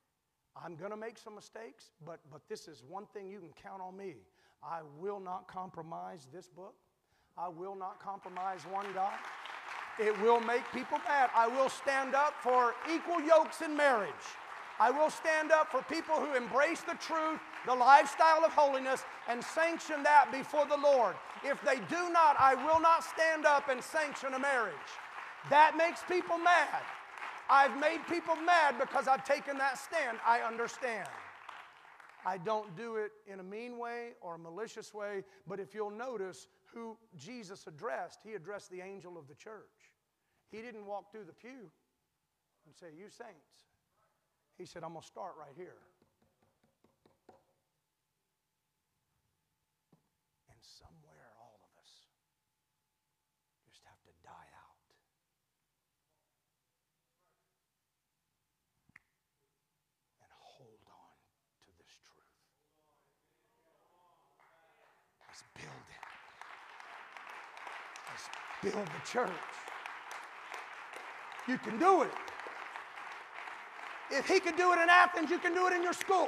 I'm 0.63 0.75
going 0.75 0.91
to 0.91 0.97
make 0.97 1.17
some 1.17 1.35
mistakes, 1.35 1.91
but, 2.05 2.19
but 2.31 2.41
this 2.47 2.67
is 2.67 2.83
one 2.87 3.05
thing 3.13 3.29
you 3.29 3.39
can 3.39 3.49
count 3.61 3.81
on 3.81 3.97
me. 3.97 4.15
I 4.63 4.79
will 4.99 5.19
not 5.19 5.47
compromise 5.47 6.27
this 6.33 6.47
book. 6.47 6.75
I 7.37 7.49
will 7.49 7.75
not 7.75 7.99
compromise 7.99 8.61
one 8.71 8.85
God. 8.93 9.13
It 9.99 10.19
will 10.21 10.39
make 10.39 10.63
people 10.73 10.97
mad. 11.07 11.29
I 11.35 11.47
will 11.47 11.69
stand 11.69 12.15
up 12.15 12.33
for 12.41 12.73
equal 12.91 13.21
yokes 13.21 13.61
in 13.61 13.75
marriage. 13.75 14.13
I 14.79 14.91
will 14.91 15.09
stand 15.09 15.51
up 15.51 15.71
for 15.71 15.81
people 15.83 16.15
who 16.15 16.35
embrace 16.35 16.81
the 16.81 16.95
truth, 16.95 17.39
the 17.65 17.73
lifestyle 17.73 18.43
of 18.43 18.51
holiness, 18.51 19.03
and 19.29 19.41
sanction 19.43 20.03
that 20.03 20.31
before 20.31 20.65
the 20.65 20.77
Lord. 20.77 21.15
If 21.43 21.61
they 21.63 21.77
do 21.87 22.09
not, 22.11 22.35
I 22.39 22.55
will 22.55 22.81
not 22.81 23.03
stand 23.03 23.45
up 23.45 23.69
and 23.69 23.81
sanction 23.81 24.33
a 24.33 24.39
marriage. 24.39 24.75
That 25.49 25.77
makes 25.77 26.01
people 26.03 26.37
mad. 26.37 26.81
I've 27.49 27.79
made 27.79 27.99
people 28.09 28.35
mad 28.35 28.75
because 28.79 29.07
I've 29.07 29.23
taken 29.23 29.57
that 29.59 29.77
stand. 29.77 30.17
I 30.25 30.39
understand. 30.39 31.07
I 32.25 32.39
don't 32.39 32.75
do 32.75 32.95
it 32.95 33.11
in 33.31 33.39
a 33.39 33.43
mean 33.43 33.77
way 33.77 34.13
or 34.19 34.35
a 34.35 34.39
malicious 34.39 34.93
way, 34.93 35.23
but 35.47 35.59
if 35.59 35.75
you'll 35.75 35.91
notice 35.91 36.47
who 36.73 36.97
Jesus 37.15 37.67
addressed, 37.67 38.19
he 38.23 38.33
addressed 38.33 38.71
the 38.71 38.81
angel 38.81 39.15
of 39.17 39.27
the 39.27 39.35
church. 39.35 39.93
He 40.51 40.61
didn't 40.61 40.85
walk 40.85 41.11
through 41.11 41.25
the 41.25 41.33
pew 41.33 41.69
and 42.65 42.73
say, 42.73 42.87
You 42.97 43.09
saints. 43.09 43.69
He 44.57 44.65
said, 44.65 44.83
I'm 44.83 44.93
going 44.93 45.01
to 45.01 45.07
start 45.07 45.33
right 45.37 45.53
here. 45.55 45.77
And 50.49 50.57
somewhere, 50.61 51.29
all 51.37 51.59
of 51.61 51.83
us 51.83 52.05
build 68.71 68.87
the 68.87 69.07
church. 69.07 69.29
You 71.47 71.57
can 71.59 71.77
do 71.77 72.01
it. 72.01 72.11
If 74.09 74.27
he 74.27 74.39
can 74.39 74.55
do 74.55 74.73
it 74.73 74.79
in 74.81 74.89
Athens, 74.89 75.29
you 75.29 75.37
can 75.37 75.53
do 75.53 75.67
it 75.67 75.73
in 75.73 75.83
your 75.83 75.93
school. 75.93 76.27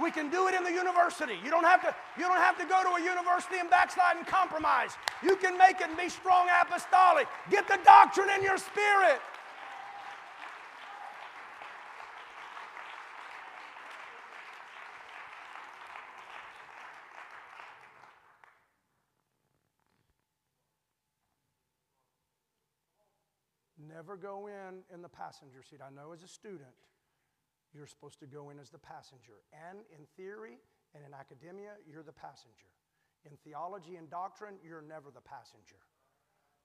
We 0.00 0.10
can 0.10 0.30
do 0.30 0.48
it 0.48 0.54
in 0.54 0.64
the 0.64 0.72
university. 0.72 1.36
You 1.44 1.50
don't 1.50 1.64
have 1.64 1.82
to, 1.82 1.94
you 2.16 2.24
don't 2.24 2.40
have 2.40 2.58
to 2.58 2.64
go 2.64 2.82
to 2.82 3.02
a 3.02 3.02
university 3.02 3.56
and 3.58 3.68
backslide 3.68 4.16
and 4.16 4.26
compromise. 4.26 4.92
You 5.22 5.36
can 5.36 5.56
make 5.56 5.80
it 5.80 5.88
and 5.88 5.96
be 5.96 6.08
strong 6.08 6.48
apostolic. 6.60 7.26
Get 7.50 7.68
the 7.68 7.78
doctrine 7.84 8.28
in 8.36 8.42
your 8.42 8.56
spirit. 8.56 9.20
Never 24.00 24.16
go 24.16 24.48
in 24.48 24.80
in 24.88 25.04
the 25.04 25.12
passenger 25.12 25.60
seat. 25.60 25.84
I 25.84 25.92
know 25.92 26.16
as 26.16 26.24
a 26.24 26.32
student, 26.32 26.72
you're 27.76 27.84
supposed 27.84 28.16
to 28.24 28.26
go 28.26 28.48
in 28.48 28.56
as 28.56 28.72
the 28.72 28.80
passenger. 28.80 29.44
And 29.52 29.84
in 29.92 30.08
theory 30.16 30.56
and 30.96 31.04
in 31.04 31.12
academia, 31.12 31.76
you're 31.84 32.00
the 32.00 32.16
passenger. 32.16 32.72
In 33.28 33.36
theology 33.44 34.00
and 34.00 34.08
doctrine, 34.08 34.56
you're 34.64 34.80
never 34.80 35.12
the 35.12 35.20
passenger. 35.20 35.84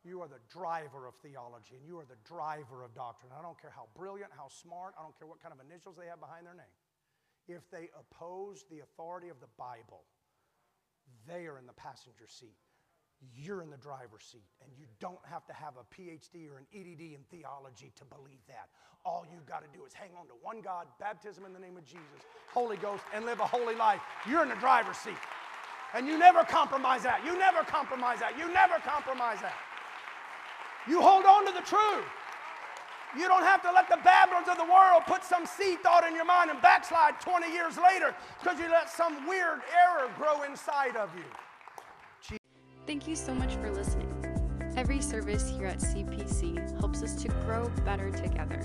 You 0.08 0.24
are 0.24 0.32
the 0.32 0.40
driver 0.48 1.12
of 1.12 1.20
theology 1.20 1.76
and 1.76 1.84
you 1.84 2.00
are 2.00 2.08
the 2.08 2.24
driver 2.24 2.88
of 2.88 2.96
doctrine. 2.96 3.36
I 3.36 3.44
don't 3.44 3.60
care 3.60 3.76
how 3.76 3.92
brilliant, 4.00 4.32
how 4.32 4.48
smart, 4.48 4.96
I 4.96 5.04
don't 5.04 5.20
care 5.20 5.28
what 5.28 5.44
kind 5.44 5.52
of 5.52 5.60
initials 5.60 6.00
they 6.00 6.08
have 6.08 6.24
behind 6.24 6.48
their 6.48 6.56
name. 6.56 6.76
If 7.52 7.68
they 7.68 7.92
oppose 8.00 8.64
the 8.72 8.80
authority 8.80 9.28
of 9.28 9.44
the 9.44 9.52
Bible, 9.60 10.08
they 11.28 11.52
are 11.52 11.60
in 11.60 11.68
the 11.68 11.76
passenger 11.76 12.32
seat 12.32 12.56
you're 13.36 13.62
in 13.62 13.70
the 13.70 13.78
driver's 13.78 14.24
seat 14.24 14.48
and 14.64 14.72
you 14.78 14.86
don't 15.00 15.20
have 15.24 15.46
to 15.48 15.54
have 15.54 15.74
a 15.78 15.86
PhD 15.94 16.50
or 16.52 16.58
an 16.58 16.66
EDD 16.74 17.16
in 17.16 17.24
theology 17.32 17.92
to 17.96 18.06
believe 18.06 18.42
that. 18.48 18.70
All 19.06 19.26
you've 19.32 19.46
got 19.46 19.62
to 19.62 19.78
do 19.78 19.86
is 19.86 19.94
hang 19.94 20.10
on 20.20 20.26
to 20.28 20.34
one 20.42 20.62
God, 20.62 20.88
baptism 21.00 21.46
in 21.46 21.54
the 21.54 21.60
name 21.60 21.78
of 21.78 21.86
Jesus, 21.86 22.26
Holy 22.52 22.78
Ghost, 22.78 23.04
and 23.14 23.26
live 23.26 23.40
a 23.40 23.46
holy 23.46 23.76
life. 23.76 24.02
You're 24.28 24.44
in 24.44 24.50
the 24.50 24.56
driver's 24.56 24.98
seat. 24.98 25.18
And 25.94 26.08
you 26.08 26.18
never 26.18 26.44
compromise 26.44 27.04
that. 27.04 27.24
You 27.24 27.38
never 27.38 27.64
compromise 27.64 28.20
that. 28.20 28.38
You 28.38 28.52
never 28.52 28.76
compromise 28.84 29.40
that. 29.42 29.56
You 30.88 31.02
hold 31.02 31.26
on 31.26 31.46
to 31.46 31.54
the 31.54 31.62
truth. 31.62 32.06
You 33.16 33.28
don't 33.30 33.44
have 33.44 33.62
to 33.62 33.72
let 33.72 33.88
the 33.88 34.00
babblers 34.04 34.50
of 34.50 34.58
the 34.58 34.66
world 34.66 35.04
put 35.08 35.24
some 35.24 35.46
seed 35.46 35.80
thought 35.82 36.06
in 36.06 36.16
your 36.16 36.26
mind 36.26 36.50
and 36.50 36.62
backslide 36.62 37.22
20 37.22 37.52
years 37.52 37.78
later 37.78 38.14
because 38.42 38.60
you 38.60 38.70
let 38.70 38.90
some 38.90 39.26
weird 39.26 39.62
error 39.72 40.12
grow 40.18 40.44
inside 40.44 40.98
of 40.98 41.10
you. 41.16 41.24
Thank 42.86 43.08
you 43.08 43.16
so 43.16 43.34
much 43.34 43.56
for 43.56 43.72
listening. 43.72 44.12
Every 44.78 45.02
service 45.02 45.50
here 45.50 45.66
at 45.66 45.80
CPC 45.80 46.80
helps 46.80 47.02
us 47.02 47.16
to 47.24 47.30
grow 47.46 47.68
better 47.84 48.12
together. 48.12 48.62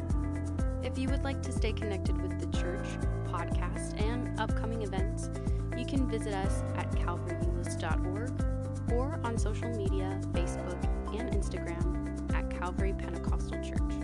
If 0.82 0.98
you 0.98 1.08
would 1.08 1.24
like 1.24 1.40
to 1.42 1.52
stay 1.52 1.72
connected 1.72 2.20
with 2.20 2.38
the 2.38 2.58
church, 2.58 2.86
podcast, 3.28 3.98
and 3.98 4.38
upcoming 4.38 4.82
events, 4.82 5.30
you 5.74 5.86
can 5.86 6.06
visit 6.06 6.34
us 6.34 6.62
at 6.76 6.90
calvaryeuless.org 6.92 8.92
or 8.92 9.18
on 9.24 9.38
social 9.38 9.70
media, 9.70 10.20
Facebook 10.32 10.84
and 11.18 11.32
Instagram 11.32 12.30
at 12.34 12.50
Calvary 12.50 12.92
Pentecostal 12.92 13.62
Church. 13.62 14.00